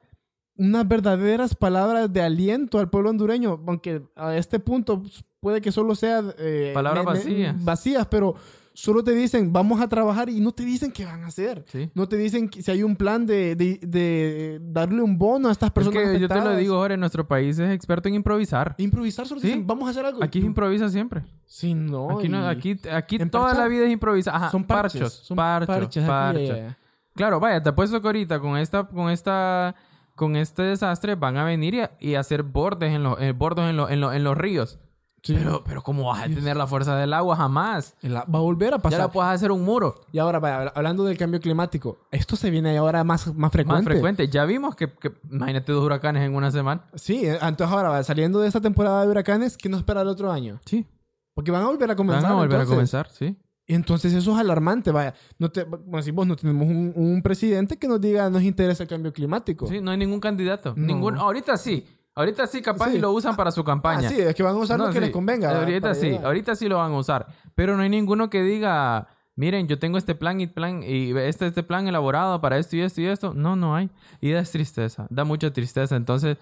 unas 0.58 0.88
verdaderas 0.88 1.54
palabras 1.56 2.12
de 2.12 2.22
aliento 2.22 2.80
al 2.80 2.90
pueblo 2.90 3.10
hondureño? 3.10 3.62
Aunque 3.68 4.02
a 4.16 4.36
este 4.36 4.60
punto 4.60 5.02
pues, 5.02 5.24
puede 5.40 5.62
que 5.62 5.72
solo 5.72 5.96
sea... 5.96 6.22
eh, 6.38 6.72
Palabras 6.74 7.06
vacías. 7.06 7.64
Vacías, 7.64 8.08
pero 8.08 8.36
solo 8.74 9.04
te 9.04 9.12
dicen, 9.14 9.54
vamos 9.54 9.80
a 9.82 9.88
trabajar 9.88 10.30
y 10.30 10.40
no 10.42 10.52
te 10.52 10.64
dicen 10.66 10.92
qué 10.92 11.06
van 11.06 11.24
a 11.24 11.28
hacer. 11.28 11.64
Sí. 11.68 11.90
No 11.94 12.08
te 12.10 12.18
dicen 12.18 12.50
si 12.52 12.70
hay 12.72 12.84
un 12.84 12.96
plan 12.98 13.26
de, 13.26 13.56
de- 13.56 13.80
de 13.82 14.60
darle 14.62 15.02
un 15.02 15.18
bono 15.18 15.48
a 15.50 15.52
estas 15.54 15.68
Es 15.68 15.74
personas. 15.74 16.04
que 16.12 16.20
yo 16.20 16.28
te 16.28 16.36
lo 16.42 16.56
digo, 16.58 16.76
Jorge, 16.78 16.98
nuestro 16.98 17.26
país 17.28 17.58
es 17.60 17.72
experto 17.74 18.08
en 18.10 18.16
improvisar. 18.16 18.76
Improvisar, 18.78 19.28
solo 19.28 19.40
Sí. 19.42 19.48
dicen, 19.48 19.66
vamos 19.68 19.88
a 19.88 19.92
hacer 19.92 20.06
algo. 20.06 20.22
Aquí 20.24 20.40
se 20.42 20.48
improvisa 20.48 20.90
siempre. 20.90 21.24
Sí, 21.46 21.74
no. 21.74 22.18
Aquí, 22.18 22.28
no, 22.30 22.48
aquí, 22.48 22.78
aquí 22.92 23.18
toda 23.30 23.46
parcha- 23.48 23.60
la 23.62 23.68
vida 23.68 23.86
es 23.86 23.92
improvisar. 23.92 24.36
Ajá, 24.36 24.52
son 24.52 24.64
parches. 24.66 25.02
parchos. 25.02 25.14
son 25.24 25.36
parchos, 25.38 25.68
parches 25.68 26.04
aquí, 26.04 26.10
parchos. 26.10 26.48
ya, 26.50 26.58
ya. 26.58 26.78
Claro, 27.16 27.40
vaya, 27.40 27.62
te 27.64 27.70
apuesto 27.70 28.02
que 28.02 28.08
ahorita 28.08 28.40
con 28.40 28.58
esta, 28.58 28.88
con 28.88 29.10
esta, 29.10 29.76
con 30.16 30.36
este 30.36 30.64
desastre 30.64 31.16
van 31.16 31.38
a 31.38 31.44
venir 31.46 31.74
y, 31.76 31.80
a- 31.82 31.92
y 32.00 32.16
hacer 32.16 32.44
bordes 32.44 32.94
en 32.94 33.04
los, 33.04 33.20
eh, 33.22 33.32
bordos 33.32 33.70
en, 33.70 33.78
los- 33.78 33.90
en, 33.90 34.02
los- 34.02 34.14
en 34.14 34.24
los 34.24 34.38
ríos. 34.38 34.80
Sí. 35.24 35.34
Pero, 35.34 35.64
pero 35.64 35.82
¿cómo 35.82 36.04
vas 36.04 36.22
a 36.22 36.26
tener 36.26 36.56
la 36.56 36.68
fuerza 36.68 36.96
del 36.98 37.12
agua? 37.12 37.36
Jamás. 37.36 37.96
La- 38.02 38.26
va 38.26 38.38
a 38.38 38.42
volver 38.44 38.76
a 38.76 38.78
Ya 38.78 38.82
pasar. 38.84 39.00
la 39.00 39.12
puedes 39.12 39.32
hacer 39.32 39.52
un 39.52 39.64
muro. 39.64 39.96
Y 40.12 40.20
ahora, 40.20 40.38
vaya, 40.40 40.72
hablando 40.76 41.04
del 41.04 41.18
cambio 41.18 41.40
climático, 41.40 41.98
esto 42.12 42.36
se 42.36 42.52
viene 42.52 42.78
ahora 42.78 43.04
más, 43.04 43.34
más 43.34 43.52
frecuente. 43.52 43.84
Más 43.86 43.92
frecuente. 43.92 44.28
Ya 44.28 44.46
vimos 44.46 44.76
que, 44.76 44.94
que- 44.94 45.14
imagínate 45.32 45.72
dos 45.72 45.84
huracanes 45.84 46.22
en 46.24 46.36
una 46.36 46.52
semana. 46.52 46.86
Sí, 46.94 47.26
eh, 47.26 47.40
entonces 47.42 47.76
ahora, 47.76 47.90
vaya, 47.90 48.04
saliendo 48.04 48.40
de 48.40 48.48
esta 48.50 48.62
temporada 48.62 49.02
de 49.04 49.10
huracanes, 49.10 49.58
¿qué 49.58 49.68
nos 49.68 49.80
espera 49.80 50.02
el 50.02 50.10
otro 50.10 50.32
año? 50.32 50.60
Sí. 50.66 50.86
Porque 51.34 51.50
van 51.50 51.64
a 51.64 51.68
volver 51.68 51.90
a 51.90 51.96
comenzar. 51.96 52.22
Van 52.24 52.32
a 52.32 52.36
volver 52.36 52.52
entonces. 52.62 52.72
a 52.72 52.76
comenzar, 52.76 53.10
sí. 53.10 53.36
Entonces 53.68 54.14
eso 54.14 54.32
es 54.34 54.38
alarmante, 54.38 54.92
vaya. 54.92 55.14
No 55.40 55.50
te, 55.50 55.64
bueno, 55.64 56.02
si 56.04 56.12
vos 56.12 56.28
no 56.28 56.36
tenemos 56.36 56.68
un, 56.68 56.94
un 56.96 57.22
presidente 57.24 57.78
que 57.78 57.88
nos 57.88 58.00
diga 58.00 58.30
nos 58.30 58.44
interesa 58.44 58.84
el 58.84 58.90
cambio 58.90 59.12
climático. 59.12 59.66
Sí, 59.68 59.82
no 59.82 59.92
hay 59.92 59.98
ningún 59.98 60.20
candidato. 60.20 60.74
No. 60.76 60.86
Ningún, 60.86 61.18
ahorita 61.18 61.58
sí. 61.58 61.86
Ahorita 62.14 62.48
sí, 62.48 62.62
capaz 62.62 62.92
Sí. 62.92 62.98
y 62.98 63.00
lo 63.00 63.12
usan 63.12 63.36
para 63.36 63.52
su 63.52 63.64
campaña. 63.64 64.08
Ah, 64.08 64.12
sí, 64.12 64.22
es 64.22 64.34
que 64.36 64.44
van 64.44 64.56
a 64.56 64.60
usar 64.60 64.78
No, 64.78 64.86
lo 64.88 64.92
que 64.94 65.00
sí. 65.00 65.06
les 65.06 65.12
convenga. 65.12 65.58
Ahorita 65.60 65.82
para 65.82 65.96
sí, 65.96 66.06
llegar. 66.12 66.26
ahorita 66.28 66.56
sí 66.56 66.70
lo 66.70 66.78
van 66.78 66.94
a 66.94 66.98
usar. 66.98 67.28
Pero 67.56 67.76
no 67.76 67.84
hay 67.84 67.90
ninguno 67.90 68.30
que 68.30 68.42
diga, 68.42 69.08
miren, 69.36 69.68
yo 69.68 69.80
tengo 69.80 69.98
este 69.98 70.16
plan 70.16 70.40
y 70.40 70.48
plan 70.48 70.82
y 70.82 71.12
este, 71.18 71.48
este 71.48 71.64
plan 71.64 71.88
elaborado 71.88 72.40
para 72.40 72.58
esto 72.58 72.78
y 72.78 72.82
esto 72.82 73.02
y 73.02 73.08
esto. 73.08 73.34
No, 73.34 73.56
no 73.58 73.76
hay. 73.76 73.90
Y 74.22 74.32
da 74.32 74.44
tristeza, 74.44 75.08
da 75.10 75.26
mucha 75.26 75.52
tristeza. 75.52 75.96
Entonces, 75.98 76.38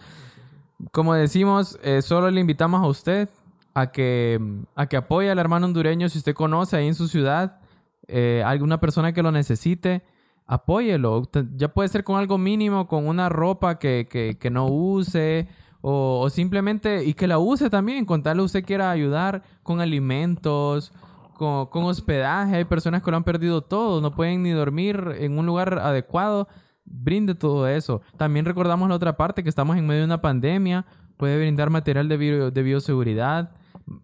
como 0.91 1.13
decimos, 1.15 1.79
eh, 1.81 2.01
solo 2.03 2.29
le 2.29 2.41
invitamos 2.41 2.83
a 2.83 2.87
usted 2.87 3.29
a 3.73 3.91
que, 3.91 4.39
a 4.75 4.85
que 4.87 4.97
apoye 4.97 5.29
al 5.31 5.39
hermano 5.39 5.65
hondureño 5.65 6.09
si 6.09 6.19
usted 6.19 6.33
conoce 6.33 6.77
ahí 6.77 6.87
en 6.87 6.95
su 6.95 7.07
ciudad 7.07 7.59
eh, 8.07 8.43
alguna 8.45 8.79
persona 8.79 9.13
que 9.13 9.23
lo 9.23 9.31
necesite. 9.31 10.03
Apóyelo. 10.45 11.23
Ya 11.55 11.73
puede 11.73 11.87
ser 11.87 12.03
con 12.03 12.17
algo 12.17 12.37
mínimo, 12.37 12.87
con 12.87 13.07
una 13.07 13.29
ropa 13.29 13.79
que, 13.79 14.07
que, 14.09 14.37
que 14.37 14.49
no 14.49 14.67
use, 14.67 15.47
o, 15.81 16.19
o 16.21 16.29
simplemente, 16.29 17.05
y 17.05 17.13
que 17.13 17.27
la 17.27 17.39
use 17.39 17.69
también, 17.69 18.05
con 18.05 18.23
tal 18.23 18.41
usted 18.41 18.63
quiera 18.65 18.91
ayudar 18.91 19.43
con 19.63 19.79
alimentos, 19.79 20.91
con, 21.33 21.67
con 21.67 21.85
hospedaje. 21.85 22.57
Hay 22.57 22.65
personas 22.65 23.01
que 23.01 23.09
lo 23.09 23.17
han 23.17 23.23
perdido 23.23 23.61
todo, 23.61 24.01
no 24.01 24.13
pueden 24.13 24.43
ni 24.43 24.51
dormir 24.51 25.15
en 25.17 25.37
un 25.37 25.45
lugar 25.45 25.79
adecuado. 25.79 26.49
Brinde 26.85 27.35
todo 27.35 27.65
eso. 27.69 28.01
También 28.17 28.45
recordamos 28.45 28.89
la 28.89 28.95
otra 28.95 29.15
parte, 29.15 29.43
que 29.43 29.49
estamos 29.49 29.77
en 29.77 29.87
medio 29.87 30.01
de 30.01 30.05
una 30.07 30.21
pandemia. 30.21 30.85
Puede 31.15 31.37
brindar 31.37 31.69
material 31.69 32.09
de, 32.09 32.17
bio- 32.17 32.51
de 32.51 32.63
bioseguridad, 32.63 33.51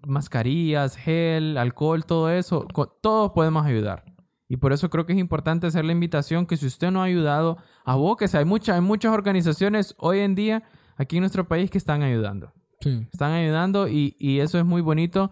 mascarillas, 0.05 0.95
gel, 0.95 1.57
alcohol, 1.57 2.05
todo 2.05 2.29
eso. 2.29 2.67
Todos 3.01 3.31
podemos 3.31 3.65
ayudar. 3.65 4.05
Y 4.47 4.57
por 4.57 4.73
eso 4.73 4.89
creo 4.89 5.05
que 5.05 5.13
es 5.13 5.19
importante 5.19 5.67
hacer 5.67 5.85
la 5.85 5.91
invitación 5.91 6.45
que 6.45 6.57
si 6.57 6.65
usted 6.65 6.89
no 6.91 7.01
ha 7.01 7.05
ayudado, 7.05 7.57
abóquese. 7.85 8.37
Hay, 8.37 8.45
muchas 8.45 8.75
hay 8.75 8.81
muchas 8.81 9.13
organizaciones 9.13 9.95
hoy 9.99 10.19
en 10.19 10.33
día 10.35 10.63
aquí 10.97 11.17
en 11.17 11.21
nuestro 11.21 11.47
país 11.47 11.69
que 11.69 11.77
están 11.77 12.01
ayudando. 12.01 12.51
Sí. 12.81 13.07
Están 13.11 13.31
ayudando 13.33 13.87
y, 13.87 14.15
y 14.19 14.39
eso 14.39 14.57
es 14.57 14.65
muy 14.65 14.81
bonito 14.81 15.29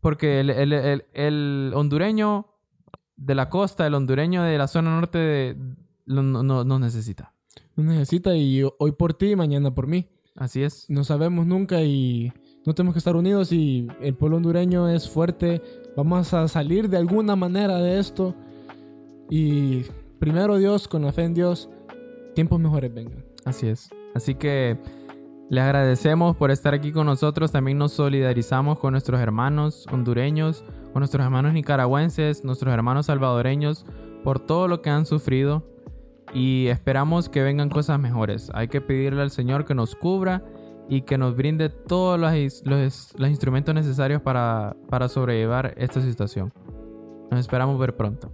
porque 0.00 0.40
el, 0.40 0.50
el- 0.50 0.72
el- 0.72 1.04
el 1.12 1.72
hondureño 1.74 2.46
de 3.16 3.34
la 3.34 3.50
costa, 3.50 3.86
el 3.86 3.94
hondureño 3.94 4.42
de 4.42 4.56
la 4.56 4.68
zona 4.68 4.94
norte 4.94 5.18
de- 5.18 5.56
lo- 6.06 6.22
no, 6.22 6.42
no- 6.42 6.64
nos 6.64 6.80
necesita. 6.80 7.34
No 7.76 7.84
necesita 7.84 8.34
y 8.34 8.62
hoy 8.78 8.92
por 8.92 9.12
ti, 9.14 9.36
mañana 9.36 9.74
por 9.74 9.86
mí. 9.86 10.08
Así 10.36 10.62
es. 10.62 10.86
No 10.88 11.04
sabemos 11.04 11.46
nunca 11.46 11.82
y 11.82 12.32
no 12.66 12.74
tenemos 12.74 12.94
que 12.94 12.98
estar 12.98 13.16
unidos 13.16 13.52
y 13.52 13.88
el 14.00 14.14
pueblo 14.14 14.36
hondureño 14.36 14.88
es 14.88 15.08
fuerte. 15.08 15.62
Vamos 15.96 16.34
a 16.34 16.46
salir 16.46 16.88
de 16.90 16.98
alguna 16.98 17.34
manera 17.34 17.78
de 17.78 17.98
esto. 17.98 18.34
Y 19.30 19.84
primero 20.18 20.58
Dios, 20.58 20.86
con 20.86 21.02
la 21.02 21.12
fe 21.12 21.24
en 21.24 21.34
Dios, 21.34 21.70
tiempos 22.34 22.60
mejores 22.60 22.92
vengan. 22.92 23.24
Así 23.44 23.66
es. 23.66 23.88
Así 24.14 24.34
que 24.34 24.78
les 25.48 25.64
agradecemos 25.64 26.36
por 26.36 26.50
estar 26.50 26.74
aquí 26.74 26.92
con 26.92 27.06
nosotros. 27.06 27.50
También 27.50 27.78
nos 27.78 27.92
solidarizamos 27.92 28.78
con 28.78 28.92
nuestros 28.92 29.20
hermanos 29.20 29.86
hondureños, 29.90 30.62
con 30.92 31.00
nuestros 31.00 31.24
hermanos 31.24 31.54
nicaragüenses, 31.54 32.44
nuestros 32.44 32.74
hermanos 32.74 33.06
salvadoreños, 33.06 33.86
por 34.22 34.38
todo 34.38 34.68
lo 34.68 34.82
que 34.82 34.90
han 34.90 35.06
sufrido. 35.06 35.64
Y 36.34 36.66
esperamos 36.66 37.30
que 37.30 37.42
vengan 37.42 37.70
cosas 37.70 37.98
mejores. 37.98 38.50
Hay 38.52 38.68
que 38.68 38.82
pedirle 38.82 39.22
al 39.22 39.30
Señor 39.30 39.64
que 39.64 39.74
nos 39.74 39.96
cubra 39.96 40.44
y 40.90 41.02
que 41.02 41.16
nos 41.16 41.36
brinde 41.36 41.68
todos 41.70 42.18
los, 42.18 42.32
los, 42.64 43.30
instrumentos 43.30 43.72
necesarios 43.74 44.20
para, 44.20 44.76
para 44.90 45.08
sobrellevar 45.08 45.72
esta 45.76 46.02
situación. 46.02 46.52
Nos 47.30 47.40
esperamos 47.40 47.78
ver 47.78 47.96
pronto. 47.96 48.32